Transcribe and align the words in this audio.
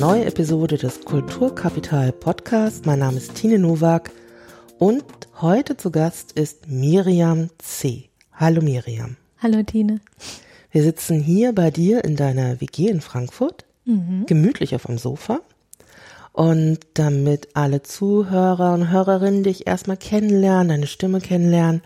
neue 0.00 0.24
Episode 0.24 0.78
des 0.78 1.04
Kulturkapital 1.04 2.10
Podcast. 2.10 2.86
Mein 2.86 3.00
Name 3.00 3.18
ist 3.18 3.34
Tine 3.34 3.58
Nowak 3.58 4.10
und 4.78 5.04
heute 5.42 5.76
zu 5.76 5.90
Gast 5.90 6.32
ist 6.32 6.68
Miriam 6.68 7.50
C. 7.58 8.08
Hallo 8.32 8.62
Miriam. 8.62 9.18
Hallo 9.42 9.62
Tine. 9.62 10.00
Wir 10.70 10.84
sitzen 10.84 11.20
hier 11.20 11.54
bei 11.54 11.70
dir 11.70 12.02
in 12.02 12.16
deiner 12.16 12.62
WG 12.62 12.88
in 12.88 13.02
Frankfurt, 13.02 13.66
mhm. 13.84 14.24
gemütlich 14.24 14.74
auf 14.74 14.86
dem 14.86 14.96
Sofa. 14.96 15.40
Und 16.32 16.78
damit 16.94 17.48
alle 17.52 17.82
Zuhörer 17.82 18.72
und 18.72 18.88
Hörerinnen 18.88 19.42
dich 19.42 19.66
erstmal 19.66 19.98
kennenlernen, 19.98 20.68
deine 20.68 20.86
Stimme 20.86 21.20
kennenlernen, 21.20 21.82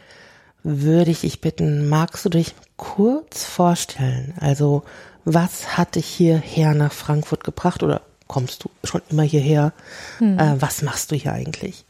würde 0.62 1.10
ich 1.10 1.22
dich 1.22 1.40
bitten, 1.40 1.88
magst 1.88 2.24
du 2.24 2.28
dich 2.28 2.54
kurz 2.76 3.42
vorstellen? 3.44 4.34
Also, 4.38 4.84
was 5.24 5.76
hat 5.76 5.96
dich 5.96 6.06
hierher 6.06 6.74
nach 6.74 6.92
Frankfurt 6.92 7.44
gebracht 7.44 7.82
oder 7.82 8.02
kommst 8.26 8.64
du 8.64 8.70
schon 8.84 9.02
immer 9.10 9.22
hierher? 9.22 9.72
Hm. 10.18 10.38
Äh, 10.38 10.60
was 10.60 10.82
machst 10.82 11.10
du 11.10 11.16
hier 11.16 11.32
eigentlich? 11.32 11.84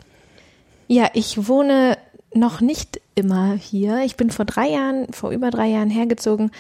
Ja, 0.89 1.09
ich 1.15 1.49
wohne 1.49 1.97
noch 2.35 2.61
nicht 2.61 3.01
immer 3.15 3.55
hier. 3.55 4.01
Ich 4.05 4.17
bin 4.17 4.31
vor 4.31 4.45
drei 4.45 4.69
Jahren, 4.69 5.13
vor 5.13 5.31
über 5.31 5.51
drei 5.51 5.69
Jahren 5.69 5.91
hergezogen, 5.91 6.51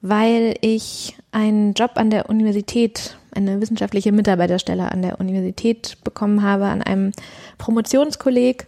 weil 0.00 0.56
ich 0.60 1.16
einen 1.32 1.74
Job 1.74 1.92
an 1.94 2.10
der 2.10 2.30
Universität, 2.30 3.16
eine 3.34 3.60
wissenschaftliche 3.60 4.12
Mitarbeiterstelle 4.12 4.90
an 4.90 5.02
der 5.02 5.20
Universität 5.20 5.98
bekommen 6.04 6.42
habe, 6.42 6.66
an 6.66 6.82
einem 6.82 7.12
Promotionskolleg 7.58 8.66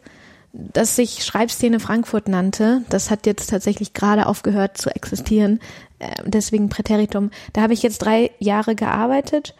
das 0.52 0.96
sich 0.96 1.24
Schreibszene 1.24 1.80
Frankfurt 1.80 2.28
nannte. 2.28 2.82
Das 2.88 3.10
hat 3.10 3.26
jetzt 3.26 3.50
tatsächlich 3.50 3.92
gerade 3.92 4.26
aufgehört 4.26 4.78
zu 4.78 4.90
existieren. 4.90 5.60
Äh, 5.98 6.10
deswegen 6.24 6.68
Präteritum. 6.68 7.30
Da 7.52 7.62
habe 7.62 7.74
ich 7.74 7.82
jetzt 7.82 7.98
drei 7.98 8.30
Jahre 8.38 8.74
gearbeitet 8.74 9.54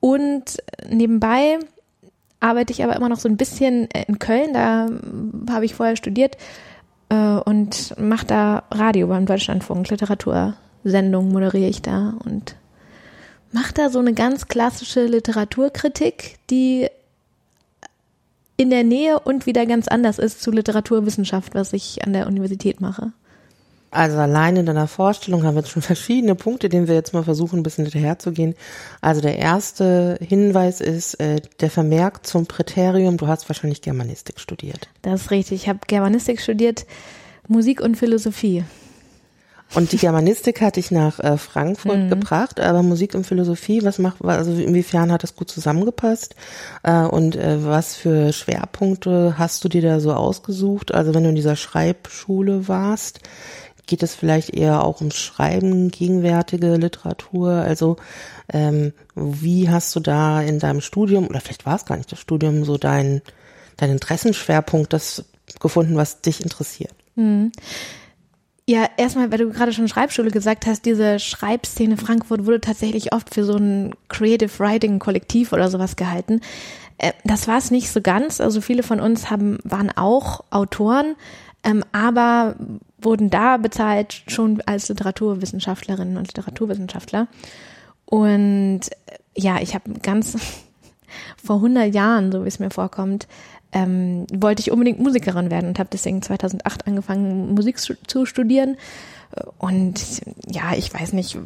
und 0.00 0.58
nebenbei 0.88 1.58
arbeite 2.40 2.72
ich 2.72 2.84
aber 2.84 2.94
immer 2.94 3.08
noch 3.08 3.18
so 3.18 3.28
ein 3.28 3.38
bisschen 3.38 3.88
in 4.06 4.18
Köln. 4.18 4.52
Da 4.52 4.88
habe 5.50 5.64
ich 5.64 5.74
vorher 5.74 5.96
studiert 5.96 6.36
äh, 7.08 7.16
und 7.16 7.98
mache 7.98 8.26
da 8.26 8.64
Radio 8.70 9.06
beim 9.08 9.26
Deutschlandfunk, 9.26 9.88
Literatursendung 9.88 11.32
moderiere 11.32 11.70
ich 11.70 11.80
da 11.80 12.14
und 12.24 12.56
mache 13.50 13.72
da 13.72 13.88
so 13.88 13.98
eine 13.98 14.12
ganz 14.12 14.46
klassische 14.48 15.06
Literaturkritik, 15.06 16.36
die 16.50 16.88
in 18.56 18.70
der 18.70 18.84
Nähe 18.84 19.18
und 19.18 19.46
wieder 19.46 19.66
ganz 19.66 19.88
anders 19.88 20.18
ist 20.18 20.42
zu 20.42 20.50
Literaturwissenschaft, 20.50 21.54
was 21.54 21.72
ich 21.72 22.04
an 22.04 22.12
der 22.12 22.26
Universität 22.26 22.80
mache. 22.80 23.12
Also 23.90 24.18
allein 24.18 24.56
in 24.56 24.66
deiner 24.66 24.88
Vorstellung 24.88 25.44
haben 25.44 25.54
wir 25.54 25.60
jetzt 25.60 25.70
schon 25.70 25.82
verschiedene 25.94 26.34
Punkte, 26.34 26.68
denen 26.68 26.88
wir 26.88 26.94
jetzt 26.94 27.14
mal 27.14 27.22
versuchen, 27.22 27.60
ein 27.60 27.62
bisschen 27.62 27.84
hinterherzugehen. 27.84 28.54
Also 29.00 29.20
der 29.20 29.38
erste 29.38 30.18
Hinweis 30.20 30.80
ist 30.80 31.14
äh, 31.20 31.40
der 31.60 31.70
Vermerk 31.70 32.26
zum 32.26 32.46
Präterium. 32.46 33.16
Du 33.16 33.28
hast 33.28 33.48
wahrscheinlich 33.48 33.82
Germanistik 33.82 34.40
studiert. 34.40 34.88
Das 35.02 35.22
ist 35.22 35.30
richtig. 35.30 35.62
Ich 35.62 35.68
habe 35.68 35.80
Germanistik 35.86 36.40
studiert, 36.40 36.86
Musik 37.46 37.80
und 37.80 37.96
Philosophie. 37.96 38.64
Und 39.74 39.90
die 39.90 39.96
Germanistik 39.96 40.60
hatte 40.60 40.78
ich 40.78 40.90
nach 40.90 41.18
äh, 41.18 41.36
Frankfurt 41.36 41.98
mhm. 41.98 42.10
gebracht, 42.10 42.60
aber 42.60 42.82
Musik 42.82 43.14
und 43.14 43.26
Philosophie, 43.26 43.82
was 43.82 43.98
macht, 43.98 44.24
also 44.24 44.52
inwiefern 44.52 45.10
hat 45.10 45.22
das 45.22 45.34
gut 45.34 45.50
zusammengepasst? 45.50 46.36
Äh, 46.82 47.02
und 47.02 47.34
äh, 47.34 47.64
was 47.64 47.96
für 47.96 48.32
Schwerpunkte 48.32 49.34
hast 49.36 49.64
du 49.64 49.68
dir 49.68 49.82
da 49.82 50.00
so 50.00 50.12
ausgesucht? 50.12 50.94
Also 50.94 51.12
wenn 51.14 51.24
du 51.24 51.30
in 51.30 51.34
dieser 51.34 51.56
Schreibschule 51.56 52.68
warst, 52.68 53.20
geht 53.86 54.02
es 54.02 54.14
vielleicht 54.14 54.50
eher 54.50 54.84
auch 54.84 55.00
ums 55.00 55.16
Schreiben, 55.16 55.90
gegenwärtige 55.90 56.76
Literatur? 56.76 57.50
Also 57.50 57.96
ähm, 58.52 58.92
wie 59.16 59.70
hast 59.70 59.94
du 59.96 60.00
da 60.00 60.40
in 60.40 60.58
deinem 60.60 60.82
Studium, 60.82 61.26
oder 61.26 61.40
vielleicht 61.40 61.66
war 61.66 61.76
es 61.76 61.84
gar 61.84 61.96
nicht 61.96 62.12
das 62.12 62.20
Studium, 62.20 62.64
so 62.64 62.78
dein, 62.78 63.22
dein 63.76 63.90
Interessenschwerpunkt, 63.90 64.92
das 64.92 65.24
gefunden, 65.58 65.96
was 65.96 66.20
dich 66.20 66.42
interessiert? 66.42 66.94
Mhm. 67.16 67.50
Ja, 68.66 68.88
erstmal, 68.96 69.30
weil 69.30 69.38
du 69.38 69.50
gerade 69.50 69.74
schon 69.74 69.88
Schreibschule 69.88 70.30
gesagt 70.30 70.64
hast, 70.66 70.86
diese 70.86 71.18
Schreibszene 71.18 71.98
Frankfurt 71.98 72.46
wurde 72.46 72.62
tatsächlich 72.62 73.12
oft 73.12 73.34
für 73.34 73.44
so 73.44 73.56
ein 73.56 73.94
Creative 74.08 74.58
Writing 74.58 74.98
Kollektiv 74.98 75.52
oder 75.52 75.68
sowas 75.68 75.96
gehalten. 75.96 76.40
Äh, 76.96 77.12
das 77.24 77.46
war 77.46 77.58
es 77.58 77.70
nicht 77.70 77.90
so 77.90 78.00
ganz. 78.00 78.40
Also 78.40 78.62
viele 78.62 78.82
von 78.82 79.00
uns 79.00 79.30
haben, 79.30 79.58
waren 79.64 79.90
auch 79.94 80.44
Autoren, 80.50 81.14
ähm, 81.62 81.84
aber 81.92 82.56
wurden 82.96 83.28
da 83.28 83.58
bezahlt 83.58 84.22
schon 84.28 84.62
als 84.64 84.88
Literaturwissenschaftlerinnen 84.88 86.16
und 86.16 86.28
Literaturwissenschaftler. 86.28 87.28
Und 88.06 88.80
äh, 89.06 89.18
ja, 89.36 89.60
ich 89.60 89.74
habe 89.74 89.92
ganz 90.02 90.38
vor 91.44 91.56
100 91.56 91.94
Jahren, 91.94 92.32
so 92.32 92.44
wie 92.44 92.48
es 92.48 92.60
mir 92.60 92.70
vorkommt, 92.70 93.28
ähm, 93.74 94.26
wollte 94.32 94.60
ich 94.60 94.70
unbedingt 94.70 95.00
Musikerin 95.00 95.50
werden 95.50 95.68
und 95.68 95.78
habe 95.78 95.90
deswegen 95.92 96.22
2008 96.22 96.86
angefangen, 96.86 97.54
Musik 97.54 97.78
zu 97.78 98.24
studieren. 98.24 98.76
Und 99.58 100.22
ja, 100.46 100.74
ich 100.76 100.94
weiß 100.94 101.12
nicht, 101.12 101.36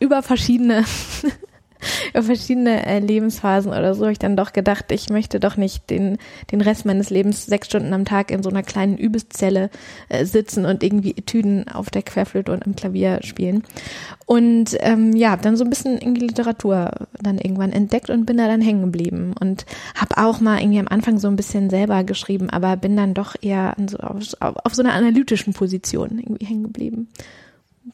über 0.00 0.22
verschiedene 0.22 0.84
verschiedene 2.14 2.86
äh, 2.86 2.98
Lebensphasen 2.98 3.72
oder 3.72 3.94
so 3.94 4.02
habe 4.02 4.12
ich 4.12 4.18
dann 4.18 4.36
doch 4.36 4.52
gedacht, 4.52 4.86
ich 4.92 5.10
möchte 5.10 5.40
doch 5.40 5.56
nicht 5.56 5.90
den, 5.90 6.18
den 6.50 6.60
Rest 6.60 6.84
meines 6.84 7.10
Lebens 7.10 7.46
sechs 7.46 7.66
Stunden 7.66 7.92
am 7.92 8.04
Tag 8.04 8.30
in 8.30 8.42
so 8.42 8.50
einer 8.50 8.62
kleinen 8.62 8.96
Übeszelle 8.96 9.70
äh, 10.08 10.24
sitzen 10.24 10.64
und 10.64 10.82
irgendwie 10.82 11.12
Etüden 11.12 11.68
auf 11.68 11.90
der 11.90 12.02
Querflöte 12.02 12.52
und 12.52 12.66
am 12.66 12.76
Klavier 12.76 13.20
spielen. 13.22 13.64
Und 14.26 14.76
ähm, 14.80 15.14
ja, 15.14 15.30
habe 15.30 15.42
dann 15.42 15.56
so 15.56 15.64
ein 15.64 15.70
bisschen 15.70 15.98
irgendwie 15.98 16.26
Literatur 16.26 16.90
dann 17.20 17.38
irgendwann 17.38 17.72
entdeckt 17.72 18.10
und 18.10 18.26
bin 18.26 18.36
da 18.36 18.46
dann 18.46 18.60
hängen 18.60 18.82
geblieben 18.82 19.34
und 19.40 19.66
habe 19.94 20.18
auch 20.18 20.40
mal 20.40 20.60
irgendwie 20.60 20.78
am 20.78 20.88
Anfang 20.88 21.18
so 21.18 21.28
ein 21.28 21.36
bisschen 21.36 21.70
selber 21.70 22.04
geschrieben, 22.04 22.50
aber 22.50 22.76
bin 22.76 22.96
dann 22.96 23.14
doch 23.14 23.34
eher 23.40 23.74
so 23.88 23.98
auf, 23.98 24.34
auf 24.40 24.74
so 24.74 24.82
einer 24.82 24.92
analytischen 24.92 25.52
Position 25.52 26.18
irgendwie 26.18 26.46
hängen 26.46 26.62
geblieben. 26.62 27.08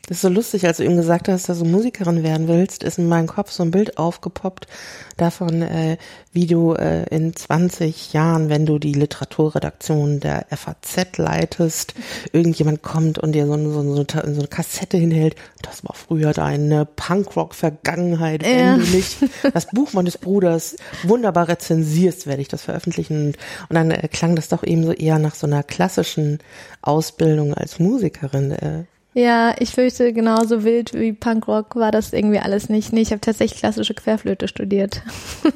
Das 0.08 0.18
ist 0.18 0.22
so 0.22 0.28
lustig, 0.28 0.66
als 0.66 0.78
du 0.78 0.84
ihm 0.84 0.96
gesagt 0.96 1.28
hast, 1.28 1.48
dass 1.48 1.60
du 1.60 1.64
Musikerin 1.64 2.24
werden 2.24 2.48
willst, 2.48 2.82
ist 2.82 2.98
in 2.98 3.08
meinem 3.08 3.28
Kopf 3.28 3.52
so 3.52 3.62
ein 3.62 3.70
Bild 3.70 3.98
aufgepoppt 3.98 4.66
davon, 5.16 5.62
äh, 5.62 5.96
wie 6.32 6.48
du 6.48 6.72
äh, 6.72 7.04
in 7.14 7.36
20 7.36 8.12
Jahren, 8.12 8.48
wenn 8.48 8.66
du 8.66 8.80
die 8.80 8.94
Literaturredaktion 8.94 10.18
der 10.18 10.46
FAZ 10.50 11.18
leitest, 11.18 11.94
irgendjemand 12.32 12.82
kommt 12.82 13.20
und 13.20 13.30
dir 13.30 13.46
so, 13.46 13.56
so, 13.56 13.82
so, 13.82 14.04
so 14.04 14.20
eine 14.20 14.48
Kassette 14.48 14.96
hinhält. 14.96 15.36
Das 15.62 15.84
war 15.84 15.94
früher 15.94 16.32
deine 16.32 16.84
Punkrock-Vergangenheit, 16.84 18.42
wenn 18.42 18.58
ja. 18.58 18.76
du 18.76 18.82
nicht 18.82 19.18
das 19.54 19.66
Buch 19.66 19.92
meines 19.92 20.18
Bruders 20.18 20.76
wunderbar 21.04 21.46
rezensierst, 21.46 22.26
werde 22.26 22.42
ich 22.42 22.48
das 22.48 22.62
veröffentlichen. 22.62 23.34
Und 23.68 23.74
dann 23.74 23.92
äh, 23.92 24.08
klang 24.08 24.34
das 24.34 24.48
doch 24.48 24.64
eben 24.64 24.84
so 24.84 24.92
eher 24.92 25.20
nach 25.20 25.36
so 25.36 25.46
einer 25.46 25.62
klassischen 25.62 26.40
Ausbildung 26.82 27.54
als 27.54 27.78
Musikerin. 27.78 28.50
Äh, 28.50 28.84
ja, 29.16 29.54
ich 29.58 29.70
fürchte, 29.70 30.12
genauso 30.12 30.62
wild 30.62 30.92
wie 30.92 31.14
Punkrock 31.14 31.74
war 31.74 31.90
das 31.90 32.12
irgendwie 32.12 32.38
alles 32.38 32.68
nicht. 32.68 32.92
Nee, 32.92 33.00
ich 33.00 33.12
habe 33.12 33.20
tatsächlich 33.22 33.58
klassische 33.58 33.94
Querflöte 33.94 34.46
studiert. 34.46 35.02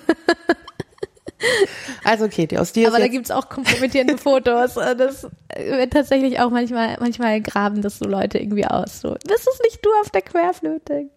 Also 2.04 2.26
okay, 2.26 2.46
die 2.46 2.58
aus 2.58 2.72
dir. 2.72 2.88
Aber 2.88 2.98
da 2.98 3.08
gibt's 3.08 3.30
auch 3.30 3.48
kompromittierende 3.48 4.18
Fotos. 4.18 4.74
Das 4.98 5.26
wird 5.56 5.92
tatsächlich 5.92 6.38
auch 6.38 6.50
manchmal, 6.50 6.98
manchmal 7.00 7.40
graben 7.40 7.80
das 7.80 7.98
so 7.98 8.04
Leute 8.04 8.38
irgendwie 8.38 8.66
aus. 8.66 9.00
So, 9.00 9.16
das 9.24 9.40
ist 9.40 9.62
nicht 9.64 9.82
du 9.82 9.88
auf 10.02 10.10
der 10.10 10.20
Querflöte. 10.20 11.08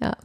Ja. 0.00 0.16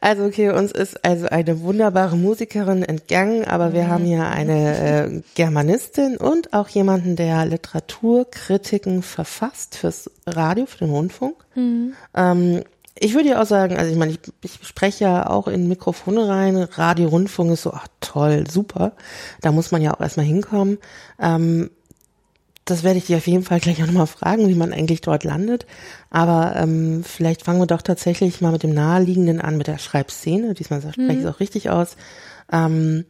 Also 0.00 0.24
okay, 0.24 0.50
uns 0.50 0.72
ist 0.72 1.04
also 1.04 1.26
eine 1.26 1.60
wunderbare 1.60 2.16
Musikerin 2.16 2.82
entgangen, 2.82 3.44
aber 3.44 3.72
wir 3.72 3.84
mhm. 3.84 3.88
haben 3.88 4.04
hier 4.04 4.26
eine 4.26 4.78
äh, 4.78 5.22
Germanistin 5.34 6.16
und 6.16 6.52
auch 6.52 6.68
jemanden, 6.68 7.16
der 7.16 7.44
Literaturkritiken 7.46 9.02
verfasst 9.02 9.76
fürs 9.76 10.10
Radio, 10.26 10.66
für 10.66 10.78
den 10.78 10.90
Rundfunk. 10.90 11.36
Mhm. 11.54 11.94
Ähm, 12.14 12.62
ich 13.00 13.14
würde 13.14 13.30
ja 13.30 13.42
auch 13.42 13.46
sagen, 13.46 13.76
also 13.76 13.90
ich 13.90 13.96
meine, 13.96 14.12
ich, 14.12 14.18
ich 14.42 14.66
spreche 14.66 15.04
ja 15.04 15.30
auch 15.30 15.46
in 15.46 15.68
Mikrofone 15.68 16.28
rein, 16.28 16.56
Radio, 16.56 17.08
Rundfunk 17.08 17.52
ist 17.52 17.62
so, 17.62 17.72
ach 17.72 17.86
toll, 18.00 18.44
super. 18.50 18.92
Da 19.40 19.52
muss 19.52 19.70
man 19.70 19.82
ja 19.82 19.94
auch 19.94 20.00
erstmal 20.00 20.26
hinkommen. 20.26 20.78
Ähm, 21.20 21.70
das 22.70 22.82
werde 22.82 22.98
ich 22.98 23.06
dir 23.06 23.16
auf 23.18 23.26
jeden 23.26 23.44
Fall 23.44 23.60
gleich 23.60 23.82
auch 23.82 23.86
nochmal 23.86 24.06
fragen, 24.06 24.48
wie 24.48 24.54
man 24.54 24.72
eigentlich 24.72 25.00
dort 25.00 25.24
landet. 25.24 25.66
Aber 26.10 26.54
ähm, 26.56 27.02
vielleicht 27.04 27.44
fangen 27.44 27.60
wir 27.60 27.66
doch 27.66 27.82
tatsächlich 27.82 28.40
mal 28.40 28.52
mit 28.52 28.62
dem 28.62 28.74
Naheliegenden 28.74 29.40
an, 29.40 29.56
mit 29.56 29.66
der 29.66 29.78
Schreibszene. 29.78 30.54
Diesmal 30.54 30.80
spreche 30.80 31.12
ich 31.12 31.18
es 31.18 31.24
mhm. 31.24 31.30
auch 31.30 31.40
richtig 31.40 31.70
aus. 31.70 31.96
Ähm, 32.52 33.04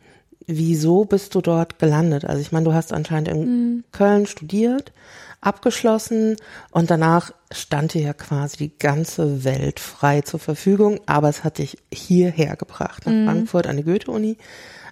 wieso 0.47 1.05
bist 1.05 1.35
du 1.35 1.41
dort 1.41 1.79
gelandet? 1.79 2.25
Also 2.25 2.41
ich 2.41 2.53
meine, 2.53 2.65
du 2.65 2.75
hast 2.75 2.93
anscheinend 2.93 3.29
in 3.29 3.41
mhm. 3.41 3.85
Köln 3.93 4.27
studiert, 4.27 4.93
abgeschlossen 5.41 6.37
und 6.71 6.91
danach 6.91 7.33
stand 7.53 7.95
dir 7.95 8.03
ja 8.03 8.13
quasi 8.13 8.57
die 8.57 8.79
ganze 8.79 9.45
Welt 9.45 9.79
frei 9.79 10.23
zur 10.23 10.41
Verfügung, 10.41 11.01
aber 11.07 11.29
es 11.29 11.45
hat 11.45 11.59
dich 11.59 11.79
hierher 11.93 12.57
gebracht, 12.57 13.07
nach 13.07 13.13
mhm. 13.13 13.27
Frankfurt 13.27 13.67
an 13.67 13.77
die 13.77 13.85
Goethe-Uni. 13.85 14.37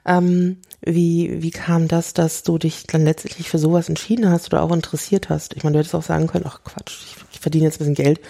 Ähm, 0.07 0.59
wie, 0.83 1.43
wie 1.43 1.51
kam 1.51 1.89
das, 1.89 2.15
dass 2.15 2.45
du 2.45 2.59
dich 2.59 2.87
dann 2.87 3.05
letztlich 3.05 3.51
für 3.51 3.59
sowas 3.59 3.89
entschieden 3.89 4.31
hast 4.31 4.53
oder 4.53 4.63
auch 4.63 4.73
interessiert 4.73 5.29
hast? 5.29 5.55
Ich 5.57 5.65
meine, 5.65 5.75
du 5.75 5.79
hättest 5.81 5.95
auch 5.97 6.03
sagen 6.03 6.29
können, 6.29 6.45
ach 6.47 6.63
Quatsch, 6.63 6.99
ich, 7.07 7.17
ich 7.33 7.41
verdiene 7.41 7.65
jetzt 7.65 7.77
ein 7.77 7.91
bisschen 7.91 8.05
Geld. 8.05 8.21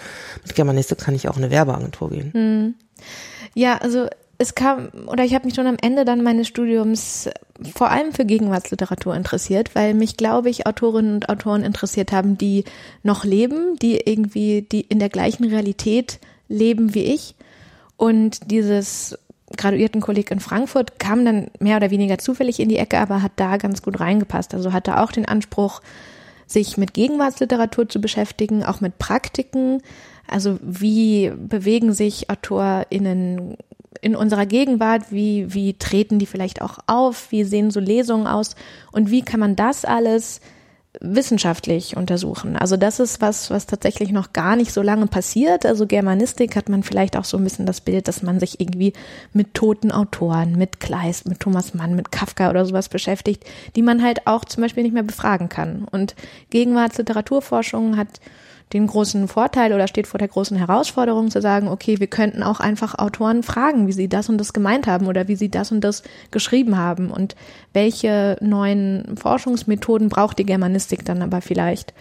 Mit 0.43 0.55
Germanistik 0.55 0.97
kann 0.97 1.13
ich 1.13 1.29
auch 1.29 1.37
in 1.37 1.43
eine 1.43 1.51
Werbeagentur 1.51 2.09
gehen. 2.09 2.33
Hm. 2.33 2.75
Ja, 3.53 3.77
also 3.77 4.07
es 4.39 4.55
kam, 4.55 4.89
oder 5.07 5.23
ich 5.23 5.33
habe 5.33 5.45
mich 5.45 5.55
schon 5.55 5.67
am 5.67 5.77
Ende 5.81 6.05
dann 6.05 6.23
meines 6.23 6.47
Studiums 6.47 7.29
vor 7.75 7.89
allem 7.89 8.11
für 8.13 8.25
Gegenwartsliteratur 8.25 9.15
interessiert, 9.15 9.73
weil 9.73 9.93
mich, 9.93 10.17
glaube 10.17 10.49
ich, 10.49 10.67
Autorinnen 10.67 11.15
und 11.15 11.29
Autoren 11.29 11.63
interessiert 11.63 12.11
haben, 12.11 12.37
die 12.37 12.63
noch 13.03 13.23
leben, 13.23 13.77
die 13.81 13.97
irgendwie, 13.97 14.61
die 14.61 14.81
in 14.81 14.99
der 14.99 15.09
gleichen 15.09 15.45
Realität 15.45 16.19
leben 16.47 16.93
wie 16.93 17.03
ich. 17.03 17.35
Und 17.97 18.51
dieses 18.51 19.17
Graduiertenkolleg 19.55 20.29
in 20.31 20.39
Frankfurt 20.39 20.99
kam 20.99 21.23
dann 21.23 21.47
mehr 21.59 21.77
oder 21.77 21.89
weniger 21.89 22.17
zufällig 22.17 22.59
in 22.59 22.69
die 22.69 22.77
Ecke, 22.77 22.99
aber 22.99 23.21
hat 23.21 23.33
da 23.37 23.57
ganz 23.57 23.81
gut 23.81 23.99
reingepasst. 23.99 24.53
Also 24.53 24.73
hatte 24.73 24.99
auch 24.99 25.11
den 25.11 25.25
Anspruch, 25.25 25.81
sich 26.45 26.77
mit 26.77 26.93
Gegenwartsliteratur 26.93 27.89
zu 27.89 28.01
beschäftigen, 28.01 28.63
auch 28.63 28.81
mit 28.81 28.97
Praktiken. 28.97 29.81
Also 30.27 30.59
wie 30.61 31.31
bewegen 31.35 31.93
sich 31.93 32.29
AutorInnen 32.29 33.57
in 34.01 34.15
unserer 34.15 34.45
Gegenwart, 34.45 35.11
wie, 35.11 35.53
wie 35.53 35.73
treten 35.73 36.19
die 36.19 36.25
vielleicht 36.25 36.61
auch 36.61 36.79
auf, 36.87 37.31
wie 37.31 37.43
sehen 37.43 37.71
so 37.71 37.79
Lesungen 37.79 38.27
aus 38.27 38.55
und 38.91 39.11
wie 39.11 39.21
kann 39.21 39.39
man 39.39 39.55
das 39.55 39.85
alles 39.85 40.39
wissenschaftlich 41.01 41.95
untersuchen. 41.95 42.55
Also 42.55 42.77
das 42.77 42.99
ist 42.99 43.21
was, 43.21 43.49
was 43.49 43.65
tatsächlich 43.65 44.11
noch 44.11 44.33
gar 44.33 44.55
nicht 44.55 44.71
so 44.71 44.81
lange 44.81 45.07
passiert. 45.07 45.65
Also 45.65 45.85
Germanistik 45.85 46.55
hat 46.55 46.69
man 46.69 46.83
vielleicht 46.83 47.17
auch 47.17 47.25
so 47.25 47.37
ein 47.37 47.43
bisschen 47.43 47.65
das 47.65 47.81
Bild, 47.81 48.07
dass 48.07 48.23
man 48.23 48.39
sich 48.39 48.59
irgendwie 48.59 48.93
mit 49.33 49.53
toten 49.53 49.91
Autoren, 49.91 50.57
mit 50.57 50.79
Kleist, 50.79 51.27
mit 51.27 51.39
Thomas 51.39 51.73
Mann, 51.73 51.95
mit 51.95 52.11
Kafka 52.11 52.49
oder 52.49 52.65
sowas 52.65 52.89
beschäftigt, 52.89 53.43
die 53.75 53.81
man 53.81 54.03
halt 54.03 54.27
auch 54.27 54.45
zum 54.45 54.63
Beispiel 54.63 54.83
nicht 54.83 54.93
mehr 54.93 55.03
befragen 55.03 55.49
kann. 55.49 55.85
Und 55.89 56.15
Gegenwartsliteraturforschung 56.49 57.97
hat 57.97 58.19
den 58.73 58.87
großen 58.87 59.27
Vorteil 59.27 59.73
oder 59.73 59.87
steht 59.87 60.07
vor 60.07 60.17
der 60.17 60.27
großen 60.27 60.57
Herausforderung 60.57 61.31
zu 61.31 61.41
sagen, 61.41 61.69
okay, 61.69 61.99
wir 61.99 62.07
könnten 62.07 62.43
auch 62.43 62.59
einfach 62.59 62.97
Autoren 62.99 63.43
fragen, 63.43 63.87
wie 63.87 63.93
sie 63.93 64.09
das 64.09 64.27
und 64.27 64.37
das 64.37 64.51
gemeint 64.51 64.87
haben 64.87 65.07
oder 65.07 65.27
wie 65.27 65.35
sie 65.35 65.49
das 65.49 65.71
und 65.71 65.81
das 65.81 66.03
geschrieben 66.31 66.77
haben 66.77 67.09
und 67.09 67.35
welche 67.73 68.37
neuen 68.41 69.15
Forschungsmethoden 69.15 70.09
braucht 70.09 70.39
die 70.39 70.45
Germanistik 70.45 71.05
dann 71.05 71.21
aber 71.21 71.41
vielleicht 71.41 71.93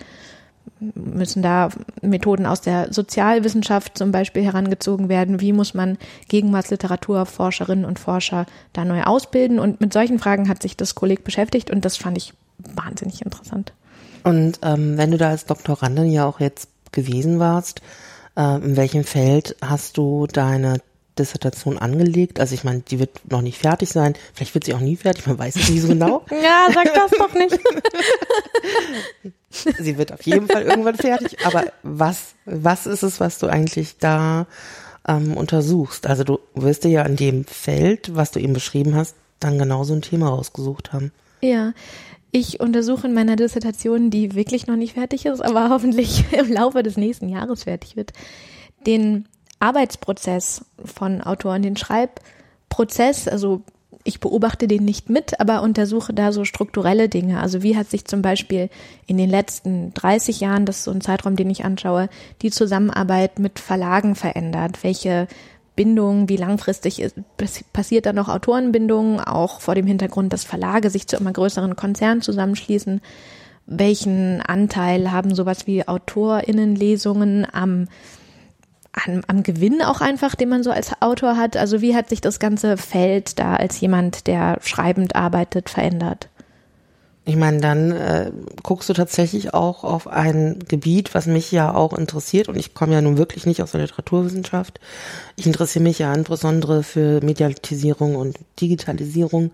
müssen 0.81 1.43
da 1.43 1.71
Methoden 2.03 2.47
aus 2.47 2.61
der 2.61 2.93
Sozialwissenschaft 2.93 3.97
zum 3.97 4.13
Beispiel 4.13 4.43
herangezogen 4.43 5.09
werden? 5.09 5.41
Wie 5.41 5.53
muss 5.53 5.75
man 5.75 5.97
Gegenwartsliteraturforscherinnen 6.29 7.85
und 7.85 7.99
Forscher 7.99 8.47
da 8.73 8.85
neu 8.85 9.03
ausbilden? 9.03 9.59
Und 9.59 9.81
mit 9.81 9.93
solchen 9.93 10.19
Fragen 10.19 10.49
hat 10.49 10.63
sich 10.63 10.77
das 10.77 10.95
Kolleg 10.95 11.25
beschäftigt 11.25 11.71
und 11.71 11.85
das 11.85 11.97
fand 11.97 12.19
ich 12.19 12.35
wahnsinnig 12.59 13.23
interessant. 13.23 13.73
Und 14.27 14.59
ähm, 14.63 14.99
wenn 14.99 15.13
du 15.13 15.19
da 15.19 15.29
als 15.29 15.45
Doktorandin 15.45 16.11
ja 16.11 16.27
auch 16.27 16.41
jetzt 16.41 16.69
gewesen 16.91 17.39
warst, 17.39 17.81
äh, 18.37 18.57
in 18.57 18.77
welchem 18.77 19.05
Feld 19.05 19.55
hast 19.61 19.97
du 19.99 20.27
deine 20.27 20.81
Dissertation 21.17 21.79
angelegt? 21.79 22.41
Also 22.41 22.57
ich 22.57 22.65
meine, 22.65 22.81
die 22.81 22.99
wird 22.99 23.31
noch 23.31 23.41
nicht 23.41 23.59
fertig 23.59 23.89
sein. 23.89 24.15
Vielleicht 24.35 24.53
wird 24.55 24.65
sie 24.65 24.75
auch 24.75 24.81
nie 24.81 24.97
fertig, 24.97 25.29
man 25.29 25.39
weiß 25.39 25.55
es 25.55 25.71
nie 25.71 25.79
so 25.79 25.87
genau. 25.87 26.25
ja, 26.31 26.67
sag 26.75 26.93
das 26.93 27.13
doch 27.13 27.33
nicht. 27.35 27.57
sie 29.79 29.97
wird 29.97 30.13
auf 30.13 30.23
jeden 30.23 30.49
Fall 30.49 30.63
irgendwann 30.63 30.97
fertig. 30.97 31.47
Aber 31.47 31.63
was, 31.85 32.35
was 32.47 32.87
ist 32.87 33.05
es, 33.05 33.21
was 33.21 33.39
du 33.39 33.47
eigentlich 33.47 33.99
da 33.99 34.49
ähm, 35.07 35.37
untersuchst? 35.37 36.05
Also 36.09 36.25
du 36.25 36.41
wirst 36.57 36.83
dir 36.83 36.91
ja 36.91 37.03
an 37.03 37.15
dem 37.15 37.45
Feld, 37.45 38.17
was 38.17 38.33
du 38.33 38.41
eben 38.41 38.55
beschrieben 38.55 38.97
hast, 38.97 39.15
dann 39.39 39.57
genau 39.57 39.85
so 39.85 39.95
ein 39.95 40.03
Thema 40.03 40.31
rausgesucht 40.31 40.93
haben. 40.93 41.13
Ja, 41.43 41.75
ich 42.37 42.61
untersuche 42.61 43.07
in 43.07 43.15
meiner 43.15 43.35
Dissertation, 43.35 44.11
die 44.11 44.35
wirklich 44.35 44.67
noch 44.67 44.77
nicht 44.77 44.93
fertig 44.93 45.25
ist, 45.25 45.41
aber 45.41 45.69
hoffentlich 45.71 46.25
im 46.33 46.53
Laufe 46.53 46.83
des 46.83 46.97
nächsten 46.97 47.29
Jahres 47.29 47.65
fertig 47.65 47.97
wird, 47.97 48.13
den 48.87 49.27
Arbeitsprozess 49.59 50.65
von 50.85 51.23
Autoren, 51.23 51.63
den 51.63 51.77
Schreibprozess, 51.77 53.27
also 53.27 53.63
ich 54.05 54.21
beobachte 54.21 54.69
den 54.69 54.85
nicht 54.85 55.11
mit, 55.11 55.41
aber 55.41 55.63
untersuche 55.63 56.13
da 56.13 56.31
so 56.31 56.45
strukturelle 56.45 57.09
Dinge. 57.09 57.41
Also 57.41 57.63
wie 57.63 57.77
hat 57.77 57.91
sich 57.91 58.05
zum 58.05 58.23
Beispiel 58.23 58.69
in 59.07 59.17
den 59.17 59.31
letzten 59.31 59.93
30 59.95 60.39
Jahren, 60.39 60.65
das 60.65 60.79
ist 60.79 60.85
so 60.85 60.93
ein 60.93 61.01
Zeitraum, 61.01 61.35
den 61.35 61.51
ich 61.51 61.65
anschaue, 61.65 62.09
die 62.43 62.53
Zusammenarbeit 62.53 63.41
mit 63.41 63.59
Verlagen 63.59 64.15
verändert? 64.15 64.85
Welche 64.85 65.27
Bindung, 65.77 66.29
wie 66.29 66.37
langfristig 66.37 67.01
ist, 67.01 67.17
passiert 67.73 68.07
da 68.07 68.13
noch 68.13 68.29
Autorenbindung, 68.29 69.21
auch 69.21 69.61
vor 69.61 69.75
dem 69.75 69.87
Hintergrund, 69.87 70.33
dass 70.33 70.45
Verlage 70.45 70.91
sich 70.91 71.07
zu 71.07 71.17
immer 71.17 71.33
größeren 71.33 71.77
Konzernen 71.77 72.23
zusammenschließen. 72.23 73.03
Welchen 73.67 74.41
Anteil 74.41 75.13
haben 75.13 75.35
sowas 75.35 75.67
wie 75.67 75.87
AutorInnenlesungen 75.87 77.47
am, 77.53 77.89
am, 78.93 79.21
am 79.27 79.43
Gewinn 79.43 79.83
auch 79.83 80.01
einfach, 80.01 80.35
den 80.35 80.49
man 80.49 80.63
so 80.63 80.71
als 80.71 81.03
Autor 81.03 81.37
hat? 81.37 81.57
Also 81.57 81.83
wie 81.83 81.95
hat 81.95 82.09
sich 82.09 82.23
das 82.23 82.39
ganze 82.39 82.79
Feld 82.79 83.39
da 83.39 83.57
als 83.57 83.79
jemand, 83.81 84.27
der 84.27 84.59
schreibend 84.63 85.15
arbeitet, 85.15 85.69
verändert? 85.69 86.29
Ich 87.29 87.35
meine, 87.35 87.61
dann 87.61 87.91
äh, 87.91 88.31
guckst 88.63 88.89
du 88.89 88.93
tatsächlich 88.93 89.53
auch 89.53 89.83
auf 89.83 90.07
ein 90.07 90.61
Gebiet, 90.69 91.13
was 91.13 91.27
mich 91.27 91.51
ja 91.51 91.75
auch 91.75 91.93
interessiert. 91.93 92.49
Und 92.49 92.57
ich 92.57 92.73
komme 92.73 92.95
ja 92.95 93.01
nun 93.01 93.19
wirklich 93.19 93.47
nicht 93.47 93.65
aus 93.65 93.73
der 93.73 93.81
Literaturwissenschaft. 93.81 94.79
Ich 95.35 95.45
interessiere 95.45 95.83
mich 95.83 95.99
ja 95.99 96.15
insbesondere 96.15 96.85
für 96.85 97.21
Mediatisierung 97.25 98.15
und 98.15 98.39
Digitalisierung. 98.61 99.51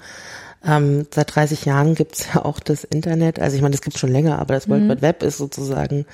Ähm, 0.62 1.06
seit 1.14 1.34
30 1.34 1.64
Jahren 1.64 1.94
gibt's 1.94 2.26
ja 2.34 2.44
auch 2.44 2.60
das 2.60 2.84
Internet. 2.84 3.40
Also 3.40 3.56
ich 3.56 3.62
meine, 3.62 3.72
das 3.72 3.80
gibt's 3.80 3.98
schon 3.98 4.12
länger, 4.12 4.38
aber 4.38 4.52
das 4.52 4.68
World 4.68 4.82
mhm. 4.82 4.90
Wide 4.90 5.02
Web 5.02 5.22
ist 5.22 5.38
sozusagen, 5.38 6.04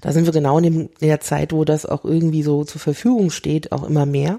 da 0.00 0.12
sind 0.12 0.24
wir 0.24 0.32
genau 0.32 0.58
in 0.58 0.88
der 1.00 1.20
Zeit, 1.20 1.52
wo 1.52 1.64
das 1.64 1.84
auch 1.84 2.04
irgendwie 2.04 2.44
so 2.44 2.62
zur 2.62 2.80
Verfügung 2.80 3.30
steht, 3.30 3.72
auch 3.72 3.82
immer 3.82 4.06
mehr. 4.06 4.38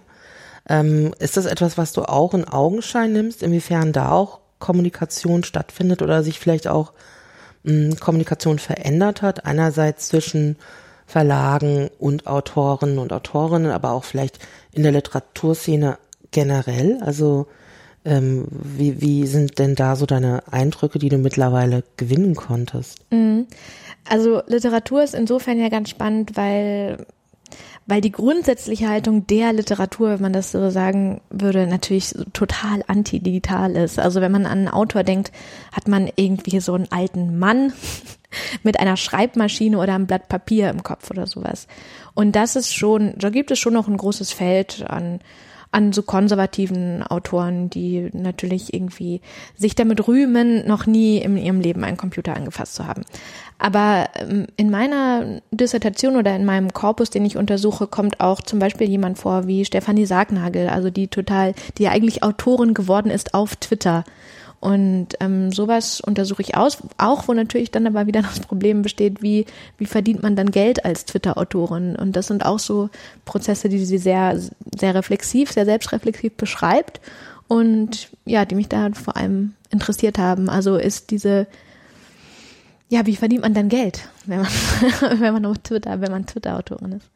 Ähm, 0.70 1.14
ist 1.20 1.36
das 1.36 1.46
etwas, 1.46 1.78
was 1.78 1.92
du 1.92 2.04
auch 2.04 2.34
in 2.34 2.46
Augenschein 2.46 3.12
nimmst, 3.12 3.44
inwiefern 3.44 3.92
da 3.92 4.12
auch 4.12 4.40
Kommunikation 4.60 5.44
stattfindet 5.44 6.02
oder 6.02 6.24
sich 6.24 6.40
vielleicht 6.40 6.68
auch 6.68 6.94
mh, 7.64 7.72
hm, 7.72 8.00
Kommunikation 8.00 8.60
verändert 8.60 9.22
hat. 9.22 9.46
Einerseits 9.46 10.08
zwischen 10.08 10.58
Verlagen 11.06 11.90
und 11.98 12.28
Autoren 12.28 13.00
und 13.00 13.12
Autorinnen, 13.12 13.72
aber 13.72 13.92
auch 13.92 14.04
vielleicht 14.04 14.40
in 14.74 14.84
der 14.84 14.92
Literaturszene 14.92 15.98
generell. 16.32 17.00
Also 17.02 17.48
ähm, 18.06 18.46
wie, 18.50 19.02
wie 19.02 19.28
sind 19.28 19.60
denn 19.60 19.76
da 19.76 19.96
so 19.96 20.06
deine 20.06 20.44
Eindrücke, 20.52 21.00
die 21.00 21.10
du 21.10 21.18
mittlerweile 21.18 21.84
gewinnen 21.98 22.36
konntest? 22.36 23.00
Mhm. 23.12 23.48
Also 24.08 24.42
Literatur 24.48 25.04
ist 25.04 25.16
insofern 25.16 25.60
ja 25.60 25.70
ganz 25.70 25.90
spannend, 25.90 26.38
weil 26.38 27.06
weil 27.90 28.02
die 28.02 28.12
grundsätzliche 28.12 28.88
Haltung 28.88 29.26
der 29.26 29.52
Literatur, 29.52 30.12
wenn 30.12 30.22
man 30.22 30.34
das 30.34 30.52
so 30.52 30.70
sagen 30.70 31.22
würde, 31.32 31.66
natürlich 31.66 32.14
total 32.34 32.84
anti-digital 32.88 33.76
ist. 33.76 33.98
Also 33.98 34.22
wenn 34.22 34.32
man 34.32 34.46
an 34.46 34.60
einen 34.60 34.68
Autor 34.68 35.04
denkt, 35.04 35.32
hat 35.72 35.88
man 35.88 36.08
irgendwie 36.16 36.60
so 36.60 36.76
einen 36.76 36.92
alten 36.92 37.40
Mann 37.40 37.74
mit 38.64 38.80
einer 38.80 38.96
Schreibmaschine 38.96 39.80
oder 39.80 39.96
einem 39.96 40.06
Blatt 40.06 40.30
Papier 40.30 40.70
im 40.70 40.84
Kopf 40.84 41.10
oder 41.10 41.26
sowas. 41.26 41.68
Und 42.14 42.36
das 42.36 42.56
ist 42.56 42.76
schon, 42.76 43.16
da 43.18 43.32
gibt 43.32 43.50
es 43.50 43.58
schon 43.58 43.74
noch 43.74 43.88
ein 43.88 43.98
großes 43.98 44.32
Feld 44.32 44.86
an 44.88 45.20
an 45.72 45.94
so 45.94 46.02
konservativen 46.02 47.04
Autoren, 47.04 47.70
die 47.70 48.10
natürlich 48.14 48.74
irgendwie 48.74 49.22
sich 49.56 49.76
damit 49.76 50.08
rühmen, 50.08 50.66
noch 50.68 50.88
nie 50.88 51.20
in 51.20 51.38
ihrem 51.38 51.62
Leben 51.62 51.84
einen 51.84 51.98
Computer 51.98 52.36
angefasst 52.36 52.76
zu 52.76 52.88
haben. 52.88 53.04
Aber 53.60 54.10
ähm, 54.16 54.48
in 54.58 54.72
meiner 54.72 55.42
Dissertation 55.52 56.16
oder 56.16 56.36
in 56.36 56.46
meinem 56.46 56.74
Korpus, 56.74 57.10
den 57.10 57.26
ich 57.26 57.38
untersuche, 57.38 57.88
kommt 57.88 58.20
auch 58.20 58.42
zum 58.42 58.60
Beispiel 58.60 58.90
jemand 58.90 59.20
vor 59.20 59.48
wie 59.48 59.66
Stefanie 59.66 60.06
Sargnagel, 60.06 60.70
also 60.70 60.90
die 60.90 61.08
total, 61.08 61.54
die 61.78 61.84
ja 61.84 61.92
eigentlich 61.92 62.24
Autorin 62.24 62.74
geworden 62.74 63.12
ist 63.12 63.34
auf 63.34 63.56
Twitter 63.58 64.04
und 64.60 65.08
ähm, 65.22 65.54
sowas 65.54 66.02
untersuche 66.02 66.42
ich 66.42 66.58
aus, 66.58 66.80
auch 66.98 67.28
wo 67.28 67.34
natürlich 67.34 67.72
dann 67.72 67.88
aber 67.88 68.08
wieder 68.08 68.22
das 68.24 68.40
Problem 68.42 68.82
besteht, 68.82 69.22
wie, 69.22 69.46
wie 69.78 69.86
verdient 69.86 70.22
man 70.22 70.36
dann 70.36 70.52
Geld 70.52 70.84
als 70.86 71.06
Twitter-Autorin? 71.06 71.96
Und 71.96 72.16
das 72.16 72.28
sind 72.28 72.46
auch 72.46 72.60
so 72.60 72.90
Prozesse, 73.26 73.70
die 73.70 73.84
sie 73.86 73.98
sehr, 73.98 74.40
sehr 74.78 74.96
reflexiv, 74.96 75.52
sehr 75.52 75.66
selbstreflexiv 75.66 76.34
beschreibt 76.36 77.00
und 77.48 78.10
ja, 78.26 78.46
die 78.46 78.56
mich 78.56 78.70
da 78.70 78.90
vor 78.92 79.16
allem 79.16 79.54
interessiert 79.70 80.18
haben. 80.18 80.50
Also 80.50 80.76
ist 80.76 81.12
diese, 81.12 81.48
ja, 82.90 83.06
wie 83.06 83.16
verdient 83.16 83.44
man 83.44 83.54
dann 83.54 83.70
Geld, 83.70 84.10
wenn 84.26 84.42
man, 84.42 84.48
wenn 85.20 85.34
man 85.34 85.46
auf 85.46 85.60
Twitter, 85.60 86.02
wenn 86.02 86.12
man 86.12 86.26
Twitter-Autorin 86.26 86.94
ist? 86.94 87.08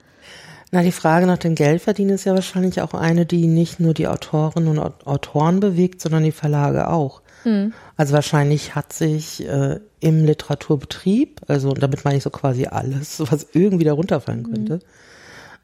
Na, 0.71 0.81
die 0.81 0.91
Frage 0.91 1.27
nach 1.27 1.37
dem 1.37 1.53
Geldverdienen 1.53 2.15
ist 2.15 2.25
ja 2.25 2.33
wahrscheinlich 2.33 2.81
auch 2.81 2.95
eine, 2.95 3.27
die 3.27 3.45
nicht 3.45 3.79
nur 3.79 3.93
die 3.93 4.07
Autorinnen 4.07 4.79
und 4.79 5.05
Autoren 5.05 5.59
bewegt, 5.59 6.01
sondern 6.01 6.23
die 6.23 6.31
Verlage 6.31 6.89
auch. 6.89 7.21
Mhm. 7.43 7.73
Also 7.95 8.13
wahrscheinlich 8.13 8.73
hat 8.73 8.91
sich 8.93 9.47
äh, 9.47 9.79
im 9.99 10.25
Literaturbetrieb, 10.25 11.41
also 11.47 11.73
damit 11.73 12.05
meine 12.05 12.17
ich 12.17 12.23
so 12.23 12.29
quasi 12.29 12.65
alles, 12.65 13.19
was 13.31 13.47
irgendwie 13.53 13.85
darunter 13.85 14.19
fallen 14.21 14.45
hm. 14.45 14.53
könnte, 14.53 14.75
mhm. 14.75 14.81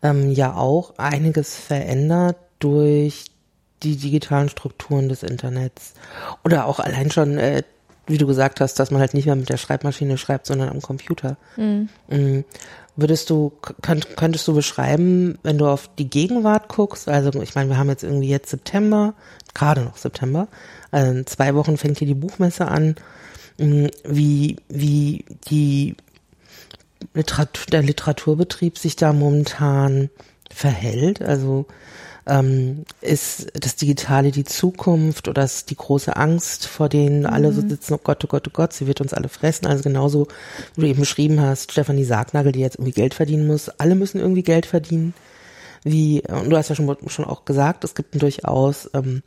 ähm, 0.04 0.32
ja 0.32 0.56
auch 0.56 0.98
einiges 0.98 1.56
verändert 1.56 2.38
durch 2.60 3.25
die 3.84 3.96
digitalen 3.96 4.50
Strukturen 4.50 5.10
des 5.10 5.24
Internets. 5.24 5.94
Oder 6.44 6.66
auch 6.66 6.80
allein 6.80 7.12
schon, 7.12 7.38
äh, 7.38 7.63
wie 8.10 8.18
du 8.18 8.28
gesagt 8.28 8.60
hast, 8.60 8.80
dass 8.80 8.92
man 8.92 9.00
halt 9.00 9.13
nicht 9.13 9.25
mehr 9.25 9.36
mit 9.36 9.50
der 9.50 9.58
Schreibmaschine 9.58 10.18
schreibt, 10.18 10.48
sondern 10.48 10.70
am 10.70 10.82
Computer. 10.82 11.38
Mhm. 11.56 11.89
Würdest 12.96 13.30
du, 13.30 13.54
könnt, 13.82 14.18
könntest 14.18 14.48
du 14.48 14.54
beschreiben, 14.54 15.38
wenn 15.44 15.58
du 15.58 15.68
auf 15.68 15.89
die 15.98 16.10
Gegenwart 16.10 16.68
guckst, 16.68 17.08
also 17.08 17.42
ich 17.42 17.56
meine, 17.56 17.70
wir 17.70 17.78
haben 17.78 17.88
jetzt 17.88 18.04
irgendwie 18.04 18.28
jetzt 18.28 18.50
September, 18.50 19.13
gerade 19.54 19.82
noch 19.82 19.96
September, 19.96 20.48
also 20.92 21.12
in 21.12 21.25
zwei 21.25 21.56
Wochen 21.56 21.78
fängt 21.78 22.00
hier 22.00 22.08
die 22.08 22.16
Buchmesse 22.16 22.68
an, 22.68 22.96
mm, 23.58 23.86
wie, 24.04 24.58
wie 24.68 25.24
die 25.50 25.96
Literatur, 27.13 27.68
der 27.72 27.84
Literaturbetrieb 27.84 28.78
sich 28.78 28.96
da 28.96 29.13
momentan 29.13 30.10
verhält, 30.51 31.22
also 31.22 31.68
ähm, 32.29 32.86
ist 33.01 33.48
das 33.53 33.75
Digitale 33.75 34.31
die 34.31 34.43
Zukunft 34.43 35.27
oder 35.27 35.43
ist 35.43 35.69
die 35.69 35.75
große 35.75 36.15
Angst, 36.15 36.67
vor 36.67 36.88
denen 36.88 37.25
alle 37.25 37.51
so 37.51 37.62
mhm. 37.62 37.69
sitzen, 37.69 37.93
oh 37.93 38.00
Gott, 38.01 38.24
oh 38.24 38.27
Gott, 38.27 38.48
oh 38.48 38.51
Gott, 38.53 38.74
sie 38.74 38.88
wird 38.88 39.01
uns 39.01 39.13
alle 39.13 39.29
fressen. 39.29 39.65
Also 39.65 39.83
genauso, 39.83 40.27
wie 40.75 40.81
du 40.81 40.88
eben 40.88 41.00
beschrieben 41.00 41.41
hast, 41.41 41.71
Stefanie 41.71 42.05
Sargnagel, 42.05 42.51
die 42.51 42.59
jetzt 42.59 42.75
irgendwie 42.75 42.93
Geld 42.93 43.13
verdienen 43.13 43.48
muss. 43.48 43.69
Alle 43.69 43.95
müssen 43.95 44.19
irgendwie 44.19 44.43
Geld 44.43 44.65
verdienen. 44.65 45.13
Wie, 45.83 46.21
und 46.27 46.50
du 46.50 46.57
hast 46.57 46.69
ja 46.69 46.75
schon, 46.75 46.95
schon 47.07 47.25
auch 47.25 47.45
gesagt, 47.45 47.83
es 47.83 47.95
gibt 47.95 48.21
durchaus 48.21 48.89
ähm, 48.93 49.24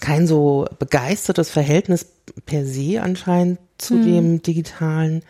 kein 0.00 0.26
so 0.26 0.66
begeistertes 0.78 1.50
Verhältnis 1.50 2.06
per 2.46 2.64
se 2.64 3.02
anscheinend 3.02 3.58
zu 3.78 3.94
mhm. 3.94 4.04
dem 4.04 4.42
Digitalen. 4.42 5.22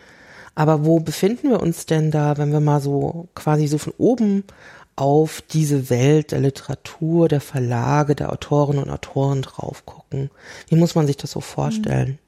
Aber 0.55 0.85
wo 0.85 0.99
befinden 0.99 1.49
wir 1.49 1.61
uns 1.61 1.85
denn 1.85 2.11
da, 2.11 2.37
wenn 2.37 2.51
wir 2.51 2.59
mal 2.59 2.81
so 2.81 3.29
quasi 3.35 3.67
so 3.67 3.77
von 3.77 3.93
oben 3.97 4.43
auf 4.95 5.41
diese 5.41 5.89
Welt 5.89 6.31
der 6.31 6.39
Literatur, 6.39 7.27
der 7.27 7.41
Verlage, 7.41 8.15
der 8.15 8.31
Autoren 8.31 8.77
und 8.77 8.89
Autoren 8.89 9.41
drauf 9.41 9.85
gucken? 9.85 10.29
Wie 10.67 10.75
muss 10.75 10.95
man 10.95 11.07
sich 11.07 11.17
das 11.17 11.31
so 11.31 11.41
vorstellen? 11.41 12.19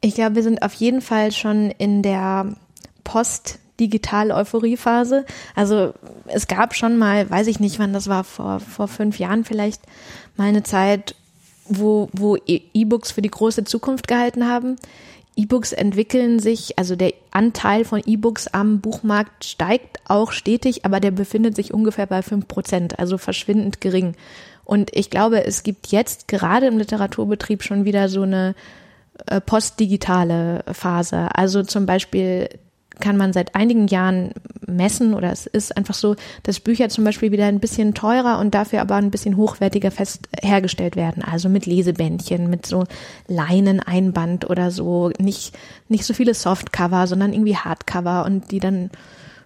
Ich 0.00 0.14
glaube, 0.14 0.36
wir 0.36 0.42
sind 0.42 0.62
auf 0.62 0.74
jeden 0.74 1.00
Fall 1.00 1.32
schon 1.32 1.70
in 1.70 2.02
der 2.02 2.54
Post- 3.04 3.58
Digital-Euphorie-Phase. 3.80 5.24
Also 5.54 5.92
es 6.26 6.46
gab 6.46 6.74
schon 6.74 6.96
mal, 6.96 7.28
weiß 7.28 7.46
ich 7.46 7.60
nicht, 7.60 7.78
wann 7.78 7.92
das 7.92 8.08
war, 8.08 8.24
vor, 8.24 8.60
vor 8.60 8.88
fünf 8.88 9.18
Jahren 9.18 9.44
vielleicht, 9.44 9.82
mal 10.36 10.48
eine 10.48 10.62
Zeit, 10.62 11.14
wo, 11.66 12.08
wo 12.12 12.36
E-Books 12.46 13.10
für 13.10 13.22
die 13.22 13.30
große 13.30 13.64
Zukunft 13.64 14.08
gehalten 14.08 14.48
haben. 14.48 14.76
E-Books 15.36 15.72
entwickeln 15.72 16.38
sich, 16.38 16.78
also 16.78 16.96
der 16.96 17.12
Anteil 17.30 17.84
von 17.84 18.02
E-Books 18.04 18.48
am 18.48 18.80
Buchmarkt 18.80 19.44
steigt 19.44 20.00
auch 20.06 20.32
stetig, 20.32 20.84
aber 20.84 20.98
der 20.98 21.10
befindet 21.10 21.54
sich 21.54 21.74
ungefähr 21.74 22.06
bei 22.06 22.22
fünf 22.22 22.48
Prozent, 22.48 22.98
also 22.98 23.18
verschwindend 23.18 23.80
gering. 23.82 24.14
Und 24.64 24.96
ich 24.96 25.10
glaube, 25.10 25.44
es 25.44 25.62
gibt 25.62 25.88
jetzt 25.88 26.26
gerade 26.26 26.66
im 26.66 26.78
Literaturbetrieb 26.78 27.62
schon 27.62 27.84
wieder 27.84 28.08
so 28.08 28.22
eine 28.22 28.54
äh, 29.26 29.40
postdigitale 29.40 30.64
Phase. 30.72 31.28
Also 31.34 31.62
zum 31.62 31.86
Beispiel 31.86 32.48
kann 33.00 33.16
man 33.16 33.32
seit 33.32 33.54
einigen 33.54 33.88
Jahren 33.88 34.32
messen 34.66 35.14
oder 35.14 35.30
es 35.30 35.46
ist 35.46 35.76
einfach 35.76 35.94
so, 35.94 36.16
dass 36.42 36.60
Bücher 36.60 36.88
zum 36.88 37.04
Beispiel 37.04 37.32
wieder 37.32 37.46
ein 37.46 37.60
bisschen 37.60 37.94
teurer 37.94 38.38
und 38.38 38.54
dafür 38.54 38.80
aber 38.80 38.96
ein 38.96 39.10
bisschen 39.10 39.36
hochwertiger 39.36 39.90
fest 39.90 40.28
hergestellt 40.42 40.96
werden. 40.96 41.22
Also 41.22 41.48
mit 41.48 41.66
Lesebändchen, 41.66 42.48
mit 42.50 42.66
so 42.66 42.84
Leineneinband 43.28 44.48
oder 44.48 44.70
so. 44.70 45.10
Nicht, 45.18 45.56
nicht 45.88 46.04
so 46.04 46.14
viele 46.14 46.34
Softcover, 46.34 47.06
sondern 47.06 47.32
irgendwie 47.32 47.56
Hardcover 47.56 48.24
und 48.24 48.50
die 48.50 48.60
dann 48.60 48.90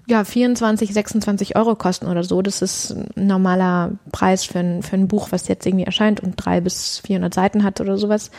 ja 0.07 0.25
24, 0.25 0.93
26 0.93 1.57
Euro 1.57 1.75
kosten 1.75 2.07
oder 2.07 2.25
so. 2.25 2.43
Das 2.43 2.63
ist 2.63 2.95
ein 3.17 3.27
normaler 3.27 3.93
Preis 4.13 4.45
für 4.45 4.61
ein, 4.61 4.83
für 4.83 4.97
ein 4.97 5.09
Buch, 5.09 5.29
was 5.31 5.49
jetzt 5.49 5.67
irgendwie 5.67 5.85
erscheint 5.85 6.21
und 6.21 6.35
drei 6.37 6.61
bis 6.61 6.99
400 6.99 7.33
Seiten 7.33 7.65
hat 7.65 7.81
oder 7.81 7.99
sowas. 7.99 8.31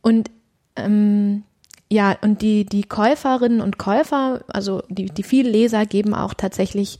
Und 0.00 0.30
ähm, 0.76 1.44
ja, 1.92 2.16
und 2.22 2.40
die, 2.40 2.64
die 2.64 2.84
Käuferinnen 2.84 3.60
und 3.60 3.76
Käufer, 3.76 4.40
also 4.48 4.82
die, 4.88 5.06
die 5.06 5.22
vielen 5.22 5.52
Leser 5.52 5.84
geben 5.84 6.14
auch 6.14 6.32
tatsächlich 6.32 6.98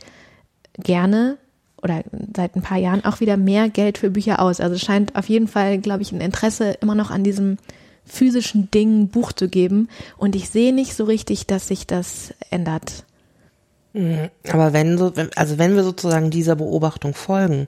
gerne 0.74 1.38
oder 1.82 2.02
seit 2.36 2.56
ein 2.56 2.62
paar 2.62 2.76
Jahren 2.76 3.02
auch 3.02 3.20
wieder 3.20 3.38
mehr 3.38 3.70
Geld 3.70 3.96
für 3.96 4.10
Bücher 4.10 4.40
aus. 4.40 4.60
Also 4.60 4.74
es 4.74 4.82
scheint 4.82 5.16
auf 5.16 5.30
jeden 5.30 5.48
Fall, 5.48 5.78
glaube 5.78 6.02
ich, 6.02 6.12
ein 6.12 6.20
Interesse 6.20 6.72
immer 6.82 6.94
noch 6.94 7.10
an 7.10 7.24
diesem 7.24 7.56
physischen 8.04 8.70
Ding 8.70 9.08
Buch 9.08 9.32
zu 9.32 9.48
geben. 9.48 9.88
Und 10.18 10.36
ich 10.36 10.50
sehe 10.50 10.74
nicht 10.74 10.94
so 10.94 11.04
richtig, 11.04 11.46
dass 11.46 11.68
sich 11.68 11.86
das 11.86 12.34
ändert. 12.50 13.04
Mhm. 13.94 14.28
Aber 14.50 14.74
wenn 14.74 14.98
so, 14.98 15.10
also 15.36 15.56
wenn 15.56 15.74
wir 15.74 15.84
sozusagen 15.84 16.30
dieser 16.30 16.56
Beobachtung 16.56 17.14
folgen, 17.14 17.66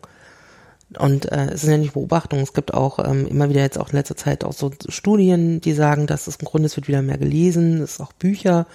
und 0.99 1.31
äh, 1.33 1.53
es 1.53 1.63
sind 1.63 1.71
ja 1.71 1.79
nicht 1.79 1.95
Beobachtungen, 1.95 2.43
es 2.43 2.53
gibt 2.53 2.73
auch 2.75 2.99
ähm, 2.99 3.27
immer 3.27 3.49
wieder 3.49 3.63
jetzt 3.63 3.79
auch 3.79 3.91
in 3.91 3.97
letzter 3.97 4.17
Zeit 4.17 4.45
auch 4.45 4.53
so 4.53 4.71
Studien, 4.89 5.61
die 5.61 5.73
sagen, 5.73 6.07
dass 6.07 6.27
es 6.27 6.37
im 6.37 6.45
Grunde, 6.45 6.67
es 6.67 6.77
wird 6.77 6.89
wieder 6.89 7.03
mehr 7.03 7.19
gelesen, 7.19 7.83
es 7.83 7.95
ist 7.95 8.01
auch 8.01 8.13
Bücher 8.13 8.67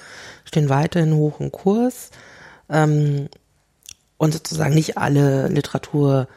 stehen 0.49 0.69
weiterhin 0.69 1.15
hoch 1.15 1.39
im 1.39 1.51
Kurs. 1.51 2.09
Ähm, 2.69 3.29
und 4.17 4.33
sozusagen 4.33 4.75
nicht 4.75 4.97
alle 4.97 5.47
Literatur 5.47 6.27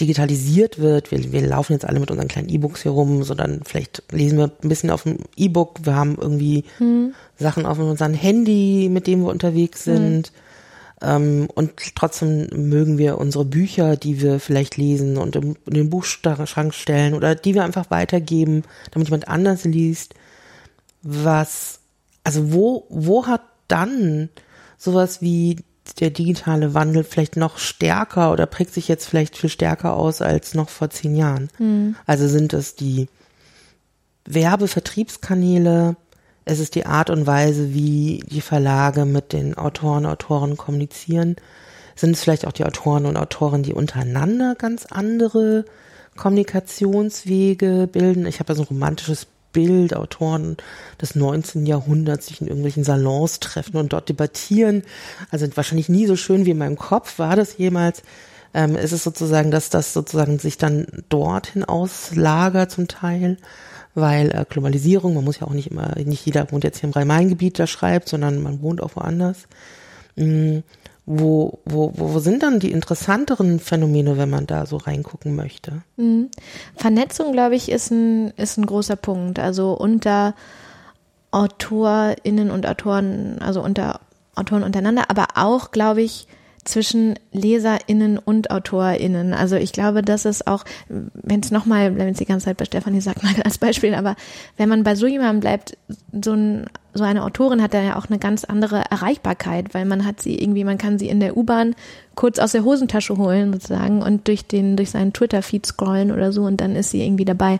digitalisiert 0.00 0.78
wird. 0.78 1.10
Wir, 1.10 1.32
wir 1.32 1.46
laufen 1.46 1.74
jetzt 1.74 1.84
alle 1.84 2.00
mit 2.00 2.10
unseren 2.10 2.28
kleinen 2.28 2.48
E-Books 2.48 2.82
hier 2.82 2.92
rum, 2.92 3.22
sondern 3.22 3.60
vielleicht 3.64 4.02
lesen 4.10 4.38
wir 4.38 4.50
ein 4.62 4.68
bisschen 4.68 4.90
auf 4.90 5.04
dem 5.04 5.18
E-Book. 5.36 5.80
Wir 5.84 5.94
haben 5.94 6.16
irgendwie 6.20 6.64
hm. 6.78 7.14
Sachen 7.38 7.66
auf 7.66 7.78
unserem 7.78 8.14
Handy, 8.14 8.88
mit 8.90 9.06
dem 9.06 9.22
wir 9.22 9.30
unterwegs 9.30 9.84
sind. 9.84 10.28
Hm. 10.28 10.34
Ähm, 11.02 11.48
und 11.54 11.72
trotzdem 11.94 12.48
mögen 12.52 12.96
wir 12.96 13.18
unsere 13.18 13.44
Bücher, 13.44 13.96
die 13.96 14.20
wir 14.20 14.38
vielleicht 14.38 14.76
lesen 14.76 15.16
und 15.18 15.36
in 15.36 15.56
den 15.66 15.90
Buchschrank 15.90 16.74
stellen 16.74 17.14
oder 17.14 17.34
die 17.34 17.54
wir 17.54 17.64
einfach 17.64 17.90
weitergeben, 17.90 18.62
damit 18.92 19.08
jemand 19.08 19.28
anders 19.28 19.64
liest. 19.64 20.14
Was, 21.02 21.80
also 22.22 22.52
wo, 22.52 22.86
wo 22.88 23.26
hat 23.26 23.42
dann 23.66 24.28
sowas 24.78 25.20
wie 25.20 25.56
der 25.98 26.10
digitale 26.10 26.74
Wandel 26.74 27.02
vielleicht 27.02 27.36
noch 27.36 27.58
stärker 27.58 28.32
oder 28.32 28.46
prägt 28.46 28.72
sich 28.72 28.86
jetzt 28.86 29.06
vielleicht 29.06 29.36
viel 29.36 29.50
stärker 29.50 29.94
aus 29.94 30.22
als 30.22 30.54
noch 30.54 30.68
vor 30.68 30.90
zehn 30.90 31.16
Jahren? 31.16 31.48
Mhm. 31.58 31.96
Also 32.06 32.28
sind 32.28 32.52
es 32.52 32.76
die 32.76 33.08
Werbevertriebskanäle, 34.24 35.96
es 36.44 36.58
ist 36.58 36.74
die 36.74 36.86
Art 36.86 37.10
und 37.10 37.26
Weise, 37.26 37.72
wie 37.72 38.24
die 38.28 38.40
Verlage 38.40 39.04
mit 39.04 39.32
den 39.32 39.56
Autoren, 39.56 40.06
Autoren 40.06 40.56
kommunizieren. 40.56 41.36
Sind 41.94 42.12
es 42.12 42.22
vielleicht 42.22 42.46
auch 42.46 42.52
die 42.52 42.64
Autoren 42.64 43.06
und 43.06 43.16
Autoren, 43.16 43.62
die 43.62 43.74
untereinander 43.74 44.54
ganz 44.56 44.86
andere 44.86 45.64
Kommunikationswege 46.16 47.88
bilden? 47.90 48.26
Ich 48.26 48.40
habe 48.40 48.52
ja 48.52 48.56
so 48.56 48.62
ein 48.62 48.68
romantisches 48.68 49.26
Bild, 49.52 49.94
Autoren 49.94 50.56
des 51.00 51.14
19. 51.14 51.66
Jahrhunderts 51.66 52.26
sich 52.26 52.40
in 52.40 52.46
irgendwelchen 52.46 52.84
Salons 52.84 53.38
treffen 53.38 53.76
und 53.76 53.92
dort 53.92 54.08
debattieren. 54.08 54.82
Also 55.30 55.46
wahrscheinlich 55.54 55.88
nie 55.88 56.06
so 56.06 56.16
schön 56.16 56.46
wie 56.46 56.50
in 56.50 56.58
meinem 56.58 56.78
Kopf 56.78 57.18
war 57.18 57.36
das 57.36 57.58
jemals. 57.58 58.02
Ähm, 58.54 58.76
ist 58.76 58.92
es 58.92 59.04
sozusagen, 59.04 59.50
dass 59.50 59.70
das 59.70 59.92
sozusagen 59.92 60.38
sich 60.38 60.58
dann 60.58 60.86
dorthin 61.08 61.64
auslagert 61.64 62.70
zum 62.70 62.88
Teil 62.88 63.38
weil 63.94 64.30
äh, 64.30 64.44
Globalisierung, 64.48 65.14
man 65.14 65.24
muss 65.24 65.40
ja 65.40 65.46
auch 65.46 65.52
nicht 65.52 65.70
immer, 65.70 65.94
nicht 65.96 66.24
jeder 66.24 66.50
wohnt 66.50 66.64
jetzt 66.64 66.80
hier 66.80 66.88
im 66.88 66.92
Rhein-Main-Gebiet, 66.92 67.58
da 67.58 67.66
schreibt, 67.66 68.08
sondern 68.08 68.42
man 68.42 68.62
wohnt 68.62 68.82
auch 68.82 68.96
woanders. 68.96 69.48
Mhm. 70.16 70.62
Wo, 71.04 71.58
wo, 71.64 71.92
wo 71.96 72.20
sind 72.20 72.44
dann 72.44 72.60
die 72.60 72.70
interessanteren 72.70 73.58
Phänomene, 73.58 74.18
wenn 74.18 74.30
man 74.30 74.46
da 74.46 74.66
so 74.66 74.76
reingucken 74.76 75.34
möchte? 75.34 75.82
Mhm. 75.96 76.28
Vernetzung, 76.76 77.32
glaube 77.32 77.56
ich, 77.56 77.70
ist 77.70 77.90
ein, 77.90 78.30
ist 78.36 78.56
ein 78.56 78.66
großer 78.66 78.96
Punkt. 78.96 79.40
Also 79.40 79.72
unter 79.72 80.34
AutorInnen 81.32 82.50
und 82.50 82.66
Autoren, 82.66 83.38
also 83.40 83.62
unter 83.62 84.00
Autoren 84.36 84.62
untereinander, 84.62 85.04
aber 85.08 85.26
auch, 85.34 85.72
glaube 85.72 86.02
ich, 86.02 86.28
zwischen 86.64 87.14
LeserInnen 87.32 88.18
und 88.18 88.50
AutorInnen. 88.50 89.34
Also 89.34 89.56
ich 89.56 89.72
glaube, 89.72 90.02
das 90.02 90.24
ist 90.24 90.46
auch, 90.46 90.64
wenn 90.88 91.40
es 91.40 91.50
nochmal, 91.50 91.96
wenn 91.96 92.08
es 92.08 92.18
die 92.18 92.24
ganze 92.24 92.46
Zeit 92.46 92.56
bei 92.56 92.64
Stefanie 92.64 93.00
sagt, 93.00 93.22
mal 93.22 93.34
als 93.44 93.58
Beispiel, 93.58 93.94
aber 93.94 94.14
wenn 94.56 94.68
man 94.68 94.84
bei 94.84 94.94
so 94.94 95.06
jemandem 95.06 95.40
bleibt, 95.40 95.76
so, 96.22 96.32
ein, 96.32 96.66
so 96.94 97.02
eine 97.02 97.24
Autorin 97.24 97.62
hat 97.62 97.74
ja 97.74 97.96
auch 97.96 98.08
eine 98.08 98.18
ganz 98.18 98.44
andere 98.44 98.84
Erreichbarkeit, 98.90 99.74
weil 99.74 99.84
man 99.84 100.06
hat 100.06 100.22
sie 100.22 100.38
irgendwie, 100.38 100.64
man 100.64 100.78
kann 100.78 100.98
sie 100.98 101.08
in 101.08 101.18
der 101.18 101.36
U-Bahn 101.36 101.74
kurz 102.14 102.38
aus 102.38 102.52
der 102.52 102.64
Hosentasche 102.64 103.16
holen 103.16 103.52
sozusagen 103.52 104.02
und 104.02 104.28
durch 104.28 104.46
den, 104.46 104.76
durch 104.76 104.90
seinen 104.90 105.12
Twitter-Feed 105.12 105.66
scrollen 105.66 106.12
oder 106.12 106.32
so 106.32 106.42
und 106.42 106.60
dann 106.60 106.76
ist 106.76 106.90
sie 106.90 107.04
irgendwie 107.04 107.24
dabei 107.24 107.58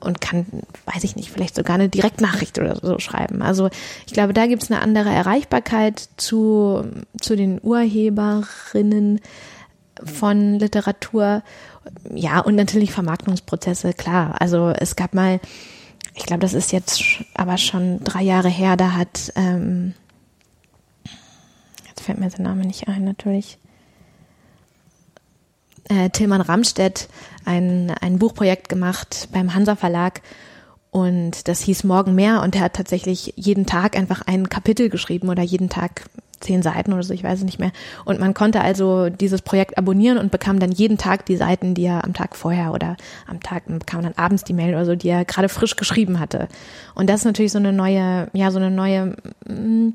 und 0.00 0.20
kann, 0.20 0.46
weiß 0.86 1.04
ich 1.04 1.16
nicht, 1.16 1.30
vielleicht 1.30 1.54
sogar 1.54 1.74
eine 1.74 1.88
Direktnachricht 1.88 2.58
oder 2.58 2.76
so 2.76 2.98
schreiben. 2.98 3.42
Also 3.42 3.70
ich 4.06 4.12
glaube, 4.12 4.32
da 4.32 4.46
gibt 4.46 4.62
es 4.62 4.70
eine 4.70 4.80
andere 4.80 5.10
Erreichbarkeit 5.10 6.08
zu, 6.16 6.84
zu 7.20 7.36
den 7.36 7.60
Urheberinnen 7.62 9.20
von 10.02 10.58
Literatur. 10.58 11.42
Ja, 12.14 12.40
und 12.40 12.56
natürlich 12.56 12.92
Vermarktungsprozesse, 12.92 13.92
klar. 13.92 14.40
Also 14.40 14.70
es 14.70 14.96
gab 14.96 15.14
mal, 15.14 15.40
ich 16.14 16.26
glaube, 16.26 16.40
das 16.40 16.54
ist 16.54 16.72
jetzt 16.72 17.02
aber 17.34 17.58
schon 17.58 18.02
drei 18.02 18.22
Jahre 18.22 18.48
her, 18.48 18.76
da 18.76 18.92
hat, 18.92 19.32
ähm, 19.36 19.94
jetzt 21.88 22.02
fällt 22.02 22.18
mir 22.18 22.28
der 22.28 22.40
Name 22.40 22.66
nicht 22.66 22.88
ein, 22.88 23.04
natürlich, 23.04 23.58
äh, 25.88 26.10
Tilman 26.10 26.40
Ramstedt 26.40 27.08
ein, 27.44 27.92
ein 28.00 28.18
Buchprojekt 28.18 28.68
gemacht 28.68 29.28
beim 29.32 29.54
Hansa 29.54 29.76
Verlag 29.76 30.20
und 30.90 31.48
das 31.48 31.60
hieß 31.60 31.84
Morgen 31.84 32.14
mehr 32.14 32.42
und 32.42 32.56
er 32.56 32.62
hat 32.62 32.74
tatsächlich 32.74 33.34
jeden 33.36 33.66
Tag 33.66 33.96
einfach 33.96 34.22
ein 34.26 34.48
Kapitel 34.48 34.88
geschrieben 34.88 35.28
oder 35.28 35.42
jeden 35.42 35.68
Tag 35.68 36.06
zehn 36.40 36.62
Seiten 36.62 36.92
oder 36.92 37.02
so, 37.02 37.12
ich 37.12 37.24
weiß 37.24 37.40
es 37.40 37.44
nicht 37.44 37.58
mehr. 37.58 37.72
Und 38.04 38.20
man 38.20 38.34
konnte 38.34 38.60
also 38.60 39.08
dieses 39.10 39.42
Projekt 39.42 39.78
abonnieren 39.78 40.18
und 40.18 40.30
bekam 40.30 40.58
dann 40.58 40.72
jeden 40.72 40.98
Tag 40.98 41.26
die 41.26 41.36
Seiten, 41.36 41.74
die 41.74 41.84
er 41.84 42.04
am 42.04 42.14
Tag 42.14 42.36
vorher 42.36 42.72
oder 42.72 42.96
am 43.26 43.40
Tag 43.40 43.64
bekam 43.66 44.02
dann 44.02 44.14
abends 44.16 44.44
die 44.44 44.52
Mail 44.52 44.74
oder 44.74 44.84
so, 44.84 44.94
die 44.94 45.08
er 45.08 45.24
gerade 45.24 45.48
frisch 45.48 45.76
geschrieben 45.76 46.20
hatte. 46.20 46.48
Und 46.94 47.08
das 47.08 47.20
ist 47.20 47.24
natürlich 47.26 47.52
so 47.52 47.58
eine 47.58 47.72
neue, 47.72 48.28
ja, 48.32 48.50
so 48.50 48.58
eine 48.58 48.70
neue, 48.70 49.16
mm, 49.48 49.90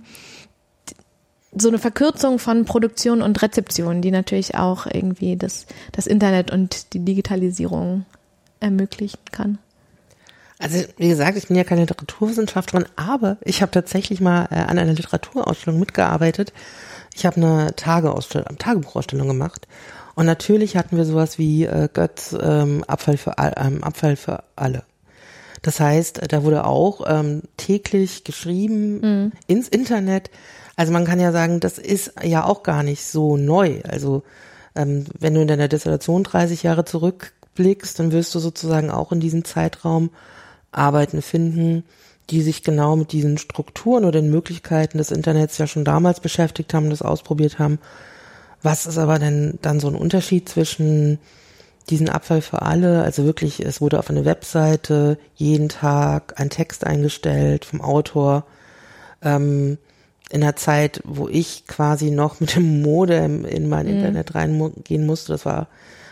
so 1.53 1.67
eine 1.67 1.79
Verkürzung 1.79 2.39
von 2.39 2.65
Produktion 2.65 3.21
und 3.21 3.41
Rezeption, 3.41 4.01
die 4.01 4.11
natürlich 4.11 4.55
auch 4.55 4.85
irgendwie 4.85 5.35
das, 5.35 5.65
das 5.91 6.07
Internet 6.07 6.51
und 6.51 6.93
die 6.93 6.99
Digitalisierung 6.99 8.05
ermöglichen 8.59 9.19
kann. 9.31 9.57
Also 10.59 10.83
wie 10.97 11.09
gesagt, 11.09 11.37
ich 11.37 11.47
bin 11.47 11.57
ja 11.57 11.63
keine 11.63 11.81
Literaturwissenschaftlerin, 11.81 12.87
aber 12.95 13.37
ich 13.41 13.61
habe 13.61 13.71
tatsächlich 13.71 14.21
mal 14.21 14.47
äh, 14.51 14.55
an 14.55 14.77
einer 14.77 14.93
Literaturausstellung 14.93 15.79
mitgearbeitet. 15.79 16.53
Ich 17.15 17.25
habe 17.25 17.37
eine 17.37 17.75
Tageausstellung, 17.75 18.57
Tagebuchausstellung 18.59 19.27
gemacht 19.27 19.67
und 20.15 20.27
natürlich 20.27 20.77
hatten 20.77 20.97
wir 20.97 21.05
sowas 21.05 21.39
wie 21.39 21.65
äh, 21.65 21.89
Götz 21.91 22.35
ähm, 22.39 22.83
Abfall 22.85 23.17
für 23.17 23.39
all, 23.39 23.53
ähm, 23.57 23.83
Abfall 23.83 24.15
für 24.15 24.43
alle. 24.55 24.83
Das 25.63 25.79
heißt, 25.79 26.21
da 26.31 26.43
wurde 26.43 26.65
auch 26.65 27.01
ähm, 27.07 27.43
täglich 27.57 28.23
geschrieben 28.23 28.99
mhm. 28.99 29.31
ins 29.47 29.67
Internet. 29.67 30.29
Also 30.75 30.93
man 30.93 31.05
kann 31.05 31.19
ja 31.19 31.31
sagen, 31.31 31.59
das 31.59 31.77
ist 31.77 32.13
ja 32.23 32.45
auch 32.45 32.63
gar 32.63 32.83
nicht 32.83 33.05
so 33.05 33.37
neu. 33.37 33.81
Also 33.87 34.23
ähm, 34.75 35.05
wenn 35.19 35.33
du 35.33 35.41
in 35.41 35.47
deiner 35.47 35.67
Dissertation 35.67 36.23
30 36.23 36.63
Jahre 36.63 36.85
zurückblickst, 36.85 37.99
dann 37.99 38.11
wirst 38.11 38.33
du 38.35 38.39
sozusagen 38.39 38.89
auch 38.89 39.11
in 39.11 39.19
diesem 39.19 39.43
Zeitraum 39.43 40.09
Arbeiten 40.71 41.21
finden, 41.21 41.83
die 42.29 42.41
sich 42.41 42.63
genau 42.63 42.95
mit 42.95 43.11
diesen 43.11 43.37
Strukturen 43.37 44.05
oder 44.05 44.21
den 44.21 44.31
Möglichkeiten 44.31 44.97
des 44.97 45.11
Internets 45.11 45.57
ja 45.57 45.67
schon 45.67 45.83
damals 45.83 46.21
beschäftigt 46.21 46.73
haben, 46.73 46.89
das 46.89 47.01
ausprobiert 47.01 47.59
haben. 47.59 47.79
Was 48.61 48.85
ist 48.85 48.97
aber 48.97 49.19
denn 49.19 49.59
dann 49.61 49.79
so 49.79 49.87
ein 49.87 49.95
Unterschied 49.95 50.47
zwischen 50.47 51.19
diesen 51.89 52.09
Abfall 52.09 52.41
für 52.41 52.61
alle? 52.61 53.03
Also 53.03 53.25
wirklich, 53.25 53.59
es 53.59 53.81
wurde 53.81 53.99
auf 53.99 54.09
eine 54.09 54.23
Webseite 54.23 55.17
jeden 55.35 55.67
Tag 55.67 56.39
ein 56.39 56.49
Text 56.49 56.85
eingestellt 56.85 57.65
vom 57.65 57.81
Autor. 57.81 58.45
Ähm, 59.21 59.77
in 60.31 60.41
der 60.41 60.55
Zeit, 60.55 61.01
wo 61.03 61.27
ich 61.27 61.67
quasi 61.67 62.11
noch 62.11 62.39
mit 62.39 62.55
dem 62.55 62.81
Modem 62.81 63.45
in 63.45 63.69
mein 63.69 63.85
mhm. 63.85 63.97
Internet 63.97 64.35
reingehen 64.35 65.05
musste, 65.05 65.33
das 65.33 65.45
war, 65.45 65.67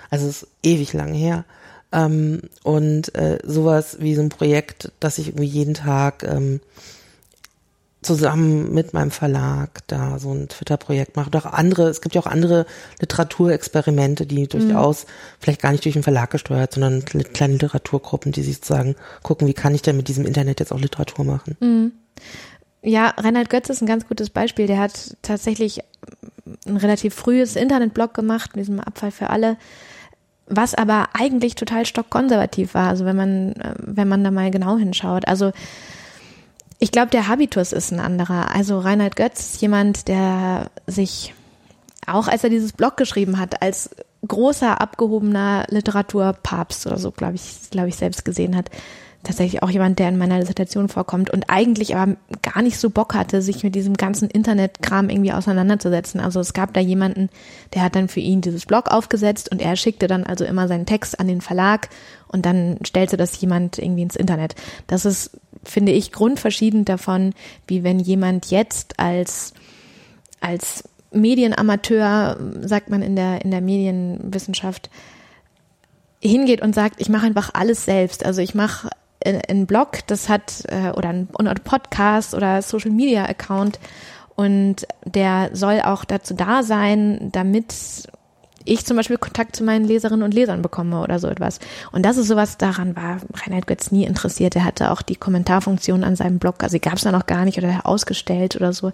also 0.09 0.27
es 0.27 0.43
ist 0.43 0.49
ewig 0.63 0.93
lang 0.93 1.13
her. 1.13 1.45
Ähm, 1.91 2.41
und 2.63 3.15
äh, 3.15 3.39
sowas 3.43 3.97
wie 3.99 4.15
so 4.15 4.21
ein 4.21 4.29
Projekt, 4.29 4.91
das 4.99 5.17
ich 5.17 5.29
irgendwie 5.29 5.45
jeden 5.45 5.73
Tag 5.73 6.23
ähm, 6.23 6.59
zusammen 8.01 8.73
mit 8.73 8.93
meinem 8.93 9.11
Verlag 9.11 9.85
da 9.87 10.19
so 10.19 10.31
ein 10.33 10.47
Twitter-Projekt 10.47 11.17
mache. 11.17 11.29
Doch 11.31 11.45
andere, 11.45 11.89
es 11.89 12.01
gibt 12.01 12.15
ja 12.15 12.21
auch 12.21 12.27
andere 12.27 12.65
Literaturexperimente, 12.99 14.25
die 14.25 14.47
durchaus 14.47 15.03
mhm. 15.03 15.09
vielleicht 15.39 15.61
gar 15.61 15.71
nicht 15.71 15.83
durch 15.83 15.93
den 15.93 16.03
Verlag 16.03 16.29
gesteuert, 16.29 16.73
sondern 16.73 17.03
kleine 17.03 17.53
Literaturgruppen, 17.53 18.31
die 18.31 18.43
sich 18.43 18.57
sozusagen 18.57 18.95
gucken, 19.21 19.47
wie 19.47 19.53
kann 19.53 19.75
ich 19.75 19.81
denn 19.81 19.97
mit 19.97 20.07
diesem 20.07 20.25
Internet 20.25 20.59
jetzt 20.59 20.71
auch 20.71 20.79
Literatur 20.79 21.25
machen. 21.25 21.57
Mhm. 21.59 21.91
Ja, 22.81 23.13
Reinhard 23.17 23.49
Götz 23.49 23.69
ist 23.69 23.81
ein 23.81 23.87
ganz 23.87 24.07
gutes 24.07 24.29
Beispiel. 24.29 24.67
Der 24.67 24.79
hat 24.79 25.17
tatsächlich 25.21 25.81
ein 26.65 26.77
relativ 26.77 27.13
frühes 27.13 27.55
Internetblog 27.55 28.13
gemacht, 28.13 28.55
mit 28.55 28.65
diesem 28.65 28.79
Abfall 28.79 29.11
für 29.11 29.29
alle 29.29 29.57
was 30.49 30.73
aber 30.73 31.09
eigentlich 31.13 31.55
total 31.55 31.85
stockkonservativ 31.85 32.73
war, 32.73 32.89
also 32.89 33.05
wenn 33.05 33.15
man, 33.15 33.53
äh, 33.53 33.75
wenn 33.77 34.07
man 34.07 34.23
da 34.23 34.31
mal 34.31 34.51
genau 34.51 34.77
hinschaut. 34.77 35.27
Also 35.27 35.51
ich 36.79 36.91
glaube, 36.91 37.11
der 37.11 37.27
Habitus 37.27 37.71
ist 37.71 37.91
ein 37.91 37.99
anderer. 37.99 38.53
Also 38.53 38.79
Reinhard 38.79 39.15
Götz 39.15 39.39
ist 39.41 39.61
jemand, 39.61 40.07
der 40.07 40.71
sich 40.87 41.33
auch 42.07 42.27
als 42.27 42.43
er 42.43 42.49
dieses 42.49 42.73
Blog 42.73 42.97
geschrieben 42.97 43.37
hat, 43.37 43.61
als 43.61 43.91
großer 44.27 44.81
abgehobener 44.81 45.65
Literaturpapst 45.69 46.87
oder 46.87 46.97
so, 46.97 47.11
glaube 47.11 47.35
ich, 47.35 47.69
glaube 47.69 47.89
ich, 47.89 47.95
selbst 47.95 48.25
gesehen 48.25 48.55
hat, 48.55 48.71
tatsächlich 49.29 49.61
auch 49.61 49.69
jemand, 49.69 49.99
der 49.99 50.09
in 50.09 50.17
meiner 50.17 50.39
Dissertation 50.39 50.89
vorkommt 50.89 51.29
und 51.29 51.51
eigentlich 51.51 51.95
aber 51.95 52.15
gar 52.41 52.63
nicht 52.63 52.79
so 52.79 52.89
Bock 52.89 53.13
hatte, 53.13 53.43
sich 53.43 53.63
mit 53.63 53.75
diesem 53.75 53.93
ganzen 53.93 54.27
Internetkram 54.27 55.07
irgendwie 55.07 55.31
auseinanderzusetzen. 55.31 56.19
Also 56.19 56.39
es 56.39 56.53
gab 56.53 56.73
da 56.73 56.81
jemanden, 56.81 57.29
der 57.75 57.83
hat 57.83 57.95
dann 57.95 58.07
für 58.07 58.21
ihn 58.21 58.41
dieses 58.41 58.65
Blog 58.65 58.87
aufgesetzt 58.87 59.51
und 59.51 59.61
er 59.61 59.75
schickte 59.75 60.07
dann 60.07 60.23
also 60.23 60.45
immer 60.45 60.67
seinen 60.67 60.87
Text 60.87 61.19
an 61.19 61.27
den 61.27 61.41
Verlag 61.41 61.89
und 62.27 62.47
dann 62.47 62.79
stellte 62.83 63.17
das 63.17 63.39
jemand 63.39 63.77
irgendwie 63.77 64.01
ins 64.01 64.15
Internet. 64.15 64.55
Das 64.87 65.05
ist, 65.05 65.39
finde 65.63 65.91
ich, 65.91 66.11
grundverschieden 66.11 66.83
davon, 66.83 67.35
wie 67.67 67.83
wenn 67.83 67.99
jemand 67.99 68.49
jetzt 68.49 68.99
als, 68.99 69.53
als 70.41 70.89
Medienamateur, 71.11 72.39
sagt 72.61 72.89
man 72.89 73.03
in 73.03 73.15
der, 73.15 73.45
in 73.45 73.51
der 73.51 73.61
Medienwissenschaft, 73.61 74.89
hingeht 76.19 76.63
und 76.63 76.73
sagt, 76.73 76.99
ich 76.99 77.09
mache 77.09 77.27
einfach 77.27 77.51
alles 77.53 77.85
selbst. 77.85 78.25
Also 78.25 78.41
ich 78.41 78.55
mache 78.55 78.89
ein 79.25 79.65
Blog, 79.65 79.99
das 80.07 80.29
hat 80.29 80.63
äh, 80.67 80.91
oder 80.91 81.09
ein, 81.09 81.27
ein 81.37 81.55
Podcast 81.63 82.33
oder 82.33 82.61
Social 82.61 82.91
Media 82.91 83.25
Account 83.25 83.79
und 84.35 84.87
der 85.03 85.49
soll 85.53 85.81
auch 85.81 86.05
dazu 86.05 86.33
da 86.33 86.63
sein, 86.63 87.29
damit 87.33 88.07
ich 88.65 88.85
zum 88.85 88.97
Beispiel 88.97 89.17
Kontakt 89.17 89.55
zu 89.55 89.63
meinen 89.63 89.85
Leserinnen 89.85 90.23
und 90.23 90.33
Lesern 90.33 90.61
bekomme 90.61 91.01
oder 91.01 91.19
so 91.19 91.27
etwas. 91.27 91.59
Und 91.91 92.05
das 92.05 92.17
ist 92.17 92.27
sowas, 92.27 92.57
daran 92.57 92.95
war 92.95 93.17
Reinhard 93.33 93.67
Götz 93.67 93.91
nie 93.91 94.05
interessiert. 94.05 94.55
Er 94.55 94.63
hatte 94.63 94.91
auch 94.91 95.01
die 95.01 95.15
Kommentarfunktion 95.15 96.03
an 96.03 96.15
seinem 96.15 96.39
Blog, 96.39 96.61
also 96.61 96.73
die 96.73 96.81
gab 96.81 96.95
es 96.95 97.03
da 97.03 97.11
noch 97.11 97.25
gar 97.25 97.45
nicht 97.45 97.57
oder 97.57 97.85
ausgestellt 97.85 98.55
oder 98.55 98.73
so, 98.73 98.91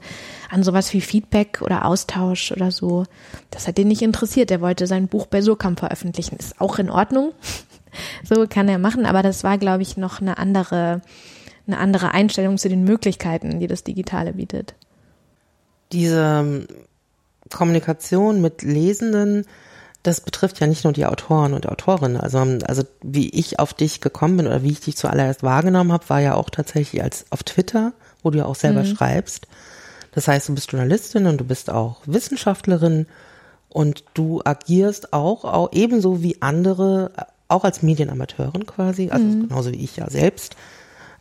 an 0.50 0.64
sowas 0.64 0.94
wie 0.94 1.02
Feedback 1.02 1.62
oder 1.62 1.86
Austausch 1.86 2.52
oder 2.52 2.72
so. 2.72 3.06
Das 3.52 3.68
hat 3.68 3.78
ihn 3.80 3.88
nicht 3.88 4.02
interessiert. 4.02 4.50
Er 4.52 4.62
wollte 4.62 4.88
sein 4.88 5.08
Buch 5.08 5.28
bei 5.28 5.42
Surkamp 5.42 5.80
veröffentlichen. 5.80 6.38
Ist 6.38 6.62
auch 6.62 6.80
in 6.80 6.90
Ordnung. 6.90 7.34
So 8.24 8.46
kann 8.48 8.68
er 8.68 8.78
machen, 8.78 9.06
aber 9.06 9.24
das 9.24 9.44
war, 9.44 9.58
glaube 9.58 9.84
ich, 9.84 9.98
noch 9.98 10.22
eine 10.22 10.38
andere, 10.38 11.02
eine 11.68 11.78
andere 11.78 12.12
Einstellung 12.12 12.58
zu 12.58 12.70
den 12.70 12.84
Möglichkeiten, 12.84 13.60
die 13.60 13.68
das 13.68 13.84
Digitale 13.84 14.34
bietet. 14.34 14.76
Diese 15.92 16.42
ähm, 16.42 16.68
Kommunikation 17.52 18.42
mit 18.42 18.64
Lesenden, 18.64 19.46
das 20.04 20.22
betrifft 20.22 20.60
ja 20.60 20.68
nicht 20.68 20.84
nur 20.84 20.94
die 20.94 21.06
Autoren 21.06 21.54
und 21.54 21.68
Autorinnen. 21.68 22.18
Also, 22.18 22.40
ähm, 22.40 22.60
also 22.68 22.84
wie 23.02 23.30
ich 23.30 23.60
auf 23.60 23.74
dich 23.74 24.02
gekommen 24.02 24.38
bin 24.38 24.48
oder 24.48 24.64
wie 24.64 24.72
ich 24.72 24.82
dich 24.82 24.98
zuallererst 24.98 25.44
wahrgenommen 25.44 25.92
habe, 25.92 26.10
war 26.10 26.20
ja 26.20 26.36
auch 26.36 26.50
tatsächlich 26.50 27.04
als 27.04 27.26
auf 27.30 27.44
Twitter, 27.44 27.94
wo 28.24 28.30
du 28.30 28.40
ja 28.40 28.46
auch 28.46 28.56
selber 28.56 28.84
mhm. 28.84 28.96
schreibst. 28.96 29.48
Das 30.12 30.28
heißt, 30.28 30.50
du 30.50 30.56
bist 30.56 30.72
Journalistin 30.72 31.28
und 31.28 31.38
du 31.38 31.44
bist 31.44 31.70
auch 31.70 32.02
Wissenschaftlerin 32.06 33.06
und 33.70 34.06
du 34.14 34.42
agierst 34.46 35.12
auch, 35.12 35.44
auch 35.44 35.70
ebenso 35.74 36.24
wie 36.24 36.42
andere 36.42 37.12
auch 37.48 37.64
als 37.64 37.84
Medienamateurin 37.84 38.66
quasi, 38.66 39.10
also 39.10 39.26
mhm. 39.26 39.48
genauso 39.48 39.72
wie 39.72 39.84
ich 39.84 39.98
ja 39.98 40.10
selbst, 40.10 40.56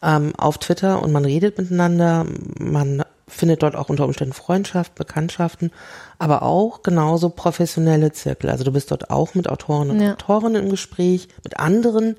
ähm, 0.02 0.32
auf 0.36 0.58
Twitter 0.58 1.02
und 1.02 1.12
man 1.12 1.24
redet 1.24 1.58
miteinander, 1.58 2.26
man 2.58 3.04
findet 3.26 3.62
dort 3.62 3.74
auch 3.74 3.88
unter 3.88 4.04
Umständen 4.04 4.34
Freundschaft, 4.34 4.94
Bekanntschaften, 4.94 5.70
aber 6.18 6.42
auch 6.42 6.82
genauso 6.82 7.30
professionelle 7.30 8.12
Zirkel. 8.12 8.50
Also 8.50 8.64
du 8.64 8.72
bist 8.72 8.90
dort 8.90 9.10
auch 9.10 9.34
mit 9.34 9.48
Autoren 9.48 9.90
und 9.90 10.00
ja. 10.00 10.12
Autorinnen 10.12 10.64
im 10.64 10.70
Gespräch, 10.70 11.28
mit 11.42 11.58
anderen 11.58 12.16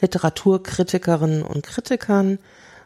Literaturkritikerinnen 0.00 1.42
und 1.42 1.66
Kritikern 1.66 2.38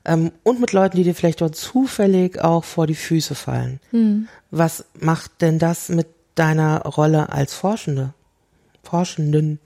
ähm, 0.04 0.32
und 0.42 0.60
mit 0.60 0.72
Leuten, 0.72 0.96
die 0.96 1.04
dir 1.04 1.14
vielleicht 1.14 1.40
dort 1.40 1.56
zufällig 1.56 2.40
auch 2.42 2.64
vor 2.64 2.86
die 2.86 2.94
Füße 2.94 3.34
fallen. 3.34 3.80
Mhm. 3.92 4.28
Was 4.50 4.84
macht 4.98 5.40
denn 5.40 5.58
das 5.58 5.88
mit 5.88 6.08
deiner 6.34 6.82
Rolle 6.82 7.30
als 7.32 7.54
Forschende? 7.54 8.12
Forschenden? 8.82 9.58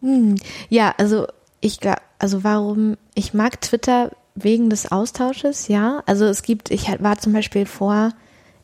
Hm. 0.00 0.36
Ja, 0.68 0.94
also 0.98 1.26
ich 1.60 1.78
also 2.18 2.44
warum, 2.44 2.96
ich 3.14 3.34
mag 3.34 3.60
Twitter 3.60 4.12
wegen 4.34 4.70
des 4.70 4.90
Austausches, 4.90 5.68
ja. 5.68 6.02
Also 6.06 6.24
es 6.26 6.42
gibt, 6.42 6.70
ich 6.70 6.88
war 7.00 7.18
zum 7.18 7.32
Beispiel 7.32 7.66
vor, 7.66 8.12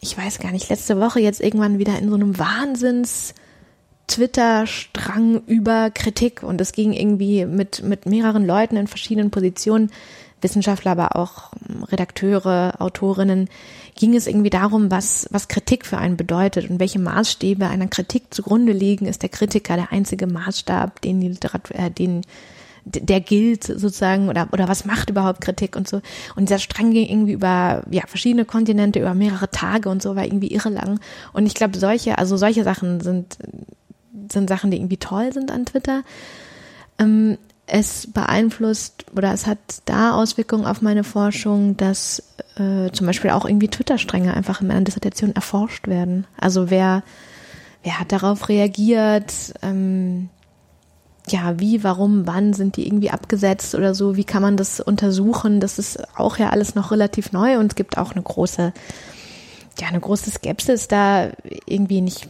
ich 0.01 0.17
weiß 0.17 0.39
gar 0.39 0.53
nicht, 0.53 0.69
letzte 0.69 1.01
Woche 1.01 1.21
jetzt 1.21 1.41
irgendwann 1.41 1.79
wieder 1.79 1.99
in 1.99 2.09
so 2.09 2.15
einem 2.15 2.39
Wahnsinns 2.39 3.35
Twitter-Strang 4.07 5.43
über 5.47 5.91
Kritik 5.91 6.43
und 6.43 6.61
es 6.61 6.73
ging 6.73 6.93
irgendwie 6.93 7.47
mit, 7.47 7.83
mit 7.83 8.07
mehreren 8.07 8.47
Leuten 8.47 8.77
in 8.77 8.87
verschiedenen 8.87 9.31
Positionen, 9.31 9.91
Wissenschaftler, 10.45 10.93
aber 10.93 11.17
auch 11.17 11.51
Redakteure, 11.91 12.75
Autorinnen, 12.79 13.49
ging 13.97 14.15
es 14.15 14.29
irgendwie 14.29 14.51
darum, 14.51 14.91
was, 14.91 15.27
was 15.31 15.49
Kritik 15.49 15.85
für 15.85 15.99
einen 15.99 16.17
bedeutet 16.17 16.71
und 16.71 16.79
welche 16.79 17.01
Maßstäbe 17.01 17.67
einer 17.67 17.89
Kritik 17.89 18.33
zugrunde 18.33 18.73
liegen. 18.73 19.07
Ist 19.07 19.23
der 19.23 19.29
Kritiker 19.31 19.75
der 19.75 19.91
einzige 19.91 20.29
Maßstab, 20.29 21.01
den 21.01 21.21
die 21.21 21.29
Literatur, 21.29 21.77
äh, 21.77 21.91
den 21.91 22.23
der 22.85 23.21
gilt 23.21 23.65
sozusagen 23.65 24.29
oder 24.29 24.49
oder 24.53 24.69
was 24.69 24.85
macht 24.85 25.09
überhaupt 25.09 25.41
Kritik 25.41 25.75
und 25.75 25.89
so 25.89 26.03
und 26.37 26.49
dieser 26.51 26.59
Strang 26.59 26.91
ging 26.91 27.09
irgendwie 27.09 27.33
über 27.33 27.83
ja 27.91 28.03
verschiedene 28.07 28.45
Kontinente 28.45 29.01
über 29.01 29.15
mehrere 29.15 29.51
Tage 29.51 29.89
und 29.89 30.03
so 30.03 30.17
war 30.17 30.25
irgendwie 30.27 30.49
irre 30.49 30.69
lang 30.69 31.01
und 31.33 31.47
ich 31.47 31.55
glaube 31.55 31.79
solche 31.79 32.19
also 32.19 32.37
solche 32.37 32.63
Sachen 32.63 33.01
sind 33.01 33.39
sind 34.31 34.49
Sachen 34.51 34.71
die 34.71 34.77
irgendwie 34.77 34.99
toll 34.99 35.33
sind 35.33 35.51
an 35.51 35.65
Twitter 35.65 36.03
ähm, 36.99 37.39
es 37.67 38.13
beeinflusst 38.13 39.07
oder 39.17 39.33
es 39.33 39.47
hat 39.47 39.59
da 39.87 40.13
Auswirkungen 40.13 40.67
auf 40.67 40.83
meine 40.83 41.05
Forschung, 41.05 41.77
dass 41.77 42.23
äh, 42.57 42.91
zum 42.93 43.07
Beispiel 43.07 43.31
auch 43.31 43.47
irgendwie 43.47 43.69
Twitter-Stränge 43.69 44.35
einfach 44.35 44.61
in 44.61 44.67
meiner 44.67 44.83
Dissertation 44.83 45.35
erforscht 45.35 45.89
werden. 45.89 46.27
Also 46.39 46.71
wer, 46.71 47.03
wer 47.83 47.99
hat 47.99 48.13
darauf 48.13 48.49
reagiert? 48.49 49.33
Ähm, 49.63 50.29
ja, 51.29 51.59
wie, 51.59 51.83
warum, 51.83 52.27
wann 52.27 52.53
sind 52.53 52.77
die 52.77 52.87
irgendwie 52.87 53.11
abgesetzt 53.11 53.75
oder 53.75 53.95
so? 53.95 54.15
Wie 54.17 54.25
kann 54.25 54.43
man 54.43 54.59
das 54.59 54.81
untersuchen? 54.81 55.59
Das 55.59 55.79
ist 55.79 55.99
auch 56.19 56.37
ja 56.37 56.51
alles 56.51 56.75
noch 56.75 56.91
relativ 56.91 57.33
neu 57.33 57.59
und 57.59 57.73
es 57.73 57.77
gibt 57.77 57.97
auch 57.97 58.13
eine 58.13 58.23
große, 58.23 58.75
ja, 59.81 59.89
eine 59.89 60.01
große 60.01 60.31
Skepsis 60.31 60.87
da 60.87 61.31
irgendwie 61.65 62.03
nicht, 62.03 62.29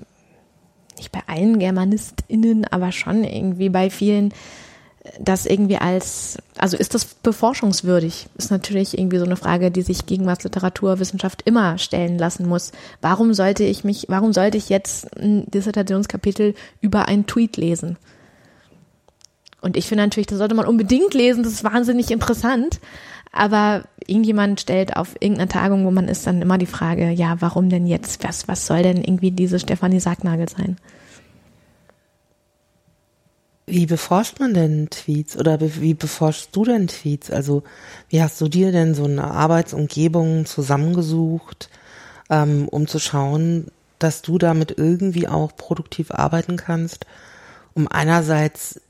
nicht 0.97 1.11
bei 1.11 1.23
allen 1.27 1.59
GermanistInnen, 1.59 2.67
aber 2.67 2.93
schon 2.93 3.25
irgendwie 3.25 3.69
bei 3.69 3.91
vielen, 3.91 4.33
das 5.21 5.45
irgendwie 5.45 5.77
als, 5.77 6.39
also 6.57 6.77
ist 6.77 6.95
das 6.95 7.05
beforschungswürdig? 7.05 8.27
Ist 8.37 8.51
natürlich 8.51 8.99
irgendwie 8.99 9.19
so 9.19 9.25
eine 9.25 9.37
Frage, 9.37 9.71
die 9.71 9.83
sich 9.83 10.07
Gegenwartsliteraturwissenschaft 10.07 11.43
immer 11.43 11.77
stellen 11.79 12.19
lassen 12.19 12.49
muss. 12.49 12.73
Warum 13.03 13.35
sollte 13.35 13.65
ich 13.65 13.85
mich, 13.85 14.07
warum 14.09 14.33
sollte 14.33 14.57
ich 14.57 14.71
jetzt 14.71 15.15
ein 15.19 15.51
Dissertationskapitel 15.51 16.55
über 16.81 17.07
einen 17.07 17.27
Tweet 17.27 17.57
lesen? 17.57 17.97
Und 19.61 19.77
ich 19.77 19.87
finde 19.87 20.05
natürlich, 20.05 20.27
das 20.27 20.39
sollte 20.39 20.55
man 20.55 20.67
unbedingt 20.67 21.15
lesen, 21.15 21.43
das 21.43 21.53
ist 21.53 21.65
wahnsinnig 21.65 22.11
interessant. 22.11 22.81
Aber 23.31 23.85
irgendjemand 24.07 24.61
stellt 24.61 24.97
auf 24.97 25.17
irgendeiner 25.21 25.49
Tagung, 25.49 25.85
wo 25.85 25.91
man 25.91 26.09
ist, 26.09 26.27
dann 26.27 26.41
immer 26.41 26.57
die 26.57 26.67
Frage, 26.67 27.11
ja, 27.11 27.37
warum 27.41 27.69
denn 27.69 27.87
jetzt? 27.87 28.23
Was, 28.25 28.47
was 28.47 28.67
soll 28.67 28.83
denn 28.83 28.99
irgendwie 28.99 29.33
diese 29.33 29.59
Stefanie 29.59 30.01
Sagnagel 30.01 30.49
sein? 30.49 30.77
Wie 33.75 33.87
beforscht 33.87 34.39
man 34.39 34.55
denn 34.55 34.89
Tweets 34.89 35.37
oder 35.37 35.59
wie 35.61 35.95
beforschst 35.95 36.51
du 36.53 36.65
denn 36.65 36.87
Tweets? 36.87 37.33
Also 37.33 37.65
wie 38.09 38.23
hast 38.23 38.41
du 38.41 38.47
dir 38.47 38.71
denn 38.71 38.95
so 38.95 39.03
eine 39.03 39.25
Arbeitsumgebung 39.25 40.47
zusammengesucht, 40.47 41.71
ähm, 42.31 42.69
um 42.69 42.87
zu 42.87 43.01
schauen, 43.01 43.73
dass 43.99 44.23
du 44.23 44.39
damit 44.39 44.79
irgendwie 44.79 45.27
auch 45.27 45.57
produktiv 45.57 46.13
arbeiten 46.13 46.57
kannst, 46.57 47.05
um 47.75 47.89
einerseits 47.89 48.81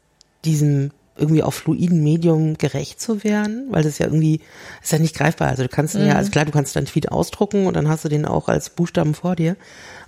diesem 0.44 0.90
irgendwie 1.16 1.42
auf 1.42 1.55
fluiden 1.55 2.03
Medium 2.03 2.59
gerecht 2.59 3.00
zu 3.00 3.22
werden, 3.22 3.68
weil 3.70 3.85
das 3.85 3.98
ja 3.98 4.07
irgendwie 4.07 4.40
ist 4.83 4.92
ja 4.92 4.98
nicht 4.98 5.14
greifbar. 5.14 5.48
Also 5.48 5.62
du 5.62 5.68
kannst 5.68 5.94
mhm. 5.94 6.07
ja, 6.07 6.14
also 6.14 6.31
klar, 6.31 6.44
du 6.44 6.50
kannst 6.50 6.74
deinen 6.74 6.87
Tweet 6.87 7.12
ausdrucken 7.12 7.66
und 7.66 7.74
dann 7.77 7.88
hast 7.88 8.05
du 8.05 8.09
den 8.09 8.27
auch 8.27 8.48
als 8.48 8.70
Buchstaben 8.70 9.14
vor 9.14 9.37
dir. 9.37 9.57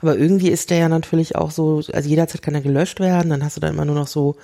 Aber 0.03 0.16
irgendwie 0.16 0.49
ist 0.49 0.71
der 0.71 0.79
ja 0.79 0.88
natürlich 0.88 1.37
auch 1.37 1.51
so, 1.51 1.81
also 1.92 2.09
jederzeit 2.09 2.42
kann 2.42 2.55
er 2.55 2.61
gelöscht 2.61 2.99
werden, 2.99 3.31
dann 3.31 3.45
hast 3.45 3.57
du 3.57 3.61
dann 3.61 3.75
immer 3.75 3.85
nur 3.85 3.95
noch 3.95 4.09
so 4.09 4.37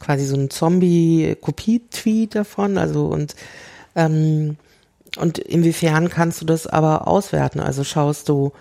quasi 0.00 0.24
so 0.24 0.36
ein 0.36 0.50
Zombie-Kopie-Tweet 0.50 2.34
davon. 2.34 2.78
Also 2.78 3.06
und 3.06 3.36
ähm, 3.94 4.56
und 5.16 5.38
inwiefern 5.38 6.10
kannst 6.10 6.40
du 6.40 6.44
das 6.44 6.66
aber 6.66 7.08
auswerten? 7.08 7.60
Also 7.60 7.82
schaust 7.82 8.28
du, 8.28 8.52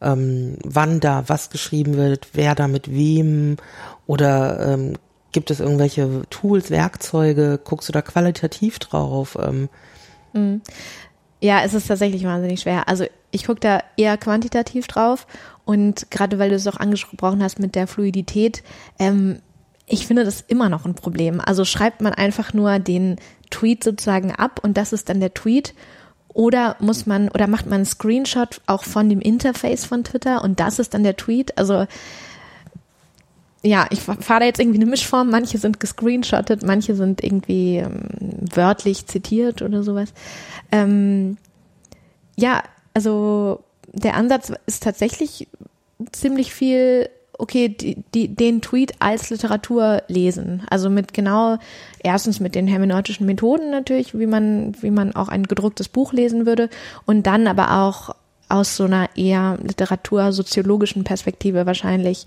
ähm, 0.00 0.56
wann 0.64 1.00
da 1.00 1.24
was 1.28 1.50
geschrieben 1.50 1.96
wird, 1.96 2.28
wer 2.32 2.54
da 2.54 2.68
mit 2.68 2.90
wem 2.90 3.56
oder 4.06 4.74
ähm, 4.74 4.94
Gibt 5.34 5.50
es 5.50 5.58
irgendwelche 5.58 6.22
Tools, 6.30 6.70
Werkzeuge? 6.70 7.58
Guckst 7.64 7.88
du 7.88 7.92
da 7.92 8.02
qualitativ 8.02 8.78
drauf? 8.78 9.36
Ähm, 9.42 9.68
mhm. 10.32 10.62
ja, 11.40 11.64
es 11.64 11.74
ist 11.74 11.88
tatsächlich 11.88 12.22
wahnsinnig 12.22 12.60
schwer. 12.60 12.88
Also 12.88 13.06
ich 13.32 13.44
gucke 13.44 13.58
da 13.58 13.80
eher 13.96 14.16
quantitativ 14.16 14.86
drauf 14.86 15.26
und 15.64 16.08
gerade 16.12 16.38
weil 16.38 16.50
du 16.50 16.54
es 16.54 16.68
auch 16.68 16.76
angesprochen 16.76 17.42
hast 17.42 17.58
mit 17.58 17.74
der 17.74 17.88
Fluidität, 17.88 18.62
ähm, 19.00 19.40
ich 19.86 20.06
finde 20.06 20.24
das 20.24 20.40
immer 20.40 20.68
noch 20.68 20.84
ein 20.84 20.94
Problem. 20.94 21.40
Also 21.40 21.64
schreibt 21.64 22.00
man 22.00 22.12
einfach 22.12 22.52
nur 22.52 22.78
den 22.78 23.16
Tweet 23.50 23.82
sozusagen 23.82 24.30
ab 24.30 24.60
und 24.62 24.76
das 24.76 24.92
ist 24.92 25.08
dann 25.08 25.18
der 25.18 25.34
Tweet 25.34 25.74
oder 26.28 26.76
muss 26.78 27.06
man 27.06 27.28
oder 27.28 27.48
macht 27.48 27.66
man 27.66 27.74
einen 27.74 27.86
Screenshot 27.86 28.60
auch 28.68 28.84
von 28.84 29.08
dem 29.08 29.20
Interface 29.20 29.84
von 29.84 30.04
Twitter 30.04 30.44
und 30.44 30.60
das 30.60 30.78
ist 30.78 30.94
dann 30.94 31.02
der 31.02 31.16
Tweet? 31.16 31.58
Also 31.58 31.86
ja, 33.64 33.86
ich 33.90 34.00
fahre 34.00 34.40
da 34.40 34.44
jetzt 34.46 34.60
irgendwie 34.60 34.80
eine 34.80 34.90
Mischform. 34.90 35.30
Manche 35.30 35.56
sind 35.56 35.80
gescreenshottet, 35.80 36.62
manche 36.62 36.94
sind 36.94 37.24
irgendwie 37.24 37.78
ähm, 37.78 38.02
wörtlich 38.54 39.06
zitiert 39.06 39.62
oder 39.62 39.82
sowas. 39.82 40.12
Ähm, 40.70 41.38
ja, 42.36 42.62
also 42.92 43.60
der 43.92 44.16
Ansatz 44.16 44.52
ist 44.66 44.82
tatsächlich 44.82 45.48
ziemlich 46.12 46.52
viel, 46.52 47.08
okay, 47.38 47.70
die, 47.70 48.02
die, 48.12 48.28
den 48.28 48.60
Tweet 48.60 48.94
als 48.98 49.30
Literatur 49.30 50.02
lesen. 50.08 50.64
Also 50.68 50.90
mit 50.90 51.14
genau, 51.14 51.56
erstens 52.02 52.40
mit 52.40 52.54
den 52.54 52.66
hermeneutischen 52.66 53.24
Methoden 53.24 53.70
natürlich, 53.70 54.18
wie 54.18 54.26
man, 54.26 54.74
wie 54.82 54.90
man 54.90 55.16
auch 55.16 55.28
ein 55.28 55.44
gedrucktes 55.44 55.88
Buch 55.88 56.12
lesen 56.12 56.44
würde 56.44 56.68
und 57.06 57.26
dann 57.26 57.46
aber 57.46 57.80
auch 57.80 58.14
aus 58.54 58.76
so 58.76 58.84
einer 58.84 59.08
eher 59.16 59.58
literatursoziologischen 59.60 61.02
Perspektive 61.02 61.66
wahrscheinlich, 61.66 62.24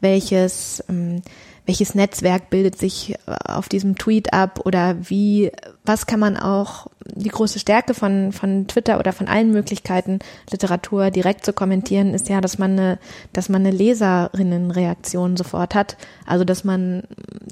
welches, 0.00 0.84
ähm, 0.90 1.22
welches 1.64 1.94
Netzwerk 1.94 2.50
bildet 2.50 2.78
sich 2.78 3.14
äh, 3.14 3.16
auf 3.46 3.70
diesem 3.70 3.96
Tweet 3.96 4.34
ab 4.34 4.60
oder 4.66 4.96
wie, 5.08 5.50
was 5.84 6.06
kann 6.06 6.20
man 6.20 6.36
auch, 6.36 6.88
die 7.14 7.30
große 7.30 7.58
Stärke 7.58 7.94
von, 7.94 8.32
von 8.32 8.66
Twitter 8.68 8.98
oder 8.98 9.14
von 9.14 9.26
allen 9.26 9.52
Möglichkeiten, 9.52 10.18
Literatur 10.50 11.10
direkt 11.10 11.46
zu 11.46 11.54
kommentieren, 11.54 12.12
ist 12.12 12.28
ja, 12.28 12.42
dass 12.42 12.58
man 12.58 12.72
eine, 12.72 12.98
dass 13.32 13.48
man 13.48 13.62
eine 13.62 13.74
Leserinnenreaktion 13.74 15.38
sofort 15.38 15.74
hat. 15.74 15.96
Also, 16.26 16.44
dass 16.44 16.62
man 16.62 17.04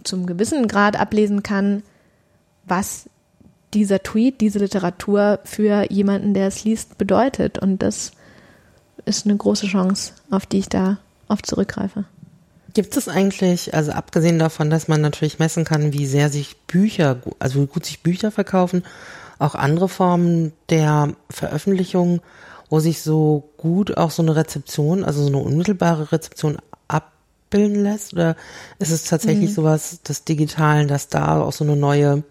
zum 0.04 0.26
gewissen 0.26 0.68
Grad 0.68 1.00
ablesen 1.00 1.42
kann, 1.42 1.82
was 2.66 3.08
dieser 3.74 4.02
Tweet, 4.02 4.40
diese 4.40 4.58
Literatur 4.58 5.40
für 5.44 5.90
jemanden, 5.90 6.34
der 6.34 6.48
es 6.48 6.64
liest, 6.64 6.98
bedeutet. 6.98 7.58
Und 7.58 7.82
das 7.82 8.12
ist 9.08 9.26
eine 9.26 9.36
große 9.36 9.66
Chance, 9.66 10.12
auf 10.30 10.46
die 10.46 10.58
ich 10.58 10.68
da 10.68 10.98
oft 11.28 11.46
zurückgreife. 11.46 12.04
Gibt 12.74 12.96
es 12.96 13.08
eigentlich, 13.08 13.74
also 13.74 13.92
abgesehen 13.92 14.38
davon, 14.38 14.70
dass 14.70 14.88
man 14.88 15.00
natürlich 15.00 15.38
messen 15.38 15.64
kann, 15.64 15.92
wie 15.92 16.06
sehr 16.06 16.28
sich 16.28 16.56
Bücher, 16.66 17.16
also 17.38 17.62
wie 17.62 17.66
gut 17.66 17.86
sich 17.86 18.02
Bücher 18.02 18.30
verkaufen, 18.30 18.84
auch 19.38 19.54
andere 19.54 19.88
Formen 19.88 20.52
der 20.68 21.14
Veröffentlichung, 21.30 22.20
wo 22.68 22.80
sich 22.80 23.02
so 23.02 23.48
gut 23.56 23.96
auch 23.96 24.10
so 24.10 24.22
eine 24.22 24.36
Rezeption, 24.36 25.04
also 25.04 25.22
so 25.22 25.28
eine 25.28 25.38
unmittelbare 25.38 26.12
Rezeption 26.12 26.58
abbilden 26.86 27.82
lässt? 27.82 28.12
Oder 28.12 28.36
ist 28.78 28.90
es 28.90 29.04
tatsächlich 29.04 29.50
mhm. 29.50 29.54
sowas 29.54 30.02
des 30.02 30.24
Digitalen, 30.24 30.88
dass 30.88 31.08
da 31.08 31.40
auch 31.40 31.52
so 31.52 31.64
eine 31.64 31.76
neue 31.76 32.22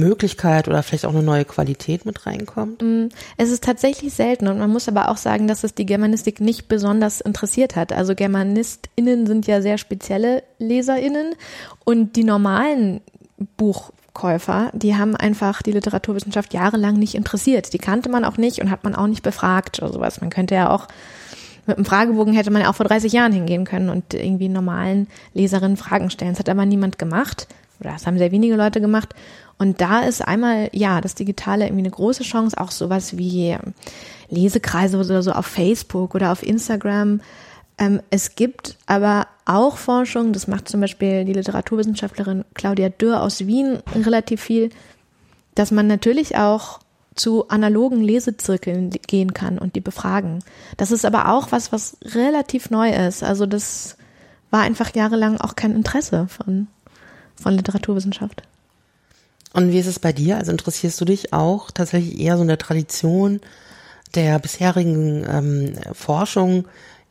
Möglichkeit 0.00 0.68
oder 0.68 0.82
vielleicht 0.82 1.06
auch 1.06 1.14
eine 1.14 1.22
neue 1.22 1.44
Qualität 1.44 2.04
mit 2.04 2.26
reinkommt? 2.26 2.82
Mm, 2.82 3.08
es 3.36 3.50
ist 3.50 3.64
tatsächlich 3.64 4.12
selten 4.12 4.48
und 4.48 4.58
man 4.58 4.70
muss 4.70 4.88
aber 4.88 5.08
auch 5.08 5.16
sagen, 5.16 5.46
dass 5.46 5.64
es 5.64 5.74
die 5.74 5.86
Germanistik 5.86 6.40
nicht 6.40 6.68
besonders 6.68 7.20
interessiert 7.20 7.76
hat. 7.76 7.92
Also 7.92 8.14
GermanistInnen 8.14 9.26
sind 9.26 9.46
ja 9.46 9.62
sehr 9.62 9.78
spezielle 9.78 10.42
LeserInnen 10.58 11.34
und 11.84 12.16
die 12.16 12.24
normalen 12.24 13.00
Buchkäufer, 13.56 14.70
die 14.74 14.96
haben 14.96 15.16
einfach 15.16 15.62
die 15.62 15.72
Literaturwissenschaft 15.72 16.52
jahrelang 16.52 16.94
nicht 16.98 17.14
interessiert. 17.14 17.72
Die 17.72 17.78
kannte 17.78 18.08
man 18.08 18.24
auch 18.24 18.36
nicht 18.36 18.60
und 18.60 18.70
hat 18.70 18.84
man 18.84 18.94
auch 18.94 19.06
nicht 19.06 19.22
befragt 19.22 19.80
oder 19.82 19.92
sowas. 19.92 20.20
Man 20.20 20.30
könnte 20.30 20.54
ja 20.54 20.70
auch 20.70 20.88
mit 21.66 21.76
einem 21.76 21.84
Fragebogen 21.84 22.34
hätte 22.34 22.50
man 22.50 22.62
ja 22.62 22.70
auch 22.70 22.74
vor 22.74 22.86
30 22.86 23.12
Jahren 23.12 23.32
hingehen 23.32 23.64
können 23.64 23.90
und 23.90 24.14
irgendwie 24.14 24.48
normalen 24.48 25.06
Leserinnen 25.34 25.76
Fragen 25.76 26.10
stellen. 26.10 26.32
Das 26.32 26.40
hat 26.40 26.48
aber 26.48 26.66
niemand 26.66 26.98
gemacht 26.98 27.46
oder 27.80 27.92
das 27.92 28.06
haben 28.06 28.18
sehr 28.18 28.32
wenige 28.32 28.56
Leute 28.56 28.80
gemacht. 28.80 29.14
Und 29.60 29.82
da 29.82 30.00
ist 30.00 30.26
einmal, 30.26 30.70
ja, 30.72 31.02
das 31.02 31.14
Digitale 31.14 31.66
irgendwie 31.66 31.82
eine 31.82 31.90
große 31.90 32.22
Chance, 32.22 32.58
auch 32.58 32.70
sowas 32.70 33.18
wie 33.18 33.48
ähm, 33.48 33.74
Lesekreise 34.30 34.96
oder 34.96 35.22
so 35.22 35.32
auf 35.32 35.44
Facebook 35.44 36.14
oder 36.14 36.32
auf 36.32 36.42
Instagram. 36.42 37.20
Ähm, 37.76 38.00
es 38.08 38.36
gibt 38.36 38.78
aber 38.86 39.26
auch 39.44 39.76
Forschung, 39.76 40.32
das 40.32 40.48
macht 40.48 40.66
zum 40.66 40.80
Beispiel 40.80 41.26
die 41.26 41.34
Literaturwissenschaftlerin 41.34 42.46
Claudia 42.54 42.88
Dürr 42.88 43.20
aus 43.20 43.46
Wien 43.46 43.80
relativ 43.94 44.40
viel, 44.40 44.70
dass 45.56 45.70
man 45.72 45.86
natürlich 45.86 46.38
auch 46.38 46.80
zu 47.14 47.46
analogen 47.48 48.00
Lesezirkeln 48.00 48.88
gehen 49.08 49.34
kann 49.34 49.58
und 49.58 49.76
die 49.76 49.80
befragen. 49.80 50.38
Das 50.78 50.90
ist 50.90 51.04
aber 51.04 51.28
auch 51.34 51.52
was, 51.52 51.70
was 51.70 51.98
relativ 52.02 52.70
neu 52.70 52.90
ist. 52.90 53.22
Also 53.22 53.44
das 53.44 53.98
war 54.50 54.62
einfach 54.62 54.94
jahrelang 54.94 55.36
auch 55.36 55.54
kein 55.54 55.74
Interesse 55.74 56.28
von, 56.28 56.68
von 57.36 57.52
Literaturwissenschaft. 57.52 58.42
Und 59.52 59.72
wie 59.72 59.78
ist 59.78 59.86
es 59.86 59.98
bei 59.98 60.12
dir? 60.12 60.36
Also 60.36 60.52
interessierst 60.52 61.00
du 61.00 61.04
dich 61.04 61.32
auch 61.32 61.70
tatsächlich 61.70 62.20
eher 62.20 62.36
so 62.36 62.42
in 62.42 62.48
der 62.48 62.58
Tradition 62.58 63.40
der 64.14 64.38
bisherigen 64.38 65.24
ähm, 65.28 65.72
Forschung 65.92 66.66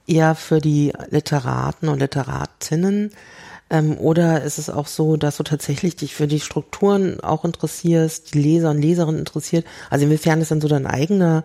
eher 0.08 0.36
für 0.36 0.60
die 0.60 0.94
Literaten 1.10 1.90
und 1.90 2.00
Literatinnen? 2.00 3.12
Ähm, 3.70 3.98
oder 3.98 4.44
ist 4.44 4.58
es 4.58 4.70
auch 4.70 4.88
so, 4.88 5.18
dass 5.18 5.38
du 5.38 5.44
tatsächlich 5.44 5.96
dich 5.96 6.16
für 6.16 6.28
die 6.28 6.40
Strukturen 6.40 7.20
auch 7.20 7.46
interessierst, 7.46 8.34
die 8.34 8.42
Leser 8.42 8.72
und 8.72 8.82
Leserinnen 8.82 9.20
interessiert? 9.20 9.66
Also 9.90 10.06
inwiefern 10.06 10.42
ist 10.42 10.52
dann 10.52 10.62
so 10.62 10.68
dein 10.68 10.88
eigener 10.88 11.44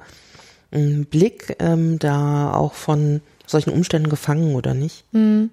ähm, 0.73 1.05
Blick 1.05 1.57
ähm, 1.59 1.99
da 1.99 2.53
auch 2.55 2.75
von 2.75 3.21
solchen 3.47 3.71
Umständen 3.71 4.09
gefangen 4.09 4.55
oder 4.55 4.75
nicht? 4.75 5.05
Hm. 5.13 5.51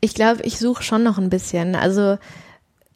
Ich 0.00 0.14
glaube, 0.14 0.42
ich 0.42 0.58
suche 0.58 0.82
schon 0.82 1.02
noch 1.02 1.16
ein 1.16 1.30
bisschen. 1.30 1.76
Also 1.76 2.18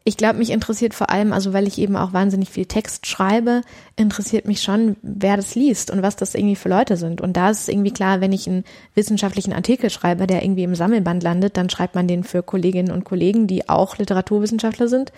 ich 0.09 0.17
glaube, 0.17 0.39
mich 0.39 0.49
interessiert 0.49 0.95
vor 0.95 1.11
allem, 1.11 1.35
also 1.35 1.53
weil 1.53 1.69
ich 1.69 1.77
eben 1.77 1.95
auch 1.95 2.15
wahnsinnig 2.15 2.49
viel 2.49 2.65
Text 2.65 3.07
schreibe, 3.07 3.61
interessiert 3.95 4.47
mich 4.47 4.63
schon, 4.63 4.97
wer 5.03 5.37
das 5.37 5.55
liest 5.55 5.91
und 5.91 6.01
was 6.01 6.17
das 6.17 6.35
irgendwie 6.35 6.57
für 6.57 6.71
Leute 6.71 6.97
sind. 6.97 7.21
Und 7.21 7.37
da 7.37 7.51
ist 7.51 7.61
es 7.61 7.69
irgendwie 7.69 7.91
klar, 7.91 8.23
wenn 8.23 8.33
ich 8.33 8.49
einen 8.49 8.65
wissenschaftlichen 8.95 9.53
Artikel 9.53 9.91
schreibe, 9.91 10.27
der 10.27 10.43
irgendwie 10.43 10.63
im 10.63 10.75
Sammelband 10.75 11.23
landet, 11.23 11.59
dann 11.59 11.69
schreibt 11.69 11.95
man 11.95 12.09
den 12.09 12.25
für 12.25 12.43
Kolleginnen 12.43 12.91
und 12.91 13.05
Kollegen, 13.05 13.47
die 13.47 13.69
auch 13.69 13.99
Literaturwissenschaftler 13.99 14.89
sind. 14.89 15.13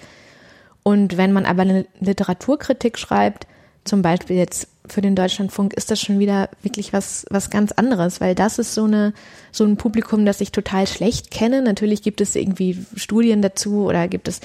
Und 0.82 1.16
wenn 1.16 1.32
man 1.32 1.46
aber 1.46 1.62
eine 1.62 1.86
Literaturkritik 2.00 2.98
schreibt, 2.98 3.46
zum 3.84 4.02
Beispiel 4.02 4.36
jetzt 4.36 4.66
für 4.86 5.02
den 5.02 5.14
Deutschlandfunk, 5.14 5.72
ist 5.74 5.92
das 5.92 6.00
schon 6.00 6.18
wieder 6.18 6.48
wirklich 6.62 6.92
was, 6.92 7.26
was 7.30 7.50
ganz 7.50 7.70
anderes, 7.70 8.20
weil 8.20 8.34
das 8.34 8.58
ist 8.58 8.74
so 8.74 8.84
eine, 8.84 9.12
so 9.52 9.64
ein 9.64 9.76
Publikum, 9.76 10.26
das 10.26 10.40
ich 10.40 10.50
total 10.50 10.88
schlecht 10.88 11.30
kenne. 11.30 11.62
Natürlich 11.62 12.02
gibt 12.02 12.20
es 12.20 12.34
irgendwie 12.34 12.84
Studien 12.96 13.40
dazu 13.40 13.84
oder 13.84 14.08
gibt 14.08 14.26
es 14.26 14.40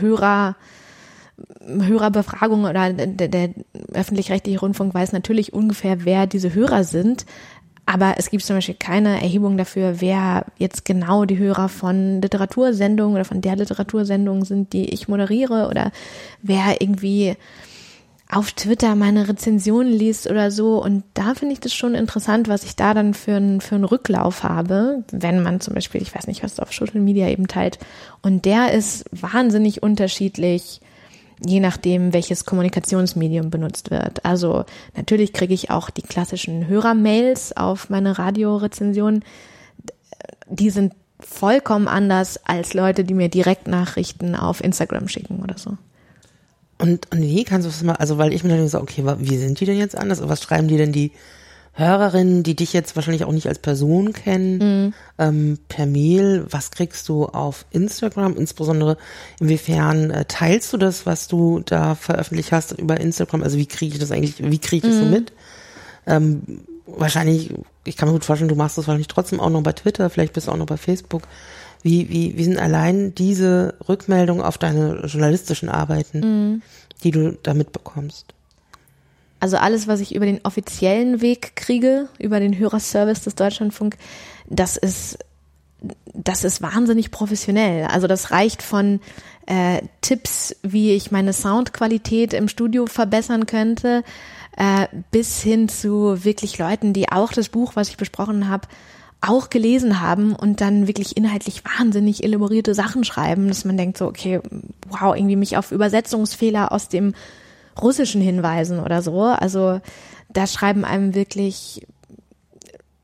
Hörer, 0.00 0.56
Hörerbefragungen 1.60 2.70
oder 2.70 2.92
der, 2.92 3.28
der 3.28 3.50
öffentlich-rechtliche 3.92 4.60
Rundfunk 4.60 4.94
weiß 4.94 5.12
natürlich 5.12 5.52
ungefähr, 5.52 6.04
wer 6.04 6.26
diese 6.26 6.54
Hörer 6.54 6.84
sind. 6.84 7.26
Aber 7.88 8.14
es 8.16 8.30
gibt 8.30 8.42
zum 8.42 8.56
Beispiel 8.56 8.74
keine 8.74 9.22
Erhebung 9.22 9.56
dafür, 9.56 10.00
wer 10.00 10.46
jetzt 10.58 10.84
genau 10.84 11.24
die 11.24 11.38
Hörer 11.38 11.68
von 11.68 12.20
Literatursendungen 12.20 13.14
oder 13.14 13.24
von 13.24 13.40
der 13.40 13.54
Literatursendung 13.54 14.44
sind, 14.44 14.72
die 14.72 14.86
ich 14.92 15.06
moderiere 15.06 15.68
oder 15.68 15.92
wer 16.42 16.80
irgendwie 16.80 17.36
auf 18.30 18.52
Twitter 18.52 18.96
meine 18.96 19.28
Rezensionen 19.28 19.92
liest 19.92 20.28
oder 20.28 20.50
so. 20.50 20.82
Und 20.82 21.04
da 21.14 21.34
finde 21.34 21.52
ich 21.52 21.60
das 21.60 21.72
schon 21.72 21.94
interessant, 21.94 22.48
was 22.48 22.64
ich 22.64 22.74
da 22.74 22.92
dann 22.92 23.14
für, 23.14 23.36
einen 23.36 23.60
für 23.60 23.76
einen 23.76 23.84
Rücklauf 23.84 24.42
habe, 24.42 25.04
wenn 25.12 25.42
man 25.42 25.60
zum 25.60 25.74
Beispiel, 25.74 26.02
ich 26.02 26.14
weiß 26.14 26.26
nicht, 26.26 26.42
was 26.42 26.58
auf 26.58 26.72
Social 26.72 27.00
Media 27.00 27.28
eben 27.28 27.46
teilt. 27.46 27.78
Und 28.22 28.44
der 28.44 28.72
ist 28.72 29.04
wahnsinnig 29.12 29.82
unterschiedlich, 29.82 30.80
je 31.44 31.60
nachdem, 31.60 32.12
welches 32.12 32.44
Kommunikationsmedium 32.44 33.50
benutzt 33.50 33.90
wird. 33.90 34.24
Also 34.24 34.64
natürlich 34.96 35.32
kriege 35.32 35.54
ich 35.54 35.70
auch 35.70 35.90
die 35.90 36.02
klassischen 36.02 36.66
Hörermails 36.66 37.56
auf 37.56 37.90
meine 37.90 38.18
Radiorezensionen. 38.18 39.24
Die 40.48 40.70
sind 40.70 40.94
vollkommen 41.20 41.86
anders 41.86 42.40
als 42.44 42.74
Leute, 42.74 43.04
die 43.04 43.14
mir 43.14 43.28
Direktnachrichten 43.28 44.34
auf 44.34 44.62
Instagram 44.62 45.08
schicken 45.08 45.42
oder 45.42 45.56
so. 45.58 45.76
Und, 46.78 47.10
und 47.12 47.22
wie 47.22 47.44
kannst 47.44 47.66
du 47.66 47.70
das 47.70 47.82
mal, 47.82 47.94
also 47.94 48.18
weil 48.18 48.32
ich 48.32 48.44
mir 48.44 48.56
dann 48.56 48.68
so, 48.68 48.80
okay, 48.80 49.02
wie 49.18 49.38
sind 49.38 49.60
die 49.60 49.64
denn 49.64 49.78
jetzt 49.78 49.96
anders? 49.96 50.20
Was 50.22 50.42
schreiben 50.42 50.68
die 50.68 50.76
denn 50.76 50.92
die 50.92 51.12
Hörerinnen, 51.72 52.42
die 52.42 52.56
dich 52.56 52.72
jetzt 52.72 52.96
wahrscheinlich 52.96 53.24
auch 53.24 53.32
nicht 53.32 53.48
als 53.48 53.58
Person 53.58 54.12
kennen, 54.14 54.58
mhm. 54.58 54.94
ähm, 55.18 55.58
per 55.68 55.86
Mail? 55.86 56.46
Was 56.50 56.70
kriegst 56.70 57.08
du 57.08 57.26
auf 57.26 57.66
Instagram? 57.70 58.36
Insbesondere 58.36 58.96
inwiefern 59.40 60.10
äh, 60.10 60.24
teilst 60.26 60.72
du 60.72 60.78
das, 60.78 61.06
was 61.06 61.28
du 61.28 61.60
da 61.64 61.94
veröffentlicht 61.94 62.52
hast 62.52 62.72
über 62.72 62.98
Instagram? 62.98 63.42
Also 63.42 63.58
wie 63.58 63.66
kriege 63.66 63.94
ich 63.94 64.00
das 64.00 64.10
eigentlich, 64.10 64.38
wie 64.38 64.58
kriege 64.58 64.86
ich 64.86 64.92
das 64.94 65.02
mhm. 65.02 65.04
so 65.04 65.10
mit? 65.10 65.32
Ähm, 66.06 66.42
wahrscheinlich, 66.86 67.52
ich 67.84 67.96
kann 67.96 68.08
mir 68.08 68.14
gut 68.14 68.24
vorstellen, 68.24 68.48
du 68.48 68.54
machst 68.54 68.78
das 68.78 68.86
wahrscheinlich 68.86 69.08
trotzdem 69.08 69.40
auch 69.40 69.50
noch 69.50 69.62
bei 69.62 69.72
Twitter, 69.72 70.08
vielleicht 70.08 70.32
bist 70.32 70.46
du 70.46 70.52
auch 70.52 70.56
noch 70.56 70.66
bei 70.66 70.76
Facebook. 70.76 71.22
Wie, 71.86 72.10
wie, 72.10 72.36
wie 72.36 72.42
sind 72.42 72.58
allein 72.58 73.14
diese 73.14 73.76
Rückmeldungen 73.88 74.42
auf 74.42 74.58
deine 74.58 75.06
journalistischen 75.06 75.68
Arbeiten, 75.68 76.18
mhm. 76.18 76.62
die 77.04 77.12
du 77.12 77.38
da 77.44 77.54
mitbekommst? 77.54 78.34
Also 79.38 79.56
alles, 79.56 79.86
was 79.86 80.00
ich 80.00 80.12
über 80.12 80.26
den 80.26 80.40
offiziellen 80.42 81.20
Weg 81.20 81.54
kriege, 81.54 82.08
über 82.18 82.40
den 82.40 82.58
Hörerservice 82.58 83.22
des 83.22 83.36
Deutschlandfunk, 83.36 83.98
das 84.50 84.76
ist, 84.76 85.18
das 86.12 86.42
ist 86.42 86.60
wahnsinnig 86.60 87.12
professionell. 87.12 87.84
Also 87.84 88.08
das 88.08 88.32
reicht 88.32 88.62
von 88.62 88.98
äh, 89.46 89.80
Tipps, 90.00 90.56
wie 90.64 90.90
ich 90.90 91.12
meine 91.12 91.32
Soundqualität 91.32 92.32
im 92.32 92.48
Studio 92.48 92.86
verbessern 92.86 93.46
könnte, 93.46 94.02
äh, 94.56 94.88
bis 95.12 95.40
hin 95.40 95.68
zu 95.68 96.24
wirklich 96.24 96.58
Leuten, 96.58 96.92
die 96.92 97.12
auch 97.12 97.32
das 97.32 97.48
Buch, 97.48 97.76
was 97.76 97.90
ich 97.90 97.96
besprochen 97.96 98.48
habe, 98.48 98.66
auch 99.26 99.50
gelesen 99.50 100.00
haben 100.00 100.34
und 100.34 100.60
dann 100.60 100.86
wirklich 100.86 101.16
inhaltlich 101.16 101.62
wahnsinnig 101.64 102.24
elaborierte 102.24 102.74
Sachen 102.74 103.04
schreiben, 103.04 103.48
dass 103.48 103.64
man 103.64 103.76
denkt 103.76 103.98
so, 103.98 104.06
okay, 104.06 104.40
wow, 104.88 105.14
irgendwie 105.14 105.36
mich 105.36 105.56
auf 105.56 105.72
Übersetzungsfehler 105.72 106.72
aus 106.72 106.88
dem 106.88 107.14
Russischen 107.80 108.20
hinweisen 108.20 108.80
oder 108.80 109.02
so. 109.02 109.20
Also 109.22 109.80
da 110.28 110.46
schreiben 110.46 110.84
einem 110.84 111.14
wirklich 111.14 111.86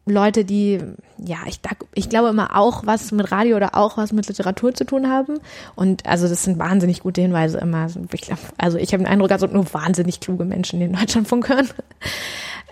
Leute, 0.05 0.45
die, 0.45 0.81
ja, 1.19 1.39
ich, 1.47 1.61
ich 1.95 2.09
glaube 2.09 2.29
immer 2.29 2.57
auch 2.57 2.85
was 2.87 3.13
mit 3.13 3.31
Radio 3.31 3.57
oder 3.57 3.77
auch 3.77 3.97
was 3.97 4.13
mit 4.13 4.27
Literatur 4.27 4.75
zu 4.75 4.85
tun 4.85 5.09
haben. 5.09 5.39
Und 5.77 6.07
also 6.07 6.29
das 6.29 6.43
sind 6.43 6.59
wahnsinnig 6.59 7.01
gute 7.01 7.21
Hinweise 7.21 7.59
immer. 7.59 7.89
Also 8.59 8.79
ich 8.79 8.93
habe 8.93 9.05
den 9.05 9.07
Eindruck, 9.07 9.31
also 9.31 9.47
nur 9.47 9.73
wahnsinnig 9.73 10.21
kluge 10.21 10.45
Menschen, 10.45 10.81
die 10.81 10.87
in 10.87 10.95
Deutschlandfunk 10.95 11.49
hören. 11.49 11.69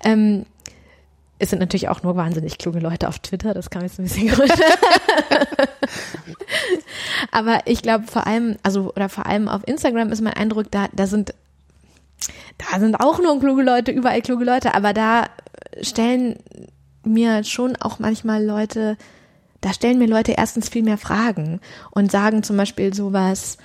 Ähm, 0.03 0.47
es 1.41 1.51
sind 1.51 1.59
natürlich 1.59 1.89
auch 1.89 2.03
nur 2.03 2.17
wahnsinnig 2.17 2.59
kluge 2.59 2.81
Leute 2.81 3.09
auf 3.09 3.19
Twitter, 3.19 3.55
das 3.55 3.71
kam 3.71 3.83
jetzt 3.83 3.99
ein 3.99 4.05
bisschen 4.05 4.29
größer. 4.29 4.53
Aber 7.33 7.61
ich 7.65 7.83
glaube 7.83 8.07
vor 8.07 8.27
allem, 8.27 8.57
also 8.63 8.93
oder 8.95 9.09
vor 9.09 9.27
allem 9.27 9.49
auf 9.49 9.67
Instagram 9.67 10.13
ist 10.13 10.21
mein 10.21 10.35
Eindruck, 10.35 10.71
da, 10.71 10.89
da 10.93 11.07
sind, 11.07 11.35
da 12.59 12.79
sind 12.79 12.97
auch 12.97 13.21
nur 13.21 13.41
kluge 13.41 13.63
Leute, 13.63 13.91
überall 13.91 14.21
kluge 14.21 14.45
Leute, 14.45 14.75
aber 14.75 14.93
da 14.93 15.29
stellen 15.81 16.37
mir 17.05 17.43
schon 17.45 17.77
auch 17.77 17.99
manchmal 17.99 18.45
Leute, 18.45 18.99
da 19.63 19.73
stellen 19.73 19.99
mir 19.99 20.09
Leute 20.09 20.33
erstens 20.33 20.69
viel 20.69 20.83
mehr 20.83 20.99
Fragen 20.99 21.61
und 21.91 22.13
sagen 22.13 22.43
zum 22.43 22.59
Beispiel 22.59 22.93
sowas, 22.93 23.57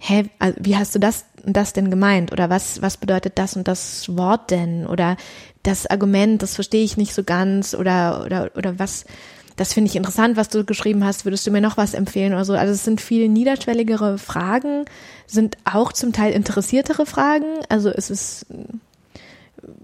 hä, 0.00 0.28
also 0.40 0.58
wie 0.60 0.76
hast 0.76 0.94
du 0.94 0.98
das 0.98 1.24
und 1.44 1.56
das 1.56 1.72
denn 1.72 1.90
gemeint? 1.90 2.32
Oder 2.32 2.50
was, 2.50 2.82
was 2.82 2.96
bedeutet 2.96 3.38
das 3.38 3.56
und 3.56 3.68
das 3.68 4.16
Wort 4.16 4.50
denn? 4.50 4.86
Oder 4.86 5.16
das 5.66 5.86
Argument, 5.86 6.42
das 6.42 6.54
verstehe 6.54 6.84
ich 6.84 6.96
nicht 6.96 7.14
so 7.14 7.24
ganz 7.24 7.74
oder, 7.74 8.24
oder, 8.24 8.50
oder 8.54 8.78
was, 8.78 9.04
das 9.56 9.72
finde 9.72 9.90
ich 9.90 9.96
interessant, 9.96 10.36
was 10.36 10.48
du 10.48 10.64
geschrieben 10.64 11.04
hast, 11.04 11.24
würdest 11.24 11.46
du 11.46 11.50
mir 11.50 11.60
noch 11.60 11.76
was 11.76 11.94
empfehlen 11.94 12.32
oder 12.34 12.44
so? 12.44 12.54
Also 12.54 12.72
es 12.72 12.84
sind 12.84 13.00
viel 13.00 13.28
niederschwelligere 13.28 14.18
Fragen, 14.18 14.84
sind 15.26 15.56
auch 15.64 15.92
zum 15.92 16.12
Teil 16.12 16.32
interessiertere 16.32 17.06
Fragen, 17.06 17.46
also 17.68 17.90
es 17.90 18.10
ist 18.10 18.46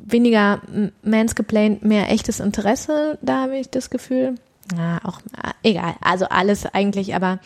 weniger 0.05 0.62
mansgeplained, 1.03 1.85
mehr 1.85 2.11
echtes 2.11 2.38
Interesse, 2.38 3.18
da 3.23 3.42
habe 3.42 3.59
ich 3.59 3.68
das 3.71 3.90
Gefühl. 3.90 4.37
Na, 4.77 5.01
auch, 5.05 5.21
egal, 5.64 5.95
also 6.01 6.27
alles 6.27 6.66
eigentlich, 6.66 7.16
aber 7.16 7.40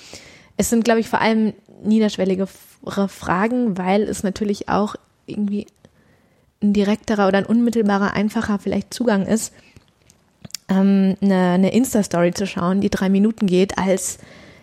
es 0.59 0.69
sind, 0.69 0.85
glaube 0.85 1.01
ich, 1.01 1.09
vor 1.09 1.21
allem 1.21 1.55
niederschwellige 1.83 2.47
Fragen, 2.47 3.79
weil 3.79 4.03
es 4.03 4.23
natürlich 4.23 4.69
auch 4.69 4.97
irgendwie 5.27 5.67
ein 6.63 6.73
direkterer 6.73 7.29
oder 7.29 7.39
ein 7.39 7.47
unmittelbarer, 7.47 8.15
einfacher 8.15 8.59
vielleicht 8.59 8.93
Zugang 8.95 9.27
ist, 9.27 9.53
ähm, 10.69 11.17
eine, 11.21 11.51
eine 11.53 11.73
Insta-Story 11.73 12.33
zu 12.33 12.47
schauen, 12.47 12.81
die 12.81 12.91
drei 12.91 13.09
Minuten 13.09 13.47
geht, 13.47 13.79
als 13.79 14.19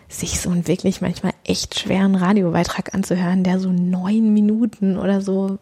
sich 0.08 0.40
so 0.40 0.50
einen 0.50 0.66
wirklich 0.66 1.00
manchmal 1.00 1.32
echt 1.44 1.78
schweren 1.78 2.14
Radiobeitrag 2.14 2.94
anzuhören, 2.94 3.42
der 3.42 3.58
so 3.58 3.70
neun 3.70 4.32
Minuten 4.32 4.98
oder 4.98 5.20
so 5.20 5.58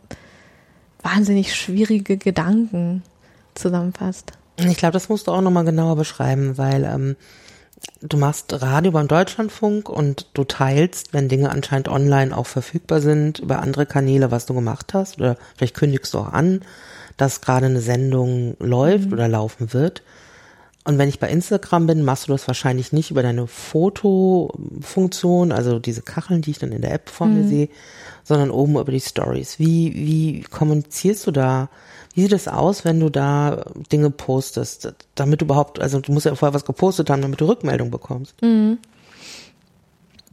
wahnsinnig 1.03 1.55
schwierige 1.55 2.17
Gedanken 2.17 3.03
zusammenfasst. 3.55 4.33
Ich 4.57 4.77
glaube, 4.77 4.93
das 4.93 5.09
musst 5.09 5.27
du 5.27 5.33
auch 5.33 5.41
nochmal 5.41 5.65
genauer 5.65 5.97
beschreiben, 5.97 6.59
weil 6.59 6.85
ähm, 6.85 7.17
du 8.01 8.17
machst 8.17 8.63
Radio 8.63 8.93
beim 8.93 9.09
Deutschlandfunk 9.09 9.89
und 9.89 10.27
du 10.35 10.45
teilst, 10.45 11.13
wenn 11.13 11.29
Dinge 11.29 11.51
anscheinend 11.51 11.89
online 11.89 12.37
auch 12.37 12.47
verfügbar 12.47 13.01
sind, 13.01 13.39
über 13.39 13.61
andere 13.61 13.87
Kanäle, 13.87 14.31
was 14.31 14.47
du 14.47 14.55
gemacht 14.55 14.95
hast. 14.95 15.19
Oder 15.19 15.37
vielleicht 15.57 15.77
kündigst 15.77 16.13
du 16.15 16.19
auch 16.19 16.33
an, 16.33 16.63
dass 17.17 17.41
gerade 17.41 17.67
eine 17.67 17.81
Sendung 17.81 18.57
läuft 18.59 19.07
mhm. 19.07 19.13
oder 19.13 19.29
laufen 19.29 19.73
wird. 19.73 20.03
Und 20.85 20.99
wenn 20.99 21.09
ich 21.09 21.21
bei 21.21 21.29
Instagram 21.29 21.87
bin, 21.87 22.03
machst 22.03 22.27
du 22.27 22.33
das 22.33 22.49
wahrscheinlich 22.49 22.93
nicht 22.93 23.13
über 23.13 23.23
deine 23.23 23.47
Fotofunktion, 23.47 25.53
also 25.53 25.79
diese 25.79 26.03
Kacheln, 26.03 26.43
die 26.43 26.51
ich 26.51 26.59
dann 26.59 26.73
in 26.73 26.83
der 26.83 26.93
App 26.93 27.09
vor 27.09 27.29
mir 27.29 27.45
mhm. 27.45 27.49
sehe, 27.49 27.69
sondern 28.25 28.51
oben 28.51 28.79
über 28.79 28.91
die 28.91 29.01
Stories. 29.01 29.61
Wie, 29.61 29.95
wie 29.95 30.43
kommunizierst 30.43 31.27
du 31.27 31.31
da 31.31 31.69
wie 32.15 32.23
sieht 32.23 32.33
es 32.33 32.49
aus, 32.49 32.85
wenn 32.85 33.01
du 33.01 33.09
da 33.09 33.65
Dinge 33.91 34.11
postest, 34.11 34.93
damit 35.15 35.41
du 35.41 35.47
überhaupt, 35.47 35.81
also 35.81 36.01
du 36.01 36.13
musst 36.13 36.27
ja 36.27 36.35
vorher 36.35 36.55
was 36.55 36.65
gepostet 36.65 37.09
haben, 37.09 37.23
damit 37.23 37.41
du 37.41 37.47
Rückmeldung 37.47 37.91
bekommst. 37.91 38.41
Mhm. 38.43 38.79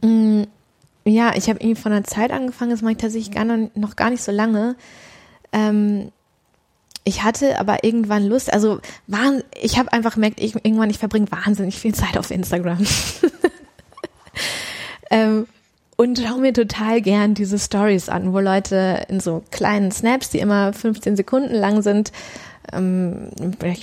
Mhm. 0.02 0.46
Ja, 1.04 1.32
ich 1.34 1.48
habe 1.48 1.60
irgendwie 1.60 1.80
von 1.80 1.92
der 1.92 2.04
Zeit 2.04 2.30
angefangen, 2.30 2.70
das 2.70 2.82
mache 2.82 2.92
ich 2.92 2.98
tatsächlich 2.98 3.34
gar 3.34 3.44
noch, 3.44 3.70
noch 3.74 3.96
gar 3.96 4.10
nicht 4.10 4.22
so 4.22 4.30
lange. 4.30 4.76
Ähm, 5.52 6.12
ich 7.10 7.24
hatte 7.24 7.58
aber 7.58 7.82
irgendwann 7.82 8.24
Lust, 8.24 8.52
also 8.52 8.78
waren, 9.08 9.42
ich 9.60 9.80
habe 9.80 9.92
einfach 9.92 10.14
gemerkt, 10.14 10.40
ich, 10.40 10.54
irgendwann, 10.54 10.90
ich 10.90 10.98
verbringe 10.98 11.26
wahnsinnig 11.32 11.76
viel 11.76 11.92
Zeit 11.92 12.16
auf 12.16 12.30
Instagram. 12.30 12.78
ähm, 15.10 15.48
und 15.96 16.20
schau 16.20 16.36
mir 16.36 16.52
total 16.52 17.02
gern 17.02 17.34
diese 17.34 17.58
Stories 17.58 18.08
an, 18.08 18.32
wo 18.32 18.38
Leute 18.38 19.06
in 19.08 19.18
so 19.18 19.42
kleinen 19.50 19.90
Snaps, 19.90 20.30
die 20.30 20.38
immer 20.38 20.72
15 20.72 21.16
Sekunden 21.16 21.52
lang 21.52 21.82
sind, 21.82 22.12
ähm, 22.72 23.30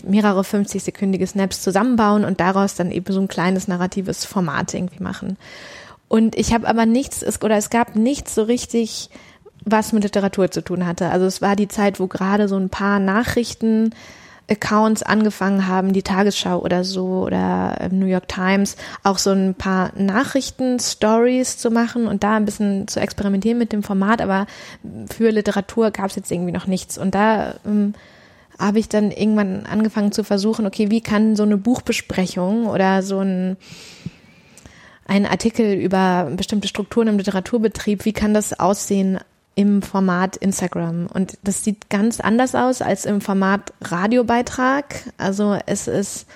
mehrere 0.07 0.41
50-sekündige 0.41 1.27
Snaps 1.27 1.61
zusammenbauen 1.61 2.23
und 2.23 2.39
daraus 2.39 2.75
dann 2.75 2.91
eben 2.91 3.11
so 3.11 3.19
ein 3.19 3.27
kleines 3.27 3.67
narratives 3.67 4.23
Format 4.23 4.73
irgendwie 4.73 5.03
machen. 5.03 5.35
Und 6.07 6.37
ich 6.37 6.53
habe 6.53 6.65
aber 6.65 6.85
nichts, 6.85 7.23
es, 7.23 7.41
oder 7.41 7.57
es 7.57 7.69
gab 7.69 7.97
nichts 7.97 8.33
so 8.33 8.43
richtig, 8.43 9.09
was 9.71 9.93
mit 9.93 10.03
Literatur 10.03 10.49
zu 10.51 10.61
tun 10.61 10.85
hatte. 10.85 11.09
Also 11.09 11.25
es 11.25 11.41
war 11.41 11.55
die 11.55 11.67
Zeit, 11.67 11.99
wo 11.99 12.07
gerade 12.07 12.47
so 12.47 12.55
ein 12.55 12.69
paar 12.69 12.99
Nachrichten 12.99 13.91
Accounts 14.49 15.03
angefangen 15.03 15.67
haben, 15.67 15.91
die 15.91 16.03
Tagesschau 16.03 16.59
oder 16.59 16.83
so 16.83 17.23
oder 17.25 17.89
New 17.91 18.05
York 18.05 18.29
Times, 18.29 18.77
auch 19.03 19.17
so 19.17 19.31
ein 19.31 19.55
paar 19.55 19.91
Nachrichten-Stories 19.97 21.57
zu 21.57 21.69
machen 21.69 22.07
und 22.07 22.23
da 22.23 22.37
ein 22.37 22.45
bisschen 22.45 22.87
zu 22.87 22.99
experimentieren 23.01 23.57
mit 23.57 23.73
dem 23.73 23.83
Format, 23.83 24.21
aber 24.21 24.47
für 25.09 25.31
Literatur 25.31 25.91
gab 25.91 26.07
es 26.07 26.15
jetzt 26.15 26.31
irgendwie 26.31 26.53
noch 26.53 26.65
nichts. 26.65 26.97
Und 26.97 27.13
da 27.13 27.55
ähm, 27.65 27.93
habe 28.57 28.79
ich 28.79 28.87
dann 28.87 29.11
irgendwann 29.11 29.65
angefangen 29.65 30.13
zu 30.13 30.23
versuchen, 30.23 30.65
okay, 30.65 30.89
wie 30.89 31.01
kann 31.01 31.35
so 31.35 31.43
eine 31.43 31.57
Buchbesprechung 31.57 32.67
oder 32.67 33.03
so 33.03 33.19
ein 33.19 33.57
ein 35.09 35.25
Artikel 35.25 35.73
über 35.73 36.29
bestimmte 36.35 36.67
Strukturen 36.67 37.07
im 37.07 37.17
Literaturbetrieb, 37.17 38.03
wie 38.03 38.11
kann 38.11 38.33
das 38.33 38.59
aussehen 38.59 39.19
im 39.57 39.81
Format 39.81 40.37
Instagram. 40.37 41.07
Und 41.07 41.39
das 41.41 41.63
sieht 41.63 41.89
ganz 41.89 42.19
anders 42.19 42.53
aus 42.53 42.83
als 42.83 43.05
im 43.05 43.21
Format 43.21 43.73
Radiobeitrag. 43.81 45.11
Also 45.17 45.57
es 45.65 45.87
ist, 45.87 46.27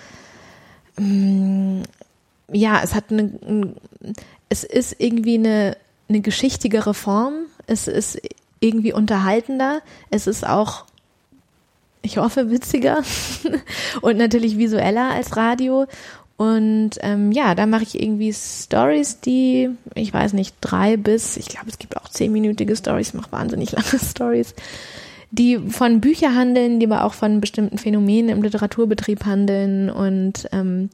mm, 0.98 1.84
ja, 2.52 2.82
es 2.84 2.96
hat 2.96 3.12
eine, 3.12 3.76
es 4.50 4.64
ist 4.64 4.96
irgendwie 4.98 5.36
eine, 5.36 5.78
eine 6.10 6.22
geschichtigere 6.22 6.96
Form. 6.96 7.34
Es 7.68 7.88
ist 7.88 8.20
irgendwie 8.60 8.92
unterhaltender. 8.92 9.84
Es 10.10 10.26
ist 10.26 10.44
auch, 10.44 10.86
ich 12.02 12.18
hoffe, 12.18 12.50
witziger 12.50 13.04
und 14.02 14.18
natürlich 14.18 14.58
visueller 14.58 15.12
als 15.12 15.38
Radio. 15.38 15.86
Und 16.42 16.98
ähm, 17.02 17.32
ja, 17.32 17.54
da 17.54 17.68
mache 17.68 17.84
ich 17.84 18.02
irgendwie 18.02 18.34
Stories, 18.34 19.20
die, 19.20 19.70
ich 19.94 20.12
weiß 20.12 20.34
nicht, 20.34 20.56
drei 20.60 20.98
bis, 20.98 21.38
ich 21.38 21.46
glaube, 21.46 21.70
es 21.70 21.78
gibt 21.78 21.96
auch 21.98 22.10
zehnminütige 22.10 22.76
Stories, 22.76 23.10
ich 23.10 23.14
mache 23.14 23.32
wahnsinnig 23.32 23.72
lange 23.74 24.00
Stories, 24.04 24.56
die 25.30 25.60
von 25.60 26.02
Büchern 26.02 26.34
handeln, 26.34 26.80
die 26.80 26.88
aber 26.88 27.04
auch 27.04 27.14
von 27.14 27.42
bestimmten 27.42 27.78
Phänomenen 27.78 28.30
im 28.30 28.42
Literaturbetrieb 28.42 29.24
handeln. 29.24 29.92
Und 29.92 30.50
ähm, 30.52 30.90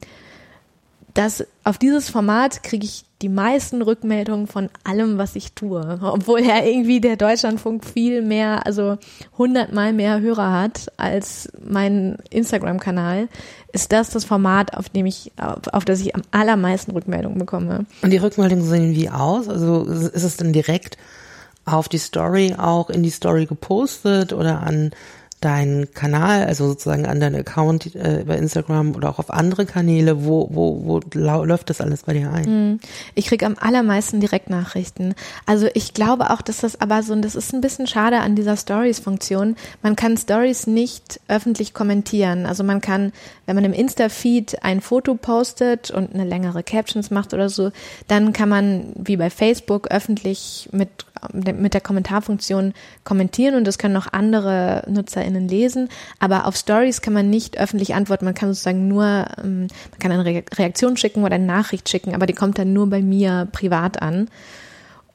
das 1.18 1.44
auf 1.64 1.78
dieses 1.78 2.08
Format 2.08 2.62
kriege 2.62 2.86
ich 2.86 3.04
die 3.22 3.28
meisten 3.28 3.82
Rückmeldungen 3.82 4.46
von 4.46 4.70
allem, 4.84 5.18
was 5.18 5.34
ich 5.34 5.52
tue. 5.52 5.98
Obwohl 6.00 6.42
ja 6.42 6.62
irgendwie 6.62 7.00
der 7.00 7.16
Deutschlandfunk 7.16 7.84
viel 7.84 8.22
mehr, 8.22 8.64
also 8.64 8.98
hundertmal 9.36 9.92
mehr 9.92 10.20
Hörer 10.20 10.52
hat 10.52 10.92
als 10.96 11.50
mein 11.60 12.18
Instagram-Kanal, 12.30 13.28
ist 13.72 13.90
das 13.90 14.10
das 14.10 14.24
Format, 14.24 14.76
auf 14.76 14.88
dem 14.90 15.06
ich, 15.06 15.32
auf, 15.36 15.66
auf 15.72 15.84
das 15.84 16.00
ich 16.00 16.14
am 16.14 16.22
allermeisten 16.30 16.92
Rückmeldungen 16.92 17.38
bekomme. 17.38 17.86
Und 18.02 18.10
die 18.10 18.18
Rückmeldungen 18.18 18.64
sehen 18.64 18.94
wie 18.94 19.10
aus? 19.10 19.48
Also 19.48 19.86
ist 19.86 20.22
es 20.22 20.36
dann 20.36 20.52
direkt 20.52 20.98
auf 21.64 21.88
die 21.88 21.98
Story 21.98 22.54
auch 22.56 22.90
in 22.90 23.02
die 23.02 23.10
Story 23.10 23.46
gepostet 23.46 24.32
oder 24.32 24.62
an 24.62 24.92
deinen 25.40 25.92
Kanal, 25.94 26.44
also 26.46 26.66
sozusagen 26.66 27.06
an 27.06 27.20
deinen 27.20 27.36
Account 27.36 27.94
äh, 27.94 28.24
bei 28.26 28.36
Instagram 28.36 28.94
oder 28.96 29.08
auch 29.08 29.18
auf 29.18 29.30
andere 29.30 29.66
Kanäle, 29.66 30.24
wo, 30.24 30.48
wo, 30.50 30.84
wo 30.84 31.00
läuft 31.14 31.70
das 31.70 31.80
alles 31.80 32.02
bei 32.02 32.14
dir 32.14 32.32
ein? 32.32 32.44
Hm. 32.44 32.80
Ich 33.14 33.26
kriege 33.26 33.46
am 33.46 33.56
allermeisten 33.58 34.20
Direktnachrichten. 34.20 35.14
Also 35.46 35.68
ich 35.74 35.94
glaube 35.94 36.30
auch, 36.30 36.42
dass 36.42 36.58
das 36.58 36.80
aber 36.80 37.02
so, 37.02 37.12
und 37.12 37.22
das 37.22 37.36
ist 37.36 37.52
ein 37.52 37.60
bisschen 37.60 37.86
schade 37.86 38.18
an 38.18 38.34
dieser 38.34 38.56
Stories-Funktion, 38.56 39.56
man 39.82 39.96
kann 39.96 40.16
Stories 40.16 40.66
nicht 40.66 41.20
öffentlich 41.28 41.72
kommentieren. 41.72 42.44
Also 42.44 42.64
man 42.64 42.80
kann, 42.80 43.12
wenn 43.46 43.54
man 43.54 43.64
im 43.64 43.72
Insta-Feed 43.72 44.64
ein 44.64 44.80
Foto 44.80 45.14
postet 45.14 45.90
und 45.90 46.14
eine 46.14 46.24
längere 46.24 46.64
Captions 46.64 47.10
macht 47.10 47.32
oder 47.32 47.48
so, 47.48 47.70
dann 48.08 48.32
kann 48.32 48.48
man 48.48 48.92
wie 48.96 49.16
bei 49.16 49.30
Facebook 49.30 49.88
öffentlich 49.90 50.68
mit 50.72 50.88
mit 51.32 51.74
der 51.74 51.80
Kommentarfunktion 51.80 52.74
kommentieren 53.04 53.54
und 53.54 53.66
das 53.66 53.78
können 53.78 53.96
auch 53.96 54.06
andere 54.12 54.84
NutzerInnen 54.88 55.48
lesen. 55.48 55.88
Aber 56.18 56.46
auf 56.46 56.56
Stories 56.56 57.00
kann 57.00 57.12
man 57.12 57.30
nicht 57.30 57.58
öffentlich 57.58 57.94
antworten. 57.94 58.24
Man 58.24 58.34
kann 58.34 58.48
sozusagen 58.48 58.88
nur, 58.88 59.26
ähm, 59.42 59.68
man 59.90 59.98
kann 59.98 60.12
eine 60.12 60.24
Reaktion 60.24 60.96
schicken 60.96 61.24
oder 61.24 61.36
eine 61.36 61.46
Nachricht 61.46 61.88
schicken, 61.88 62.14
aber 62.14 62.26
die 62.26 62.34
kommt 62.34 62.58
dann 62.58 62.72
nur 62.72 62.88
bei 62.88 63.02
mir 63.02 63.48
privat 63.52 64.00
an. 64.02 64.28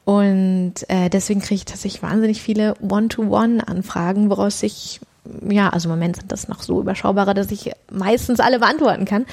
Und 0.05 0.73
äh, 0.89 1.09
deswegen 1.09 1.39
kriege 1.39 1.55
ich 1.55 1.65
tatsächlich 1.65 2.03
wahnsinnig 2.03 2.41
viele 2.41 2.75
One-to-One-Anfragen, 2.81 4.29
woraus 4.29 4.61
ich 4.63 4.99
ja, 5.47 5.69
also 5.69 5.87
im 5.87 5.95
Moment 5.95 6.17
sind 6.17 6.31
das 6.31 6.47
noch 6.47 6.61
so 6.61 6.81
überschaubare, 6.81 7.33
dass 7.33 7.51
ich 7.51 7.71
meistens 7.89 8.39
alle 8.39 8.59
beantworten 8.59 9.05
kann. 9.05 9.25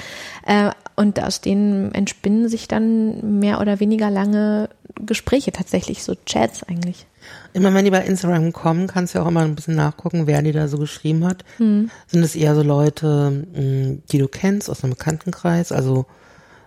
Äh, 0.45 0.71
und 1.01 1.19
aus 1.21 1.41
denen 1.41 1.93
entspinnen 1.95 2.47
sich 2.47 2.67
dann 2.67 3.39
mehr 3.39 3.59
oder 3.59 3.79
weniger 3.79 4.11
lange 4.11 4.69
Gespräche 5.03 5.51
tatsächlich, 5.51 6.03
so 6.03 6.13
Chats 6.27 6.61
eigentlich. 6.63 7.07
Immer 7.53 7.73
wenn 7.73 7.85
die 7.85 7.91
bei 7.91 8.05
Instagram 8.05 8.53
kommen, 8.53 8.85
kannst 8.85 9.13
du 9.13 9.17
ja 9.17 9.23
auch 9.23 9.29
immer 9.29 9.41
ein 9.41 9.55
bisschen 9.55 9.75
nachgucken, 9.75 10.27
wer 10.27 10.43
die 10.43 10.51
da 10.51 10.67
so 10.67 10.77
geschrieben 10.77 11.25
hat. 11.25 11.43
Hm. 11.57 11.89
Sind 12.05 12.23
es 12.23 12.35
eher 12.35 12.53
so 12.53 12.61
Leute, 12.61 13.45
hm, 13.53 14.03
die 14.11 14.19
du 14.19 14.27
kennst 14.27 14.69
aus 14.69 14.83
einem 14.83 14.93
Bekanntenkreis, 14.93 15.71
also 15.71 16.05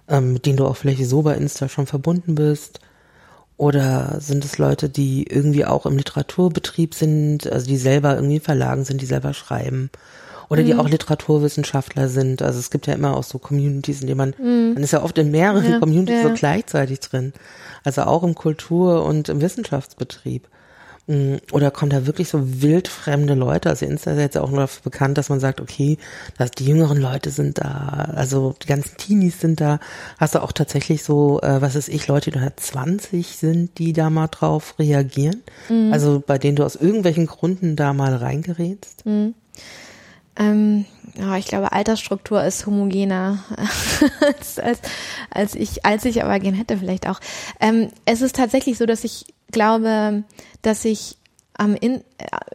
ähm, 0.08 0.32
mit 0.32 0.46
denen 0.46 0.56
du 0.56 0.66
auch 0.66 0.76
vielleicht 0.76 1.04
so 1.06 1.22
bei 1.22 1.34
Insta 1.36 1.68
schon 1.68 1.86
verbunden 1.86 2.34
bist? 2.34 2.80
Oder 3.56 4.20
sind 4.20 4.44
es 4.44 4.58
Leute, 4.58 4.88
die 4.88 5.28
irgendwie 5.28 5.64
auch 5.64 5.86
im 5.86 5.96
Literaturbetrieb 5.96 6.92
sind, 6.92 7.46
also 7.46 7.66
die 7.66 7.76
selber 7.76 8.16
irgendwie 8.16 8.40
Verlagen 8.40 8.84
sind, 8.84 9.00
die 9.00 9.06
selber 9.06 9.32
schreiben? 9.32 9.90
Oder 10.48 10.62
mhm. 10.62 10.66
die 10.66 10.74
auch 10.74 10.88
Literaturwissenschaftler 10.88 12.08
sind. 12.08 12.42
Also 12.42 12.58
es 12.58 12.70
gibt 12.70 12.86
ja 12.86 12.94
immer 12.94 13.16
auch 13.16 13.24
so 13.24 13.38
Communities, 13.38 14.00
in 14.00 14.06
denen 14.06 14.18
man, 14.18 14.34
mhm. 14.38 14.74
man 14.74 14.82
ist 14.82 14.92
ja 14.92 15.02
oft 15.02 15.16
in 15.18 15.30
mehreren 15.30 15.70
ja, 15.70 15.78
Communities 15.78 16.22
ja. 16.22 16.28
so 16.28 16.34
gleichzeitig 16.34 17.00
drin. 17.00 17.32
Also 17.82 18.02
auch 18.02 18.22
im 18.22 18.34
Kultur- 18.34 19.04
und 19.04 19.28
im 19.28 19.40
Wissenschaftsbetrieb. 19.40 20.48
Mm, 21.06 21.36
oder 21.52 21.70
kommen 21.70 21.90
da 21.90 22.06
wirklich 22.06 22.28
so 22.28 22.62
wildfremde 22.62 23.34
Leute? 23.34 23.68
Also 23.68 23.84
Insta 23.84 24.12
ist 24.12 24.18
jetzt 24.18 24.38
auch 24.38 24.50
nur 24.50 24.60
dafür 24.60 24.82
bekannt, 24.84 25.18
dass 25.18 25.28
man 25.28 25.38
sagt, 25.38 25.60
okay, 25.60 25.98
dass 26.38 26.50
die 26.50 26.64
jüngeren 26.64 26.98
Leute 26.98 27.30
sind 27.30 27.58
da, 27.58 28.08
also 28.14 28.54
die 28.62 28.66
ganzen 28.66 28.96
Teenies 28.96 29.38
sind 29.38 29.60
da. 29.60 29.80
Hast 30.18 30.34
du 30.34 30.42
auch 30.42 30.52
tatsächlich 30.52 31.04
so, 31.04 31.40
äh, 31.42 31.60
was 31.60 31.74
ist 31.74 31.88
ich, 31.88 32.08
Leute, 32.08 32.30
die 32.30 32.38
120 32.38 33.36
sind, 33.36 33.78
die 33.78 33.92
da 33.92 34.08
mal 34.08 34.28
drauf 34.28 34.78
reagieren? 34.78 35.42
Mhm. 35.68 35.92
Also 35.92 36.22
bei 36.26 36.38
denen 36.38 36.56
du 36.56 36.64
aus 36.64 36.76
irgendwelchen 36.76 37.26
Gründen 37.26 37.76
da 37.76 37.92
mal 37.92 38.14
reingerätst? 38.14 39.04
Mhm. 39.04 39.34
Ähm, 40.36 40.84
ja, 41.16 41.36
ich 41.36 41.46
glaube, 41.46 41.72
Altersstruktur 41.72 42.42
ist 42.42 42.66
homogener 42.66 43.44
als, 44.20 44.58
als, 44.58 44.80
als 45.30 45.54
ich, 45.54 45.84
als 45.84 46.04
ich 46.04 46.22
aber 46.24 46.38
gern 46.40 46.54
hätte 46.54 46.76
vielleicht 46.76 47.08
auch. 47.08 47.20
Ähm, 47.60 47.90
es 48.04 48.20
ist 48.20 48.36
tatsächlich 48.36 48.78
so, 48.78 48.86
dass 48.86 49.04
ich 49.04 49.26
glaube, 49.52 50.24
dass 50.62 50.84
ich 50.84 51.16
am 51.56 51.76
in, 51.76 52.02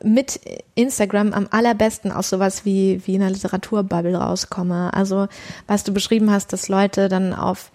mit 0.04 0.42
Instagram 0.76 1.34
am 1.34 1.48
allerbesten 1.52 2.12
aus 2.12 2.30
sowas 2.30 2.66
wie, 2.66 3.02
wie 3.06 3.16
einer 3.16 3.30
Literaturbubble 3.30 4.16
rauskomme. 4.16 4.94
Also, 4.94 5.28
was 5.68 5.86
du 5.86 5.94
beschrieben 5.94 6.30
hast, 6.32 6.52
dass 6.52 6.68
Leute 6.68 7.08
dann 7.08 7.34
auf 7.34 7.72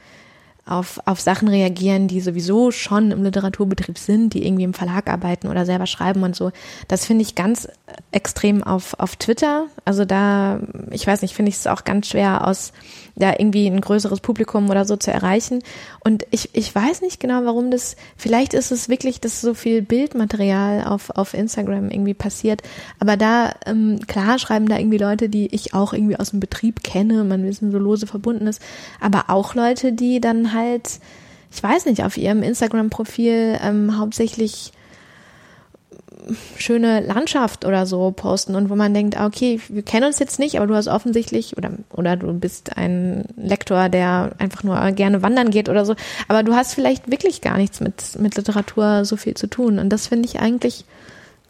auf, 0.66 0.98
auf 1.05 1.20
Sachen 1.20 1.48
reagieren, 1.48 2.09
die 2.09 2.20
sowieso 2.20 2.70
schon 2.70 3.11
im 3.11 3.22
Literaturbetrieb 3.22 3.98
sind, 3.98 4.33
die 4.33 4.46
irgendwie 4.46 4.64
im 4.64 4.74
Verlag 4.74 5.09
arbeiten 5.09 5.48
oder 5.48 5.66
selber 5.66 5.87
schreiben 5.87 6.22
und 6.22 6.35
so. 6.35 6.53
Das 6.88 7.05
finde 7.05 7.22
ich 7.22 7.35
ganz 7.35 7.68
extrem 8.12 8.62
auf, 8.62 8.98
auf 8.98 9.16
Twitter. 9.16 9.66
Also 9.85 10.05
da, 10.05 10.61
ich 10.90 11.07
weiß 11.07 11.22
nicht, 11.22 11.35
finde 11.35 11.50
ich 11.50 11.57
es 11.57 11.66
auch 11.66 11.85
ganz 11.85 12.09
schwer 12.09 12.46
aus 12.46 12.72
da 13.16 13.33
irgendwie 13.33 13.66
ein 13.66 13.81
größeres 13.81 14.20
Publikum 14.20 14.70
oder 14.70 14.85
so 14.85 14.96
zu 14.96 15.12
erreichen. 15.12 15.62
Und 16.03 16.27
ich, 16.31 16.50
ich 16.53 16.74
weiß 16.74 17.00
nicht 17.03 17.20
genau, 17.20 17.44
warum 17.44 17.70
das, 17.70 17.96
vielleicht 18.16 18.55
ist 18.55 18.72
es 18.72 18.88
wirklich, 18.88 19.20
dass 19.20 19.40
so 19.40 19.55
viel 19.55 19.83
Bildmaterial 19.83 20.85
auf, 20.85 21.11
auf 21.11 21.35
Instagram 21.35 21.90
irgendwie 21.90 22.14
passiert. 22.14 22.62
Aber 22.98 23.16
da, 23.16 23.55
ähm, 23.66 24.00
klar 24.07 24.38
schreiben 24.38 24.68
da 24.68 24.79
irgendwie 24.79 24.98
Leute, 24.98 25.29
die 25.29 25.55
ich 25.55 25.74
auch 25.74 25.92
irgendwie 25.92 26.16
aus 26.16 26.31
dem 26.31 26.40
Betrieb 26.40 26.83
kenne, 26.83 27.24
man 27.24 27.44
wissen 27.44 27.70
so 27.70 27.79
lose 27.79 28.06
verbunden 28.06 28.46
ist, 28.46 28.60
aber 29.00 29.25
auch 29.29 29.54
Leute, 29.54 29.92
die 29.92 30.21
dann 30.21 30.52
halt, 30.55 31.00
ich 31.52 31.63
weiß 31.63 31.87
nicht, 31.87 32.05
auf 32.05 32.17
ihrem 32.17 32.42
Instagram-Profil 32.42 33.59
ähm, 33.63 33.98
hauptsächlich 33.98 34.73
schöne 36.57 37.00
Landschaft 37.00 37.65
oder 37.65 37.87
so 37.87 38.11
posten 38.11 38.55
und 38.55 38.71
wo 38.71 38.77
man 38.77 38.94
denkt, 38.94 39.19
ah, 39.19 39.27
okay, 39.27 39.61
wir 39.69 39.83
kennen 39.83 40.07
uns 40.07 40.19
jetzt 40.19 40.38
nicht, 40.38 40.57
aber 40.57 40.67
du 40.67 40.75
hast 40.75 40.88
offensichtlich 40.88 41.57
oder 41.59 41.73
oder 41.90 42.17
du 42.17 42.33
bist 42.33 42.77
ein 42.77 43.25
Lektor, 43.37 43.88
der 43.88 44.33
einfach 44.38 44.63
nur 44.63 44.79
gerne 44.92 45.23
wandern 45.23 45.50
geht 45.50 45.69
oder 45.69 45.85
so, 45.85 45.94
aber 46.29 46.42
du 46.42 46.55
hast 46.55 46.75
vielleicht 46.75 47.11
wirklich 47.11 47.40
gar 47.40 47.59
nichts 47.59 47.81
mit 47.81 48.19
mit 48.19 48.37
Literatur 48.37 49.05
so 49.05 49.17
viel 49.17 49.35
zu 49.35 49.48
tun 49.48 49.79
und 49.79 49.90
das 49.90 50.07
finde 50.07 50.27
ich 50.27 50.40
eigentlich 50.40 50.85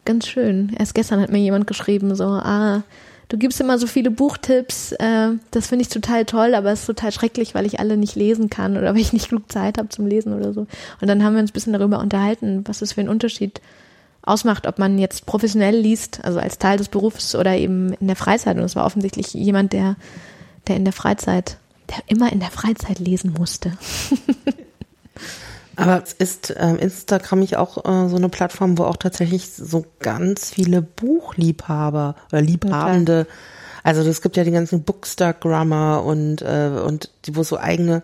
ganz 0.03 0.27
schön. 0.27 0.75
Erst 0.77 0.93
gestern 0.93 1.21
hat 1.21 1.31
mir 1.31 1.39
jemand 1.39 1.67
geschrieben 1.67 2.15
so, 2.15 2.25
ah, 2.25 2.83
du 3.29 3.37
gibst 3.37 3.59
immer 3.59 3.77
so 3.77 3.87
viele 3.87 4.11
Buchtipps, 4.11 4.91
äh, 4.93 5.29
das 5.51 5.67
finde 5.67 5.83
ich 5.83 5.89
total 5.89 6.25
toll, 6.25 6.55
aber 6.55 6.71
es 6.71 6.81
ist 6.81 6.85
total 6.87 7.11
schrecklich, 7.11 7.55
weil 7.55 7.65
ich 7.65 7.79
alle 7.79 7.97
nicht 7.97 8.15
lesen 8.15 8.49
kann 8.49 8.77
oder 8.77 8.89
weil 8.93 9.01
ich 9.01 9.13
nicht 9.13 9.29
genug 9.29 9.51
Zeit 9.51 9.77
habe 9.77 9.89
zum 9.89 10.07
Lesen 10.07 10.33
oder 10.33 10.53
so. 10.53 10.67
Und 11.01 11.07
dann 11.07 11.23
haben 11.23 11.33
wir 11.33 11.41
uns 11.41 11.51
ein 11.51 11.53
bisschen 11.53 11.73
darüber 11.73 11.99
unterhalten, 11.99 12.63
was 12.65 12.81
es 12.81 12.93
für 12.93 13.01
ein 13.01 13.09
Unterschied 13.09 13.61
ausmacht, 14.21 14.65
ob 14.67 14.79
man 14.79 14.97
jetzt 14.97 15.25
professionell 15.25 15.77
liest, 15.77 16.23
also 16.23 16.39
als 16.39 16.57
Teil 16.57 16.77
des 16.77 16.89
Berufs 16.89 17.35
oder 17.35 17.55
eben 17.55 17.93
in 17.93 18.07
der 18.07 18.15
Freizeit. 18.15 18.57
Und 18.57 18.63
es 18.63 18.75
war 18.75 18.85
offensichtlich 18.85 19.33
jemand, 19.33 19.73
der, 19.73 19.97
der 20.67 20.77
in 20.77 20.83
der 20.83 20.93
Freizeit, 20.93 21.57
der 21.89 21.97
immer 22.07 22.31
in 22.33 22.39
der 22.39 22.49
Freizeit 22.49 22.99
lesen 22.99 23.33
musste. 23.37 23.73
Aber 25.77 26.03
ist 26.13 26.51
äh, 26.51 26.75
Instagram 26.75 27.39
nicht 27.39 27.57
auch 27.57 27.77
äh, 27.85 28.09
so 28.09 28.15
eine 28.15 28.29
Plattform, 28.29 28.77
wo 28.77 28.83
auch 28.83 28.97
tatsächlich 28.97 29.49
so 29.49 29.85
ganz 29.99 30.51
viele 30.51 30.81
Buchliebhaber 30.81 32.15
oder 32.31 32.41
Liebhabende, 32.41 33.27
also 33.85 34.01
es 34.01 34.23
gibt 34.23 34.35
ja 34.35 34.43
die 34.43 34.51
ganzen 34.51 34.81
Bookstagrammer 34.81 36.03
und 36.03 36.41
äh, 36.41 36.71
und 36.83 37.11
die 37.25 37.35
wo 37.35 37.43
so 37.43 37.59
eigene, 37.59 38.01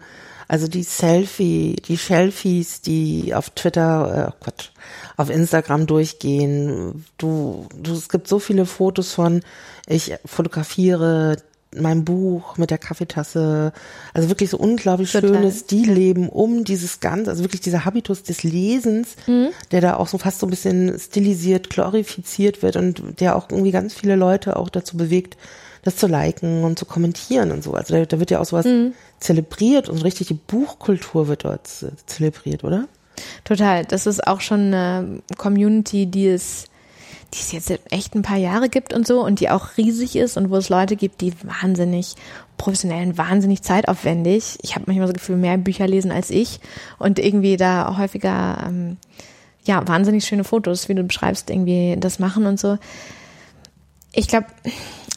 also 0.47 0.67
die 0.67 0.83
Selfie, 0.83 1.75
die 1.87 1.95
Selfies, 1.95 2.81
die 2.81 3.33
auf 3.33 3.49
Twitter, 3.49 4.27
äh, 4.27 4.43
Quatsch, 4.43 4.69
auf 5.17 5.31
Instagram 5.31 5.87
durchgehen. 5.87 7.05
Du, 7.17 7.67
du, 7.75 7.93
es 7.93 8.09
gibt 8.09 8.27
so 8.27 8.37
viele 8.37 8.67
Fotos 8.67 9.13
von, 9.13 9.41
ich 9.87 10.13
fotografiere 10.23 11.37
mein 11.75 12.03
Buch 12.03 12.57
mit 12.57 12.69
der 12.69 12.77
Kaffeetasse, 12.77 13.71
also 14.13 14.29
wirklich 14.29 14.49
so 14.49 14.57
unglaublich 14.57 15.11
Total. 15.11 15.33
schönes 15.33 15.61
Stillleben 15.61 16.29
um 16.29 16.63
dieses 16.63 16.99
Ganze, 16.99 17.31
also 17.31 17.43
wirklich 17.43 17.61
dieser 17.61 17.85
Habitus 17.85 18.23
des 18.23 18.43
Lesens, 18.43 19.15
der 19.71 19.81
da 19.81 19.95
auch 19.95 20.07
so 20.07 20.17
fast 20.17 20.39
so 20.39 20.47
ein 20.47 20.49
bisschen 20.49 20.99
stilisiert, 20.99 21.69
glorifiziert 21.69 22.61
wird 22.61 22.75
und 22.75 23.19
der 23.19 23.35
auch 23.35 23.49
irgendwie 23.49 23.71
ganz 23.71 23.93
viele 23.93 24.15
Leute 24.15 24.57
auch 24.57 24.69
dazu 24.69 24.97
bewegt, 24.97 25.37
das 25.83 25.95
zu 25.95 26.07
liken 26.07 26.63
und 26.63 26.77
zu 26.77 26.85
kommentieren 26.85 27.51
und 27.51 27.63
so. 27.63 27.73
Also 27.73 27.95
da, 27.95 28.05
da 28.05 28.19
wird 28.19 28.31
ja 28.31 28.39
auch 28.39 28.45
sowas 28.45 28.67
zelebriert 29.19 29.89
und 29.89 30.03
richtig 30.03 30.27
die 30.27 30.33
Buchkultur 30.33 31.27
wird 31.27 31.45
dort 31.45 31.67
äh, 31.83 31.91
zelebriert, 32.05 32.63
oder? 32.63 32.87
Total. 33.43 33.85
Das 33.85 34.07
ist 34.07 34.25
auch 34.27 34.41
schon 34.41 34.73
eine 34.73 35.21
Community, 35.37 36.05
die 36.05 36.27
es, 36.27 36.65
die 37.33 37.39
es 37.39 37.51
jetzt 37.51 37.71
echt 37.91 38.15
ein 38.15 38.23
paar 38.23 38.37
Jahre 38.37 38.69
gibt 38.69 38.93
und 38.93 39.07
so 39.07 39.23
und 39.23 39.39
die 39.39 39.49
auch 39.49 39.77
riesig 39.77 40.15
ist 40.15 40.37
und 40.37 40.49
wo 40.49 40.57
es 40.57 40.69
Leute 40.69 40.95
gibt, 40.95 41.21
die 41.21 41.33
wahnsinnig 41.43 42.15
professionell 42.57 43.07
und 43.07 43.17
wahnsinnig 43.17 43.61
zeitaufwendig. 43.61 44.57
Ich 44.61 44.75
habe 44.75 44.85
manchmal 44.87 45.07
das 45.07 45.15
Gefühl, 45.15 45.37
mehr 45.37 45.57
Bücher 45.57 45.87
lesen 45.87 46.11
als 46.11 46.29
ich 46.29 46.59
und 46.99 47.19
irgendwie 47.19 47.57
da 47.57 47.97
häufiger 47.97 48.65
ähm, 48.67 48.97
ja 49.63 49.87
wahnsinnig 49.87 50.25
schöne 50.25 50.43
Fotos, 50.43 50.89
wie 50.89 50.95
du 50.95 51.03
beschreibst, 51.03 51.49
irgendwie 51.49 51.95
das 51.99 52.19
machen 52.19 52.45
und 52.45 52.59
so. 52.59 52.77
Ich 54.13 54.27
glaube, 54.27 54.47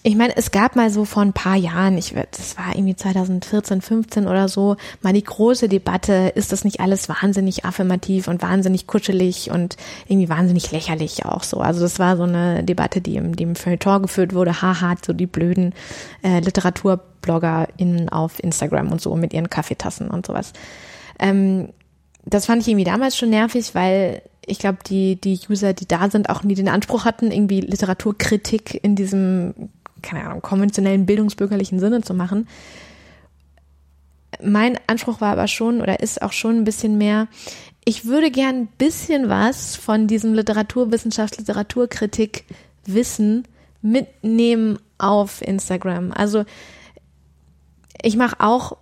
ich 0.07 0.17
meine, 0.17 0.37
es 0.37 0.51
gab 0.51 0.77
mal 0.77 0.91
so 0.91 1.07
vor 1.07 1.23
ein 1.23 1.33
paar 1.33 1.57
Jahren, 1.57 1.97
ich 1.97 2.15
das 2.31 2.59
war 2.59 2.75
irgendwie 2.75 2.95
2014, 2.95 3.81
15 3.81 4.27
oder 4.27 4.49
so, 4.49 4.77
mal 5.01 5.15
die 5.15 5.25
große 5.25 5.67
Debatte, 5.67 6.31
ist 6.35 6.53
das 6.53 6.63
nicht 6.63 6.81
alles 6.81 7.09
wahnsinnig 7.09 7.65
affirmativ 7.65 8.29
und 8.29 8.43
wahnsinnig 8.43 8.87
kuschelig 8.87 9.51
und 9.51 9.79
irgendwie 10.07 10.29
wahnsinnig 10.29 10.71
lächerlich 10.73 11.25
auch 11.25 11.43
so. 11.43 11.61
Also 11.61 11.81
das 11.81 11.99
war 11.99 12.19
so 12.19 12.25
eine 12.25 12.63
Debatte, 12.63 13.01
die 13.01 13.17
im, 13.17 13.35
die 13.35 13.45
im 13.45 13.57
Feuilleton 13.57 14.03
geführt 14.03 14.35
wurde, 14.35 14.61
haha, 14.61 14.95
so 15.03 15.15
die 15.15 15.27
blöden 15.27 15.73
äh, 16.23 16.41
LiteraturbloggerInnen 16.41 18.11
auf 18.11 18.45
Instagram 18.45 18.93
und 18.93 19.01
so 19.01 19.17
mit 19.17 19.33
ihren 19.33 19.49
Kaffeetassen 19.49 20.11
und 20.11 20.27
sowas. 20.27 20.53
Ähm, 21.19 21.71
das 22.27 22.45
fand 22.45 22.61
ich 22.61 22.69
irgendwie 22.69 22.85
damals 22.85 23.17
schon 23.17 23.31
nervig, 23.31 23.75
weil 23.75 24.21
ich 24.47 24.59
glaube, 24.59 24.79
die, 24.87 25.19
die 25.19 25.41
User, 25.49 25.73
die 25.73 25.89
da 25.89 26.11
sind, 26.11 26.29
auch 26.29 26.43
nie 26.43 26.55
den 26.55 26.69
Anspruch 26.69 27.07
hatten, 27.07 27.31
irgendwie 27.31 27.63
Literaturkritik 27.63 28.79
in 28.83 28.97
diesem, 28.97 29.55
keine 30.05 30.25
Ahnung, 30.25 30.43
konventionellen 30.43 31.07
bildungsbürgerlichen 31.07 31.81
Sinne 31.81 32.03
zu 32.03 32.15
machen. 32.15 32.47
Mein 34.43 34.79
Anspruch 34.87 35.21
war 35.21 35.33
aber 35.33 35.49
schon 35.49 35.81
oder 35.81 36.01
ist 36.01 36.23
auch 36.23 36.33
schon 36.33 36.57
ein 36.57 36.65
bisschen 36.65 36.99
mehr, 36.99 37.29
ich 37.85 38.07
würde 38.07 38.31
gern 38.31 38.57
ein 38.57 38.67
bisschen 38.79 39.29
was 39.29 39.77
von 39.77 40.07
diesem 40.07 40.33
Literaturwissenschaft, 40.33 41.37
Literaturkritik 41.39 42.45
Wissen 42.87 43.47
mitnehmen 43.83 44.79
auf 44.99 45.43
Instagram. 45.43 46.13
Also 46.13 46.45
ich 48.01 48.17
mache 48.17 48.37
auch 48.41 48.77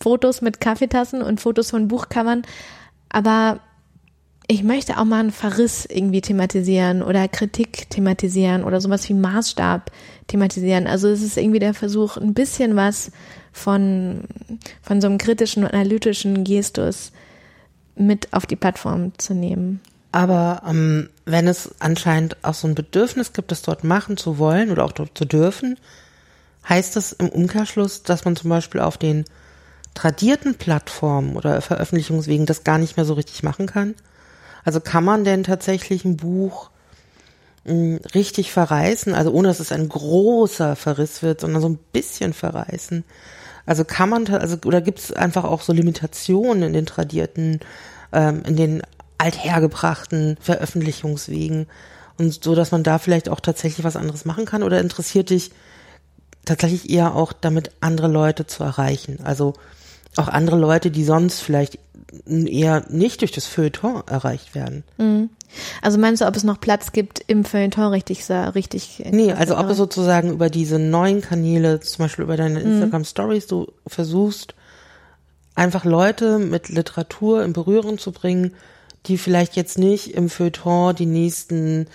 Fotos 0.00 0.42
mit 0.42 0.60
Kaffeetassen 0.60 1.22
und 1.22 1.40
Fotos 1.40 1.70
von 1.70 1.86
Buchcovern, 1.86 2.42
aber 3.08 3.60
ich 4.50 4.64
möchte 4.64 4.98
auch 4.98 5.04
mal 5.04 5.20
einen 5.20 5.30
Verriss 5.30 5.86
irgendwie 5.86 6.22
thematisieren 6.22 7.04
oder 7.04 7.28
Kritik 7.28 7.88
thematisieren 7.88 8.64
oder 8.64 8.80
sowas 8.80 9.08
wie 9.08 9.14
Maßstab 9.14 9.92
thematisieren. 10.26 10.88
Also 10.88 11.06
es 11.06 11.22
ist 11.22 11.36
irgendwie 11.36 11.60
der 11.60 11.72
Versuch, 11.72 12.16
ein 12.16 12.34
bisschen 12.34 12.74
was 12.74 13.12
von, 13.52 14.24
von 14.82 15.00
so 15.00 15.06
einem 15.06 15.18
kritischen 15.18 15.64
analytischen 15.64 16.42
Gestus 16.42 17.12
mit 17.94 18.32
auf 18.32 18.44
die 18.44 18.56
Plattform 18.56 19.12
zu 19.18 19.34
nehmen. 19.34 19.80
Aber 20.10 20.64
ähm, 20.68 21.10
wenn 21.26 21.46
es 21.46 21.76
anscheinend 21.78 22.36
auch 22.42 22.54
so 22.54 22.66
ein 22.66 22.74
Bedürfnis 22.74 23.32
gibt, 23.32 23.52
das 23.52 23.62
dort 23.62 23.84
machen 23.84 24.16
zu 24.16 24.38
wollen 24.38 24.72
oder 24.72 24.84
auch 24.84 24.90
dort 24.92 25.16
zu 25.16 25.26
dürfen, 25.26 25.78
heißt 26.68 26.96
das 26.96 27.12
im 27.12 27.28
Umkehrschluss, 27.28 28.02
dass 28.02 28.24
man 28.24 28.34
zum 28.34 28.50
Beispiel 28.50 28.80
auf 28.80 28.98
den 28.98 29.26
tradierten 29.94 30.56
Plattformen 30.56 31.36
oder 31.36 31.60
Veröffentlichungswegen 31.60 32.46
das 32.46 32.64
gar 32.64 32.78
nicht 32.78 32.96
mehr 32.96 33.06
so 33.06 33.14
richtig 33.14 33.44
machen 33.44 33.66
kann? 33.66 33.94
Also 34.64 34.80
kann 34.80 35.04
man 35.04 35.24
denn 35.24 35.44
tatsächlich 35.44 36.04
ein 36.04 36.16
Buch 36.16 36.70
mh, 37.64 38.00
richtig 38.14 38.52
verreißen, 38.52 39.14
also 39.14 39.30
ohne 39.32 39.48
dass 39.48 39.60
es 39.60 39.72
ein 39.72 39.88
großer 39.88 40.76
Verriss 40.76 41.22
wird, 41.22 41.40
sondern 41.40 41.62
so 41.62 41.68
ein 41.68 41.78
bisschen 41.92 42.32
verreißen? 42.32 43.04
Also 43.66 43.84
kann 43.84 44.08
man, 44.08 44.26
also 44.28 44.56
oder 44.64 44.80
gibt 44.80 44.98
es 44.98 45.12
einfach 45.12 45.44
auch 45.44 45.62
so 45.62 45.72
Limitationen 45.72 46.62
in 46.62 46.72
den 46.72 46.86
tradierten, 46.86 47.60
ähm, 48.12 48.42
in 48.46 48.56
den 48.56 48.82
althergebrachten 49.18 50.38
Veröffentlichungswegen 50.40 51.66
und 52.18 52.42
so, 52.42 52.54
dass 52.54 52.70
man 52.72 52.82
da 52.82 52.98
vielleicht 52.98 53.28
auch 53.28 53.40
tatsächlich 53.40 53.84
was 53.84 53.96
anderes 53.96 54.24
machen 54.24 54.44
kann? 54.46 54.62
Oder 54.62 54.80
interessiert 54.80 55.30
dich 55.30 55.50
tatsächlich 56.44 56.90
eher 56.90 57.14
auch 57.14 57.32
damit 57.32 57.70
andere 57.80 58.08
Leute 58.08 58.46
zu 58.46 58.64
erreichen? 58.64 59.20
Also 59.22 59.54
auch 60.16 60.28
andere 60.28 60.56
Leute, 60.56 60.90
die 60.90 61.04
sonst 61.04 61.40
vielleicht 61.40 61.78
eher 62.26 62.84
nicht 62.88 63.20
durch 63.20 63.32
das 63.32 63.46
Feuilleton 63.46 64.02
erreicht 64.06 64.54
werden. 64.54 64.84
Also 65.82 65.98
meinst 65.98 66.22
du, 66.22 66.26
ob 66.26 66.36
es 66.36 66.44
noch 66.44 66.60
Platz 66.60 66.92
gibt 66.92 67.22
im 67.26 67.44
Feuilleton 67.44 67.92
richtig, 67.92 68.28
richtig? 68.30 69.02
Nee, 69.10 69.32
also 69.32 69.56
ob 69.58 69.68
du 69.68 69.74
sozusagen 69.74 70.30
über 70.30 70.50
diese 70.50 70.78
neuen 70.78 71.20
Kanäle, 71.20 71.80
zum 71.80 72.04
Beispiel 72.04 72.24
über 72.24 72.36
deine 72.36 72.60
Instagram 72.60 73.04
Stories, 73.04 73.46
du 73.46 73.72
versuchst, 73.86 74.54
einfach 75.54 75.84
Leute 75.84 76.38
mit 76.38 76.68
Literatur 76.68 77.44
in 77.44 77.52
Berührung 77.52 77.98
zu 77.98 78.12
bringen, 78.12 78.54
die 79.06 79.18
vielleicht 79.18 79.56
jetzt 79.56 79.78
nicht 79.78 80.14
im 80.14 80.28
Feuilleton 80.28 80.94
die 80.94 81.06
nächsten 81.06 81.86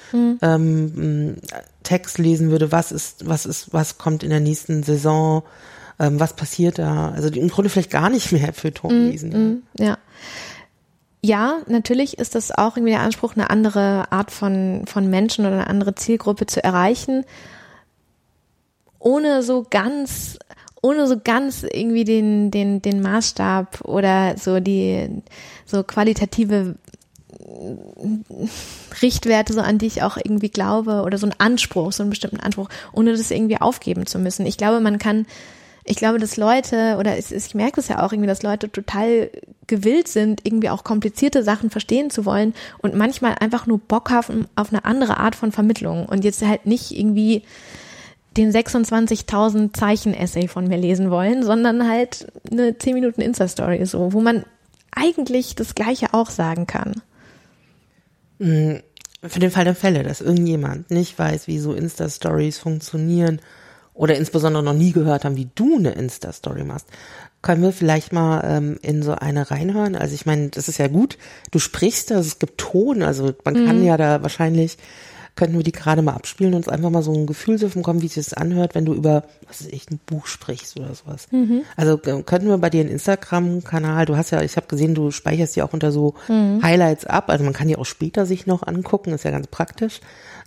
ähm, 0.42 0.94
m, 0.98 1.36
Text 1.84 2.18
lesen 2.18 2.50
würde, 2.50 2.72
was 2.72 2.92
ist, 2.92 3.28
was 3.28 3.46
ist, 3.46 3.74
was 3.74 3.98
kommt 3.98 4.24
in 4.24 4.32
der 4.32 4.40
nächsten 4.40 4.82
Saison, 4.84 5.44
ähm, 6.00 6.20
was 6.20 6.34
passiert 6.34 6.80
da. 6.80 7.12
Also 7.12 7.30
die 7.30 7.40
im 7.40 7.50
Grunde 7.50 7.70
vielleicht 7.70 7.92
gar 7.92 8.10
nicht 8.10 8.32
mehr 8.32 8.54
Feuilleton 8.54 9.10
lesen. 9.10 9.64
Ja. 9.78 9.86
Ja. 9.86 9.98
Ja, 11.22 11.58
natürlich 11.68 12.20
ist 12.20 12.36
das 12.36 12.52
auch 12.52 12.78
irgendwie 12.78 12.94
der 12.94 13.02
Anspruch, 13.02 13.34
eine 13.34 13.50
andere 13.50 14.12
Art 14.12 14.30
von, 14.30 14.84
von 14.86 15.10
Menschen 15.10 15.46
oder 15.46 15.56
eine 15.56 15.68
andere 15.68 15.96
Zielgruppe 15.96 16.46
zu 16.46 16.64
erreichen, 16.64 17.26
ohne 19.00 19.42
so 19.42 19.66
ganz, 19.68 20.38
ohne 20.84 21.08
so 21.08 21.20
ganz 21.20 21.64
irgendwie 21.64 22.04
den, 22.04 22.52
den, 22.52 22.82
den 22.84 23.02
Maßstab 23.02 23.86
oder 23.86 24.38
so 24.38 24.60
die, 24.60 25.24
so 25.66 25.82
qualitative 25.84 26.76
Richtwerte, 29.02 29.54
so 29.54 29.62
an 29.62 29.78
die 29.78 29.88
ich 29.88 30.04
auch 30.04 30.18
irgendwie 30.18 30.50
glaube, 30.50 31.02
oder 31.02 31.18
so 31.18 31.26
einen 31.26 31.40
Anspruch, 31.40 31.92
so 31.92 32.04
einen 32.04 32.10
bestimmten 32.10 32.40
Anspruch, 32.40 32.70
ohne 32.94 33.12
das 33.12 33.32
irgendwie 33.32 33.60
aufgeben 33.60 34.06
zu 34.06 34.20
müssen. 34.20 34.46
Ich 34.46 34.58
glaube, 34.58 34.80
man 34.80 35.00
kann, 35.00 35.26
ich 35.88 35.98
glaube, 35.98 36.18
dass 36.18 36.36
Leute, 36.36 36.98
oder 37.00 37.16
es, 37.16 37.32
ich 37.32 37.54
merke 37.54 37.80
es 37.80 37.88
ja 37.88 38.04
auch 38.04 38.12
irgendwie, 38.12 38.28
dass 38.28 38.42
Leute 38.42 38.72
total 38.72 39.30
gewillt 39.68 40.08
sind, 40.08 40.42
irgendwie 40.44 40.70
auch 40.70 40.84
komplizierte 40.84 41.44
Sachen 41.44 41.70
verstehen 41.70 42.10
zu 42.10 42.26
wollen 42.26 42.56
und 42.80 42.96
manchmal 42.96 43.36
einfach 43.40 43.68
nur 43.68 43.78
Bock 43.78 44.10
haben 44.10 44.48
auf 44.56 44.74
eine 44.74 44.84
andere 44.84 45.18
Art 45.18 45.36
von 45.36 45.52
Vermittlung 45.52 46.08
und 46.08 46.24
jetzt 46.24 46.42
halt 46.42 46.66
nicht 46.66 46.92
irgendwie 46.92 47.44
den 48.36 48.52
26.000 48.52 49.74
Zeichen 49.74 50.14
Essay 50.14 50.48
von 50.48 50.68
mir 50.68 50.78
lesen 50.78 51.12
wollen, 51.12 51.44
sondern 51.44 51.88
halt 51.88 52.28
eine 52.52 52.78
10 52.78 52.96
Minuten 52.96 53.22
Insta-Story 53.22 53.86
so, 53.86 54.12
wo 54.12 54.22
man 54.22 54.44
eigentlich 54.92 55.56
das 55.56 55.76
Gleiche 55.76 56.14
auch 56.14 56.32
sagen 56.32 56.66
kann. 56.66 57.02
Für 58.40 59.40
den 59.40 59.52
Fall 59.52 59.66
der 59.66 59.76
Fälle, 59.76 60.04
dass 60.04 60.20
irgendjemand 60.20 60.90
nicht 60.90 61.18
weiß, 61.18 61.48
wie 61.48 61.60
so 61.60 61.74
Insta-Stories 61.74 62.58
funktionieren 62.58 63.40
oder 63.96 64.16
insbesondere 64.16 64.62
noch 64.62 64.74
nie 64.74 64.92
gehört 64.92 65.26
haben, 65.26 65.38
wie 65.38 65.50
du 65.56 65.78
eine 65.78 65.92
Insta-Story 65.92 66.66
machst, 66.66 66.88
können 67.42 67.64
wir 67.64 67.72
vielleicht 67.72 68.12
mal 68.12 68.44
ähm, 68.44 68.78
in 68.82 69.02
so 69.02 69.14
eine 69.14 69.50
reinhören. 69.50 69.96
Also 69.96 70.14
ich 70.14 70.26
meine, 70.26 70.50
das 70.50 70.68
ist 70.68 70.78
ja 70.78 70.88
gut, 70.88 71.18
du 71.52 71.60
sprichst, 71.60 72.12
also 72.12 72.28
es 72.28 72.40
gibt 72.40 72.60
Ton, 72.60 73.02
also 73.02 73.34
man 73.44 73.66
kann 73.66 73.84
ja 73.84 73.98
da 73.98 74.22
wahrscheinlich 74.22 74.78
könnten 75.36 75.58
wir 75.58 75.64
die 75.64 75.72
gerade 75.72 76.02
mal 76.02 76.14
abspielen 76.14 76.54
und 76.54 76.60
uns 76.60 76.70
einfach 76.70 76.90
mal 76.90 77.04
so 77.04 77.14
ein 77.14 77.26
Gefühl 77.26 77.58
dafür 77.58 77.82
bekommen, 77.82 78.02
wie 78.02 78.08
sich 78.08 78.24
das 78.24 78.34
anhört, 78.34 78.74
wenn 78.74 78.86
du 78.86 78.94
über, 78.94 79.24
was 79.48 79.62
ist 79.62 79.74
ich, 79.74 79.90
ein 79.92 80.00
Buch 80.06 80.28
sprichst 80.28 80.80
oder 80.80 80.94
sowas. 80.96 81.28
Mhm. 81.32 81.64
Also 81.76 82.00
äh, 82.04 82.24
könnten 82.24 82.48
wir 82.48 82.58
bei 82.58 82.70
dir 82.70 82.82
einen 82.82 82.90
Instagram-Kanal, 82.90 84.06
du 84.06 84.16
hast 84.16 84.32
ja, 84.32 84.42
ich 84.42 84.56
habe 84.56 84.68
gesehen, 84.68 84.96
du 84.96 85.12
speicherst 85.12 85.56
die 85.56 85.62
auch 85.62 85.74
unter 85.74 85.92
so 85.92 86.16
Highlights 86.28 87.06
ab, 87.06 87.30
also 87.30 87.44
man 87.44 87.54
kann 87.54 87.68
die 87.68 87.76
auch 87.76 87.86
später 87.86 88.26
sich 88.26 88.46
noch 88.46 88.64
angucken, 88.64 89.12
ist 89.12 89.26
ja 89.26 89.32
ganz 89.32 89.48
praktisch. 89.48 90.00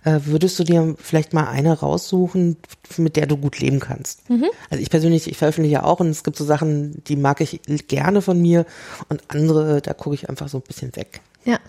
Äh, 0.05 0.21
würdest 0.23 0.57
du 0.57 0.63
dir 0.63 0.95
vielleicht 0.97 1.33
mal 1.33 1.47
eine 1.47 1.77
raussuchen, 1.77 2.57
mit 2.97 3.15
der 3.15 3.27
du 3.27 3.37
gut 3.37 3.59
leben 3.59 3.79
kannst? 3.79 4.23
Also 4.69 4.81
ich 4.81 4.89
persönlich, 4.89 5.29
ich 5.29 5.37
veröffentliche 5.37 5.73
ja 5.73 5.83
auch 5.83 5.99
und 5.99 6.07
es 6.07 6.23
gibt 6.23 6.37
so 6.37 6.45
Sachen, 6.45 7.03
die 7.05 7.15
mag 7.15 7.41
ich 7.41 7.59
gerne 7.87 8.21
von 8.21 8.41
mir 8.41 8.65
und 9.09 9.21
andere, 9.27 9.81
da 9.81 9.93
gucke 9.93 10.15
ich 10.15 10.29
einfach 10.29 10.47
so 10.47 10.57
ein 10.57 10.63
bisschen 10.63 10.95
weg. 10.95 11.21
Ja. 11.45 11.59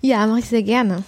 Ja, 0.00 0.26
mache 0.26 0.40
ich 0.40 0.48
sehr 0.48 0.62
gerne. 0.62 1.02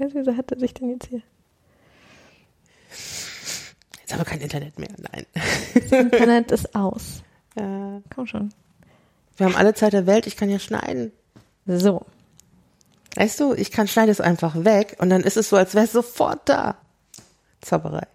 Scheiße, 0.00 0.14
wieso 0.14 0.36
hat 0.36 0.50
er 0.50 0.58
sich 0.58 0.72
denn 0.72 0.90
jetzt 0.90 1.08
hier? 1.08 1.20
Jetzt 4.00 4.12
haben 4.12 4.20
wir 4.20 4.24
kein 4.24 4.40
Internet 4.40 4.78
mehr, 4.78 4.88
nein. 4.96 5.26
Das 5.74 5.92
Internet 5.92 6.50
ist 6.52 6.74
aus. 6.74 7.22
Ja. 7.58 8.00
Komm 8.14 8.26
schon. 8.26 8.54
Wir 9.36 9.46
haben 9.46 9.56
alle 9.56 9.74
Zeit 9.74 9.92
der 9.92 10.06
Welt, 10.06 10.26
ich 10.26 10.36
kann 10.36 10.48
ja 10.48 10.58
schneiden. 10.58 11.12
So. 11.66 12.06
Weißt 13.16 13.40
du, 13.40 13.52
ich 13.52 13.70
kann 13.70 13.88
schneide 13.88 14.10
es 14.10 14.20
einfach 14.22 14.64
weg 14.64 14.96
und 15.00 15.10
dann 15.10 15.22
ist 15.22 15.36
es 15.36 15.50
so, 15.50 15.56
als 15.56 15.74
wäre 15.74 15.84
es 15.84 15.92
sofort 15.92 16.48
da. 16.48 16.76
Zauberei. 17.60 18.06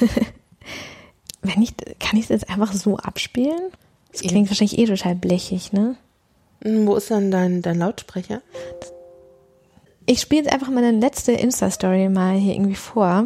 Wenn 1.42 1.62
ich, 1.62 1.76
kann 2.00 2.18
ich 2.18 2.24
es 2.24 2.28
jetzt 2.30 2.50
einfach 2.50 2.72
so 2.72 2.96
abspielen? 2.96 3.70
Das 4.10 4.22
klingt 4.22 4.50
wahrscheinlich 4.50 4.78
eh 4.78 4.86
total 4.86 5.14
blechig, 5.14 5.72
ne? 5.72 5.96
Wo 6.62 6.96
ist 6.96 7.10
denn 7.10 7.30
dein, 7.30 7.62
dein 7.62 7.78
Lautsprecher? 7.78 8.42
Ich 10.10 10.22
spiele 10.22 10.44
jetzt 10.44 10.52
einfach 10.54 10.70
meine 10.70 10.90
letzte 10.92 11.32
Insta-Story 11.32 12.08
mal 12.08 12.34
hier 12.34 12.54
irgendwie 12.54 12.76
vor. 12.76 13.24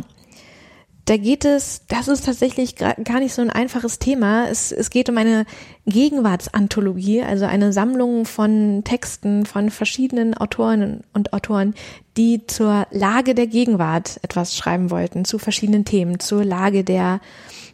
Da 1.04 1.16
geht 1.16 1.44
es, 1.44 1.82
das 1.86 2.08
ist 2.08 2.26
tatsächlich 2.26 2.74
gar 2.74 3.20
nicht 3.20 3.34
so 3.34 3.40
ein 3.40 3.50
einfaches 3.50 4.00
Thema. 4.00 4.48
Es, 4.48 4.72
es 4.72 4.90
geht 4.90 5.08
um 5.08 5.16
eine 5.16 5.46
Gegenwartsanthologie, 5.86 7.22
also 7.22 7.44
eine 7.44 7.72
Sammlung 7.72 8.24
von 8.24 8.82
Texten 8.82 9.46
von 9.46 9.70
verschiedenen 9.70 10.36
Autorinnen 10.36 11.04
und 11.12 11.32
Autoren, 11.32 11.74
die 12.16 12.48
zur 12.48 12.88
Lage 12.90 13.36
der 13.36 13.46
Gegenwart 13.46 14.18
etwas 14.22 14.56
schreiben 14.56 14.90
wollten, 14.90 15.24
zu 15.24 15.38
verschiedenen 15.38 15.84
Themen, 15.84 16.18
zur 16.18 16.44
Lage 16.44 16.82
der 16.82 17.20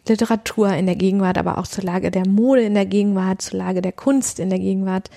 Literatur 0.07 0.71
in 0.73 0.85
der 0.85 0.95
Gegenwart, 0.95 1.39
aber 1.39 1.57
auch 1.57 1.67
zur 1.67 1.83
Lage 1.83 2.11
der 2.11 2.27
Mode 2.27 2.61
in 2.61 2.75
der 2.75 2.85
Gegenwart, 2.85 3.41
zur 3.41 3.57
Lage 3.57 3.81
der 3.81 3.91
Kunst 3.91 4.39
in 4.39 4.51
der 4.51 4.59
Gegenwart. 4.59 5.09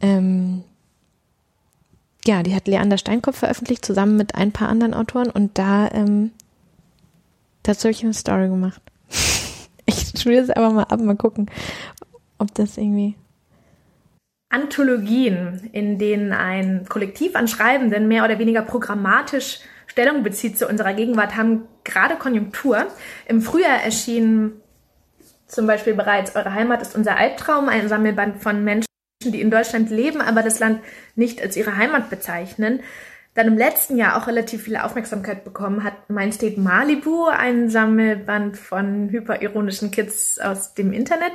Ähm, 0.00 0.64
ja, 2.26 2.42
die 2.42 2.54
hat 2.54 2.68
Leander 2.68 2.98
Steinkopf 2.98 3.38
veröffentlicht, 3.38 3.84
zusammen 3.84 4.16
mit 4.16 4.34
ein 4.34 4.52
paar 4.52 4.68
anderen 4.68 4.94
Autoren 4.94 5.30
und 5.30 5.58
da, 5.58 5.88
ähm, 5.92 6.32
dazu 7.62 7.84
habe 7.84 7.92
ich 7.92 8.04
eine 8.04 8.14
Story 8.14 8.48
gemacht. 8.48 8.80
Ich 9.86 10.20
spiele 10.20 10.40
es 10.40 10.50
einfach 10.50 10.72
mal 10.72 10.84
ab, 10.84 11.00
mal 11.00 11.16
gucken, 11.16 11.50
ob 12.38 12.54
das 12.54 12.76
irgendwie. 12.76 13.16
Anthologien, 14.48 15.68
in 15.72 15.98
denen 15.98 16.32
ein 16.32 16.86
Kollektiv 16.88 17.34
an 17.34 17.48
Schreibenden 17.48 18.06
mehr 18.06 18.24
oder 18.24 18.38
weniger 18.38 18.62
programmatisch 18.62 19.58
Stellung 19.88 20.22
bezieht 20.22 20.56
zu 20.56 20.68
unserer 20.68 20.94
Gegenwart, 20.94 21.36
haben 21.36 21.62
gerade 21.82 22.14
Konjunktur. 22.14 22.86
Im 23.26 23.42
Frühjahr 23.42 23.82
erschien 23.82 24.52
zum 25.48 25.66
Beispiel 25.66 25.94
bereits 25.94 26.36
Eure 26.36 26.54
Heimat 26.54 26.82
ist 26.82 26.94
unser 26.94 27.16
Albtraum, 27.16 27.68
ein 27.68 27.88
Sammelband 27.88 28.40
von 28.40 28.62
Menschen, 28.62 28.89
die 29.22 29.40
in 29.40 29.50
Deutschland 29.50 29.90
leben, 29.90 30.20
aber 30.20 30.42
das 30.42 30.60
Land 30.60 30.80
nicht 31.14 31.42
als 31.42 31.56
ihre 31.56 31.76
Heimat 31.76 32.08
bezeichnen. 32.08 32.80
Dann 33.34 33.46
im 33.46 33.58
letzten 33.58 33.96
Jahr 33.96 34.16
auch 34.16 34.26
relativ 34.26 34.64
viel 34.64 34.76
Aufmerksamkeit 34.76 35.44
bekommen 35.44 35.84
hat 35.84 35.94
Mein 36.08 36.32
State 36.32 36.58
Malibu, 36.58 37.26
ein 37.26 37.68
Sammelband 37.68 38.56
von 38.56 39.08
hyperironischen 39.10 39.90
Kids 39.90 40.40
aus 40.40 40.74
dem 40.74 40.92
Internet. 40.92 41.32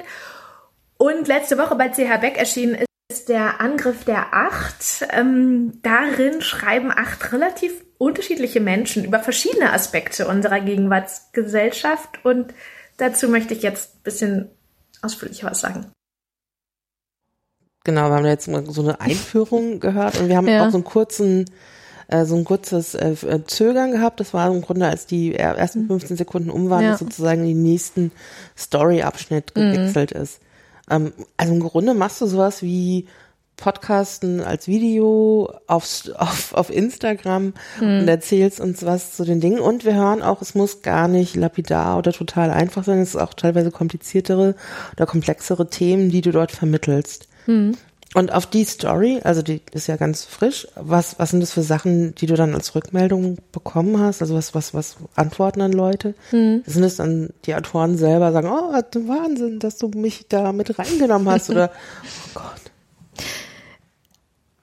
Und 0.98 1.28
letzte 1.28 1.58
Woche 1.58 1.76
bei 1.76 1.90
CH 1.90 2.20
Beck 2.20 2.38
erschienen 2.38 2.84
ist 3.10 3.30
der 3.30 3.62
Angriff 3.62 4.04
der 4.04 4.34
Acht. 4.34 5.08
Ähm, 5.12 5.80
darin 5.84 6.42
schreiben 6.42 6.92
acht 6.92 7.32
relativ 7.32 7.86
unterschiedliche 7.98 8.60
Menschen 8.60 9.06
über 9.06 9.20
verschiedene 9.20 9.72
Aspekte 9.72 10.28
unserer 10.28 10.60
Gegenwartsgesellschaft. 10.60 12.26
Und 12.26 12.54
dazu 12.98 13.30
möchte 13.30 13.54
ich 13.54 13.62
jetzt 13.62 13.96
ein 13.96 14.04
bisschen 14.04 14.50
ausführlicher 15.02 15.50
was 15.50 15.62
sagen. 15.62 15.92
Genau, 17.86 18.10
wir 18.10 18.16
haben 18.18 18.26
jetzt 18.26 18.50
so 18.68 18.82
eine 18.82 19.00
Einführung 19.00 19.80
gehört 19.80 20.20
und 20.20 20.28
wir 20.28 20.36
haben 20.36 20.48
Ja. 20.50 20.66
auch 20.68 20.72
so 20.72 20.78
einen 20.78 20.84
kurzen, 20.84 21.46
äh, 22.10 22.26
so 22.26 22.36
ein 22.36 22.44
kurzes 22.44 22.94
äh, 22.96 23.12
äh, 23.12 23.46
Zögern 23.46 23.92
gehabt. 23.92 24.20
Das 24.20 24.34
war 24.34 24.48
im 24.54 24.62
Grunde, 24.62 24.88
als 24.88 25.06
die 25.06 25.34
er- 25.34 25.56
ersten 25.58 25.88
15 25.88 26.18
Sekunden 26.18 26.50
um 26.50 26.70
waren, 26.70 26.84
Ja. 26.84 26.92
dass 26.92 27.00
sozusagen 27.00 27.42
in 27.42 27.48
den 27.50 27.64
nächsten 27.64 28.12
Story-Abschnitt 28.58 29.56
gewechselt 29.56 30.12
ist. 30.12 30.40
Ähm, 30.90 31.14
also 31.38 31.54
im 31.54 31.62
Grunde 31.62 31.94
machst 31.94 32.20
du 32.22 32.26
sowas 32.26 32.62
wie 32.62 33.08
Podcasten 33.58 34.42
als 34.42 34.68
Video 34.68 35.50
auf, 35.68 36.10
auf, 36.18 36.54
auf 36.54 36.70
Instagram 36.70 37.54
und 37.80 38.06
erzählst 38.08 38.60
uns 38.60 38.86
was 38.86 39.16
zu 39.16 39.24
den 39.24 39.40
Dingen. 39.40 39.60
Und 39.60 39.86
wir 39.86 39.96
hören 39.96 40.22
auch, 40.22 40.42
es 40.42 40.56
muss 40.56 40.82
gar 40.82 41.08
nicht 41.08 41.36
lapidar 41.38 41.98
oder 41.98 42.12
total 42.12 42.52
einfach 42.52 42.84
sein. 42.84 43.00
Es 43.00 43.10
ist 43.10 43.16
auch 43.16 43.34
teilweise 43.34 43.72
kompliziertere 43.72 44.56
oder 44.98 45.06
komplexere 45.06 45.70
Themen, 45.70 46.10
die 46.10 46.20
du 46.22 46.32
dort 46.32 46.52
vermittelst. 46.52 47.30
Und 48.16 48.32
auf 48.32 48.46
die 48.46 48.64
Story, 48.64 49.20
also 49.26 49.42
die 49.42 49.62
ist 49.74 49.88
ja 49.88 49.98
ganz 49.98 50.24
frisch, 50.24 50.70
was, 50.76 51.20
was 51.20 51.32
sind 51.32 51.42
das 51.42 51.52
für 51.52 51.64
Sachen, 51.64 52.16
die 52.16 52.28
du 52.28 52.36
dann 52.36 52.56
als 52.56 52.74
Rückmeldung 52.74 53.40
bekommen 53.52 54.00
hast? 54.00 54.22
Also 54.22 54.36
was, 54.36 54.56
was, 54.56 54.74
was 54.74 54.96
antworten 55.16 55.60
an 55.60 55.74
Leute? 55.74 56.16
Sind 56.66 56.84
es 56.84 56.96
dann 56.96 57.32
die 57.46 57.54
Autoren 57.56 57.98
selber 57.98 58.32
sagen, 58.32 58.48
oh, 58.48 58.72
Wahnsinn, 58.72 59.60
dass 59.60 59.78
du 59.78 59.90
mich 59.90 60.30
da 60.30 60.54
mit 60.54 60.80
reingenommen 60.80 61.30
hast 61.30 61.50
oder, 61.50 61.72
oh 62.36 62.40
Gott. 62.40 62.62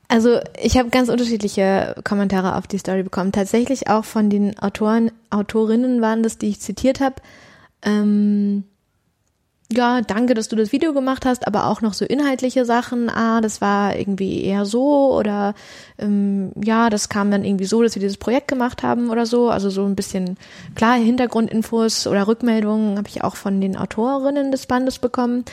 Also 0.09 0.41
ich 0.59 0.78
habe 0.78 0.89
ganz 0.89 1.11
unterschiedliche 1.11 1.95
Kommentare 2.05 2.57
auf 2.57 2.66
die 2.66 2.78
Story 2.78 3.03
bekommen. 3.03 3.33
Tatsächlich 3.33 3.89
auch 3.89 4.07
von 4.07 4.30
den 4.30 4.59
Autoren, 4.59 5.11
Autorinnen 5.28 6.01
waren 6.01 6.22
das, 6.22 6.39
die 6.39 6.49
ich 6.49 6.61
zitiert 6.61 7.01
habe. 7.01 7.16
Ähm, 7.83 8.64
ja, 9.75 10.01
danke, 10.01 10.35
dass 10.35 10.49
du 10.49 10.57
das 10.57 10.73
Video 10.73 10.93
gemacht 10.93 11.25
hast, 11.25 11.47
aber 11.47 11.66
auch 11.66 11.81
noch 11.81 11.95
so 11.95 12.05
inhaltliche 12.05 12.64
Sachen. 12.64 13.09
Ah, 13.09 13.41
das 13.41 13.61
war 13.61 13.97
irgendwie 13.97 14.45
eher 14.45 14.64
so 14.64 15.14
oder 15.14 15.55
ähm, 15.99 16.53
ja, 16.62 16.91
das 16.91 17.09
kam 17.09 17.31
dann 17.31 17.45
irgendwie 17.45 17.64
so, 17.64 17.83
dass 17.83 17.95
wir 17.95 18.01
dieses 18.01 18.16
Projekt 18.16 18.49
gemacht 18.49 18.83
haben 18.83 19.11
oder 19.11 19.27
so. 19.27 19.51
Also 19.51 19.70
so 19.70 19.85
ein 19.85 19.97
bisschen 19.97 20.37
klar 20.75 20.97
Hintergrundinfos 20.97 22.07
oder 22.07 22.27
Rückmeldungen 22.27 22.99
habe 22.99 23.09
ich 23.09 23.25
auch 23.25 23.37
von 23.37 23.61
den 23.61 23.77
Autorinnen 23.77 24.51
des 24.51 24.66
Bandes 24.66 24.99
bekommen. 24.99 25.45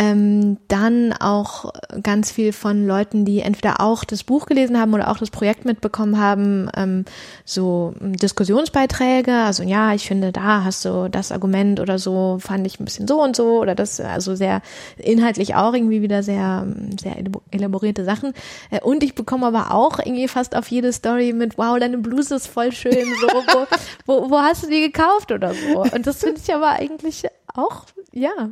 Ähm, 0.00 0.58
dann 0.68 1.12
auch 1.12 1.72
ganz 2.04 2.30
viel 2.30 2.52
von 2.52 2.86
Leuten, 2.86 3.24
die 3.24 3.40
entweder 3.40 3.80
auch 3.80 4.04
das 4.04 4.22
Buch 4.22 4.46
gelesen 4.46 4.78
haben 4.78 4.94
oder 4.94 5.10
auch 5.10 5.18
das 5.18 5.30
Projekt 5.30 5.64
mitbekommen 5.64 6.20
haben, 6.20 6.70
ähm, 6.76 7.04
so 7.44 7.94
Diskussionsbeiträge, 8.00 9.32
also 9.32 9.64
ja, 9.64 9.94
ich 9.94 10.06
finde, 10.06 10.30
da 10.30 10.62
hast 10.62 10.84
du 10.84 11.08
das 11.10 11.32
Argument 11.32 11.80
oder 11.80 11.98
so, 11.98 12.38
fand 12.40 12.64
ich 12.64 12.78
ein 12.78 12.84
bisschen 12.84 13.08
so 13.08 13.20
und 13.20 13.34
so 13.34 13.58
oder 13.58 13.74
das, 13.74 13.98
also 13.98 14.36
sehr 14.36 14.62
inhaltlich 14.98 15.56
auch 15.56 15.74
irgendwie 15.74 16.00
wieder 16.00 16.22
sehr, 16.22 16.64
sehr 17.00 17.16
elaborierte 17.50 18.04
Sachen. 18.04 18.34
Äh, 18.70 18.80
Und 18.80 19.02
ich 19.02 19.16
bekomme 19.16 19.46
aber 19.46 19.74
auch 19.74 19.98
irgendwie 19.98 20.28
fast 20.28 20.54
auf 20.54 20.68
jede 20.68 20.92
Story 20.92 21.32
mit, 21.32 21.58
wow, 21.58 21.76
deine 21.76 21.98
Bluse 21.98 22.36
ist 22.36 22.46
voll 22.46 22.70
schön, 22.70 22.92
so, 23.20 23.26
wo, 23.26 23.66
wo, 24.06 24.30
wo 24.30 24.38
hast 24.38 24.62
du 24.62 24.68
die 24.68 24.80
gekauft 24.80 25.32
oder 25.32 25.54
so. 25.54 25.82
Und 25.82 26.06
das 26.06 26.20
finde 26.20 26.40
ich 26.40 26.54
aber 26.54 26.68
eigentlich 26.68 27.24
auch, 27.52 27.86
ja, 28.12 28.50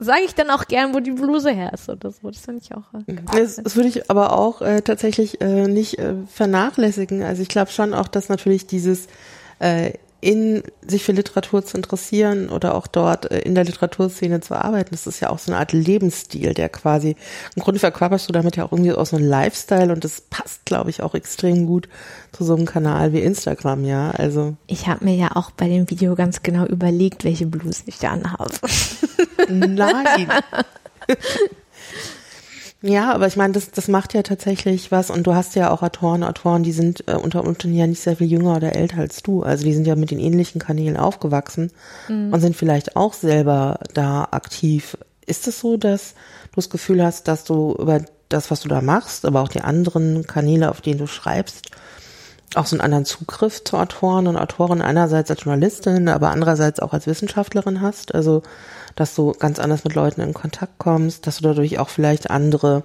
sage 0.00 0.22
ich 0.24 0.34
dann 0.34 0.50
auch 0.50 0.66
gern, 0.66 0.94
wo 0.94 1.00
die 1.00 1.12
Bluse 1.12 1.50
her 1.50 1.72
ist 1.72 1.88
oder 1.88 2.10
so. 2.10 2.28
Das 2.30 2.40
finde 2.40 2.60
ich 2.64 2.74
auch. 2.74 2.92
Äh, 3.06 3.16
Das, 3.36 3.56
das 3.56 3.76
würde 3.76 3.88
ich 3.88 4.10
aber 4.10 4.36
auch 4.36 4.62
äh, 4.62 4.80
tatsächlich 4.80 5.40
äh, 5.40 5.68
nicht 5.68 5.98
äh, 5.98 6.14
vernachlässigen. 6.26 7.22
Also 7.22 7.42
ich 7.42 7.48
glaube 7.48 7.70
schon 7.70 7.94
auch, 7.94 8.08
dass 8.08 8.28
natürlich 8.28 8.66
dieses 8.66 9.06
äh, 9.60 9.92
in 10.20 10.62
sich 10.86 11.04
für 11.04 11.12
Literatur 11.12 11.64
zu 11.64 11.76
interessieren 11.76 12.48
oder 12.48 12.74
auch 12.74 12.86
dort 12.86 13.30
äh, 13.30 13.40
in 13.40 13.54
der 13.54 13.64
Literaturszene 13.64 14.40
zu 14.40 14.54
arbeiten, 14.54 14.90
das 14.92 15.06
ist 15.06 15.20
ja 15.20 15.30
auch 15.30 15.38
so 15.38 15.52
eine 15.52 15.60
Art 15.60 15.72
Lebensstil, 15.72 16.54
der 16.54 16.68
quasi, 16.68 17.16
im 17.56 17.62
Grunde 17.62 17.80
verkörperst 17.80 18.28
du 18.28 18.32
damit 18.32 18.56
ja 18.56 18.64
auch 18.64 18.72
irgendwie 18.72 18.92
auch 18.92 19.06
so 19.06 19.16
einen 19.16 19.28
Lifestyle 19.28 19.92
und 19.92 20.04
das 20.04 20.20
passt, 20.20 20.64
glaube 20.66 20.90
ich, 20.90 21.02
auch 21.02 21.14
extrem 21.14 21.66
gut 21.66 21.88
zu 22.32 22.44
so 22.44 22.54
einem 22.54 22.66
Kanal 22.66 23.12
wie 23.12 23.20
Instagram, 23.20 23.84
ja. 23.84 24.10
Also 24.10 24.56
ich 24.66 24.88
habe 24.88 25.04
mir 25.04 25.14
ja 25.14 25.36
auch 25.36 25.50
bei 25.50 25.68
dem 25.68 25.88
Video 25.90 26.14
ganz 26.14 26.42
genau 26.42 26.66
überlegt, 26.66 27.24
welche 27.24 27.46
Bluse 27.46 27.82
ich 27.86 27.98
da 27.98 28.10
anhabe. 28.10 28.50
Nein. 29.48 30.28
ja, 32.82 33.12
aber 33.12 33.26
ich 33.26 33.36
meine, 33.36 33.52
das, 33.52 33.70
das 33.70 33.88
macht 33.88 34.14
ja 34.14 34.22
tatsächlich 34.22 34.90
was 34.90 35.10
und 35.10 35.26
du 35.26 35.34
hast 35.34 35.54
ja 35.54 35.70
auch 35.70 35.82
Autoren, 35.82 36.24
Autoren, 36.24 36.62
die 36.62 36.72
sind 36.72 37.06
äh, 37.08 37.14
unter 37.14 37.44
Umständen 37.44 37.76
ja 37.76 37.86
nicht 37.86 38.00
sehr 38.00 38.16
viel 38.16 38.30
jünger 38.30 38.56
oder 38.56 38.74
älter 38.74 38.98
als 38.98 39.22
du. 39.22 39.42
Also 39.42 39.64
die 39.64 39.74
sind 39.74 39.86
ja 39.86 39.96
mit 39.96 40.10
den 40.10 40.18
ähnlichen 40.18 40.60
Kanälen 40.60 40.96
aufgewachsen 40.96 41.72
und 42.32 42.40
sind 42.40 42.56
vielleicht 42.56 42.96
auch 42.96 43.12
selber 43.12 43.80
da 43.94 44.28
aktiv 44.30 44.96
ist 45.30 45.46
es 45.46 45.60
so, 45.60 45.76
dass 45.76 46.14
du 46.50 46.56
das 46.56 46.70
Gefühl 46.70 47.02
hast, 47.02 47.28
dass 47.28 47.44
du 47.44 47.74
über 47.78 48.02
das, 48.28 48.50
was 48.50 48.60
du 48.60 48.68
da 48.68 48.80
machst, 48.80 49.24
aber 49.24 49.40
auch 49.40 49.48
die 49.48 49.60
anderen 49.60 50.26
Kanäle, 50.26 50.70
auf 50.70 50.80
denen 50.80 50.98
du 50.98 51.06
schreibst, 51.06 51.70
auch 52.54 52.66
so 52.66 52.74
einen 52.74 52.80
anderen 52.80 53.04
Zugriff 53.04 53.62
zu 53.64 53.76
Autoren 53.76 54.26
und 54.26 54.36
Autoren 54.36 54.82
einerseits 54.82 55.30
als 55.30 55.44
Journalistin, 55.44 56.08
aber 56.08 56.30
andererseits 56.30 56.80
auch 56.80 56.92
als 56.92 57.06
Wissenschaftlerin 57.06 57.80
hast. 57.80 58.14
Also, 58.14 58.42
dass 58.96 59.14
du 59.14 59.32
ganz 59.32 59.58
anders 59.58 59.84
mit 59.84 59.94
Leuten 59.94 60.20
in 60.20 60.34
Kontakt 60.34 60.78
kommst, 60.78 61.26
dass 61.26 61.38
du 61.38 61.44
dadurch 61.44 61.78
auch 61.78 61.88
vielleicht 61.88 62.30
andere 62.30 62.82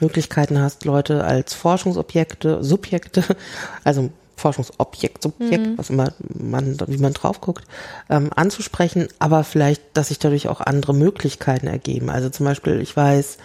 Möglichkeiten 0.00 0.60
hast, 0.60 0.84
Leute 0.84 1.24
als 1.24 1.54
Forschungsobjekte, 1.54 2.64
Subjekte, 2.64 3.22
also 3.84 4.10
Forschungsobjekt, 4.36 5.22
Subjekt, 5.22 5.66
mhm. 5.66 5.78
was 5.78 5.90
immer 5.90 6.12
man, 6.34 6.76
wie 6.88 6.98
man 6.98 7.12
drauf 7.12 7.40
guckt, 7.40 7.64
ähm, 8.10 8.30
anzusprechen, 8.34 9.08
aber 9.18 9.44
vielleicht, 9.44 9.82
dass 9.94 10.08
sich 10.08 10.18
dadurch 10.18 10.48
auch 10.48 10.60
andere 10.60 10.94
Möglichkeiten 10.94 11.68
ergeben. 11.68 12.10
Also 12.10 12.28
zum 12.28 12.46
Beispiel, 12.46 12.80
ich 12.80 12.96
weiß, 12.96 13.38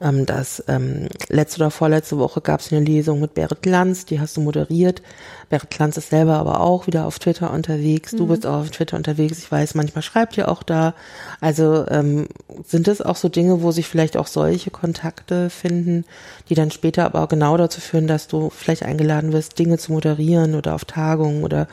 ähm, 0.00 0.26
dass 0.26 0.62
ähm, 0.68 1.08
letzte 1.28 1.60
oder 1.60 1.70
vorletzte 1.70 2.18
Woche 2.18 2.40
gab 2.40 2.60
es 2.60 2.72
eine 2.72 2.84
Lesung 2.84 3.20
mit 3.20 3.34
Berit 3.34 3.66
Lanz, 3.66 4.06
die 4.06 4.20
hast 4.20 4.36
du 4.36 4.40
moderiert. 4.40 5.02
Berit 5.48 5.78
Lanz 5.78 5.96
ist 5.96 6.10
selber 6.10 6.36
aber 6.36 6.60
auch 6.60 6.86
wieder 6.86 7.06
auf 7.06 7.18
Twitter 7.18 7.52
unterwegs. 7.52 8.12
Mhm. 8.12 8.16
Du 8.18 8.26
bist 8.26 8.46
auch 8.46 8.60
auf 8.60 8.70
Twitter 8.70 8.96
unterwegs. 8.96 9.38
Ich 9.38 9.50
weiß, 9.50 9.74
manchmal 9.74 10.02
schreibt 10.02 10.36
ihr 10.36 10.48
auch 10.48 10.62
da. 10.62 10.94
Also 11.40 11.86
ähm, 11.88 12.28
sind 12.66 12.86
es 12.86 13.02
auch 13.02 13.16
so 13.16 13.28
Dinge, 13.28 13.62
wo 13.62 13.70
sich 13.70 13.88
vielleicht 13.88 14.16
auch 14.16 14.26
solche 14.26 14.70
Kontakte 14.70 15.50
finden, 15.50 16.04
die 16.48 16.54
dann 16.54 16.70
später 16.70 17.04
aber 17.04 17.22
auch 17.22 17.28
genau 17.28 17.56
dazu 17.56 17.80
führen, 17.80 18.06
dass 18.06 18.28
du 18.28 18.50
vielleicht 18.50 18.84
eingeladen 18.84 19.32
wirst, 19.32 19.58
Dinge 19.58 19.78
zu 19.78 19.92
moderieren 19.92 20.54
oder 20.54 20.74
auf 20.74 20.84
Tagungen 20.84 21.44
oder 21.44 21.66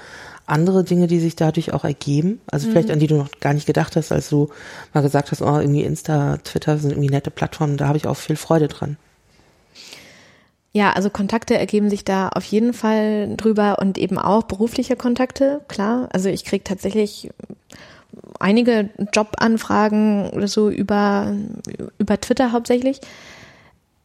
andere 0.48 0.84
Dinge, 0.84 1.08
die 1.08 1.20
sich 1.20 1.36
dadurch 1.36 1.74
auch 1.74 1.84
ergeben? 1.84 2.42
Also 2.52 2.70
vielleicht, 2.70 2.88
mhm. 2.88 2.94
an 2.94 3.00
die 3.00 3.08
du 3.08 3.16
noch 3.16 3.32
gar 3.40 3.54
nicht 3.54 3.68
gedacht 3.68 3.96
hast, 3.96 4.12
als 4.12 4.30
du 4.30 4.50
mal 4.94 5.02
gesagt 5.02 5.32
hast, 5.32 5.42
oh, 5.42 5.60
irgendwie 5.60 5.84
Insta, 5.84 6.38
Twitter 6.44 6.78
sind 6.78 6.92
irgendwie 6.92 7.10
nette 7.10 7.32
Plattformen, 7.32 7.78
da 7.78 7.88
habe 7.88 7.98
ich 7.98 8.08
auch 8.08 8.18
viel 8.18 8.36
Freude 8.36 8.68
dran. 8.68 8.98
Ja, 10.72 10.92
also 10.92 11.10
Kontakte 11.10 11.58
ergeben 11.58 11.90
sich 11.90 12.04
da 12.04 12.28
auf 12.28 12.44
jeden 12.44 12.74
Fall 12.74 13.34
drüber 13.38 13.78
und 13.80 13.98
eben 13.98 14.18
auch 14.18 14.44
berufliche 14.44 14.98
Kontakte, 14.98 15.62
klar. 15.70 16.10
Also 16.12 16.28
ich 16.28 16.44
kriege 16.44 16.66
tatsächlich 16.66 17.30
einige 18.40 18.90
Jobanfragen 19.14 20.30
oder 20.32 20.50
so 20.50 20.70
über, 20.70 21.34
über 21.98 22.20
Twitter 22.20 22.52
hauptsächlich. 22.52 23.00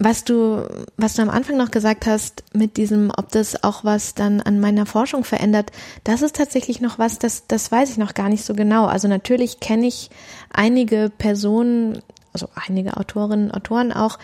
Was 0.03 0.25
du, 0.25 0.67
was 0.97 1.13
du 1.13 1.21
am 1.21 1.29
Anfang 1.29 1.59
noch 1.59 1.71
gesagt 1.71 2.07
hast, 2.07 2.43
mit 2.55 2.79
diesem, 2.79 3.13
ob 3.15 3.31
das 3.33 3.63
auch 3.63 3.85
was 3.85 4.15
dann 4.15 4.41
an 4.41 4.59
meiner 4.59 4.87
Forschung 4.87 5.25
verändert, 5.25 5.73
das 6.05 6.23
ist 6.23 6.37
tatsächlich 6.37 6.81
noch 6.81 6.99
was, 6.99 7.19
das, 7.19 7.47
das 7.49 7.71
weiß 7.71 7.91
ich 7.91 7.99
noch 7.99 8.15
gar 8.15 8.31
nicht 8.31 8.43
so 8.43 8.55
genau. 8.55 8.87
Also 8.87 9.09
natürlich 9.09 9.61
kenne 9.61 9.87
ich 9.87 10.09
einige 10.51 11.13
Personen, 11.19 12.01
also 12.33 12.49
einige 12.55 12.97
Autorinnen, 12.97 13.51
Autoren 13.51 13.93
auch, 13.93 14.19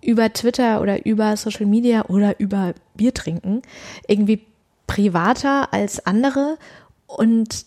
über 0.00 0.32
Twitter 0.32 0.80
oder 0.80 1.04
über 1.04 1.36
Social 1.36 1.66
Media 1.66 2.06
oder 2.06 2.40
über 2.40 2.72
Bier 2.94 3.12
trinken, 3.12 3.60
irgendwie 4.06 4.46
privater 4.86 5.74
als 5.74 6.06
andere 6.06 6.56
und 7.06 7.66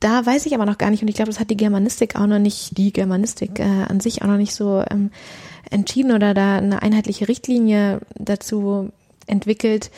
da 0.00 0.26
weiß 0.26 0.46
ich 0.46 0.54
aber 0.54 0.66
noch 0.66 0.78
gar 0.78 0.90
nicht 0.90 1.02
und 1.02 1.08
ich 1.08 1.14
glaube, 1.14 1.30
das 1.30 1.38
hat 1.38 1.50
die 1.50 1.56
Germanistik 1.56 2.16
auch 2.16 2.26
noch 2.26 2.40
nicht, 2.40 2.76
die 2.78 2.92
Germanistik 2.92 3.60
äh, 3.60 3.84
an 3.88 4.00
sich 4.00 4.22
auch 4.22 4.26
noch 4.26 4.38
nicht 4.38 4.54
so 4.54 4.82
ähm, 4.90 5.12
entschieden 5.70 6.12
oder 6.12 6.34
da 6.34 6.56
eine 6.56 6.82
einheitliche 6.82 7.28
Richtlinie 7.28 8.00
dazu 8.16 8.90
entwickelt. 9.26 9.90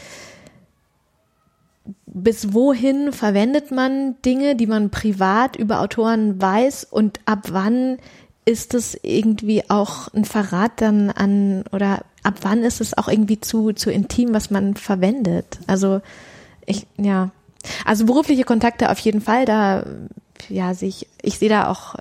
Bis 2.07 2.53
wohin 2.53 3.13
verwendet 3.13 3.71
man 3.71 4.17
Dinge, 4.23 4.55
die 4.55 4.67
man 4.67 4.91
privat 4.91 5.57
über 5.57 5.81
Autoren 5.81 6.41
weiß 6.41 6.85
und 6.85 7.21
ab 7.25 7.49
wann 7.51 7.99
ist 8.45 8.75
es 8.75 8.99
irgendwie 9.03 9.69
auch 9.71 10.13
ein 10.15 10.25
Verrat 10.25 10.73
dann 10.77 11.11
an 11.11 11.65
oder 11.73 12.05
ab 12.23 12.35
wann 12.43 12.65
ist 12.65 12.81
es 12.81 12.97
auch 12.97 13.09
irgendwie 13.09 13.41
zu, 13.41 13.73
zu 13.73 13.91
intim, 13.91 14.35
was 14.35 14.51
man 14.51 14.75
verwendet? 14.75 15.59
Also 15.67 16.01
ich, 16.67 16.87
ja. 16.97 17.31
Also 17.85 18.07
berufliche 18.07 18.45
Kontakte 18.45 18.91
auf 18.91 18.99
jeden 18.99 19.21
Fall, 19.21 19.45
da 19.45 19.87
ja, 20.49 20.75
sehe 20.75 20.89
ich, 20.89 21.07
ich 21.23 21.39
sehe 21.39 21.49
da 21.49 21.69
auch 21.69 21.95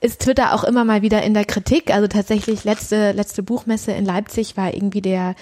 ist 0.00 0.20
Twitter 0.20 0.54
auch 0.54 0.64
immer 0.64 0.84
mal 0.84 1.02
wieder 1.02 1.22
in 1.22 1.34
der 1.34 1.44
Kritik. 1.44 1.92
Also 1.92 2.06
tatsächlich 2.06 2.64
letzte, 2.64 3.12
letzte 3.12 3.42
Buchmesse 3.42 3.92
in 3.92 4.04
Leipzig 4.04 4.56
war 4.56 4.72
irgendwie 4.72 5.02
der, 5.02 5.34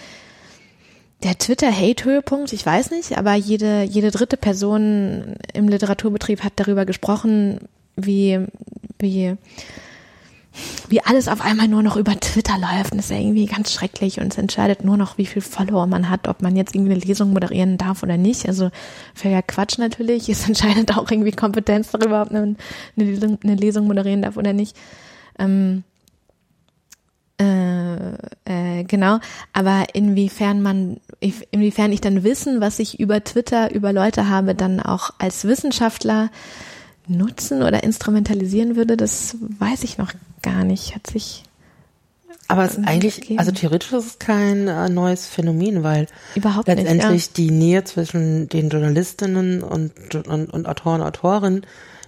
der 1.23 1.39
Twitter-Hate-Höhepunkt, 1.39 2.53
ich 2.53 2.65
weiß 2.65 2.91
nicht, 2.91 3.17
aber 3.17 3.35
jede, 3.35 3.83
jede 3.83 4.11
dritte 4.11 4.37
Person 4.37 5.37
im 5.55 5.69
Literaturbetrieb 5.69 6.43
hat 6.43 6.55
darüber 6.57 6.85
gesprochen, 6.85 7.61
wie, 7.97 8.41
wie 8.99 9.37
wie 10.89 11.03
alles 11.03 11.29
auf 11.29 11.41
einmal 11.41 11.69
nur 11.69 11.83
noch 11.83 11.97
über 11.97 12.19
Twitter 12.19 12.59
läuft. 12.59 12.93
Das 12.93 13.07
ist 13.07 13.11
ja 13.11 13.19
irgendwie 13.19 13.47
ganz 13.47 13.73
schrecklich 13.73 14.21
und 14.21 14.33
es 14.33 14.39
entscheidet 14.39 14.85
nur 14.85 14.97
noch, 14.97 15.19
wie 15.19 15.27
viel 15.27 15.43
Follower 15.43 15.87
man 15.87 16.09
hat, 16.09 16.29
ob 16.29 16.43
man 16.43 16.57
jetzt 16.57 16.75
irgendwie 16.75 16.93
eine 16.93 17.01
Lesung 17.01 17.33
moderieren 17.33 17.79
darf 17.79 18.03
oder 18.03 18.17
nicht. 18.17 18.47
Also 18.47 18.71
völliger 19.15 19.43
Quatsch 19.43 19.79
natürlich. 19.79 20.29
Es 20.29 20.47
entscheidet 20.49 20.97
auch 20.97 21.11
irgendwie 21.11 21.33
Kompetenz 21.33 21.91
darüber, 21.91 22.23
ob 22.23 22.31
man 22.31 22.57
eine 22.97 23.11
Lesung, 23.11 23.39
eine 23.43 23.55
Lesung 23.55 23.87
moderieren 23.87 24.23
darf 24.23 24.37
oder 24.37 24.53
nicht. 24.53 24.77
Ähm, 25.39 25.85
äh, 27.39 28.15
äh, 28.47 28.85
genau, 28.85 29.19
aber 29.53 29.85
inwiefern 29.93 30.63
man, 30.63 31.01
inwiefern 31.51 31.93
ich 31.93 32.01
dann 32.01 32.25
Wissen, 32.25 32.63
was 32.63 32.79
ich 32.79 32.99
über 32.99 33.23
Twitter 33.25 33.75
über 33.75 33.93
Leute 33.93 34.31
habe, 34.31 34.55
dann 34.55 34.81
auch 34.81 35.11
als 35.19 35.45
Wissenschaftler 35.45 36.31
nutzen 37.09 37.63
oder 37.63 37.83
instrumentalisieren 37.83 38.77
würde, 38.77 38.97
das 38.97 39.37
weiß 39.59 39.85
ich 39.85 39.99
noch 39.99 40.13
gar 40.43 40.65
nicht. 40.65 40.95
Hat 40.95 41.07
sich 41.07 41.45
aber 42.49 42.65
es 42.65 42.75
ist 42.77 42.87
eigentlich, 42.87 43.21
gegeben. 43.21 43.41
also 43.41 43.51
theoretisch 43.51 43.93
ist 43.93 44.07
es 44.07 44.19
kein 44.19 44.69
äh, 44.69 44.89
neues 44.89 45.27
Phänomen, 45.27 45.83
weil 45.83 46.07
Überhaupt 46.37 46.69
letztendlich 46.69 47.11
nicht, 47.11 47.39
ja. 47.39 47.45
die 47.45 47.51
Nähe 47.51 47.85
zwischen 47.85 48.49
den 48.49 48.69
Journalistinnen 48.69 49.63
und, 49.63 50.15
und, 50.15 50.53
und 50.53 50.69
Autoren, 50.69 51.03
Autorinnen 51.03 51.67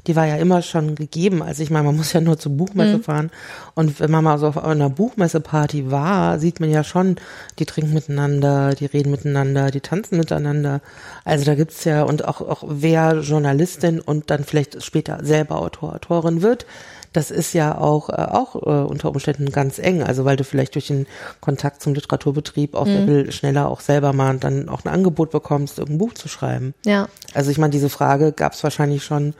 die 0.08 0.16
war 0.16 0.26
ja 0.26 0.36
immer 0.36 0.62
schon 0.62 0.94
gegeben. 0.94 1.42
Also 1.42 1.62
ich 1.62 1.70
meine, 1.70 1.84
man 1.84 1.96
muss 1.96 2.14
ja 2.14 2.20
nur 2.20 2.38
zur 2.38 2.52
Buchmesse 2.52 2.96
mhm. 2.96 3.02
fahren. 3.02 3.30
Und 3.74 4.00
wenn 4.00 4.10
man 4.10 4.24
mal 4.24 4.38
so 4.38 4.48
auf 4.48 4.64
einer 4.64 4.88
Buchmesseparty 4.88 5.90
war, 5.90 6.38
sieht 6.38 6.60
man 6.60 6.70
ja 6.70 6.82
schon, 6.82 7.16
die 7.58 7.66
trinken 7.66 7.92
miteinander, 7.92 8.74
die 8.74 8.86
reden 8.86 9.10
miteinander, 9.10 9.70
die 9.70 9.80
tanzen 9.80 10.16
miteinander. 10.16 10.80
Also 11.24 11.44
da 11.44 11.54
gibt's 11.54 11.84
ja, 11.84 12.02
und 12.02 12.26
auch, 12.26 12.40
auch 12.40 12.64
wer 12.66 13.20
Journalistin 13.20 14.00
und 14.00 14.30
dann 14.30 14.44
vielleicht 14.44 14.82
später 14.82 15.18
selber 15.22 15.60
Autor, 15.60 15.94
Autorin 15.94 16.40
wird, 16.40 16.64
das 17.12 17.30
ist 17.30 17.52
ja 17.52 17.76
auch, 17.76 18.08
äh, 18.10 18.12
auch 18.12 18.54
äh, 18.54 18.84
unter 18.84 19.10
Umständen 19.10 19.50
ganz 19.50 19.78
eng. 19.78 20.02
Also 20.02 20.24
weil 20.24 20.36
du 20.36 20.44
vielleicht 20.44 20.74
durch 20.74 20.86
den 20.86 21.06
Kontakt 21.40 21.82
zum 21.82 21.94
Literaturbetrieb 21.94 22.74
auch 22.74 22.86
mhm. 22.86 23.30
schneller 23.30 23.68
auch 23.68 23.80
selber 23.80 24.12
mal 24.12 24.38
dann 24.38 24.68
auch 24.68 24.84
ein 24.84 24.92
Angebot 24.92 25.30
bekommst, 25.30 25.78
irgendein 25.78 25.98
Buch 25.98 26.14
zu 26.14 26.28
schreiben. 26.28 26.74
Ja. 26.84 27.08
Also 27.34 27.50
ich 27.50 27.58
meine, 27.58 27.72
diese 27.72 27.88
Frage 27.88 28.32
gab's 28.32 28.62
wahrscheinlich 28.62 29.04
schon 29.04 29.34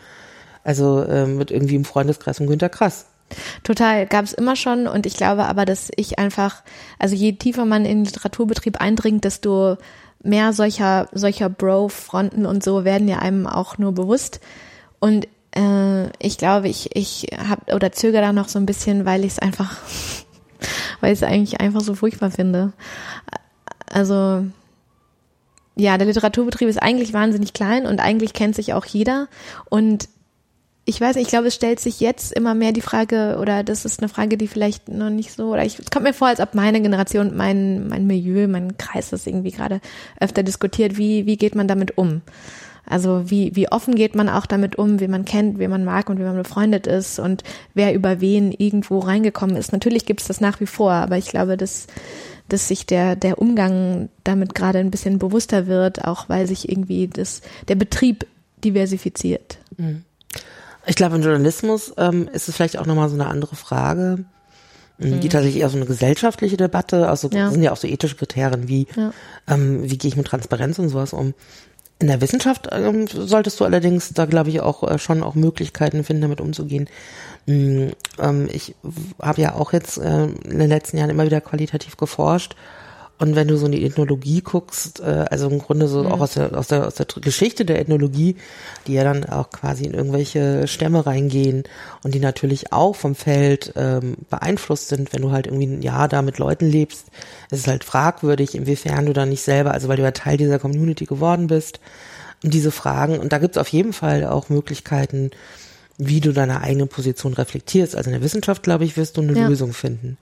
also 0.69 1.03
ähm, 1.09 1.39
mit 1.39 1.51
irgendwie 1.51 1.77
im 1.77 1.87
Freundeskreis 1.87 2.37
von 2.37 2.47
Günter 2.47 2.69
Krass. 2.69 3.07
Total, 3.65 4.07
gab 4.07 4.27
es 4.27 4.35
immer 4.35 4.55
schon 4.55 4.87
und 4.87 5.07
ich 5.07 5.17
glaube 5.17 5.47
aber, 5.47 5.65
dass 5.65 5.91
ich 5.97 6.19
einfach, 6.19 6.63
also 6.99 7.15
je 7.15 7.33
tiefer 7.33 7.65
man 7.65 7.87
in 7.87 8.01
den 8.01 8.05
Literaturbetrieb 8.05 8.79
eindringt, 8.79 9.25
desto 9.25 9.79
mehr 10.23 10.53
solcher, 10.53 11.09
solcher 11.13 11.49
Bro-Fronten 11.49 12.45
und 12.45 12.63
so 12.63 12.85
werden 12.85 13.09
ja 13.09 13.19
einem 13.19 13.47
auch 13.47 13.79
nur 13.79 13.93
bewusst. 13.93 14.41
Und 14.99 15.27
äh, 15.57 16.09
ich 16.19 16.37
glaube, 16.37 16.69
ich, 16.69 16.95
ich 16.95 17.29
habe 17.39 17.75
oder 17.75 17.91
zögere 17.93 18.21
da 18.21 18.35
noch 18.35 18.49
so 18.49 18.59
ein 18.59 18.67
bisschen, 18.67 19.07
weil 19.07 19.25
ich 19.25 19.33
es 19.33 19.39
einfach, 19.39 19.75
weil 21.01 21.15
ich 21.15 21.21
es 21.21 21.27
eigentlich 21.27 21.63
einfach 21.63 21.81
so 21.81 21.95
furchtbar 21.95 22.31
finde. 22.31 22.75
Also 23.91 24.45
ja, 25.77 25.97
der 25.97 26.09
Literaturbetrieb 26.09 26.69
ist 26.69 26.83
eigentlich 26.83 27.15
wahnsinnig 27.15 27.55
klein 27.55 27.87
und 27.87 28.01
eigentlich 28.01 28.35
kennt 28.35 28.55
sich 28.55 28.75
auch 28.75 28.85
jeder. 28.85 29.29
Und 29.71 30.11
ich 30.89 31.03
weiß 31.03 31.17
nicht, 31.17 31.27
ich 31.27 31.31
glaube, 31.31 31.49
es 31.49 31.55
stellt 31.55 31.81
sich 31.81 32.01
jetzt 32.01 32.33
immer 32.33 32.55
mehr 32.55 32.73
die 32.73 32.81
Frage, 32.81 33.37
oder 33.39 33.63
das 33.63 33.85
ist 33.85 34.01
eine 34.01 34.09
Frage, 34.09 34.39
die 34.39 34.49
vielleicht 34.49 34.89
noch 34.89 35.11
nicht 35.11 35.33
so, 35.33 35.53
oder 35.53 35.63
ich, 35.63 35.79
es 35.79 35.91
kommt 35.91 36.05
mir 36.05 36.15
vor, 36.15 36.29
als 36.29 36.41
ob 36.41 36.55
meine 36.55 36.81
Generation, 36.81 37.37
mein, 37.37 37.89
mein 37.89 38.07
Milieu, 38.07 38.49
mein 38.49 38.79
Kreis 38.79 39.11
das 39.11 39.27
irgendwie 39.27 39.51
gerade 39.51 39.83
öfter 40.19 40.43
diskutiert, 40.43 40.97
wie, 40.97 41.27
wie 41.27 41.37
geht 41.37 41.55
man 41.55 41.69
damit 41.69 41.99
um? 41.99 42.23
Also 42.87 43.31
wie, 43.31 43.55
wie 43.55 43.71
offen 43.71 43.97
geht 43.97 44.15
man 44.15 44.31
auch 44.31 44.47
damit 44.47 44.77
um, 44.77 44.99
wie 44.99 45.09
man 45.09 45.27
kennt, 45.27 45.59
wie 45.59 45.69
man 45.69 45.85
mag 45.85 46.09
und 46.09 46.19
wie 46.19 46.25
man 46.25 46.37
befreundet 46.37 46.87
ist 46.87 47.19
und 47.19 47.45
wer 47.75 47.93
über 47.93 48.23
wen 48.23 48.51
irgendwo 48.51 49.01
reingekommen 49.01 49.57
ist. 49.57 49.73
Natürlich 49.73 50.07
gibt 50.07 50.23
es 50.23 50.29
das 50.29 50.41
nach 50.41 50.59
wie 50.59 50.67
vor, 50.67 50.93
aber 50.93 51.19
ich 51.19 51.29
glaube, 51.29 51.59
dass, 51.59 51.87
dass 52.49 52.67
sich 52.67 52.87
der, 52.87 53.15
der 53.15 53.39
Umgang 53.39 54.09
damit 54.25 54.55
gerade 54.55 54.79
ein 54.79 54.91
bisschen 54.91 55.19
bewusster 55.19 55.67
wird, 55.67 56.07
auch 56.07 56.31
weil 56.31 56.47
sich 56.47 56.67
irgendwie 56.67 57.09
das, 57.09 57.43
der 57.69 57.75
Betrieb 57.75 58.27
diversifiziert. 58.65 59.59
Mhm. 59.77 60.05
Ich 60.89 60.97
glaube, 60.97 61.17
im 61.17 61.23
Journalismus 61.23 61.93
ähm, 61.99 62.29
ist 62.33 62.49
es 62.49 62.57
vielleicht 62.57 62.79
auch 62.79 62.87
nochmal 62.87 63.11
so 63.11 63.15
eine 63.15 63.27
andere 63.27 63.57
Frage, 63.57 64.25
mhm. 64.97 65.21
die 65.21 65.29
tatsächlich 65.29 65.61
eher 65.61 65.69
so 65.69 65.77
eine 65.77 65.85
gesellschaftliche 65.85 66.57
Debatte, 66.57 67.09
also 67.09 67.29
ja. 67.31 67.51
sind 67.51 67.63
ja 67.63 67.73
auch 67.73 67.77
so 67.77 67.87
ethische 67.87 68.17
Kriterien 68.17 68.69
wie, 68.69 68.87
ja. 68.97 69.13
ähm, 69.47 69.83
wie 69.83 69.99
gehe 69.99 70.09
ich 70.09 70.17
mit 70.17 70.27
Transparenz 70.27 70.79
und 70.79 70.89
sowas 70.89 71.13
um. 71.13 71.35
In 72.01 72.07
der 72.07 72.21
Wissenschaft 72.21 72.69
ähm, 72.73 73.07
solltest 73.07 73.61
du 73.61 73.65
allerdings 73.65 74.15
da, 74.15 74.25
glaube 74.25 74.49
ich, 74.49 74.61
auch 74.61 74.83
äh, 74.89 74.99
schon 74.99 75.23
auch 75.23 75.35
Möglichkeiten 75.35 76.05
finden, 76.05 76.23
damit 76.23 76.41
umzugehen. 76.41 76.89
Mm, 77.47 77.89
ähm, 78.19 78.49
ich 78.51 78.75
habe 79.21 79.43
ja 79.43 79.55
auch 79.57 79.73
jetzt 79.73 79.99
äh, 79.99 80.25
in 80.25 80.59
den 80.59 80.69
letzten 80.69 80.97
Jahren 80.97 81.11
immer 81.11 81.27
wieder 81.27 81.41
qualitativ 81.41 81.97
geforscht 81.97 82.57
und 83.19 83.35
wenn 83.35 83.49
du 83.49 83.57
so 83.57 83.67
in 83.67 83.73
die 83.73 83.85
Ethnologie 83.85 84.41
guckst, 84.43 85.01
äh, 85.01 85.27
also 85.31 85.49
im 85.49 85.59
Grunde 85.59 85.89
so 85.89 86.05
mhm. 86.05 86.13
auch 86.13 86.21
aus 86.21 86.35
der, 86.35 86.57
aus, 86.57 86.69
der, 86.69 86.87
aus 86.87 86.95
der 86.95 87.07
Geschichte 87.21 87.65
der 87.65 87.81
Ethnologie, 87.81 88.37
die 88.87 88.95
ja 88.95 89.05
dann 89.05 89.25
auch 89.25 89.51
quasi 89.51 89.85
in 89.85 89.95
irgendwelche 89.95 90.69
Stämme 90.69 91.05
reingehen 91.05 91.65
und 92.05 92.15
die 92.15 92.21
natürlich 92.21 92.73
auch 92.73 92.95
vom 92.95 93.15
Feld 93.15 93.73
ähm, 93.77 94.17
beeinflusst 94.31 94.89
sind, 94.89 95.13
wenn 95.13 95.23
du 95.23 95.33
halt 95.33 95.47
irgendwie 95.47 95.67
ein 95.67 95.83
Jahr 95.83 96.09
da 96.09 96.23
mit 96.23 96.39
Leuten 96.39 96.67
lebst, 96.67 97.07
ist 97.51 97.61
es 97.61 97.67
halt 97.67 97.85
fragwürdig, 97.85 98.55
inwiefern 98.55 99.07
du 99.07 99.13
dann 99.13 99.31
nicht 99.31 99.43
selber, 99.43 99.73
also 99.73 99.89
weil 99.89 99.97
du 99.97 100.03
ja 100.03 100.13
Teil 100.13 100.37
dieser 100.37 100.59
Community 100.59 101.05
geworden 101.05 101.49
bist, 101.49 101.81
und 102.45 102.55
diese 102.55 102.71
Fragen, 102.71 103.19
und 103.19 103.33
da 103.33 103.39
gibt 103.39 103.57
es 103.57 103.61
auf 103.61 103.69
jeden 103.69 103.93
Fall 103.93 104.25
auch 104.25 104.49
Möglichkeiten, 104.49 105.31
wie 106.01 106.21
du 106.21 106.33
deine 106.33 106.61
eigene 106.61 106.87
Position 106.87 107.35
reflektierst. 107.35 107.97
Also 107.97 108.09
in 108.09 108.15
der 108.15 108.23
Wissenschaft, 108.23 108.63
glaube 108.63 108.85
ich, 108.85 108.97
wirst 108.97 109.17
du 109.17 109.21
eine 109.21 109.37
ja. 109.37 109.49
Lösung 109.49 109.73
finden. 109.73 110.17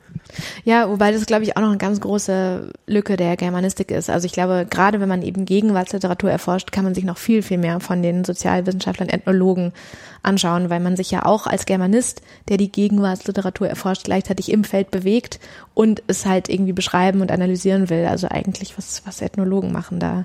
Ja, 0.65 0.89
wobei 0.89 1.13
das, 1.13 1.27
glaube 1.27 1.45
ich, 1.45 1.55
auch 1.57 1.61
noch 1.61 1.69
eine 1.69 1.77
ganz 1.77 2.01
große 2.01 2.73
Lücke 2.87 3.19
der 3.19 3.37
Germanistik 3.37 3.91
ist. 3.91 4.09
Also 4.09 4.25
ich 4.25 4.33
glaube, 4.33 4.67
gerade 4.69 5.01
wenn 5.01 5.09
man 5.09 5.21
eben 5.21 5.45
Gegenwartsliteratur 5.45 6.31
erforscht, 6.31 6.73
kann 6.73 6.85
man 6.85 6.95
sich 6.95 7.05
noch 7.05 7.19
viel, 7.19 7.43
viel 7.43 7.59
mehr 7.59 7.79
von 7.81 8.03
den 8.03 8.25
Sozialwissenschaftlern, 8.25 9.11
Ethnologen 9.11 9.75
anschauen, 10.23 10.71
weil 10.71 10.81
man 10.81 10.97
sich 10.97 11.11
ja 11.11 11.27
auch 11.27 11.47
als 11.47 11.67
Germanist, 11.67 12.23
der 12.49 12.57
die 12.57 12.73
Gegenwartsliteratur 12.73 13.69
erforscht, 13.69 14.05
gleichzeitig 14.05 14.51
im 14.51 14.65
Feld 14.65 14.91
bewegt 14.91 15.41
und 15.75 16.03
es 16.07 16.25
halt 16.25 16.49
irgendwie 16.49 16.73
beschreiben 16.73 17.21
und 17.21 17.31
analysieren 17.31 17.91
will. 17.91 18.07
Also 18.07 18.29
eigentlich, 18.29 18.79
was, 18.79 19.03
was 19.05 19.21
Ethnologen 19.21 19.73
machen 19.73 20.01
da 20.01 20.25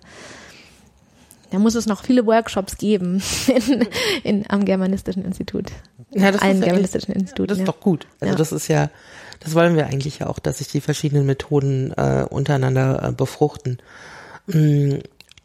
da 1.52 1.60
muss 1.60 1.76
es 1.76 1.86
noch 1.86 2.04
viele 2.04 2.26
Workshops 2.26 2.78
geben 2.78 3.22
in, 3.48 3.88
in, 4.24 4.50
am 4.50 4.66
Germanistischen 4.66 5.24
Institut. 5.24 5.68
Ja, 6.12 6.32
das 6.32 6.42
Allen 6.42 6.60
ist 6.60 6.64
Germanistischen 6.64 7.14
Institut. 7.14 7.52
Das 7.52 7.58
ist 7.58 7.68
ja. 7.68 7.72
doch 7.72 7.80
gut. 7.80 8.08
Also 8.20 8.34
ja. 8.34 8.38
das 8.38 8.52
ist 8.52 8.68
ja, 8.68 8.90
das 9.42 9.54
wollen 9.54 9.76
wir 9.76 9.86
eigentlich 9.88 10.20
ja 10.20 10.28
auch, 10.28 10.40
dass 10.40 10.58
sich 10.58 10.70
die 10.70 10.82
verschiedenen 10.82 11.26
Methoden 11.26 11.92
äh, 11.92 12.26
untereinander 12.30 13.10
äh, 13.10 13.12
befruchten. 13.12 13.80
Mm, 14.48 14.96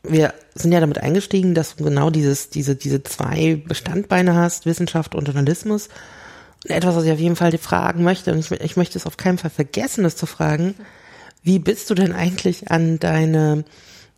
wir 0.05 0.35
sind 0.55 0.73
ja 0.73 0.81
damit 0.81 0.99
eingestiegen, 0.99 1.55
dass 1.55 1.77
du 1.77 1.85
genau 1.85 2.11
dieses, 2.11 2.51
diese, 2.51 2.77
diese 2.77 3.03
zwei 3.03 3.61
Bestandbeine 3.67 4.35
hast, 4.37 4.65
Wissenschaft 4.65 5.17
und 5.17 5.27
Journalismus. 5.27 5.89
Und 6.65 6.71
etwas, 6.71 6.95
was 6.95 7.05
ich 7.05 7.13
auf 7.13 7.19
jeden 7.19 7.37
Fall 7.37 7.57
fragen 7.59 8.05
möchte, 8.05 8.33
und 8.33 8.39
ich, 8.39 8.51
ich 8.53 8.77
möchte 8.77 8.97
es 8.97 9.07
auf 9.07 9.17
keinen 9.17 9.39
Fall 9.39 9.51
vergessen, 9.51 10.05
das 10.05 10.17
zu 10.17 10.27
fragen, 10.27 10.75
wie 11.43 11.59
bist 11.59 11.91
du 11.91 11.95
denn 11.95 12.13
eigentlich 12.13 12.71
an 12.71 13.01
deine 13.01 13.65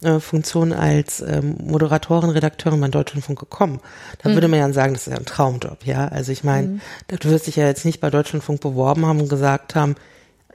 äh, 0.02 0.20
Funktion 0.20 0.72
als 0.72 1.20
ähm, 1.20 1.56
Moderatorin, 1.62 2.30
Redakteurin 2.30 2.80
beim 2.80 2.90
Deutschlandfunk 2.90 3.38
gekommen. 3.38 3.80
Da 4.22 4.28
mhm. 4.28 4.34
würde 4.34 4.48
man 4.48 4.60
ja 4.60 4.72
sagen, 4.72 4.92
das 4.92 5.06
ist 5.06 5.12
ja 5.12 5.18
ein 5.18 5.24
Traumjob, 5.24 5.84
ja. 5.84 6.08
Also 6.08 6.32
ich 6.32 6.44
meine, 6.44 6.68
mhm. 6.68 6.80
du 7.08 7.30
wirst 7.30 7.46
dich 7.46 7.56
ja 7.56 7.66
jetzt 7.66 7.84
nicht 7.84 8.00
bei 8.00 8.10
Deutschlandfunk 8.10 8.60
beworben 8.60 9.06
haben 9.06 9.20
und 9.20 9.28
gesagt 9.28 9.74
haben, 9.74 9.96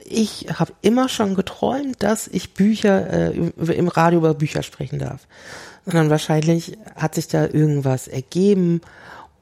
ich 0.05 0.47
habe 0.53 0.73
immer 0.81 1.09
schon 1.09 1.35
geträumt, 1.35 2.03
dass 2.03 2.27
ich 2.27 2.53
Bücher 2.53 3.09
äh, 3.09 3.51
im 3.73 3.87
Radio 3.87 4.19
über 4.19 4.33
Bücher 4.33 4.63
sprechen 4.63 4.99
darf. 4.99 5.27
Sondern 5.85 6.09
wahrscheinlich 6.09 6.77
hat 6.95 7.15
sich 7.15 7.27
da 7.27 7.43
irgendwas 7.45 8.07
ergeben 8.07 8.81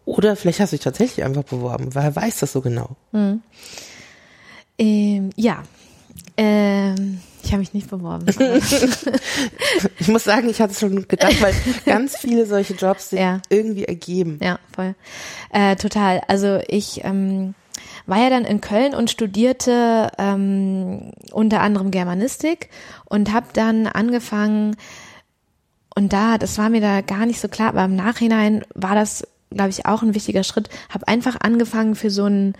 oder 0.05 0.35
vielleicht 0.35 0.59
hast 0.59 0.71
du 0.71 0.77
dich 0.77 0.83
tatsächlich 0.83 1.23
einfach 1.23 1.43
beworben. 1.43 1.93
Wer 1.93 2.15
weiß 2.15 2.39
das 2.39 2.51
so 2.51 2.61
genau? 2.61 2.95
Mhm. 3.11 3.41
Ähm, 4.77 5.29
ja. 5.35 5.63
Ähm 6.37 7.21
ich 7.43 7.51
habe 7.51 7.59
mich 7.59 7.73
nicht 7.73 7.89
beworben. 7.89 8.25
ich 9.99 10.07
muss 10.07 10.23
sagen, 10.23 10.49
ich 10.49 10.61
hatte 10.61 10.73
es 10.73 10.79
schon 10.79 11.07
gedacht, 11.07 11.41
weil 11.41 11.53
ganz 11.85 12.17
viele 12.17 12.45
solche 12.45 12.73
Jobs 12.73 13.09
sich 13.09 13.19
ja. 13.19 13.41
irgendwie 13.49 13.85
ergeben. 13.85 14.39
Ja, 14.41 14.59
voll. 14.73 14.95
Äh, 15.51 15.75
total. 15.75 16.21
Also 16.27 16.59
ich 16.67 17.03
ähm, 17.03 17.55
war 18.05 18.19
ja 18.19 18.29
dann 18.29 18.45
in 18.45 18.61
Köln 18.61 18.93
und 18.93 19.09
studierte 19.09 20.11
ähm, 20.17 21.11
unter 21.31 21.61
anderem 21.61 21.91
Germanistik 21.91 22.69
und 23.05 23.33
habe 23.33 23.47
dann 23.53 23.87
angefangen 23.87 24.75
und 25.95 26.13
da, 26.13 26.37
das 26.37 26.57
war 26.57 26.69
mir 26.69 26.81
da 26.81 27.01
gar 27.01 27.25
nicht 27.25 27.41
so 27.41 27.47
klar, 27.47 27.69
aber 27.69 27.83
im 27.83 27.95
Nachhinein 27.95 28.63
war 28.73 28.95
das, 28.95 29.27
glaube 29.49 29.71
ich, 29.71 29.85
auch 29.85 30.01
ein 30.01 30.15
wichtiger 30.15 30.43
Schritt. 30.43 30.69
Habe 30.89 31.07
einfach 31.07 31.37
angefangen 31.41 31.95
für 31.95 32.09
so 32.09 32.25
ein 32.25 32.53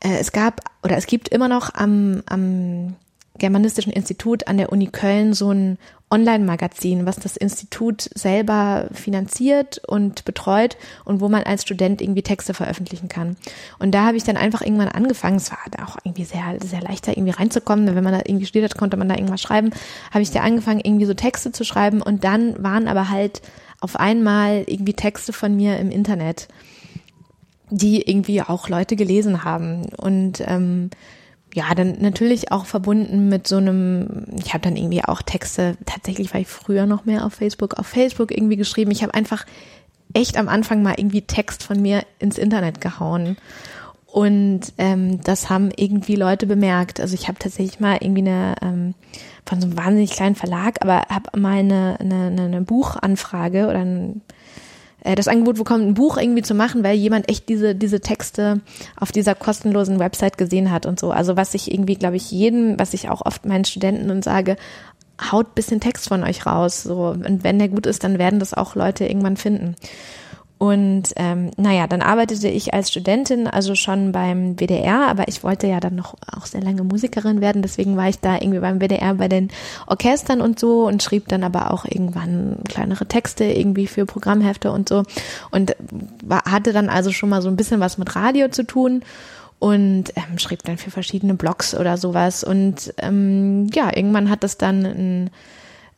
es 0.00 0.32
gab 0.32 0.60
oder 0.82 0.96
es 0.96 1.06
gibt 1.06 1.28
immer 1.28 1.48
noch 1.48 1.74
am, 1.74 2.22
am 2.26 2.96
Germanistischen 3.38 3.92
Institut 3.92 4.48
an 4.48 4.56
der 4.56 4.72
Uni 4.72 4.86
Köln 4.86 5.34
so 5.34 5.50
ein 5.50 5.78
Online-Magazin, 6.10 7.04
was 7.04 7.16
das 7.16 7.36
Institut 7.36 8.08
selber 8.14 8.88
finanziert 8.92 9.82
und 9.86 10.24
betreut 10.24 10.76
und 11.04 11.20
wo 11.20 11.28
man 11.28 11.42
als 11.42 11.62
Student 11.62 12.00
irgendwie 12.00 12.22
Texte 12.22 12.54
veröffentlichen 12.54 13.08
kann. 13.08 13.36
Und 13.78 13.92
da 13.92 14.06
habe 14.06 14.16
ich 14.16 14.22
dann 14.22 14.36
einfach 14.36 14.62
irgendwann 14.62 14.88
angefangen, 14.88 15.36
es 15.36 15.50
war 15.50 15.58
auch 15.84 15.96
irgendwie 16.04 16.24
sehr, 16.24 16.58
sehr 16.64 16.80
leicht 16.80 17.08
da 17.08 17.12
irgendwie 17.12 17.32
reinzukommen, 17.32 17.94
wenn 17.94 18.04
man 18.04 18.12
da 18.12 18.20
irgendwie 18.24 18.46
studiert 18.46 18.70
hat, 18.70 18.78
konnte 18.78 18.96
man 18.96 19.08
da 19.08 19.16
irgendwas 19.16 19.42
schreiben, 19.42 19.70
habe 20.12 20.22
ich 20.22 20.30
da 20.30 20.40
angefangen, 20.40 20.80
irgendwie 20.82 21.06
so 21.06 21.14
Texte 21.14 21.50
zu 21.50 21.64
schreiben 21.64 22.02
und 22.02 22.22
dann 22.22 22.62
waren 22.62 22.86
aber 22.86 23.10
halt 23.10 23.42
auf 23.80 23.96
einmal 23.96 24.64
irgendwie 24.66 24.94
Texte 24.94 25.32
von 25.32 25.56
mir 25.56 25.78
im 25.78 25.90
Internet, 25.90 26.46
die 27.70 28.02
irgendwie 28.02 28.42
auch 28.42 28.68
Leute 28.68 28.96
gelesen 28.96 29.44
haben 29.44 29.86
und 29.96 30.42
ähm, 30.46 30.90
ja, 31.56 31.74
dann 31.74 31.96
natürlich 32.00 32.52
auch 32.52 32.66
verbunden 32.66 33.30
mit 33.30 33.48
so 33.48 33.56
einem, 33.56 34.26
ich 34.38 34.52
habe 34.52 34.60
dann 34.60 34.76
irgendwie 34.76 35.02
auch 35.02 35.22
Texte, 35.22 35.78
tatsächlich 35.86 36.34
war 36.34 36.40
ich 36.42 36.48
früher 36.48 36.84
noch 36.84 37.06
mehr 37.06 37.24
auf 37.24 37.32
Facebook, 37.32 37.78
auf 37.78 37.86
Facebook 37.86 38.30
irgendwie 38.30 38.56
geschrieben. 38.56 38.90
Ich 38.90 39.02
habe 39.02 39.14
einfach 39.14 39.46
echt 40.12 40.36
am 40.36 40.48
Anfang 40.50 40.82
mal 40.82 40.96
irgendwie 40.98 41.22
Text 41.22 41.62
von 41.62 41.80
mir 41.80 42.04
ins 42.18 42.36
Internet 42.36 42.82
gehauen. 42.82 43.38
Und 44.04 44.72
ähm, 44.76 45.22
das 45.22 45.48
haben 45.48 45.70
irgendwie 45.74 46.16
Leute 46.16 46.46
bemerkt. 46.46 47.00
Also 47.00 47.14
ich 47.14 47.26
habe 47.26 47.38
tatsächlich 47.38 47.80
mal 47.80 47.98
irgendwie 48.00 48.22
eine, 48.22 48.54
ähm, 48.60 48.94
von 49.46 49.60
so 49.60 49.66
einem 49.66 49.78
wahnsinnig 49.78 50.10
kleinen 50.10 50.34
Verlag, 50.34 50.76
aber 50.82 51.06
habe 51.08 51.38
mal 51.38 51.58
eine, 51.58 51.96
eine, 52.00 52.26
eine 52.42 52.60
Buchanfrage 52.60 53.66
oder 53.66 53.78
ein 53.78 54.20
äh, 55.06 55.14
das 55.14 55.28
Angebot 55.28 55.56
bekommen, 55.56 55.88
ein 55.88 55.94
Buch 55.94 56.18
irgendwie 56.18 56.42
zu 56.42 56.54
machen, 56.54 56.82
weil 56.82 56.96
jemand 56.96 57.30
echt 57.30 57.48
diese, 57.48 57.74
diese 57.74 58.00
Texte 58.00 58.60
auf 58.98 59.12
dieser 59.12 59.34
kostenlosen 59.34 59.98
Website 59.98 60.36
gesehen 60.36 60.70
hat 60.72 60.84
und 60.84 60.98
so. 60.98 61.12
Also 61.12 61.36
was 61.36 61.54
ich 61.54 61.72
irgendwie, 61.72 61.94
glaube 61.94 62.16
ich, 62.16 62.30
jeden, 62.30 62.78
was 62.78 62.92
ich 62.92 63.08
auch 63.08 63.24
oft 63.24 63.46
meinen 63.46 63.64
Studenten 63.64 64.10
und 64.10 64.24
sage, 64.24 64.56
haut 65.30 65.54
bisschen 65.54 65.80
Text 65.80 66.08
von 66.08 66.24
euch 66.24 66.44
raus. 66.44 66.82
So. 66.82 67.08
Und 67.08 67.44
wenn 67.44 67.58
der 67.58 67.68
gut 67.68 67.86
ist, 67.86 68.04
dann 68.04 68.18
werden 68.18 68.40
das 68.40 68.52
auch 68.52 68.74
Leute 68.74 69.06
irgendwann 69.06 69.36
finden. 69.36 69.76
Und 70.58 71.12
ähm, 71.16 71.50
naja, 71.58 71.86
dann 71.86 72.00
arbeitete 72.00 72.48
ich 72.48 72.72
als 72.72 72.90
Studentin 72.90 73.46
also 73.46 73.74
schon 73.74 74.12
beim 74.12 74.56
WDR, 74.58 75.06
aber 75.06 75.28
ich 75.28 75.44
wollte 75.44 75.66
ja 75.66 75.80
dann 75.80 75.96
noch 75.96 76.14
auch 76.34 76.46
sehr 76.46 76.62
lange 76.62 76.82
Musikerin 76.82 77.42
werden, 77.42 77.60
deswegen 77.60 77.98
war 77.98 78.08
ich 78.08 78.20
da 78.20 78.36
irgendwie 78.36 78.60
beim 78.60 78.80
WDR 78.80 79.12
bei 79.14 79.28
den 79.28 79.50
Orchestern 79.86 80.40
und 80.40 80.58
so 80.58 80.86
und 80.86 81.02
schrieb 81.02 81.28
dann 81.28 81.44
aber 81.44 81.72
auch 81.72 81.84
irgendwann 81.84 82.60
kleinere 82.66 83.04
Texte 83.04 83.44
irgendwie 83.44 83.86
für 83.86 84.06
Programmhefte 84.06 84.72
und 84.72 84.88
so. 84.88 85.02
Und 85.50 85.76
war, 86.24 86.44
hatte 86.44 86.72
dann 86.72 86.88
also 86.88 87.12
schon 87.12 87.28
mal 87.28 87.42
so 87.42 87.48
ein 87.48 87.56
bisschen 87.56 87.80
was 87.80 87.98
mit 87.98 88.16
Radio 88.16 88.48
zu 88.48 88.64
tun 88.64 89.02
und 89.58 90.04
ähm, 90.16 90.38
schrieb 90.38 90.62
dann 90.62 90.78
für 90.78 90.90
verschiedene 90.90 91.34
Blogs 91.34 91.74
oder 91.74 91.98
sowas. 91.98 92.44
Und 92.44 92.94
ähm, 92.96 93.68
ja, 93.74 93.94
irgendwann 93.94 94.30
hat 94.30 94.42
das 94.42 94.56
dann 94.56 94.86
ein 94.86 95.30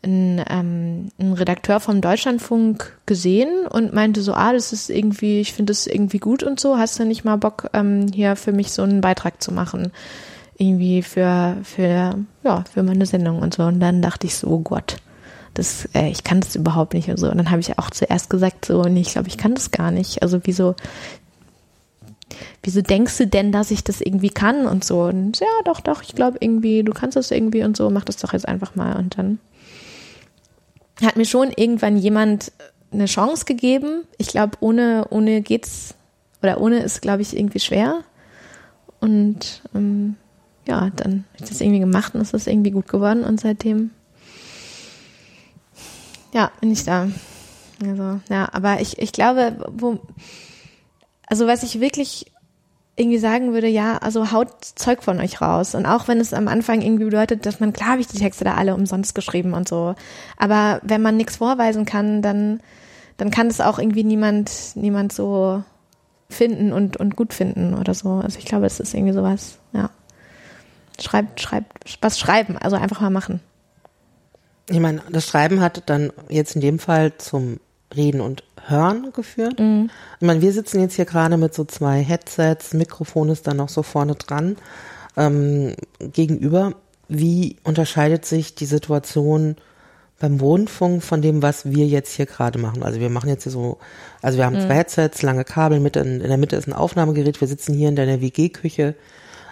ein, 0.02 0.44
ähm, 0.48 1.08
ein 1.18 1.32
Redakteur 1.32 1.80
vom 1.80 2.00
Deutschlandfunk 2.00 2.96
gesehen 3.06 3.66
und 3.66 3.92
meinte 3.92 4.22
so, 4.22 4.32
ah, 4.32 4.52
das 4.52 4.72
ist 4.72 4.90
irgendwie, 4.90 5.40
ich 5.40 5.52
finde 5.52 5.72
das 5.72 5.86
irgendwie 5.86 6.18
gut 6.18 6.42
und 6.42 6.60
so, 6.60 6.78
hast 6.78 6.98
du 6.98 7.04
nicht 7.04 7.24
mal 7.24 7.36
Bock, 7.36 7.70
ähm, 7.72 8.06
hier 8.14 8.36
für 8.36 8.52
mich 8.52 8.72
so 8.72 8.82
einen 8.82 9.00
Beitrag 9.00 9.42
zu 9.42 9.52
machen? 9.52 9.92
Irgendwie 10.56 11.02
für, 11.02 11.56
für, 11.62 12.14
ja, 12.44 12.64
für 12.72 12.82
meine 12.82 13.06
Sendung 13.06 13.40
und 13.40 13.54
so. 13.54 13.64
Und 13.64 13.80
dann 13.80 14.02
dachte 14.02 14.26
ich 14.26 14.36
so, 14.36 14.48
oh 14.48 14.58
Gott, 14.58 14.96
das, 15.54 15.88
äh, 15.94 16.08
ich 16.08 16.24
kann 16.24 16.40
das 16.40 16.56
überhaupt 16.56 16.94
nicht 16.94 17.08
und 17.08 17.16
so. 17.16 17.30
Und 17.30 17.38
dann 17.38 17.50
habe 17.50 17.60
ich 17.60 17.78
auch 17.78 17.90
zuerst 17.90 18.30
gesagt, 18.30 18.64
so, 18.64 18.82
nee, 18.82 19.00
ich 19.00 19.12
glaube, 19.12 19.28
ich 19.28 19.38
kann 19.38 19.54
das 19.54 19.70
gar 19.70 19.90
nicht. 19.90 20.22
Also 20.22 20.40
wieso, 20.44 20.74
wieso 22.62 22.82
denkst 22.82 23.18
du 23.18 23.26
denn, 23.26 23.52
dass 23.52 23.70
ich 23.70 23.84
das 23.84 24.00
irgendwie 24.00 24.30
kann 24.30 24.66
und 24.66 24.84
so? 24.84 25.02
Und 25.02 25.40
ja, 25.40 25.46
doch, 25.64 25.80
doch, 25.80 26.02
ich 26.02 26.14
glaube 26.14 26.38
irgendwie, 26.40 26.82
du 26.82 26.92
kannst 26.92 27.16
das 27.16 27.30
irgendwie 27.30 27.62
und 27.62 27.76
so, 27.76 27.90
mach 27.90 28.04
das 28.04 28.16
doch 28.16 28.32
jetzt 28.32 28.48
einfach 28.48 28.74
mal. 28.74 28.96
Und 28.96 29.18
dann 29.18 29.38
hat 31.02 31.16
mir 31.16 31.24
schon 31.24 31.52
irgendwann 31.54 31.96
jemand 31.96 32.52
eine 32.92 33.06
Chance 33.06 33.44
gegeben. 33.44 34.04
Ich 34.16 34.28
glaube, 34.28 34.56
ohne, 34.60 35.06
ohne 35.10 35.42
geht's, 35.42 35.94
oder 36.42 36.60
ohne 36.60 36.80
ist, 36.80 37.02
glaube 37.02 37.22
ich, 37.22 37.36
irgendwie 37.36 37.60
schwer. 37.60 38.04
Und 39.00 39.62
ähm, 39.74 40.16
ja, 40.66 40.90
dann 40.96 41.24
habe 41.34 41.42
ich 41.42 41.48
das 41.48 41.60
irgendwie 41.60 41.80
gemacht 41.80 42.14
und 42.14 42.20
es 42.20 42.32
ist 42.32 42.46
irgendwie 42.46 42.70
gut 42.70 42.88
geworden 42.88 43.24
und 43.24 43.40
seitdem 43.40 43.90
ja, 46.32 46.50
bin 46.60 46.72
ich 46.72 46.84
da. 46.84 47.08
Also, 47.82 48.20
ja, 48.28 48.48
aber 48.52 48.80
ich, 48.80 48.98
ich 48.98 49.12
glaube, 49.12 49.56
wo, 49.70 49.98
also 51.26 51.46
was 51.46 51.62
ich 51.62 51.80
wirklich 51.80 52.26
irgendwie 52.98 53.18
sagen 53.18 53.52
würde, 53.52 53.68
ja, 53.68 53.98
also 53.98 54.32
haut 54.32 54.48
Zeug 54.60 55.02
von 55.02 55.20
euch 55.20 55.40
raus. 55.40 55.74
Und 55.74 55.86
auch 55.86 56.08
wenn 56.08 56.20
es 56.20 56.34
am 56.34 56.48
Anfang 56.48 56.82
irgendwie 56.82 57.04
bedeutet, 57.04 57.46
dass 57.46 57.60
man, 57.60 57.72
klar 57.72 57.90
habe 57.90 58.00
ich 58.00 58.08
die 58.08 58.18
Texte 58.18 58.44
da 58.44 58.54
alle 58.54 58.74
umsonst 58.74 59.14
geschrieben 59.14 59.54
und 59.54 59.68
so. 59.68 59.94
Aber 60.36 60.80
wenn 60.82 61.00
man 61.00 61.16
nichts 61.16 61.36
vorweisen 61.36 61.84
kann, 61.84 62.22
dann, 62.22 62.60
dann 63.16 63.30
kann 63.30 63.46
es 63.46 63.60
auch 63.60 63.78
irgendwie 63.78 64.04
niemand, 64.04 64.50
niemand 64.74 65.12
so 65.12 65.62
finden 66.28 66.72
und, 66.72 66.96
und 66.96 67.14
gut 67.14 67.32
finden 67.32 67.74
oder 67.74 67.94
so. 67.94 68.14
Also 68.14 68.38
ich 68.38 68.46
glaube, 68.46 68.66
es 68.66 68.80
ist 68.80 68.94
irgendwie 68.94 69.14
sowas, 69.14 69.58
ja. 69.72 69.90
Schreibt, 71.00 71.40
schreibt, 71.40 71.98
was 72.02 72.18
schreiben, 72.18 72.58
also 72.58 72.74
einfach 72.74 73.00
mal 73.00 73.10
machen. 73.10 73.40
Ich 74.68 74.80
meine, 74.80 75.02
das 75.10 75.26
Schreiben 75.26 75.60
hat 75.60 75.84
dann 75.86 76.12
jetzt 76.28 76.56
in 76.56 76.60
dem 76.60 76.80
Fall 76.80 77.16
zum 77.16 77.60
Reden 77.94 78.20
und 78.20 78.42
Hören 78.68 79.12
geführt. 79.12 79.58
Mhm. 79.58 79.90
Ich 80.20 80.26
meine, 80.26 80.40
wir 80.40 80.52
sitzen 80.52 80.80
jetzt 80.80 80.94
hier 80.94 81.04
gerade 81.04 81.36
mit 81.36 81.54
so 81.54 81.64
zwei 81.64 82.02
Headsets, 82.02 82.74
Mikrofon 82.74 83.28
ist 83.28 83.46
dann 83.46 83.56
noch 83.56 83.68
so 83.68 83.82
vorne 83.82 84.14
dran 84.14 84.56
ähm, 85.16 85.74
gegenüber. 86.00 86.74
Wie 87.08 87.56
unterscheidet 87.64 88.26
sich 88.26 88.54
die 88.54 88.66
Situation 88.66 89.56
beim 90.20 90.38
Rundfunk 90.38 91.02
von 91.02 91.22
dem, 91.22 91.42
was 91.42 91.70
wir 91.70 91.86
jetzt 91.86 92.12
hier 92.14 92.26
gerade 92.26 92.58
machen? 92.58 92.82
Also 92.82 93.00
wir 93.00 93.08
machen 93.08 93.28
jetzt 93.28 93.44
hier 93.44 93.52
so, 93.52 93.78
also 94.20 94.38
wir 94.38 94.44
haben 94.44 94.56
mhm. 94.56 94.62
zwei 94.62 94.74
Headsets, 94.74 95.22
lange 95.22 95.44
Kabel, 95.44 95.80
mit 95.80 95.96
in, 95.96 96.20
in, 96.20 96.28
der 96.28 96.36
Mitte 96.36 96.56
ist 96.56 96.66
ein 96.66 96.72
Aufnahmegerät, 96.72 97.40
wir 97.40 97.48
sitzen 97.48 97.74
hier 97.74 97.88
in 97.88 97.96
deiner 97.96 98.20
WG-Küche. 98.20 98.94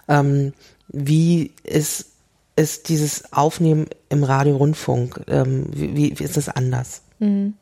Ähm, 0.09 0.53
wie 0.89 1.53
ist, 1.65 2.13
ist 2.57 2.89
dieses 2.89 3.33
Aufnehmen 3.33 3.87
im 4.09 4.25
Radio-Rundfunk? 4.25 5.23
Ähm, 5.29 5.67
wie, 5.73 6.19
wie 6.19 6.25
ist 6.25 6.37
das 6.37 6.49
anders? 6.49 7.03
Mhm. 7.19 7.55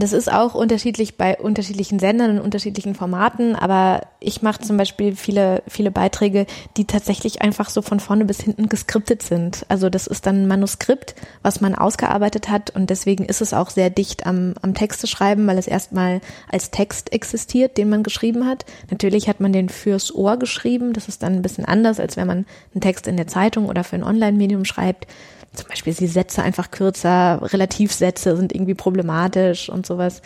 Das 0.00 0.12
ist 0.12 0.32
auch 0.32 0.54
unterschiedlich 0.54 1.16
bei 1.16 1.36
unterschiedlichen 1.36 1.98
Sendern 1.98 2.38
und 2.38 2.44
unterschiedlichen 2.44 2.94
Formaten, 2.94 3.56
aber 3.56 4.02
ich 4.20 4.42
mache 4.42 4.60
zum 4.60 4.76
Beispiel 4.76 5.16
viele, 5.16 5.64
viele 5.66 5.90
Beiträge, 5.90 6.46
die 6.76 6.84
tatsächlich 6.84 7.42
einfach 7.42 7.68
so 7.68 7.82
von 7.82 7.98
vorne 7.98 8.24
bis 8.24 8.40
hinten 8.40 8.68
geskriptet 8.68 9.22
sind. 9.22 9.66
Also 9.68 9.90
das 9.90 10.06
ist 10.06 10.24
dann 10.24 10.42
ein 10.42 10.46
Manuskript, 10.46 11.16
was 11.42 11.60
man 11.60 11.74
ausgearbeitet 11.74 12.48
hat 12.48 12.70
und 12.70 12.90
deswegen 12.90 13.24
ist 13.24 13.40
es 13.40 13.52
auch 13.52 13.70
sehr 13.70 13.90
dicht 13.90 14.24
am, 14.24 14.54
am 14.62 14.72
Texte 14.72 15.08
schreiben, 15.08 15.48
weil 15.48 15.58
es 15.58 15.66
erstmal 15.66 16.20
als 16.48 16.70
Text 16.70 17.12
existiert, 17.12 17.76
den 17.76 17.88
man 17.88 18.04
geschrieben 18.04 18.46
hat. 18.46 18.66
Natürlich 18.92 19.28
hat 19.28 19.40
man 19.40 19.52
den 19.52 19.68
fürs 19.68 20.14
Ohr 20.14 20.36
geschrieben, 20.36 20.92
das 20.92 21.08
ist 21.08 21.24
dann 21.24 21.34
ein 21.34 21.42
bisschen 21.42 21.64
anders, 21.64 21.98
als 21.98 22.16
wenn 22.16 22.28
man 22.28 22.46
einen 22.72 22.82
Text 22.82 23.08
in 23.08 23.16
der 23.16 23.26
Zeitung 23.26 23.66
oder 23.66 23.82
für 23.82 23.96
ein 23.96 24.04
Online-Medium 24.04 24.64
schreibt 24.64 25.08
zum 25.52 25.68
Beispiel 25.68 25.94
die 25.94 26.06
Sätze 26.06 26.42
einfach 26.42 26.70
kürzer, 26.70 27.40
Relativsätze 27.42 28.36
sind 28.36 28.54
irgendwie 28.54 28.74
problematisch 28.74 29.68
und 29.68 29.86
sowas. 29.86 30.22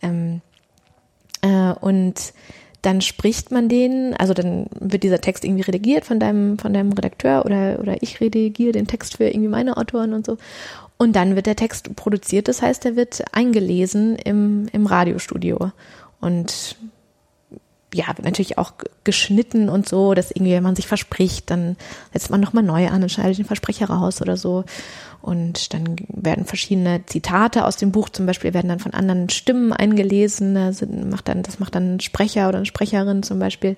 Ähm, 0.00 0.40
äh, 1.42 1.72
und 1.80 2.32
dann 2.82 3.00
spricht 3.00 3.52
man 3.52 3.68
den, 3.68 4.14
also 4.14 4.34
dann 4.34 4.66
wird 4.78 5.04
dieser 5.04 5.20
Text 5.20 5.44
irgendwie 5.44 5.62
redigiert 5.62 6.04
von 6.04 6.18
deinem, 6.18 6.58
von 6.58 6.72
deinem 6.72 6.92
Redakteur 6.92 7.44
oder, 7.44 7.78
oder 7.80 8.02
ich 8.02 8.20
redigiere 8.20 8.72
den 8.72 8.88
Text 8.88 9.16
für 9.16 9.24
irgendwie 9.24 9.48
meine 9.48 9.76
Autoren 9.76 10.14
und 10.14 10.26
so. 10.26 10.36
Und 10.98 11.14
dann 11.14 11.36
wird 11.36 11.46
der 11.46 11.56
Text 11.56 11.94
produziert, 11.96 12.48
das 12.48 12.62
heißt, 12.62 12.84
er 12.84 12.96
wird 12.96 13.22
eingelesen 13.32 14.16
im, 14.16 14.68
im 14.72 14.86
Radiostudio. 14.86 15.72
Und 16.20 16.76
ja, 17.94 18.06
natürlich 18.22 18.58
auch 18.58 18.72
geschnitten 19.04 19.68
und 19.68 19.88
so, 19.88 20.14
dass 20.14 20.30
irgendwie, 20.30 20.52
wenn 20.52 20.62
man 20.62 20.76
sich 20.76 20.86
verspricht, 20.86 21.50
dann 21.50 21.76
setzt 22.12 22.30
man 22.30 22.40
nochmal 22.40 22.62
neu 22.62 22.88
an 22.88 23.02
und 23.02 23.10
schneidet 23.10 23.38
den 23.38 23.44
Versprecher 23.44 23.86
raus 23.86 24.22
oder 24.22 24.36
so. 24.36 24.64
Und 25.20 25.72
dann 25.72 25.96
werden 26.08 26.46
verschiedene 26.46 27.04
Zitate 27.06 27.64
aus 27.64 27.76
dem 27.76 27.92
Buch 27.92 28.08
zum 28.08 28.26
Beispiel 28.26 28.54
werden 28.54 28.68
dann 28.68 28.80
von 28.80 28.92
anderen 28.92 29.28
Stimmen 29.28 29.72
eingelesen. 29.72 30.54
Das 30.54 30.82
macht 30.82 31.28
dann, 31.28 31.42
das 31.42 31.60
macht 31.60 31.74
dann 31.74 31.96
ein 31.96 32.00
Sprecher 32.00 32.48
oder 32.48 32.58
eine 32.58 32.66
Sprecherin 32.66 33.22
zum 33.22 33.38
Beispiel. 33.38 33.76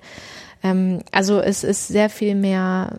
Ähm, 0.63 1.01
also 1.11 1.39
es 1.39 1.63
ist 1.63 1.87
sehr 1.87 2.09
viel 2.09 2.35
mehr, 2.35 2.97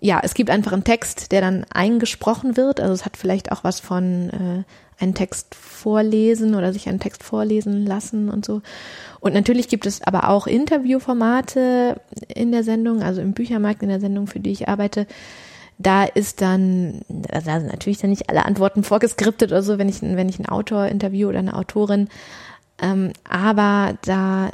ja, 0.00 0.20
es 0.22 0.34
gibt 0.34 0.50
einfach 0.50 0.72
einen 0.72 0.84
Text, 0.84 1.30
der 1.30 1.42
dann 1.42 1.64
eingesprochen 1.72 2.56
wird. 2.56 2.80
Also 2.80 2.92
es 2.92 3.04
hat 3.04 3.16
vielleicht 3.16 3.52
auch 3.52 3.62
was 3.62 3.78
von 3.78 4.30
äh, 4.30 5.02
einen 5.02 5.14
Text 5.14 5.54
vorlesen 5.54 6.54
oder 6.54 6.72
sich 6.72 6.88
einen 6.88 7.00
Text 7.00 7.22
vorlesen 7.22 7.86
lassen 7.86 8.28
und 8.28 8.44
so. 8.44 8.62
Und 9.20 9.34
natürlich 9.34 9.68
gibt 9.68 9.86
es 9.86 10.02
aber 10.02 10.28
auch 10.28 10.46
Interviewformate 10.46 12.00
in 12.28 12.52
der 12.52 12.64
Sendung, 12.64 13.02
also 13.02 13.20
im 13.20 13.32
Büchermarkt 13.32 13.82
in 13.82 13.88
der 13.88 14.00
Sendung, 14.00 14.26
für 14.26 14.40
die 14.40 14.50
ich 14.50 14.68
arbeite. 14.68 15.06
Da 15.78 16.04
ist 16.04 16.40
dann, 16.40 17.02
da 17.08 17.40
sind 17.40 17.66
natürlich 17.66 17.98
dann 17.98 18.10
nicht 18.10 18.28
alle 18.28 18.44
Antworten 18.44 18.82
vorgeskriptet 18.82 19.50
oder 19.50 19.62
so, 19.62 19.78
wenn 19.78 19.88
ich, 19.88 20.02
wenn 20.02 20.28
ich 20.28 20.38
einen 20.38 20.48
Autor 20.48 20.86
interview 20.86 21.28
oder 21.28 21.38
eine 21.38 21.54
Autorin. 21.54 22.08
Ähm, 22.80 23.12
aber 23.24 23.98
da 24.02 24.50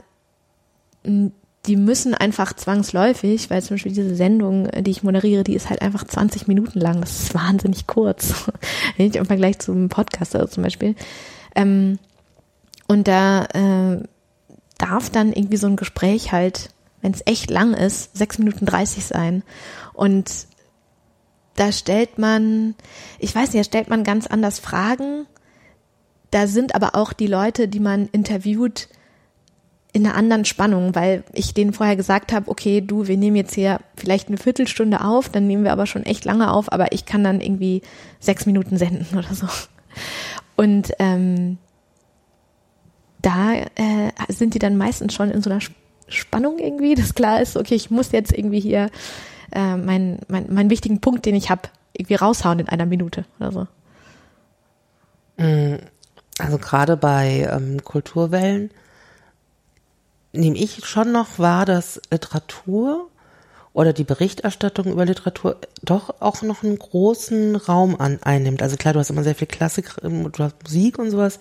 die 1.67 1.77
müssen 1.77 2.14
einfach 2.14 2.53
zwangsläufig, 2.53 3.51
weil 3.51 3.62
zum 3.62 3.75
Beispiel 3.75 3.93
diese 3.93 4.14
Sendung, 4.14 4.69
die 4.83 4.91
ich 4.91 5.03
moderiere, 5.03 5.45
die 5.45 5.55
ist 5.55 5.69
halt 5.69 5.83
einfach 5.83 6.05
20 6.05 6.47
Minuten 6.47 6.79
lang. 6.79 7.01
Das 7.01 7.21
ist 7.21 7.35
wahnsinnig 7.35 7.87
kurz. 7.87 8.51
Im 8.99 9.27
Vergleich 9.27 9.59
zum 9.59 9.89
Podcaster 9.89 10.41
also 10.41 10.55
zum 10.55 10.62
Beispiel. 10.62 10.95
Ähm, 11.55 11.99
und 12.87 13.09
da 13.09 13.45
äh, 13.47 14.03
darf 14.79 15.11
dann 15.11 15.33
irgendwie 15.33 15.57
so 15.57 15.66
ein 15.66 15.77
Gespräch 15.77 16.33
halt, 16.33 16.70
wenn 17.03 17.12
es 17.12 17.22
echt 17.27 17.51
lang 17.51 17.74
ist, 17.74 18.16
6 18.16 18.39
Minuten 18.39 18.66
30 18.66 19.05
sein. 19.05 19.43
Und 19.93 20.31
da 21.55 21.72
stellt 21.72 22.18
man, 22.18 22.74
ich 23.18 23.35
weiß 23.35 23.53
nicht, 23.53 23.64
da 23.64 23.64
stellt 23.64 23.89
man 23.89 24.05
ganz 24.05 24.27
anders 24.27 24.59
Fragen. 24.59 25.27
Da 26.31 26.47
sind 26.47 26.74
aber 26.74 26.95
auch 26.95 27.12
die 27.12 27.27
Leute, 27.27 27.68
die 27.68 27.81
man 27.81 28.09
interviewt, 28.09 28.89
in 29.97 30.05
einer 30.05 30.14
anderen 30.14 30.45
Spannung, 30.45 30.95
weil 30.95 31.24
ich 31.33 31.55
denen 31.55 31.72
vorher 31.72 31.97
gesagt 31.97 32.31
habe, 32.31 32.51
okay, 32.51 32.83
du, 32.83 33.07
wir 33.09 33.16
nehmen 33.16 33.35
jetzt 33.35 33.55
hier 33.55 33.81
vielleicht 33.97 34.29
eine 34.29 34.37
Viertelstunde 34.37 35.03
auf, 35.03 35.31
dann 35.31 35.47
nehmen 35.47 35.64
wir 35.64 35.72
aber 35.72 35.87
schon 35.87 36.05
echt 36.05 36.27
lange 36.27 36.53
auf, 36.53 36.70
aber 36.70 36.93
ich 36.93 37.07
kann 37.07 37.24
dann 37.24 37.41
irgendwie 37.41 37.81
sechs 38.20 38.45
Minuten 38.45 38.77
senden 38.77 39.07
oder 39.18 39.35
so. 39.35 39.47
Und 40.55 40.93
ähm, 40.99 41.57
da 43.27 43.55
äh, 43.55 44.12
sind 44.29 44.55
die 44.55 44.61
dann 44.61 44.77
meistens 44.77 45.12
schon 45.12 45.33
in 45.33 45.43
so 45.43 45.51
einer 45.51 45.61
Spannung 46.07 46.61
irgendwie, 46.61 46.95
dass 46.95 47.14
klar 47.14 47.43
ist, 47.43 47.57
okay, 47.57 47.74
ich 47.74 47.91
muss 47.91 48.12
jetzt 48.12 48.33
irgendwie 48.33 48.61
hier 48.61 48.89
äh, 49.53 49.77
meinen 49.77 50.20
mein, 50.29 50.47
mein 50.49 50.70
wichtigen 50.70 51.01
Punkt, 51.01 51.27
den 51.27 51.35
ich 51.35 51.51
habe, 51.51 51.62
irgendwie 51.93 52.14
raushauen 52.14 52.61
in 52.61 52.68
einer 52.68 52.87
Minute 52.87 53.24
oder 53.41 53.51
so. 53.53 53.66
Mm, 55.39 55.77
also 56.39 56.59
gerade 56.59 56.97
bei 56.97 57.49
ähm, 57.51 57.83
Kulturwellen 57.83 58.70
nehme 60.33 60.57
ich 60.57 60.87
schon 60.87 61.11
noch 61.11 61.41
wahr, 61.41 61.64
dass 61.66 62.01
Literatur 62.12 63.09
oder 63.72 63.93
die 63.93 64.05
Berichterstattung 64.05 64.87
über 64.87 65.05
Literatur 65.05 65.57
doch 65.83 66.14
auch 66.20 66.43
noch 66.43 66.62
einen 66.62 66.79
großen 66.79 67.57
Raum 67.57 67.97
an, 67.99 68.20
einnimmt. 68.22 68.62
Also 68.62 68.77
klar, 68.77 68.95
du 68.95 69.01
hast 69.01 69.11
immer 69.11 69.24
sehr 69.24 69.35
viel 69.35 69.49
Klassik, 69.49 69.97
ähm, 70.05 70.31
du 70.31 70.45
hast 70.45 70.62
Musik 70.62 70.99
und 70.99 71.11
sowas, 71.11 71.41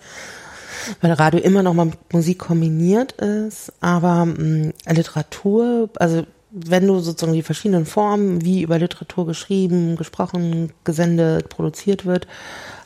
weil 1.00 1.12
Radio 1.12 1.40
immer 1.40 1.62
noch 1.62 1.74
mal 1.74 1.86
mit 1.86 2.12
Musik 2.12 2.38
kombiniert 2.38 3.12
ist, 3.12 3.72
aber 3.80 4.26
mh, 4.26 4.34
mm, 4.34 4.72
Literatur, 4.88 5.90
also 5.96 6.24
wenn 6.50 6.86
du 6.86 7.00
sozusagen 7.00 7.34
die 7.34 7.42
verschiedenen 7.42 7.84
Formen, 7.84 8.42
wie 8.42 8.62
über 8.62 8.78
Literatur 8.78 9.26
geschrieben, 9.26 9.96
gesprochen, 9.96 10.72
gesendet, 10.84 11.50
produziert 11.50 12.06
wird, 12.06 12.26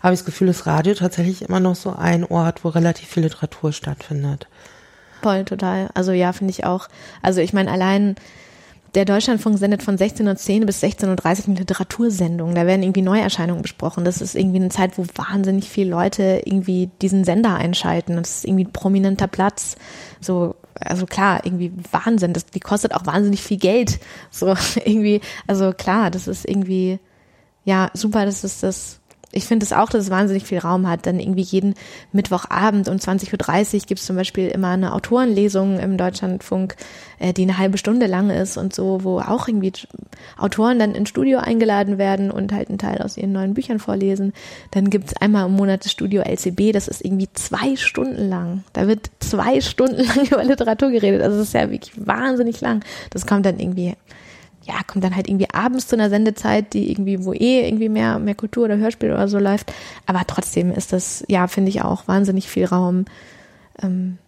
habe 0.02 0.14
ich 0.14 0.20
das 0.20 0.26
Gefühl, 0.26 0.48
dass 0.48 0.66
Radio 0.66 0.94
tatsächlich 0.94 1.42
immer 1.42 1.60
noch 1.60 1.76
so 1.76 1.94
ein 1.94 2.24
Ort, 2.24 2.64
wo 2.64 2.68
relativ 2.70 3.08
viel 3.08 3.22
Literatur 3.22 3.72
stattfindet. 3.72 4.48
Voll, 5.22 5.44
total. 5.44 5.88
Also 5.94 6.12
ja, 6.12 6.32
finde 6.32 6.50
ich 6.50 6.64
auch. 6.64 6.88
Also 7.22 7.40
ich 7.40 7.52
meine, 7.52 7.70
allein 7.70 8.16
der 8.94 9.04
Deutschlandfunk 9.04 9.58
sendet 9.58 9.82
von 9.82 9.96
16.10 9.96 10.66
bis 10.66 10.82
16.30 10.82 11.42
Uhr 11.42 11.48
eine 11.48 11.58
Literatursendung. 11.58 12.54
Da 12.54 12.66
werden 12.66 12.82
irgendwie 12.82 13.02
Neuerscheinungen 13.02 13.62
besprochen. 13.62 14.04
Das 14.04 14.20
ist 14.20 14.34
irgendwie 14.34 14.58
eine 14.58 14.68
Zeit, 14.68 14.98
wo 14.98 15.04
wahnsinnig 15.14 15.68
viele 15.68 15.90
Leute 15.90 16.42
irgendwie 16.44 16.90
diesen 17.00 17.24
Sender 17.24 17.54
einschalten. 17.54 18.16
Das 18.16 18.38
ist 18.38 18.44
irgendwie 18.44 18.64
ein 18.64 18.72
prominenter 18.72 19.28
Platz. 19.28 19.76
So, 20.20 20.56
also 20.74 21.06
klar, 21.06 21.44
irgendwie 21.44 21.72
Wahnsinn. 21.92 22.32
Das, 22.32 22.46
die 22.46 22.60
kostet 22.60 22.94
auch 22.94 23.06
wahnsinnig 23.06 23.42
viel 23.42 23.58
Geld. 23.58 24.00
So 24.30 24.48
irgendwie, 24.84 25.20
also 25.46 25.72
klar, 25.72 26.10
das 26.10 26.26
ist 26.26 26.48
irgendwie, 26.48 26.98
ja, 27.64 27.90
super, 27.94 28.24
dass 28.24 28.44
es 28.44 28.60
das 28.60 28.99
ich 29.32 29.44
finde 29.44 29.64
es 29.64 29.70
das 29.70 29.78
auch, 29.78 29.88
dass 29.88 30.04
es 30.04 30.10
wahnsinnig 30.10 30.44
viel 30.44 30.58
Raum 30.58 30.88
hat. 30.88 31.06
Dann 31.06 31.20
irgendwie 31.20 31.42
jeden 31.42 31.74
Mittwochabend 32.12 32.88
um 32.88 32.96
20.30 32.96 33.74
Uhr 33.74 33.80
gibt 33.86 34.00
es 34.00 34.06
zum 34.06 34.16
Beispiel 34.16 34.48
immer 34.48 34.70
eine 34.70 34.92
Autorenlesung 34.92 35.78
im 35.78 35.96
Deutschlandfunk, 35.96 36.74
äh, 37.20 37.32
die 37.32 37.42
eine 37.42 37.58
halbe 37.58 37.78
Stunde 37.78 38.06
lang 38.06 38.30
ist 38.30 38.56
und 38.56 38.74
so, 38.74 39.04
wo 39.04 39.20
auch 39.20 39.46
irgendwie 39.46 39.72
Autoren 40.36 40.78
dann 40.80 40.94
ins 40.94 41.10
Studio 41.10 41.38
eingeladen 41.38 41.96
werden 41.96 42.30
und 42.30 42.52
halt 42.52 42.68
einen 42.68 42.78
Teil 42.78 43.02
aus 43.02 43.16
ihren 43.16 43.32
neuen 43.32 43.54
Büchern 43.54 43.78
vorlesen. 43.78 44.32
Dann 44.72 44.90
gibt 44.90 45.08
es 45.08 45.16
einmal 45.16 45.46
im 45.46 45.52
Monat 45.52 45.84
das 45.84 45.92
Studio 45.92 46.22
LCB, 46.22 46.72
das 46.72 46.88
ist 46.88 47.04
irgendwie 47.04 47.28
zwei 47.32 47.76
Stunden 47.76 48.28
lang. 48.28 48.64
Da 48.72 48.88
wird 48.88 49.10
zwei 49.20 49.60
Stunden 49.60 50.04
lang 50.04 50.26
über 50.26 50.42
Literatur 50.42 50.90
geredet. 50.90 51.22
Also 51.22 51.38
das 51.38 51.48
ist 51.48 51.54
ja 51.54 51.70
wirklich 51.70 51.92
wahnsinnig 52.04 52.60
lang. 52.60 52.84
Das 53.10 53.26
kommt 53.26 53.46
dann 53.46 53.60
irgendwie 53.60 53.94
ja, 54.70 54.82
kommt 54.86 55.02
dann 55.02 55.16
halt 55.16 55.28
irgendwie 55.28 55.50
abends 55.52 55.88
zu 55.88 55.96
einer 55.96 56.10
Sendezeit, 56.10 56.74
die 56.74 56.90
irgendwie, 56.90 57.24
wo 57.24 57.32
eh 57.32 57.66
irgendwie 57.66 57.88
mehr, 57.88 58.18
mehr 58.18 58.36
Kultur 58.36 58.66
oder 58.66 58.76
Hörspiel 58.76 59.10
oder 59.10 59.26
so 59.26 59.38
läuft. 59.38 59.72
Aber 60.06 60.20
trotzdem 60.26 60.70
ist 60.70 60.92
das, 60.92 61.24
ja, 61.28 61.48
finde 61.48 61.70
ich 61.70 61.82
auch 61.82 62.06
wahnsinnig 62.06 62.48
viel 62.48 62.66
Raum. 62.66 63.06
Ähm, 63.82 64.18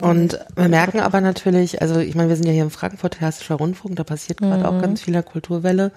Und 0.00 0.38
wir 0.54 0.68
merken 0.68 1.00
aber 1.00 1.20
natürlich, 1.20 1.82
also 1.82 1.98
ich 1.98 2.14
meine, 2.14 2.28
wir 2.28 2.36
sind 2.36 2.46
ja 2.46 2.52
hier 2.52 2.62
im 2.62 2.70
Frankfurt 2.70 3.20
Hessischer 3.20 3.56
Rundfunk, 3.56 3.96
da 3.96 4.04
passiert 4.04 4.38
gerade 4.38 4.68
auch 4.68 4.80
ganz 4.80 5.00
viel 5.00 5.20
Kulturwelle. 5.22 5.90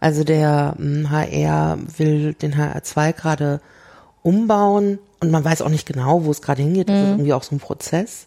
Also 0.00 0.24
der 0.24 0.74
HR 0.78 1.72
hm, 1.72 1.86
will 1.98 2.34
den 2.34 2.54
HR2 2.54 3.12
gerade 3.12 3.60
umbauen 4.22 4.98
und 5.20 5.30
man 5.30 5.44
weiß 5.44 5.62
auch 5.62 5.68
nicht 5.68 5.86
genau, 5.86 6.24
wo 6.24 6.30
es 6.30 6.42
gerade 6.42 6.62
hingeht. 6.62 6.88
Das 6.88 7.00
ist 7.00 7.10
irgendwie 7.10 7.32
auch 7.32 7.42
so 7.42 7.54
ein 7.54 7.60
Prozess. 7.60 8.26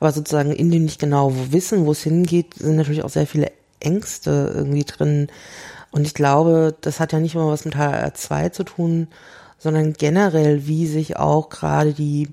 Aber 0.00 0.10
sozusagen 0.12 0.52
in 0.52 0.70
dem 0.70 0.84
nicht 0.84 0.98
genau 0.98 1.32
wo 1.34 1.52
wissen, 1.52 1.84
wo 1.84 1.92
es 1.92 2.02
hingeht, 2.02 2.54
sind 2.54 2.76
natürlich 2.76 3.04
auch 3.04 3.10
sehr 3.10 3.26
viele 3.26 3.52
Ängste 3.80 4.52
irgendwie 4.54 4.84
drin. 4.84 5.28
Und 5.90 6.06
ich 6.06 6.14
glaube, 6.14 6.74
das 6.80 7.00
hat 7.00 7.12
ja 7.12 7.20
nicht 7.20 7.34
immer 7.34 7.48
was 7.48 7.64
mit 7.64 7.76
HR2 7.76 8.52
zu 8.52 8.64
tun, 8.64 9.08
sondern 9.58 9.92
generell, 9.92 10.66
wie 10.66 10.86
sich 10.86 11.16
auch 11.16 11.48
gerade 11.48 11.92
die 11.92 12.28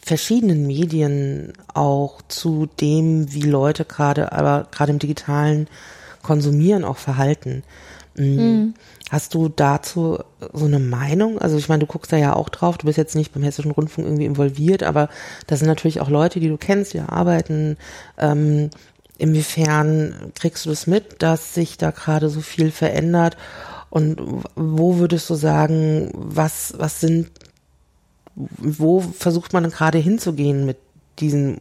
verschiedenen 0.00 0.66
Medien 0.66 1.52
auch 1.74 2.22
zu 2.28 2.66
dem, 2.80 3.32
wie 3.32 3.42
Leute 3.42 3.84
gerade, 3.84 4.32
aber 4.32 4.68
gerade 4.70 4.92
im 4.92 5.00
digitalen 5.00 5.66
Konsumieren 6.22 6.84
auch 6.84 6.96
verhalten. 6.96 7.64
Mhm. 8.16 8.74
Hast 9.10 9.34
du 9.34 9.48
dazu 9.48 10.18
so 10.52 10.64
eine 10.64 10.78
Meinung? 10.78 11.38
Also 11.38 11.56
ich 11.58 11.68
meine, 11.68 11.80
du 11.80 11.86
guckst 11.86 12.12
da 12.12 12.16
ja 12.16 12.34
auch 12.34 12.48
drauf, 12.48 12.78
du 12.78 12.86
bist 12.86 12.98
jetzt 12.98 13.14
nicht 13.14 13.32
beim 13.32 13.42
Hessischen 13.42 13.70
Rundfunk 13.70 14.06
irgendwie 14.06 14.24
involviert, 14.24 14.82
aber 14.82 15.08
da 15.46 15.56
sind 15.56 15.68
natürlich 15.68 16.00
auch 16.00 16.08
Leute, 16.08 16.40
die 16.40 16.48
du 16.48 16.56
kennst, 16.56 16.94
die 16.94 17.00
arbeiten. 17.00 17.76
Ähm, 18.18 18.70
inwiefern 19.18 20.32
kriegst 20.34 20.64
du 20.64 20.70
das 20.70 20.86
mit, 20.86 21.22
dass 21.22 21.54
sich 21.54 21.78
da 21.78 21.90
gerade 21.90 22.28
so 22.28 22.40
viel 22.40 22.70
verändert? 22.70 23.36
Und 23.90 24.20
wo 24.56 24.98
würdest 24.98 25.30
du 25.30 25.34
sagen, 25.34 26.10
was, 26.12 26.74
was 26.76 27.00
sind, 27.00 27.30
wo 28.34 29.00
versucht 29.00 29.52
man 29.52 29.70
gerade 29.70 29.98
hinzugehen 29.98 30.66
mit 30.66 30.76
diesen 31.18 31.60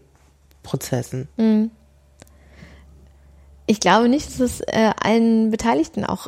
Prozessen? 0.63 1.27
Mhm. 1.37 1.71
Ich 3.67 3.79
glaube 3.79 4.09
nicht, 4.09 4.27
dass 4.27 4.39
es 4.39 4.61
äh, 4.61 4.91
allen 5.01 5.49
Beteiligten 5.49 6.05
auch 6.05 6.27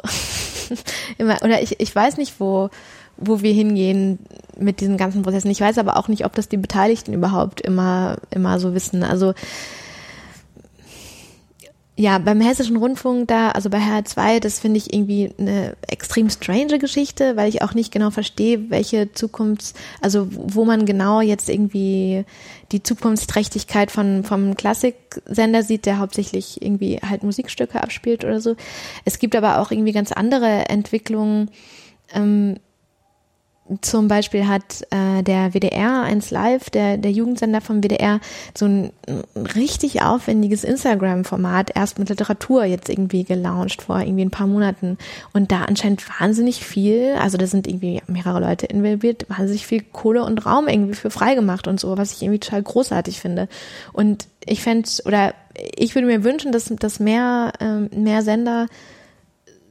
immer, 1.17 1.37
oder 1.43 1.61
ich, 1.61 1.79
ich 1.79 1.95
weiß 1.95 2.17
nicht, 2.17 2.39
wo, 2.39 2.69
wo 3.17 3.41
wir 3.41 3.53
hingehen 3.53 4.19
mit 4.57 4.79
diesen 4.79 4.97
ganzen 4.97 5.21
Prozessen. 5.21 5.51
Ich 5.51 5.61
weiß 5.61 5.77
aber 5.77 5.97
auch 5.97 6.07
nicht, 6.07 6.25
ob 6.25 6.33
das 6.33 6.49
die 6.49 6.57
Beteiligten 6.57 7.13
überhaupt 7.13 7.61
immer, 7.61 8.17
immer 8.31 8.59
so 8.59 8.73
wissen. 8.73 9.03
Also, 9.03 9.33
ja, 11.99 12.19
beim 12.19 12.39
Hessischen 12.39 12.77
Rundfunk 12.77 13.27
da, 13.27 13.49
also 13.49 13.71
bei 13.71 13.79
HR2, 13.79 14.39
das 14.39 14.59
finde 14.59 14.77
ich 14.77 14.93
irgendwie 14.93 15.31
eine 15.39 15.75
extrem 15.87 16.29
strange 16.29 16.77
Geschichte, 16.77 17.35
weil 17.35 17.49
ich 17.49 17.63
auch 17.63 17.73
nicht 17.73 17.91
genau 17.91 18.11
verstehe, 18.11 18.69
welche 18.69 19.11
Zukunfts-, 19.13 19.73
also 19.99 20.27
wo 20.29 20.63
man 20.63 20.85
genau 20.85 21.21
jetzt 21.21 21.49
irgendwie 21.49 22.23
die 22.71 22.83
Zukunftsträchtigkeit 22.83 23.89
von, 23.89 24.23
vom 24.23 24.55
Klassiksender 24.55 25.63
sieht, 25.63 25.87
der 25.87 25.97
hauptsächlich 25.97 26.61
irgendwie 26.61 26.99
halt 27.01 27.23
Musikstücke 27.23 27.81
abspielt 27.81 28.23
oder 28.23 28.41
so. 28.41 28.55
Es 29.03 29.17
gibt 29.17 29.35
aber 29.35 29.59
auch 29.59 29.71
irgendwie 29.71 29.91
ganz 29.91 30.11
andere 30.11 30.69
Entwicklungen, 30.69 31.49
ähm, 32.13 32.57
zum 33.81 34.07
Beispiel 34.07 34.47
hat 34.47 34.83
äh, 34.91 35.23
der 35.23 35.53
WDR 35.53 36.01
1 36.03 36.31
Live, 36.31 36.69
der, 36.69 36.97
der 36.97 37.11
Jugendsender 37.11 37.61
vom 37.61 37.83
WDR, 37.83 38.19
so 38.57 38.65
ein, 38.65 38.91
ein 39.07 39.45
richtig 39.55 40.01
aufwendiges 40.01 40.63
Instagram-Format 40.63 41.71
erst 41.75 41.99
mit 41.99 42.09
Literatur 42.09 42.63
jetzt 42.65 42.89
irgendwie 42.89 43.23
gelauncht 43.23 43.83
vor 43.83 43.99
irgendwie 43.99 44.25
ein 44.25 44.31
paar 44.31 44.47
Monaten. 44.47 44.97
Und 45.33 45.51
da 45.51 45.63
anscheinend 45.63 46.03
wahnsinnig 46.19 46.65
viel, 46.65 47.15
also 47.21 47.37
da 47.37 47.47
sind 47.47 47.67
irgendwie 47.67 48.01
mehrere 48.07 48.39
Leute 48.39 48.67
involviert, 48.67 49.25
wahnsinnig 49.29 49.67
viel 49.67 49.81
Kohle 49.81 50.23
und 50.23 50.45
Raum 50.45 50.67
irgendwie 50.67 50.95
für 50.95 51.09
freigemacht 51.09 51.67
und 51.67 51.79
so, 51.79 51.97
was 51.97 52.13
ich 52.13 52.21
irgendwie 52.21 52.39
total 52.39 52.63
großartig 52.63 53.19
finde. 53.19 53.47
Und 53.93 54.27
ich 54.45 54.61
fände, 54.61 54.89
oder 55.05 55.33
ich 55.75 55.95
würde 55.95 56.07
mir 56.07 56.23
wünschen, 56.23 56.51
dass, 56.51 56.65
dass 56.65 56.99
mehr, 56.99 57.53
ähm, 57.59 57.89
mehr 57.93 58.21
Sender 58.21 58.67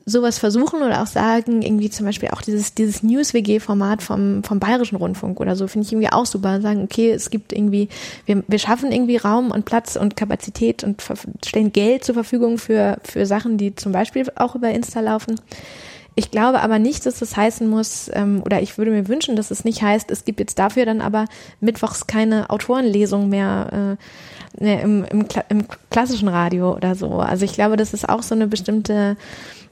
sowas 0.09 0.39
versuchen 0.39 0.83
oder 0.83 1.03
auch 1.03 1.09
sagen, 1.09 1.63
irgendwie 1.63 1.91
zum 1.91 2.07
Beispiel 2.07 2.29
auch 2.31 2.41
dieses, 2.41 2.75
dieses 2.75 3.03
News-WG-Format 3.03 4.05
vom, 4.05 4.45
vom 4.45 4.61
Bayerischen 4.61 4.95
Rundfunk 4.95 5.41
oder 5.41 5.57
so, 5.57 5.67
finde 5.67 5.85
ich 5.85 5.93
irgendwie 5.93 6.13
auch 6.13 6.27
super. 6.27 6.61
Sagen, 6.61 6.85
okay, 6.85 7.11
es 7.11 7.29
gibt 7.29 7.53
irgendwie, 7.53 7.89
wir, 8.25 8.45
wir 8.47 8.59
schaffen 8.61 8.93
irgendwie 8.93 9.17
Raum 9.17 9.51
und 9.51 9.65
Platz 9.65 9.97
und 9.97 10.17
Kapazität 10.17 10.85
und 10.85 11.03
stellen 11.45 11.73
Geld 11.73 12.05
zur 12.05 12.15
Verfügung 12.15 12.59
für, 12.59 12.99
für 13.03 13.27
Sachen, 13.27 13.59
die 13.59 13.75
zum 13.75 13.91
Beispiel 13.91 14.25
auch 14.37 14.55
über 14.55 14.71
Insta 14.71 15.01
laufen. 15.01 15.41
Ich 16.15 16.31
glaube 16.31 16.61
aber 16.61 16.79
nicht, 16.79 17.05
dass 17.05 17.19
das 17.19 17.37
heißen 17.37 17.69
muss, 17.69 18.09
ähm, 18.15 18.43
oder 18.45 18.63
ich 18.63 18.79
würde 18.79 18.93
mir 18.93 19.09
wünschen, 19.09 19.35
dass 19.35 19.51
es 19.51 19.65
nicht 19.65 19.83
heißt, 19.83 20.11
es 20.13 20.25
gibt 20.25 20.39
jetzt 20.39 20.59
dafür 20.59 20.87
dann 20.87 21.01
aber 21.01 21.27
mittwochs 21.61 22.07
keine 22.07 22.49
Autorenlesung 22.49 23.29
mehr 23.29 23.99
äh, 24.59 24.65
ne, 24.65 24.81
im, 24.81 25.05
im, 25.05 25.27
im 25.49 25.67
klassischen 25.91 26.29
Radio 26.29 26.75
oder 26.75 26.95
so. 26.95 27.19
Also 27.19 27.45
ich 27.45 27.53
glaube, 27.53 27.77
das 27.77 27.93
ist 27.93 28.09
auch 28.09 28.23
so 28.23 28.37
eine 28.37 28.47
bestimmte 28.47 29.17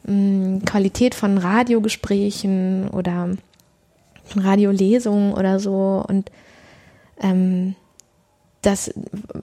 Qualität 0.06 1.14
von 1.14 1.38
Radiogesprächen 1.38 2.88
oder 2.88 3.30
Radiolesungen 4.36 5.32
oder 5.32 5.60
so 5.60 6.04
und 6.06 6.30
ähm, 7.20 7.74
das, 8.62 8.92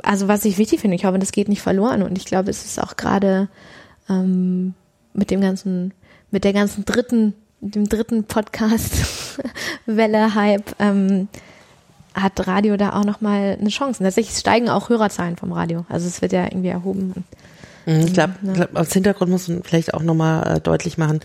also 0.04 0.28
was 0.28 0.46
ich 0.46 0.58
wichtig 0.58 0.82
finde, 0.82 0.96
ich 0.96 1.06
hoffe, 1.06 1.20
das 1.20 1.32
geht 1.32 1.50
nicht 1.50 1.62
verloren 1.62 2.02
und 2.02 2.18
ich 2.18 2.26
glaube, 2.26 2.50
es 2.50 2.66
ist 2.66 2.82
auch 2.82 2.98
gerade 2.98 3.50
ähm, 4.10 4.74
mit 5.14 5.32
dem 5.32 5.42
ganzen, 5.42 5.94
mit 6.32 6.44
der 6.44 6.54
ganzen 6.54 6.86
dritten, 6.86 7.34
dem 7.60 7.88
dritten 7.88 8.24
Podcast 8.24 9.40
Welle 9.86 10.34
Hype 10.34 10.76
ähm, 10.80 11.28
hat 12.14 12.48
Radio 12.48 12.78
da 12.78 12.94
auch 12.94 13.06
nochmal 13.06 13.58
eine 13.60 13.70
Chance. 13.70 14.00
Und 14.00 14.06
tatsächlich 14.06 14.38
steigen 14.38 14.70
auch 14.70 14.90
Hörerzahlen 14.90 15.38
vom 15.38 15.52
Radio. 15.54 15.86
Also 15.88 16.08
es 16.08 16.22
wird 16.22 16.34
ja 16.34 16.46
irgendwie 16.46 16.70
erhoben. 16.70 17.26
Mhm, 17.86 18.02
ich 18.02 18.14
glaube, 18.14 18.34
glaub, 18.54 18.76
als 18.76 18.94
Hintergrund 18.94 19.32
muss 19.32 19.48
man 19.48 19.64
vielleicht 19.64 19.94
auch 19.94 20.04
nochmal 20.04 20.58
äh, 20.58 20.60
deutlich 20.62 20.98
machen, 20.98 21.20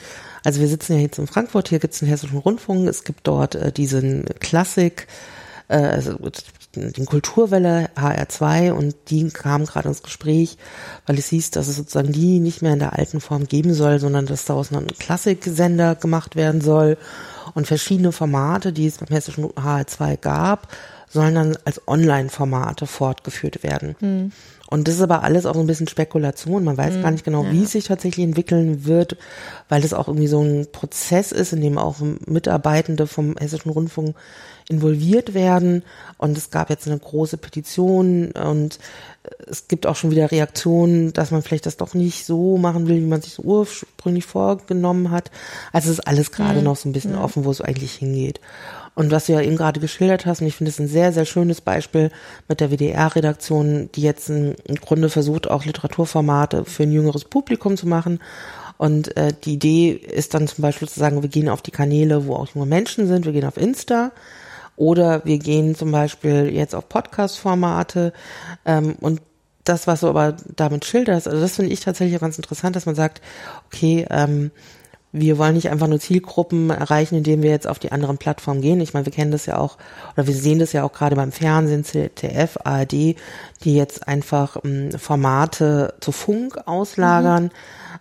also 0.45 0.61
wir 0.61 0.69
sitzen 0.69 0.95
ja 0.95 1.01
jetzt 1.01 1.19
in 1.19 1.27
Frankfurt, 1.27 1.69
hier 1.69 1.81
gibt 1.81 1.95
es 1.95 2.03
einen 2.03 2.11
hessischen 2.11 2.39
Rundfunk, 2.39 2.89
es 2.89 3.03
gibt 3.03 3.27
dort 3.27 3.57
äh, 3.57 3.73
diesen 3.73 4.27
Klassik, 4.39 5.09
äh, 5.69 5.77
also 5.77 6.17
den 6.77 7.07
Kulturwelle 7.07 7.91
HR2 7.97 8.73
und 8.73 8.95
die 9.09 9.29
kam 9.31 9.65
gerade 9.65 9.89
ins 9.89 10.03
Gespräch, 10.03 10.59
weil 11.07 11.19
es 11.19 11.29
hieß, 11.29 11.51
dass 11.51 11.69
es 11.69 11.77
sozusagen 11.77 12.13
die 12.13 12.39
nicht 12.39 12.63
mehr 12.63 12.75
in 12.75 12.79
der 12.79 12.99
alten 12.99 13.21
Form 13.21 13.47
geben 13.47 13.75
soll, 13.75 13.99
sondern 13.99 14.27
dass 14.27 14.45
daraus 14.45 14.71
noch 14.71 14.81
ein 14.81 14.87
Klassiksender 14.87 15.95
gemacht 15.95 16.37
werden 16.37 16.61
soll 16.61 16.99
und 17.55 17.67
verschiedene 17.67 18.13
Formate, 18.13 18.73
die 18.73 18.87
es 18.87 18.99
beim 18.99 19.09
hessischen 19.09 19.47
HR2 19.47 20.17
gab, 20.19 20.69
sollen 21.09 21.35
dann 21.35 21.59
als 21.65 21.81
Online-Formate 21.89 22.87
fortgeführt 22.87 23.63
werden. 23.63 23.97
Hm. 24.01 24.33
Und 24.69 24.89
das 24.89 24.97
ist 24.97 25.01
aber 25.01 25.23
alles 25.23 25.47
auch 25.47 25.55
so 25.55 25.61
ein 25.61 25.67
bisschen 25.67 25.89
Spekulation. 25.89 26.64
Man 26.64 26.77
weiß 26.77 26.95
mhm, 26.95 27.03
gar 27.03 27.11
nicht 27.12 27.25
genau, 27.25 27.45
ja. 27.45 27.53
wie 27.53 27.64
es 27.64 27.73
sich 27.73 27.85
tatsächlich 27.85 28.25
entwickeln 28.25 28.85
wird, 28.85 29.17
weil 29.69 29.81
das 29.81 29.95
auch 29.95 30.09
irgendwie 30.09 30.27
so 30.27 30.43
ein 30.43 30.67
Prozess 30.73 31.33
ist, 31.33 31.53
in 31.53 31.61
dem 31.61 31.79
auch 31.79 31.97
Mitarbeitende 32.27 33.07
vom 33.07 33.37
Hessischen 33.37 33.71
Rundfunk 33.71 34.17
involviert 34.69 35.35
werden. 35.35 35.85
Und 36.19 36.37
es 36.37 36.51
gab 36.51 36.71
jetzt 36.71 36.89
eine 36.89 36.99
große 36.99 37.37
Petition 37.37 38.33
und 38.33 38.79
es 39.49 39.69
gibt 39.69 39.87
auch 39.87 39.97
schon 39.97 40.11
wieder 40.11 40.31
Reaktionen, 40.31 41.12
dass 41.12 41.31
man 41.31 41.43
vielleicht 41.43 41.67
das 41.67 41.77
doch 41.77 41.95
nicht 41.95 42.25
so 42.25 42.57
machen 42.57 42.89
will, 42.89 42.97
wie 42.97 43.07
man 43.07 43.23
sich 43.23 43.35
so 43.35 43.43
ursprünglich 43.43 44.27
vorgenommen 44.27 45.11
hat. 45.11 45.31
Also 45.73 45.91
es 45.91 45.99
ist 45.99 46.07
alles 46.07 46.33
gerade 46.33 46.59
mhm. 46.59 46.64
noch 46.64 46.77
so 46.77 46.89
ein 46.89 46.93
bisschen 46.93 47.12
ja. 47.12 47.23
offen, 47.23 47.45
wo 47.45 47.51
es 47.51 47.61
eigentlich 47.61 47.95
hingeht. 47.95 48.41
Und 48.97 49.11
was 49.11 49.26
du 49.26 49.34
ja 49.34 49.42
eben 49.42 49.57
gerade 49.57 49.78
geschildert 49.78 50.24
hast, 50.24 50.40
und 50.40 50.47
ich 50.47 50.57
finde 50.57 50.70
es 50.70 50.80
ein 50.80 50.88
sehr, 50.88 51.12
sehr 51.12 51.26
schönes 51.26 51.61
Beispiel 51.61 52.11
mit 52.49 52.61
der 52.61 52.70
WDR-Redaktion, 52.70 53.90
die 53.94 54.01
jetzt 54.01 54.30
im 54.30 54.57
Grunde 54.80 55.11
versucht, 55.11 55.49
auch 55.49 55.66
Literaturformate 55.66 56.64
für 56.64 56.84
ein 56.84 56.92
jüngeres 56.92 57.26
Publikum 57.26 57.76
zu 57.76 57.86
machen. 57.86 58.20
Und 58.78 59.14
äh, 59.18 59.34
die 59.44 59.53
Idee 59.53 59.90
ist 59.90 60.32
dann 60.32 60.49
zum 60.49 60.62
Beispiel 60.62 60.88
zu 60.88 60.99
sagen, 60.99 61.20
wir 61.20 61.28
gehen 61.28 61.51
auf 61.51 61.61
die 61.61 61.70
Kanäle, 61.70 62.26
wo 62.26 62.36
auch 62.36 62.49
junge 62.55 62.66
Menschen 62.66 63.07
sind, 63.07 63.26
wir 63.26 63.32
gehen 63.32 63.47
auf 63.47 63.59
Insta 63.59 64.12
oder 64.76 65.24
wir 65.26 65.38
gehen 65.38 65.74
zum 65.74 65.92
Beispiel 65.92 66.51
jetzt 66.51 66.74
auf 66.74 66.88
Podcast-Formate 66.88 68.14
ähm, 68.64 68.97
und 69.01 69.20
das, 69.64 69.86
was 69.86 70.01
du 70.01 70.09
aber 70.09 70.36
damit 70.55 70.84
schilderst, 70.84 71.26
also 71.26 71.40
das 71.40 71.57
finde 71.57 71.72
ich 71.72 71.80
tatsächlich 71.80 72.20
ganz 72.20 72.36
interessant, 72.36 72.76
dass 72.76 72.86
man 72.86 72.94
sagt, 72.94 73.20
okay, 73.66 74.07
ähm, 74.11 74.53
wir 75.19 75.39
wollen 75.39 75.55
nicht 75.55 75.71
einfach 75.71 75.87
nur 75.87 75.99
Zielgruppen 75.99 76.71
erreichen, 76.71 77.17
indem 77.17 77.43
wir 77.43 77.51
jetzt 77.51 77.67
auf 77.67 77.79
die 77.79 77.91
anderen 77.91 78.19
Plattformen 78.19 78.61
gehen. 78.61 78.81
Ich 78.81 78.93
meine, 78.93 79.07
wir 79.07 79.12
kennen 79.12 79.31
das 79.31 79.47
ja 79.47 79.57
auch, 79.57 79.79
oder 80.14 80.27
wir 80.27 80.35
sehen 80.35 80.59
das 80.59 80.73
ja 80.73 80.85
auch 80.85 80.93
gerade 80.93 81.17
beim 81.17 81.33
Fernsehen, 81.33 81.85
ZDF, 81.85 82.59
ARD, 82.64 82.93
die 82.93 83.17
jetzt 83.64 84.07
einfach 84.07 84.59
ähm, 84.62 84.91
Formate 84.93 85.95
zu 86.01 86.12
Funk 86.12 86.59
auslagern, 86.67 87.45
mhm. 87.45 87.51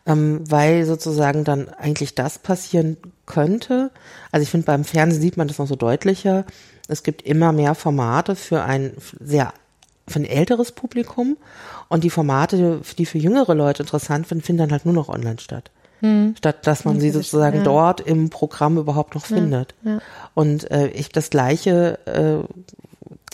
ähm, 0.05 0.43
weil 0.49 0.85
sozusagen 0.85 1.45
dann 1.45 1.69
eigentlich 1.69 2.15
das 2.15 2.37
passieren 2.37 2.97
könnte. 3.25 3.91
Also 4.31 4.43
ich 4.43 4.49
finde, 4.49 4.65
beim 4.65 4.83
Fernsehen 4.83 5.21
sieht 5.21 5.37
man 5.37 5.47
das 5.47 5.57
noch 5.57 5.67
so 5.67 5.75
deutlicher. 5.75 6.45
Es 6.87 7.01
gibt 7.01 7.21
immer 7.21 7.53
mehr 7.53 7.75
Formate 7.75 8.35
für 8.35 8.63
ein 8.63 8.91
sehr 9.19 9.53
für 10.07 10.19
ein 10.19 10.25
älteres 10.25 10.71
Publikum 10.71 11.35
und 11.89 12.03
die 12.03 12.11
Formate, 12.11 12.81
die 12.99 13.05
für 13.07 13.17
jüngere 13.17 13.55
Leute 13.55 13.81
interessant 13.81 14.27
sind, 14.27 14.45
finden 14.45 14.59
dann 14.59 14.71
halt 14.71 14.85
nur 14.85 14.93
noch 14.93 15.09
online 15.09 15.39
statt 15.39 15.71
hm. 15.99 16.35
statt 16.37 16.67
dass 16.67 16.85
man 16.85 16.99
sie 16.99 17.11
sozusagen 17.11 17.57
ja. 17.57 17.63
dort 17.63 18.01
im 18.01 18.29
Programm 18.29 18.77
überhaupt 18.77 19.15
noch 19.15 19.25
findet. 19.25 19.75
Ja. 19.83 19.99
Und 20.33 20.69
äh, 20.71 20.87
ich 20.87 21.09
das 21.09 21.29
gleiche 21.29 21.99
äh, 22.05 22.43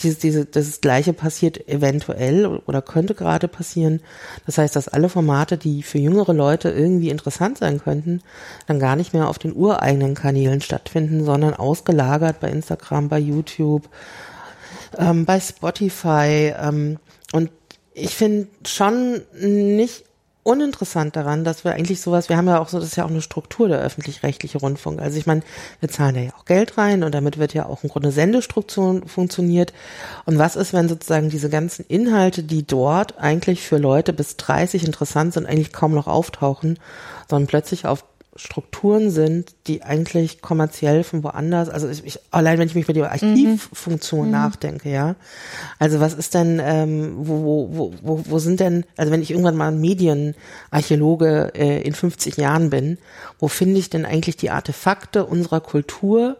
diese, 0.02 0.18
diese, 0.18 0.44
das 0.44 0.80
Gleiche 0.80 1.12
passiert 1.12 1.68
eventuell 1.68 2.46
oder 2.66 2.82
könnte 2.82 3.14
gerade 3.14 3.48
passieren. 3.48 4.00
Das 4.46 4.58
heißt, 4.58 4.74
dass 4.76 4.88
alle 4.88 5.08
Formate, 5.08 5.56
die 5.56 5.82
für 5.82 5.98
jüngere 5.98 6.32
Leute 6.32 6.70
irgendwie 6.70 7.10
interessant 7.10 7.58
sein 7.58 7.80
könnten, 7.80 8.22
dann 8.66 8.78
gar 8.78 8.96
nicht 8.96 9.12
mehr 9.12 9.28
auf 9.28 9.38
den 9.38 9.54
ureigenen 9.54 10.14
Kanälen 10.14 10.60
stattfinden, 10.60 11.24
sondern 11.24 11.54
ausgelagert 11.54 12.40
bei 12.40 12.50
Instagram, 12.50 13.08
bei 13.08 13.18
YouTube, 13.18 13.88
ähm, 14.98 15.24
bei 15.24 15.38
Spotify. 15.40 16.54
Ähm, 16.58 16.98
und 17.32 17.50
ich 17.94 18.14
finde 18.14 18.48
schon 18.66 19.22
nicht 19.40 20.04
uninteressant 20.44 21.14
daran, 21.14 21.44
dass 21.44 21.64
wir 21.64 21.72
eigentlich 21.72 22.00
sowas, 22.00 22.28
wir 22.28 22.36
haben 22.36 22.48
ja 22.48 22.58
auch 22.58 22.68
so, 22.68 22.78
das 22.78 22.88
ist 22.88 22.96
ja 22.96 23.04
auch 23.04 23.10
eine 23.10 23.22
Struktur 23.22 23.68
der 23.68 23.78
öffentlich-rechtliche 23.78 24.58
Rundfunk. 24.58 25.00
Also 25.00 25.16
ich 25.18 25.26
meine, 25.26 25.42
wir 25.80 25.88
zahlen 25.88 26.16
ja 26.16 26.32
auch 26.36 26.44
Geld 26.44 26.78
rein 26.78 27.04
und 27.04 27.14
damit 27.14 27.38
wird 27.38 27.54
ja 27.54 27.66
auch 27.66 27.84
im 27.84 27.90
Grunde 27.90 28.10
Sendestruktur 28.10 29.02
funktioniert. 29.06 29.72
Und 30.26 30.38
was 30.38 30.56
ist, 30.56 30.72
wenn 30.72 30.88
sozusagen 30.88 31.30
diese 31.30 31.48
ganzen 31.48 31.84
Inhalte, 31.86 32.42
die 32.42 32.66
dort 32.66 33.18
eigentlich 33.18 33.62
für 33.62 33.78
Leute 33.78 34.12
bis 34.12 34.36
30 34.36 34.84
interessant 34.84 35.34
sind, 35.34 35.46
eigentlich 35.46 35.72
kaum 35.72 35.94
noch 35.94 36.08
auftauchen, 36.08 36.78
sondern 37.28 37.46
plötzlich 37.46 37.86
auf 37.86 38.04
Strukturen 38.34 39.10
sind, 39.10 39.54
die 39.66 39.82
eigentlich 39.82 40.40
kommerziell 40.40 41.04
von 41.04 41.22
woanders, 41.22 41.68
also 41.68 41.88
ich, 41.88 42.04
ich, 42.06 42.18
allein 42.30 42.58
wenn 42.58 42.66
ich 42.66 42.74
mich 42.74 42.84
über 42.84 42.94
die 42.94 43.02
Archivfunktion 43.02 44.26
mhm. 44.26 44.32
nachdenke, 44.32 44.90
ja. 44.90 45.16
Also 45.78 46.00
was 46.00 46.14
ist 46.14 46.32
denn, 46.32 46.60
ähm, 46.64 47.12
wo, 47.16 47.68
wo, 47.70 47.94
wo, 48.02 48.24
wo 48.26 48.38
sind 48.38 48.60
denn, 48.60 48.84
also 48.96 49.12
wenn 49.12 49.20
ich 49.20 49.30
irgendwann 49.30 49.56
mal 49.56 49.70
Medienarchäologe 49.70 51.52
äh, 51.54 51.82
in 51.82 51.92
50 51.92 52.38
Jahren 52.38 52.70
bin, 52.70 52.96
wo 53.38 53.48
finde 53.48 53.78
ich 53.78 53.90
denn 53.90 54.06
eigentlich 54.06 54.36
die 54.38 54.50
Artefakte 54.50 55.26
unserer 55.26 55.60
Kultur, 55.60 56.38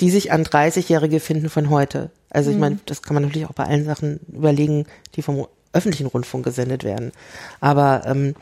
die 0.00 0.10
sich 0.10 0.32
an 0.32 0.44
30-Jährige 0.44 1.18
finden 1.18 1.48
von 1.48 1.70
heute? 1.70 2.10
Also 2.28 2.50
ich 2.50 2.56
mhm. 2.56 2.60
meine, 2.60 2.78
das 2.84 3.00
kann 3.00 3.14
man 3.14 3.22
natürlich 3.22 3.48
auch 3.48 3.54
bei 3.54 3.64
allen 3.64 3.86
Sachen 3.86 4.20
überlegen, 4.30 4.84
die 5.14 5.22
vom 5.22 5.46
öffentlichen 5.72 6.06
Rundfunk 6.06 6.44
gesendet 6.44 6.84
werden. 6.84 7.12
Aber 7.60 8.02
ähm, 8.04 8.34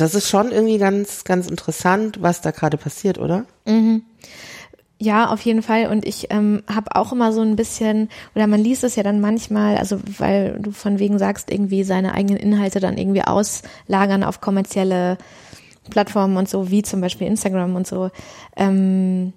das 0.00 0.14
ist 0.14 0.28
schon 0.28 0.52
irgendwie 0.52 0.78
ganz, 0.78 1.24
ganz 1.24 1.46
interessant, 1.48 2.22
was 2.22 2.40
da 2.40 2.50
gerade 2.50 2.76
passiert, 2.76 3.18
oder? 3.18 3.44
Mhm. 3.66 4.02
Ja, 5.00 5.30
auf 5.30 5.40
jeden 5.42 5.62
Fall. 5.62 5.86
Und 5.86 6.04
ich 6.04 6.26
ähm, 6.30 6.62
habe 6.66 6.96
auch 6.96 7.12
immer 7.12 7.32
so 7.32 7.40
ein 7.40 7.54
bisschen, 7.54 8.08
oder 8.34 8.48
man 8.48 8.60
liest 8.60 8.82
es 8.82 8.96
ja 8.96 9.04
dann 9.04 9.20
manchmal, 9.20 9.76
also 9.76 10.00
weil 10.18 10.58
du 10.60 10.72
von 10.72 10.98
wegen 10.98 11.18
sagst, 11.18 11.52
irgendwie 11.52 11.84
seine 11.84 12.14
eigenen 12.14 12.38
Inhalte 12.38 12.80
dann 12.80 12.98
irgendwie 12.98 13.22
auslagern 13.22 14.24
auf 14.24 14.40
kommerzielle 14.40 15.16
Plattformen 15.90 16.36
und 16.36 16.48
so, 16.48 16.70
wie 16.70 16.82
zum 16.82 17.00
Beispiel 17.00 17.28
Instagram 17.28 17.76
und 17.76 17.86
so. 17.86 18.10
Ähm, 18.56 19.32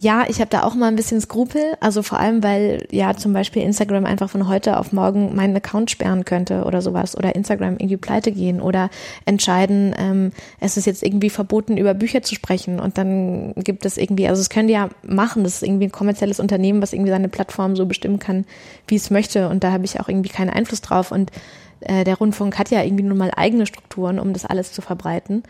ja, 0.00 0.26
ich 0.28 0.38
habe 0.40 0.48
da 0.48 0.62
auch 0.62 0.76
mal 0.76 0.86
ein 0.86 0.94
bisschen 0.94 1.20
Skrupel, 1.20 1.76
also 1.80 2.02
vor 2.02 2.20
allem, 2.20 2.44
weil 2.44 2.86
ja 2.92 3.16
zum 3.16 3.32
Beispiel 3.32 3.62
Instagram 3.62 4.06
einfach 4.06 4.30
von 4.30 4.46
heute 4.46 4.78
auf 4.78 4.92
morgen 4.92 5.34
meinen 5.34 5.56
Account 5.56 5.90
sperren 5.90 6.24
könnte 6.24 6.64
oder 6.64 6.82
sowas 6.82 7.16
oder 7.16 7.34
Instagram 7.34 7.74
irgendwie 7.74 7.96
pleite 7.96 8.30
gehen 8.30 8.60
oder 8.60 8.90
entscheiden, 9.24 9.92
ähm, 9.98 10.30
es 10.60 10.76
ist 10.76 10.86
jetzt 10.86 11.02
irgendwie 11.02 11.30
verboten, 11.30 11.76
über 11.76 11.94
Bücher 11.94 12.22
zu 12.22 12.36
sprechen 12.36 12.78
und 12.78 12.96
dann 12.96 13.54
gibt 13.56 13.84
es 13.84 13.96
irgendwie, 13.96 14.28
also 14.28 14.40
es 14.40 14.50
können 14.50 14.68
die 14.68 14.74
ja 14.74 14.88
machen, 15.02 15.42
das 15.42 15.54
ist 15.54 15.62
irgendwie 15.64 15.86
ein 15.86 15.92
kommerzielles 15.92 16.38
Unternehmen, 16.38 16.80
was 16.80 16.92
irgendwie 16.92 17.10
seine 17.10 17.28
Plattform 17.28 17.74
so 17.74 17.84
bestimmen 17.84 18.20
kann, 18.20 18.44
wie 18.86 18.96
es 18.96 19.10
möchte 19.10 19.48
und 19.48 19.64
da 19.64 19.72
habe 19.72 19.84
ich 19.84 19.98
auch 19.98 20.08
irgendwie 20.08 20.30
keinen 20.30 20.50
Einfluss 20.50 20.80
drauf 20.80 21.10
und 21.10 21.32
äh, 21.80 22.04
der 22.04 22.18
Rundfunk 22.18 22.56
hat 22.56 22.70
ja 22.70 22.84
irgendwie 22.84 23.02
nun 23.02 23.18
mal 23.18 23.32
eigene 23.36 23.66
Strukturen, 23.66 24.20
um 24.20 24.32
das 24.32 24.44
alles 24.44 24.72
zu 24.72 24.80
verbreiten. 24.80 25.42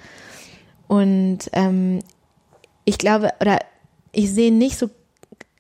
Und 0.87 1.51
ähm, 1.53 2.01
ich 2.87 2.97
glaube, 2.97 3.31
oder 3.41 3.59
ich 4.13 4.33
sehe 4.33 4.53
nicht 4.53 4.79
so 4.79 4.91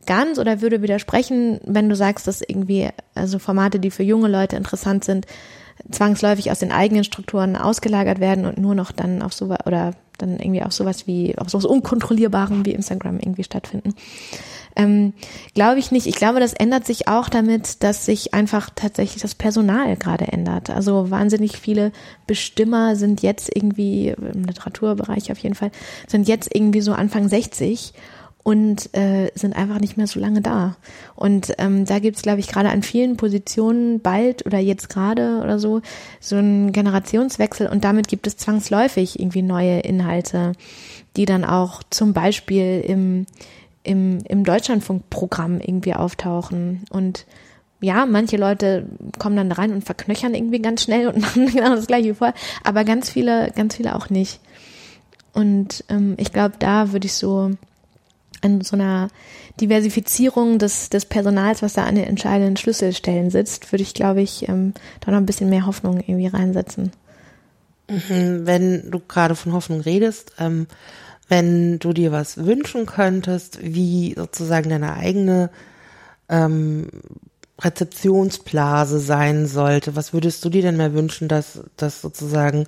ganz 0.06 0.38
oder 0.38 0.62
würde 0.62 0.82
widersprechen, 0.82 1.60
wenn 1.64 1.88
du 1.88 1.94
sagst, 1.94 2.26
dass 2.26 2.40
irgendwie 2.40 2.88
also 3.14 3.38
Formate, 3.38 3.78
die 3.78 3.90
für 3.90 4.02
junge 4.02 4.28
Leute 4.28 4.56
interessant 4.56 5.04
sind, 5.04 5.26
zwangsläufig 5.90 6.50
aus 6.50 6.58
den 6.58 6.72
eigenen 6.72 7.04
Strukturen 7.04 7.56
ausgelagert 7.56 8.18
werden 8.18 8.46
und 8.46 8.58
nur 8.58 8.74
noch 8.74 8.90
dann 8.90 9.22
auf 9.22 9.32
sowas 9.32 9.58
oder 9.66 9.92
dann 10.16 10.40
irgendwie 10.40 10.62
auf 10.62 10.72
sowas 10.72 11.06
wie 11.06 11.36
auf 11.38 11.48
sowas 11.48 11.64
unkontrollierbarem 11.64 12.66
wie 12.66 12.72
Instagram 12.72 13.20
irgendwie 13.20 13.44
stattfinden. 13.44 13.94
Ähm, 14.74 15.12
glaube 15.54 15.78
ich 15.78 15.90
nicht. 15.90 16.06
Ich 16.06 16.14
glaube, 16.14 16.40
das 16.40 16.52
ändert 16.52 16.86
sich 16.86 17.08
auch 17.08 17.28
damit, 17.28 17.82
dass 17.82 18.04
sich 18.04 18.32
einfach 18.32 18.70
tatsächlich 18.74 19.22
das 19.22 19.34
Personal 19.34 19.96
gerade 19.96 20.26
ändert. 20.28 20.70
Also 20.70 21.10
wahnsinnig 21.10 21.58
viele 21.58 21.92
Bestimmer 22.26 22.96
sind 22.96 23.22
jetzt 23.22 23.54
irgendwie 23.54 24.08
im 24.08 24.44
Literaturbereich 24.44 25.32
auf 25.32 25.38
jeden 25.38 25.54
Fall 25.54 25.70
sind 26.06 26.28
jetzt 26.28 26.54
irgendwie 26.54 26.80
so 26.80 26.92
Anfang 26.92 27.28
60 27.28 27.92
und 28.48 28.96
äh, 28.96 29.30
sind 29.34 29.54
einfach 29.54 29.78
nicht 29.78 29.98
mehr 29.98 30.06
so 30.06 30.18
lange 30.18 30.40
da. 30.40 30.76
Und 31.14 31.52
ähm, 31.58 31.84
da 31.84 31.98
gibt's, 31.98 32.22
glaube 32.22 32.40
ich, 32.40 32.48
gerade 32.48 32.70
an 32.70 32.82
vielen 32.82 33.18
Positionen 33.18 34.00
bald 34.00 34.46
oder 34.46 34.58
jetzt 34.58 34.88
gerade 34.88 35.42
oder 35.42 35.58
so 35.58 35.82
so 36.18 36.36
einen 36.36 36.72
Generationswechsel 36.72 37.66
und 37.66 37.84
damit 37.84 38.08
gibt 38.08 38.26
es 38.26 38.38
zwangsläufig 38.38 39.20
irgendwie 39.20 39.42
neue 39.42 39.80
Inhalte, 39.80 40.52
die 41.18 41.26
dann 41.26 41.44
auch 41.44 41.82
zum 41.90 42.14
Beispiel 42.14 42.82
im, 42.86 43.26
im, 43.82 44.20
im 44.26 44.44
Deutschlandfunkprogramm 44.44 45.60
irgendwie 45.60 45.92
auftauchen 45.92 46.84
und 46.88 47.26
ja, 47.82 48.06
manche 48.06 48.38
Leute 48.38 48.86
kommen 49.18 49.36
dann 49.36 49.52
rein 49.52 49.74
und 49.74 49.84
verknöchern 49.84 50.32
irgendwie 50.32 50.62
ganz 50.62 50.84
schnell 50.84 51.08
und 51.08 51.18
machen 51.20 51.48
genau 51.52 51.74
das 51.74 51.86
gleiche 51.86 52.14
vorher, 52.14 52.34
aber 52.64 52.84
ganz 52.84 53.10
viele, 53.10 53.52
ganz 53.54 53.76
viele 53.76 53.94
auch 53.94 54.08
nicht. 54.08 54.40
Und 55.34 55.84
ähm, 55.90 56.14
ich 56.16 56.32
glaube, 56.32 56.54
da 56.58 56.92
würde 56.92 57.04
ich 57.04 57.12
so 57.12 57.50
an 58.42 58.60
so 58.60 58.76
einer 58.76 59.08
Diversifizierung 59.60 60.58
des, 60.58 60.90
des 60.90 61.06
Personals, 61.06 61.62
was 61.62 61.74
da 61.74 61.84
an 61.84 61.96
den 61.96 62.04
entscheidenden 62.04 62.56
Schlüsselstellen 62.56 63.30
sitzt, 63.30 63.72
würde 63.72 63.82
ich, 63.82 63.94
glaube 63.94 64.22
ich, 64.22 64.48
ähm, 64.48 64.74
da 65.00 65.10
noch 65.10 65.18
ein 65.18 65.26
bisschen 65.26 65.50
mehr 65.50 65.66
Hoffnung 65.66 66.00
irgendwie 66.00 66.28
reinsetzen. 66.28 66.92
Mhm, 67.88 68.46
wenn 68.46 68.90
du 68.90 69.00
gerade 69.00 69.34
von 69.34 69.52
Hoffnung 69.52 69.80
redest, 69.80 70.32
ähm, 70.38 70.66
wenn 71.28 71.78
du 71.78 71.92
dir 71.92 72.12
was 72.12 72.44
wünschen 72.44 72.86
könntest, 72.86 73.58
wie 73.62 74.14
sozusagen 74.16 74.70
deine 74.70 74.94
eigene 74.94 75.50
ähm, 76.28 76.88
Rezeptionsblase 77.60 79.00
sein 79.00 79.46
sollte, 79.46 79.96
was 79.96 80.12
würdest 80.12 80.44
du 80.44 80.48
dir 80.48 80.62
denn 80.62 80.76
mehr 80.76 80.94
wünschen, 80.94 81.28
dass, 81.28 81.60
dass 81.76 82.00
sozusagen 82.00 82.66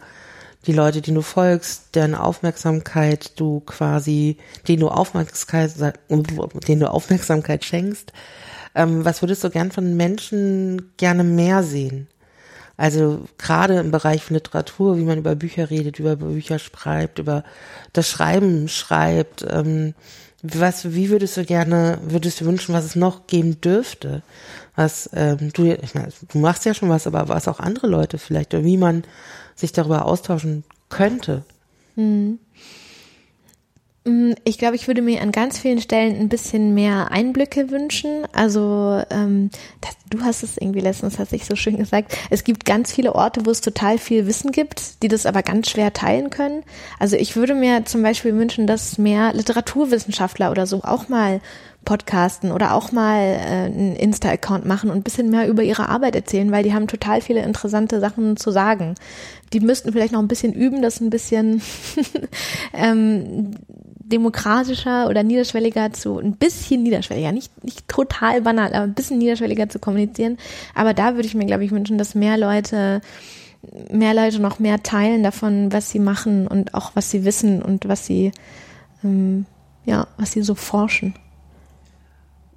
die 0.66 0.72
Leute, 0.72 1.00
die 1.00 1.14
du 1.14 1.22
folgst, 1.22 1.94
deren 1.94 2.14
Aufmerksamkeit 2.14 3.38
du 3.40 3.60
quasi, 3.60 4.36
denen 4.68 4.80
du 4.80 4.88
Aufmerksamkeit, 4.88 5.72
denen 6.08 6.80
du 6.80 6.90
Aufmerksamkeit 6.90 7.64
schenkst. 7.64 8.12
Ähm, 8.74 9.04
was 9.04 9.22
würdest 9.22 9.42
du 9.42 9.50
gern 9.50 9.72
von 9.72 9.96
Menschen 9.96 10.92
gerne 10.96 11.24
mehr 11.24 11.62
sehen? 11.62 12.08
Also 12.76 13.24
gerade 13.36 13.78
im 13.78 13.90
Bereich 13.90 14.22
von 14.22 14.34
Literatur, 14.34 14.96
wie 14.96 15.04
man 15.04 15.18
über 15.18 15.34
Bücher 15.34 15.68
redet, 15.68 15.98
über 15.98 16.16
Bücher 16.16 16.58
schreibt, 16.58 17.18
über 17.18 17.44
das 17.92 18.08
Schreiben 18.08 18.68
schreibt. 18.68 19.44
Ähm, 19.48 19.94
was, 20.42 20.94
wie 20.94 21.10
würdest 21.10 21.36
du 21.36 21.44
gerne, 21.44 21.98
würdest 22.02 22.40
du 22.40 22.46
wünschen, 22.46 22.74
was 22.74 22.86
es 22.86 22.96
noch 22.96 23.26
geben 23.26 23.60
dürfte? 23.60 24.22
Was 24.76 25.10
ähm, 25.12 25.52
du, 25.52 25.64
ich 25.66 25.94
meine, 25.94 26.08
du 26.32 26.38
machst 26.38 26.64
ja 26.64 26.72
schon 26.72 26.88
was, 26.88 27.06
aber 27.06 27.28
was 27.28 27.48
auch 27.48 27.60
andere 27.60 27.86
Leute 27.86 28.16
vielleicht, 28.16 28.54
oder 28.54 28.64
wie 28.64 28.78
man 28.78 29.04
sich 29.60 29.72
darüber 29.72 30.06
austauschen 30.06 30.64
könnte. 30.88 31.44
Hm. 31.96 32.38
Ich 34.44 34.56
glaube, 34.56 34.76
ich 34.76 34.88
würde 34.88 35.02
mir 35.02 35.20
an 35.20 35.30
ganz 35.30 35.58
vielen 35.58 35.80
Stellen 35.80 36.18
ein 36.18 36.30
bisschen 36.30 36.72
mehr 36.72 37.10
Einblicke 37.10 37.70
wünschen. 37.70 38.26
Also 38.32 39.02
ähm, 39.10 39.50
das, 39.82 39.94
du 40.08 40.24
hast 40.24 40.42
es 40.42 40.56
irgendwie 40.56 40.80
letztens, 40.80 41.18
hast 41.18 41.34
ich 41.34 41.44
so 41.44 41.54
schön 41.54 41.76
gesagt. 41.76 42.16
Es 42.30 42.42
gibt 42.42 42.64
ganz 42.64 42.92
viele 42.92 43.14
Orte, 43.14 43.44
wo 43.44 43.50
es 43.50 43.60
total 43.60 43.98
viel 43.98 44.26
Wissen 44.26 44.52
gibt, 44.52 45.02
die 45.02 45.08
das 45.08 45.26
aber 45.26 45.42
ganz 45.42 45.68
schwer 45.68 45.92
teilen 45.92 46.30
können. 46.30 46.62
Also 46.98 47.16
ich 47.16 47.36
würde 47.36 47.54
mir 47.54 47.84
zum 47.84 48.02
Beispiel 48.02 48.34
wünschen, 48.34 48.66
dass 48.66 48.96
mehr 48.96 49.34
Literaturwissenschaftler 49.34 50.50
oder 50.50 50.66
so 50.66 50.82
auch 50.82 51.08
mal 51.10 51.42
podcasten 51.84 52.52
oder 52.52 52.74
auch 52.74 52.92
mal 52.92 53.20
äh, 53.20 53.66
einen 53.66 53.96
Insta-Account 53.96 54.66
machen 54.66 54.90
und 54.90 54.96
ein 54.96 55.02
bisschen 55.02 55.30
mehr 55.30 55.48
über 55.48 55.62
ihre 55.62 55.88
Arbeit 55.88 56.14
erzählen, 56.14 56.52
weil 56.52 56.62
die 56.62 56.74
haben 56.74 56.86
total 56.86 57.20
viele 57.20 57.42
interessante 57.42 58.00
Sachen 58.00 58.36
zu 58.36 58.50
sagen. 58.50 58.94
Die 59.52 59.60
müssten 59.60 59.92
vielleicht 59.92 60.12
noch 60.12 60.20
ein 60.20 60.28
bisschen 60.28 60.52
üben, 60.52 60.82
das 60.82 61.00
ein 61.00 61.10
bisschen 61.10 61.62
ähm, 62.72 63.52
demokratischer 63.98 65.08
oder 65.08 65.22
niederschwelliger 65.22 65.92
zu, 65.92 66.18
ein 66.18 66.36
bisschen 66.36 66.82
niederschwelliger, 66.82 67.32
nicht, 67.32 67.64
nicht 67.64 67.88
total 67.88 68.42
banal, 68.42 68.72
aber 68.74 68.84
ein 68.84 68.94
bisschen 68.94 69.18
niederschwelliger 69.18 69.68
zu 69.68 69.78
kommunizieren. 69.78 70.36
Aber 70.74 70.94
da 70.94 71.14
würde 71.14 71.26
ich 71.26 71.34
mir, 71.34 71.46
glaube 71.46 71.64
ich, 71.64 71.70
wünschen, 71.70 71.98
dass 71.98 72.14
mehr 72.14 72.36
Leute 72.36 73.00
mehr 73.90 74.14
Leute 74.14 74.40
noch 74.40 74.58
mehr 74.58 74.82
teilen 74.82 75.22
davon, 75.22 75.70
was 75.70 75.90
sie 75.90 75.98
machen 75.98 76.46
und 76.46 76.72
auch 76.72 76.92
was 76.94 77.10
sie 77.10 77.24
wissen 77.24 77.60
und 77.60 77.88
was 77.88 78.06
sie 78.06 78.32
ähm, 79.04 79.44
ja, 79.84 80.06
was 80.16 80.32
sie 80.32 80.42
so 80.42 80.54
forschen. 80.54 81.14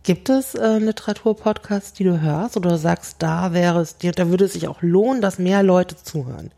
Gibt 0.03 0.29
es 0.29 0.53
äh, 0.53 0.79
Literaturpodcasts, 0.79 1.93
die 1.93 2.03
du 2.03 2.19
hörst 2.19 2.57
oder 2.57 2.77
sagst, 2.77 3.17
da 3.19 3.53
wäre 3.53 3.79
es, 3.79 3.97
da 3.97 4.29
würde 4.29 4.45
es 4.45 4.53
sich 4.53 4.67
auch 4.67 4.81
lohnen, 4.81 5.21
dass 5.21 5.39
mehr 5.39 5.63
Leute 5.63 5.95
zuhören? 5.95 6.51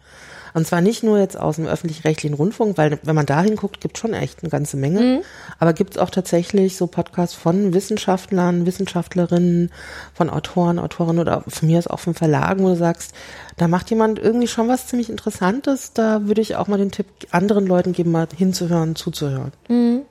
Und 0.55 0.65
zwar 0.65 0.79
nicht 0.79 1.03
nur 1.03 1.19
jetzt 1.19 1.37
aus 1.37 1.57
dem 1.57 1.67
öffentlich-rechtlichen 1.67 2.33
Rundfunk, 2.33 2.77
weil 2.77 2.97
wenn 3.03 3.13
man 3.13 3.25
da 3.25 3.41
hinguckt, 3.41 3.81
gibt 3.81 3.97
schon 3.97 4.13
echt 4.13 4.41
eine 4.41 4.49
ganze 4.49 4.77
Menge. 4.77 5.01
Mhm. 5.01 5.21
Aber 5.59 5.73
gibt 5.73 5.95
es 5.95 5.97
auch 5.97 6.09
tatsächlich 6.09 6.77
so 6.77 6.87
Podcasts 6.87 7.35
von 7.35 7.73
Wissenschaftlern, 7.73 8.65
Wissenschaftlerinnen, 8.65 9.69
von 10.13 10.29
Autoren, 10.29 10.79
Autorinnen 10.79 11.19
oder 11.19 11.43
von 11.45 11.67
mir 11.67 11.77
aus 11.77 11.87
auch 11.87 11.99
von 11.99 12.13
Verlagen, 12.13 12.63
wo 12.63 12.69
du 12.69 12.77
sagst, 12.77 13.13
da 13.57 13.67
macht 13.67 13.89
jemand 13.89 14.17
irgendwie 14.17 14.47
schon 14.47 14.69
was 14.69 14.87
ziemlich 14.87 15.09
Interessantes. 15.09 15.91
Da 15.91 16.25
würde 16.25 16.39
ich 16.39 16.55
auch 16.55 16.67
mal 16.67 16.77
den 16.77 16.91
Tipp 16.91 17.07
anderen 17.31 17.67
Leuten 17.67 17.91
geben, 17.91 18.11
mal 18.11 18.27
hinzuhören, 18.33 18.95
zuzuhören. 18.95 19.51
Mhm. 19.67 20.03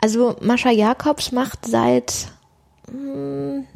Also 0.00 0.36
Mascha 0.40 0.70
Jakobs 0.70 1.32
macht 1.32 1.66
seit 1.66 2.28
mh, 2.90 2.94
hm, 2.94 3.66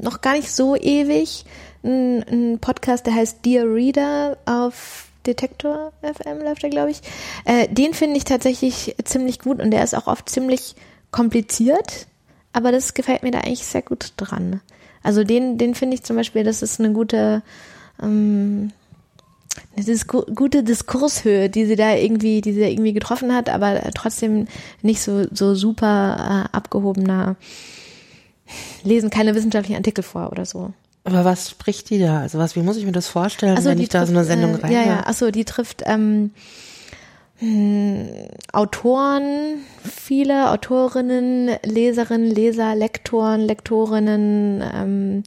noch 0.00 0.20
gar 0.20 0.32
nicht 0.32 0.50
so 0.50 0.76
ewig 0.76 1.44
einen 1.82 2.58
Podcast, 2.60 3.06
der 3.06 3.14
heißt 3.14 3.44
Dear 3.44 3.66
Reader 3.66 4.38
auf 4.46 5.08
Detektor 5.26 5.92
FM 6.02 6.38
läuft 6.42 6.64
er, 6.64 6.70
glaube 6.70 6.90
ich. 6.90 7.00
Äh, 7.44 7.68
den 7.68 7.94
finde 7.94 8.16
ich 8.16 8.24
tatsächlich 8.24 8.96
ziemlich 9.04 9.38
gut 9.38 9.60
und 9.60 9.70
der 9.70 9.84
ist 9.84 9.94
auch 9.94 10.06
oft 10.06 10.28
ziemlich 10.28 10.74
kompliziert, 11.10 12.06
aber 12.52 12.72
das 12.72 12.94
gefällt 12.94 13.22
mir 13.22 13.30
da 13.30 13.38
eigentlich 13.38 13.64
sehr 13.64 13.82
gut 13.82 14.12
dran. 14.16 14.60
Also 15.02 15.24
den, 15.24 15.58
den 15.58 15.74
finde 15.74 15.94
ich 15.94 16.02
zum 16.02 16.16
Beispiel, 16.16 16.44
das 16.44 16.62
ist 16.62 16.80
eine 16.80 16.92
gute, 16.92 17.42
ähm, 18.00 18.72
eine 19.76 19.84
Disku 19.84 20.22
gute 20.34 20.62
Diskurshöhe, 20.62 21.48
die 21.48 21.66
sie 21.66 21.76
da 21.76 21.94
irgendwie, 21.94 22.40
die 22.40 22.52
sie 22.52 22.60
da 22.60 22.66
irgendwie 22.66 22.92
getroffen 22.92 23.34
hat, 23.34 23.48
aber 23.48 23.80
trotzdem 23.94 24.46
nicht 24.82 25.02
so, 25.02 25.26
so 25.32 25.54
super 25.54 26.48
äh, 26.52 26.56
abgehobener, 26.56 27.36
lesen 28.82 29.10
keine 29.10 29.34
wissenschaftlichen 29.34 29.76
Artikel 29.76 30.02
vor 30.02 30.30
oder 30.30 30.44
so. 30.44 30.72
Aber 31.04 31.24
was 31.24 31.50
spricht 31.50 31.90
die 31.90 31.98
da? 31.98 32.20
Also 32.20 32.38
was, 32.38 32.54
wie 32.54 32.62
muss 32.62 32.76
ich 32.76 32.84
mir 32.84 32.92
das 32.92 33.08
vorstellen, 33.08 33.56
also 33.56 33.70
wenn 33.70 33.78
ich 33.78 33.88
trifft, 33.88 34.02
da 34.02 34.06
so 34.06 34.12
eine 34.12 34.24
Sendung 34.24 34.54
äh, 34.54 34.62
rein? 34.62 34.72
Ja, 34.72 34.82
ja, 34.82 35.06
achso, 35.06 35.30
die 35.30 35.44
trifft 35.44 35.82
ähm, 35.86 36.30
hm, 37.38 38.08
Autoren, 38.52 39.64
viele 39.82 40.50
Autorinnen, 40.50 41.50
Leserinnen, 41.64 42.30
Leser, 42.30 42.76
Lektoren, 42.76 43.40
Lektorinnen, 43.40 44.62
ähm, 44.74 45.22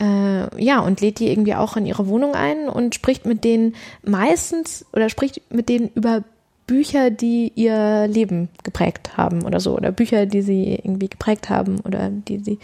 äh, 0.00 0.62
ja, 0.62 0.80
und 0.80 1.00
lädt 1.00 1.18
die 1.18 1.28
irgendwie 1.28 1.54
auch 1.54 1.76
in 1.76 1.86
ihre 1.86 2.06
Wohnung 2.06 2.34
ein 2.34 2.68
und 2.68 2.94
spricht 2.94 3.26
mit 3.26 3.44
denen 3.44 3.74
meistens 4.04 4.84
oder 4.92 5.08
spricht 5.08 5.42
mit 5.52 5.68
denen 5.68 5.90
über 5.94 6.22
Bücher, 6.66 7.10
die 7.10 7.50
ihr 7.56 8.06
Leben 8.06 8.48
geprägt 8.62 9.16
haben 9.16 9.42
oder 9.42 9.58
so, 9.58 9.74
oder 9.74 9.90
Bücher, 9.90 10.26
die 10.26 10.42
sie 10.42 10.74
irgendwie 10.74 11.08
geprägt 11.08 11.48
haben 11.48 11.80
oder 11.80 12.10
die 12.10 12.38
sie, 12.38 12.58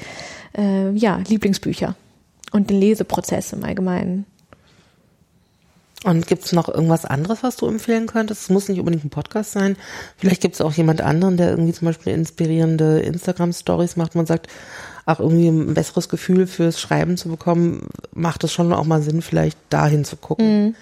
äh, 0.57 0.91
ja, 0.93 1.21
Lieblingsbücher 1.27 1.97
und 2.53 2.71
den 2.71 2.79
Leseprozess 2.79 3.53
im 3.53 3.65
Allgemeinen. 3.65 4.27
Und 6.05 6.27
gibt 6.27 6.45
es 6.45 6.53
noch 6.53 6.69
irgendwas 6.69 7.07
anderes, 7.07 7.43
was 7.43 7.57
du 7.57 7.67
empfehlen 7.67 8.07
könntest? 8.07 8.43
Es 8.43 8.51
muss 8.51 8.69
nicht 8.69 8.79
unbedingt 8.79 9.07
ein 9.07 9.11
Podcast 9.11 9.53
sein. 9.53 9.77
Vielleicht 10.19 10.43
gibt 10.43 10.55
es 10.55 10.61
auch 10.61 10.73
jemand 10.73 11.01
anderen, 11.01 11.39
der 11.39 11.49
irgendwie 11.49 11.73
zum 11.73 11.87
Beispiel 11.87 12.13
inspirierende 12.13 13.01
Instagram-Stories 13.01 13.97
macht. 13.97 14.15
Man 14.15 14.27
sagt, 14.27 14.49
auch 15.07 15.21
irgendwie 15.21 15.49
ein 15.49 15.75
besseres 15.75 16.09
Gefühl 16.09 16.47
fürs 16.47 16.81
Schreiben 16.81 17.17
zu 17.17 17.29
bekommen, 17.29 17.89
macht 18.13 18.45
es 18.45 18.53
schon 18.53 18.73
auch 18.73 18.85
mal 18.85 19.03
Sinn, 19.03 19.23
vielleicht 19.23 19.59
dahin 19.71 20.05
zu 20.05 20.17
gucken. 20.17 20.67
Mhm. 20.67 20.75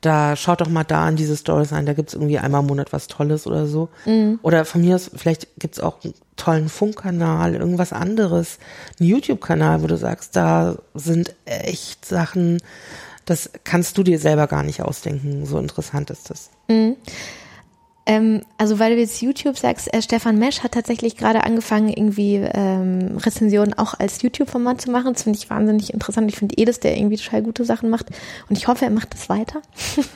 Da 0.00 0.34
schaut 0.34 0.62
doch 0.62 0.68
mal 0.68 0.84
da 0.84 1.04
an 1.06 1.16
diese 1.16 1.36
Stories 1.36 1.74
ein, 1.74 1.84
da 1.84 1.92
gibt 1.92 2.08
es 2.08 2.14
irgendwie 2.14 2.38
einmal 2.38 2.62
im 2.62 2.68
Monat 2.68 2.92
was 2.92 3.06
Tolles 3.06 3.46
oder 3.46 3.66
so. 3.66 3.90
Mhm. 4.06 4.38
Oder 4.42 4.64
von 4.64 4.80
mir 4.80 4.94
aus, 4.94 5.10
vielleicht 5.14 5.48
gibt 5.58 5.74
es 5.74 5.80
auch 5.80 6.02
einen 6.02 6.14
tollen 6.36 6.68
Funkkanal, 6.70 7.54
irgendwas 7.54 7.92
anderes, 7.92 8.58
einen 8.98 9.10
YouTube-Kanal, 9.10 9.82
wo 9.82 9.86
du 9.86 9.96
sagst, 9.96 10.36
da 10.36 10.76
sind 10.94 11.34
echt 11.44 12.06
Sachen, 12.06 12.62
das 13.26 13.50
kannst 13.64 13.98
du 13.98 14.02
dir 14.02 14.18
selber 14.18 14.46
gar 14.46 14.62
nicht 14.62 14.82
ausdenken, 14.82 15.44
so 15.44 15.58
interessant 15.58 16.08
ist 16.10 16.30
das. 16.30 16.50
Mhm. 16.68 16.96
Ähm, 18.06 18.42
also 18.56 18.78
weil 18.78 18.94
du 18.94 19.00
jetzt 19.00 19.20
YouTube 19.20 19.58
sagst, 19.58 19.92
äh, 19.92 20.00
Stefan 20.00 20.38
Mesch 20.38 20.60
hat 20.60 20.72
tatsächlich 20.72 21.16
gerade 21.16 21.44
angefangen, 21.44 21.88
irgendwie 21.88 22.36
ähm, 22.36 23.18
Rezensionen 23.18 23.74
auch 23.74 23.94
als 23.98 24.22
YouTube-Format 24.22 24.80
zu 24.80 24.90
machen. 24.90 25.12
Das 25.12 25.24
finde 25.24 25.38
ich 25.38 25.50
wahnsinnig 25.50 25.92
interessant. 25.92 26.30
Ich 26.30 26.38
finde 26.38 26.56
eh, 26.56 26.64
dass 26.64 26.80
der 26.80 26.96
irgendwie 26.96 27.18
total 27.18 27.42
gute 27.42 27.64
Sachen 27.64 27.90
macht. 27.90 28.06
Und 28.48 28.56
ich 28.56 28.68
hoffe, 28.68 28.86
er 28.86 28.90
macht 28.90 29.12
das 29.12 29.28
weiter. 29.28 29.60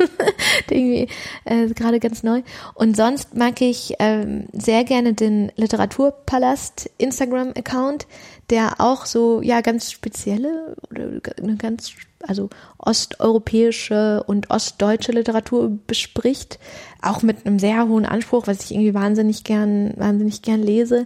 irgendwie 0.71 1.09
äh, 1.45 1.69
gerade 1.69 2.01
ganz 2.01 2.23
neu. 2.23 2.43
Und 2.75 2.97
sonst 2.97 3.35
mag 3.35 3.61
ich 3.61 3.95
ähm, 3.99 4.47
sehr 4.53 4.85
gerne 4.85 5.13
den 5.13 5.53
Literaturpalast 5.57 6.91
Instagram-Account, 6.99 8.07
der 8.55 8.81
auch 8.81 9.05
so 9.05 9.43
ja 9.43 9.63
ganz 9.63 9.91
spezielle 9.91 10.77
oder 10.89 11.09
eine 11.43 11.57
ganz 11.57 11.93
also 12.27 12.51
osteuropäische 12.79 14.23
und 14.29 14.49
ostdeutsche 14.49 15.11
Literatur 15.11 15.77
bespricht, 15.89 16.61
auch 17.03 17.23
mit 17.23 17.45
einem 17.45 17.59
sehr 17.59 17.89
hohen 17.89 18.07
Anspruch, 18.07 18.47
was 18.47 18.65
ich 18.65 18.71
irgendwie 18.71 18.95
wahnsinnig 18.95 19.43
gern, 19.43 19.93
wahnsinnig 19.97 20.41
gern 20.41 20.63
lese 20.63 21.05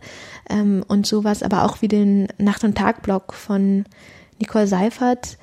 ähm, 0.50 0.84
und 0.86 1.06
sowas, 1.06 1.42
aber 1.42 1.64
auch 1.64 1.80
wie 1.80 1.88
den 1.88 2.28
Nacht- 2.36 2.64
und 2.64 2.76
Tag-Blog 2.76 3.32
von 3.32 3.86
Nicole 4.38 4.66
Seifert, 4.66 5.38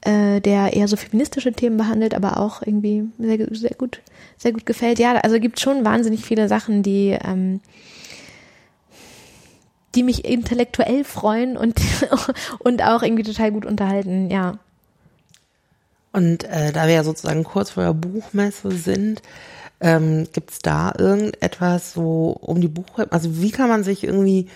äh, 0.00 0.40
der 0.40 0.72
eher 0.72 0.88
so 0.88 0.96
feministische 0.96 1.52
Themen 1.52 1.76
behandelt, 1.76 2.14
aber 2.14 2.40
auch 2.40 2.62
irgendwie 2.62 3.04
sehr, 3.18 3.46
sehr 3.50 3.76
gut, 3.76 4.00
sehr 4.38 4.52
gut 4.52 4.64
gefällt. 4.64 4.98
Ja, 4.98 5.12
also 5.16 5.38
gibt 5.38 5.60
schon 5.60 5.84
wahnsinnig 5.84 6.24
viele 6.24 6.48
Sachen, 6.48 6.82
die 6.82 7.18
ähm, 7.22 7.60
die 9.94 10.02
mich 10.02 10.24
intellektuell 10.24 11.04
freuen 11.04 11.56
und 11.56 11.80
und 12.58 12.82
auch 12.82 13.02
irgendwie 13.02 13.24
total 13.24 13.52
gut 13.52 13.66
unterhalten, 13.66 14.30
ja. 14.30 14.58
Und 16.12 16.44
äh, 16.44 16.72
da 16.72 16.86
wir 16.86 16.94
ja 16.94 17.04
sozusagen 17.04 17.44
kurz 17.44 17.70
vor 17.70 17.84
der 17.84 17.94
Buchmesse 17.94 18.72
sind, 18.72 19.22
ähm, 19.80 20.26
gibt 20.32 20.50
es 20.50 20.58
da 20.58 20.92
irgendetwas 20.96 21.92
so 21.92 22.36
um 22.40 22.60
die 22.60 22.68
Buchmesse? 22.68 23.12
Also 23.12 23.40
wie 23.40 23.50
kann 23.50 23.68
man 23.68 23.84
sich 23.84 24.04
irgendwie 24.04 24.48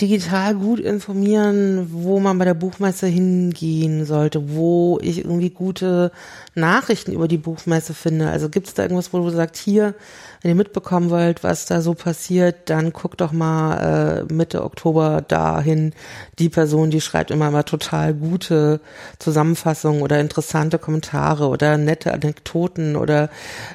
digital 0.00 0.54
gut 0.54 0.78
informieren, 0.78 1.88
wo 1.90 2.20
man 2.20 2.38
bei 2.38 2.44
der 2.44 2.54
Buchmesse 2.54 3.08
hingehen 3.08 4.04
sollte, 4.04 4.54
wo 4.54 5.00
ich 5.02 5.24
irgendwie 5.24 5.50
gute 5.50 6.12
Nachrichten 6.54 7.12
über 7.12 7.26
die 7.26 7.36
Buchmesse 7.36 7.94
finde. 7.94 8.28
Also 8.28 8.48
gibt 8.48 8.68
es 8.68 8.74
da 8.74 8.84
irgendwas, 8.84 9.12
wo 9.12 9.18
du 9.18 9.30
sagst, 9.30 9.56
hier, 9.56 9.94
wenn 10.40 10.50
ihr 10.50 10.54
mitbekommen 10.54 11.10
wollt, 11.10 11.42
was 11.42 11.66
da 11.66 11.80
so 11.80 11.94
passiert, 11.94 12.70
dann 12.70 12.92
guckt 12.92 13.20
doch 13.20 13.32
mal 13.32 14.26
äh, 14.28 14.32
Mitte 14.32 14.62
Oktober 14.62 15.24
dahin. 15.26 15.92
Die 16.38 16.48
Person, 16.48 16.90
die 16.90 17.00
schreibt 17.00 17.32
immer 17.32 17.50
mal 17.50 17.64
total 17.64 18.14
gute 18.14 18.80
Zusammenfassungen 19.18 20.02
oder 20.02 20.20
interessante 20.20 20.78
Kommentare 20.78 21.48
oder 21.48 21.76
nette 21.76 22.12
Anekdoten 22.12 22.94
oder 22.94 23.30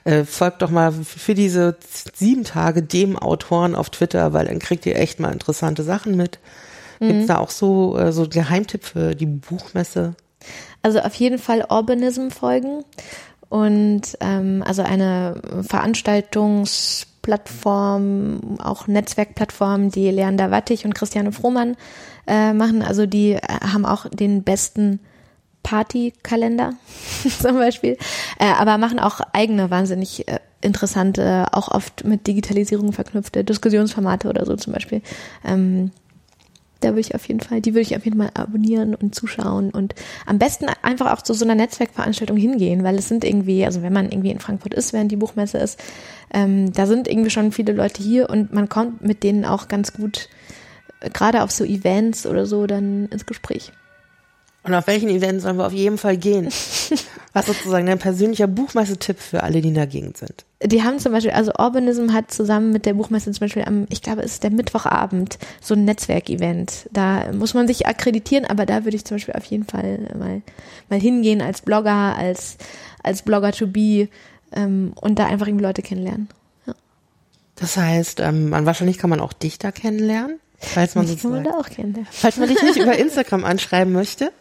äh, 0.06 0.24
folgt 0.24 0.62
doch 0.62 0.70
mal 0.70 0.94
für 0.94 1.34
diese 1.34 1.76
sieben 2.14 2.46
Tage 2.46 2.82
dem 2.82 3.18
Autoren 3.20 3.76
auf 3.76 3.90
Twitter, 3.90 4.32
weil 4.32 4.46
dann 4.46 4.60
kriegt 4.60 4.86
ihr 4.86 4.96
echt 4.96 5.20
mal 5.20 5.34
interessante 5.34 5.84
Sachen 5.84 6.13
mit. 6.16 6.40
Gibt 7.00 7.12
es 7.12 7.24
mhm. 7.24 7.28
da 7.28 7.40
auch 7.40 7.50
so, 7.50 7.98
äh, 7.98 8.12
so 8.12 8.28
Geheimtipp 8.28 8.86
für 8.86 9.16
die 9.16 9.26
Buchmesse? 9.26 10.16
Also 10.82 11.00
auf 11.00 11.16
jeden 11.16 11.40
Fall 11.40 11.66
Urbanism 11.70 12.30
folgen 12.30 12.84
und 13.50 14.02
ähm, 14.20 14.64
also 14.66 14.82
eine 14.82 15.42
Veranstaltungsplattform, 15.62 18.58
auch 18.62 18.88
Netzwerkplattform, 18.88 19.92
die 19.92 20.10
Leander 20.10 20.52
Wattig 20.52 20.86
und 20.86 20.96
Christiane 20.96 21.32
Frohmann 21.32 21.78
äh, 22.28 22.54
machen. 22.54 22.82
Also 22.82 23.06
die 23.06 23.34
äh, 23.34 23.42
haben 23.42 23.86
auch 23.86 24.08
den 24.10 24.44
besten 24.44 25.00
Partykalender 25.62 26.74
zum 27.40 27.58
Beispiel, 27.58 27.98
äh, 28.40 28.46
aber 28.46 28.78
machen 28.78 29.00
auch 29.00 29.22
eigene 29.32 29.70
wahnsinnig 29.70 30.28
äh, 30.28 30.40
interessante, 30.62 31.48
auch 31.52 31.70
oft 31.70 32.06
mit 32.06 32.28
Digitalisierung 32.28 32.92
verknüpfte 32.92 33.44
Diskussionsformate 33.44 34.30
oder 34.30 34.46
so 34.46 34.56
zum 34.56 34.74
Beispiel. 34.74 35.02
Ähm, 35.46 35.92
da 36.84 36.90
würde 36.90 37.02
ich 37.02 37.16
auf 37.16 37.28
jeden 37.28 37.40
Fall, 37.40 37.62
die 37.62 37.74
würde 37.74 37.82
ich 37.82 37.96
auf 37.96 38.06
jeden 38.06 38.20
Fall 38.20 38.32
abonnieren 38.34 38.96
und 38.96 39.16
zuschauen 39.16 39.72
und 39.72 39.96
am 40.26 40.40
besten 40.40 40.66
einfach 40.82 41.12
auch 41.12 41.22
zu 41.22 41.34
so 41.34 41.46
einer 41.46 41.56
Netzwerkveranstaltung 41.56 42.38
hingehen, 42.38 42.84
weil 42.84 42.98
es 42.98 43.08
sind 43.08 43.24
irgendwie, 43.24 43.66
also 43.66 43.82
wenn 43.82 43.94
man 43.94 44.12
irgendwie 44.12 44.32
in 44.32 44.40
Frankfurt 44.40 44.74
ist, 44.74 44.94
während 44.94 45.12
die 45.12 45.16
Buchmesse 45.16 45.58
ist, 45.58 45.80
ähm, 46.34 46.74
da 46.74 46.86
sind 46.86 47.08
irgendwie 47.08 47.30
schon 47.30 47.52
viele 47.52 47.74
Leute 47.74 48.02
hier 48.02 48.30
und 48.30 48.54
man 48.54 48.70
kommt 48.70 49.02
mit 49.02 49.24
denen 49.24 49.46
auch 49.46 49.68
ganz 49.68 49.94
gut, 49.94 50.30
äh, 51.00 51.10
gerade 51.10 51.44
auf 51.44 51.52
so 51.52 51.64
Events 51.64 52.26
oder 52.26 52.46
so, 52.46 52.68
dann 52.68 53.08
ins 53.08 53.26
Gespräch. 53.26 53.72
Und 54.64 54.74
auf 54.74 54.88
welchen 54.88 55.10
Events 55.10 55.44
sollen 55.44 55.58
wir 55.58 55.68
auf 55.68 55.74
jeden 55.74 55.98
Fall 55.98 56.18
gehen? 56.18 56.48
Was 57.34 57.48
sozusagen 57.48 57.86
dein 57.86 58.00
persönlicher 58.00 58.48
Buchmesse-Tipp 58.48 59.20
für 59.20 59.44
alle, 59.44 59.62
die 59.62 59.70
in 59.70 59.74
der 59.74 59.88
Gegend 59.88 60.18
sind? 60.18 60.46
Die 60.66 60.84
haben 60.84 61.00
zum 61.00 61.12
Beispiel, 61.12 61.32
also 61.32 61.52
Urbanism 61.60 62.14
hat 62.14 62.32
zusammen 62.32 62.72
mit 62.72 62.86
der 62.86 62.94
Buchmesse 62.94 63.32
zum 63.32 63.42
Beispiel 63.42 63.64
am, 63.64 63.86
ich 63.90 64.02
glaube, 64.02 64.22
es 64.22 64.34
ist 64.34 64.44
der 64.44 64.52
Mittwochabend, 64.52 65.38
so 65.62 65.74
ein 65.74 65.86
Netzwerkevent. 65.86 66.90
Da 66.92 67.32
muss 67.34 67.54
man 67.54 67.68
sich 67.68 67.88
akkreditieren, 67.88 68.46
aber 68.46 68.66
da 68.66 68.86
würde 68.86 68.96
ich 68.96 69.06
zum 69.06 69.16
Beispiel 69.16 69.36
auf 69.36 69.46
jeden 69.46 69.66
Fall 69.66 70.00
mal, 70.18 70.42
mal 70.90 71.00
hingehen 71.00 71.42
als 71.42 71.62
Blogger, 71.62 72.16
als, 72.16 72.58
als 73.02 73.24
Blogger 73.24 73.52
to 73.52 73.68
be 73.68 74.08
ähm, 74.54 74.94
und 75.00 75.20
da 75.20 75.28
einfach 75.28 75.48
irgendwie 75.48 75.66
Leute 75.66 75.82
kennenlernen. 75.82 76.30
Ja. 76.66 76.76
Das 77.56 77.78
heißt, 77.78 78.20
ähm, 78.22 78.52
wahrscheinlich 78.52 78.98
kann 78.98 79.10
man 79.10 79.20
auch 79.20 79.34
Dichter 79.34 79.72
kennenlernen? 79.72 80.40
Falls 80.60 80.96
man, 80.96 81.06
man 81.24 81.44
da 81.44 81.52
auch 81.52 81.70
kennenlernen. 81.70 82.08
Falls 82.10 82.38
man 82.38 82.48
dich 82.48 82.62
nicht 82.62 82.78
über 82.78 82.98
Instagram 82.98 83.44
anschreiben 83.44 83.92
möchte? 83.92 84.32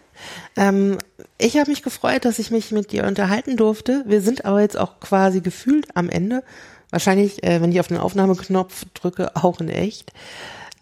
Ähm, 0.56 0.98
ich 1.38 1.56
habe 1.56 1.70
mich 1.70 1.82
gefreut, 1.82 2.24
dass 2.24 2.38
ich 2.38 2.50
mich 2.50 2.70
mit 2.72 2.92
dir 2.92 3.04
unterhalten 3.06 3.56
durfte. 3.56 4.04
Wir 4.06 4.20
sind 4.20 4.44
aber 4.44 4.60
jetzt 4.60 4.78
auch 4.78 5.00
quasi 5.00 5.40
gefühlt 5.40 5.88
am 5.94 6.08
Ende. 6.08 6.42
Wahrscheinlich, 6.90 7.42
äh, 7.42 7.60
wenn 7.60 7.72
ich 7.72 7.80
auf 7.80 7.88
den 7.88 7.96
Aufnahmeknopf 7.96 8.84
drücke, 8.94 9.34
auch 9.36 9.60
in 9.60 9.68
echt. 9.68 10.12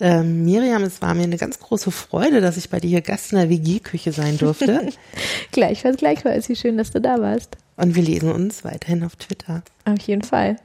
Ähm, 0.00 0.44
Miriam, 0.44 0.82
es 0.82 1.02
war 1.02 1.14
mir 1.14 1.24
eine 1.24 1.36
ganz 1.36 1.58
große 1.60 1.90
Freude, 1.90 2.40
dass 2.40 2.56
ich 2.56 2.70
bei 2.70 2.80
dir 2.80 2.88
hier 2.88 3.02
Gast 3.02 3.32
in 3.32 3.38
der 3.38 3.50
WG-Küche 3.50 4.12
sein 4.12 4.38
durfte. 4.38 4.88
gleichfalls, 5.52 5.98
gleichfalls. 5.98 6.48
Wie 6.48 6.56
schön, 6.56 6.78
dass 6.78 6.90
du 6.90 7.00
da 7.00 7.20
warst. 7.20 7.56
Und 7.76 7.94
wir 7.94 8.02
lesen 8.02 8.32
uns 8.32 8.64
weiterhin 8.64 9.04
auf 9.04 9.16
Twitter. 9.16 9.62
Auf 9.84 10.00
jeden 10.00 10.22
Fall. 10.22 10.56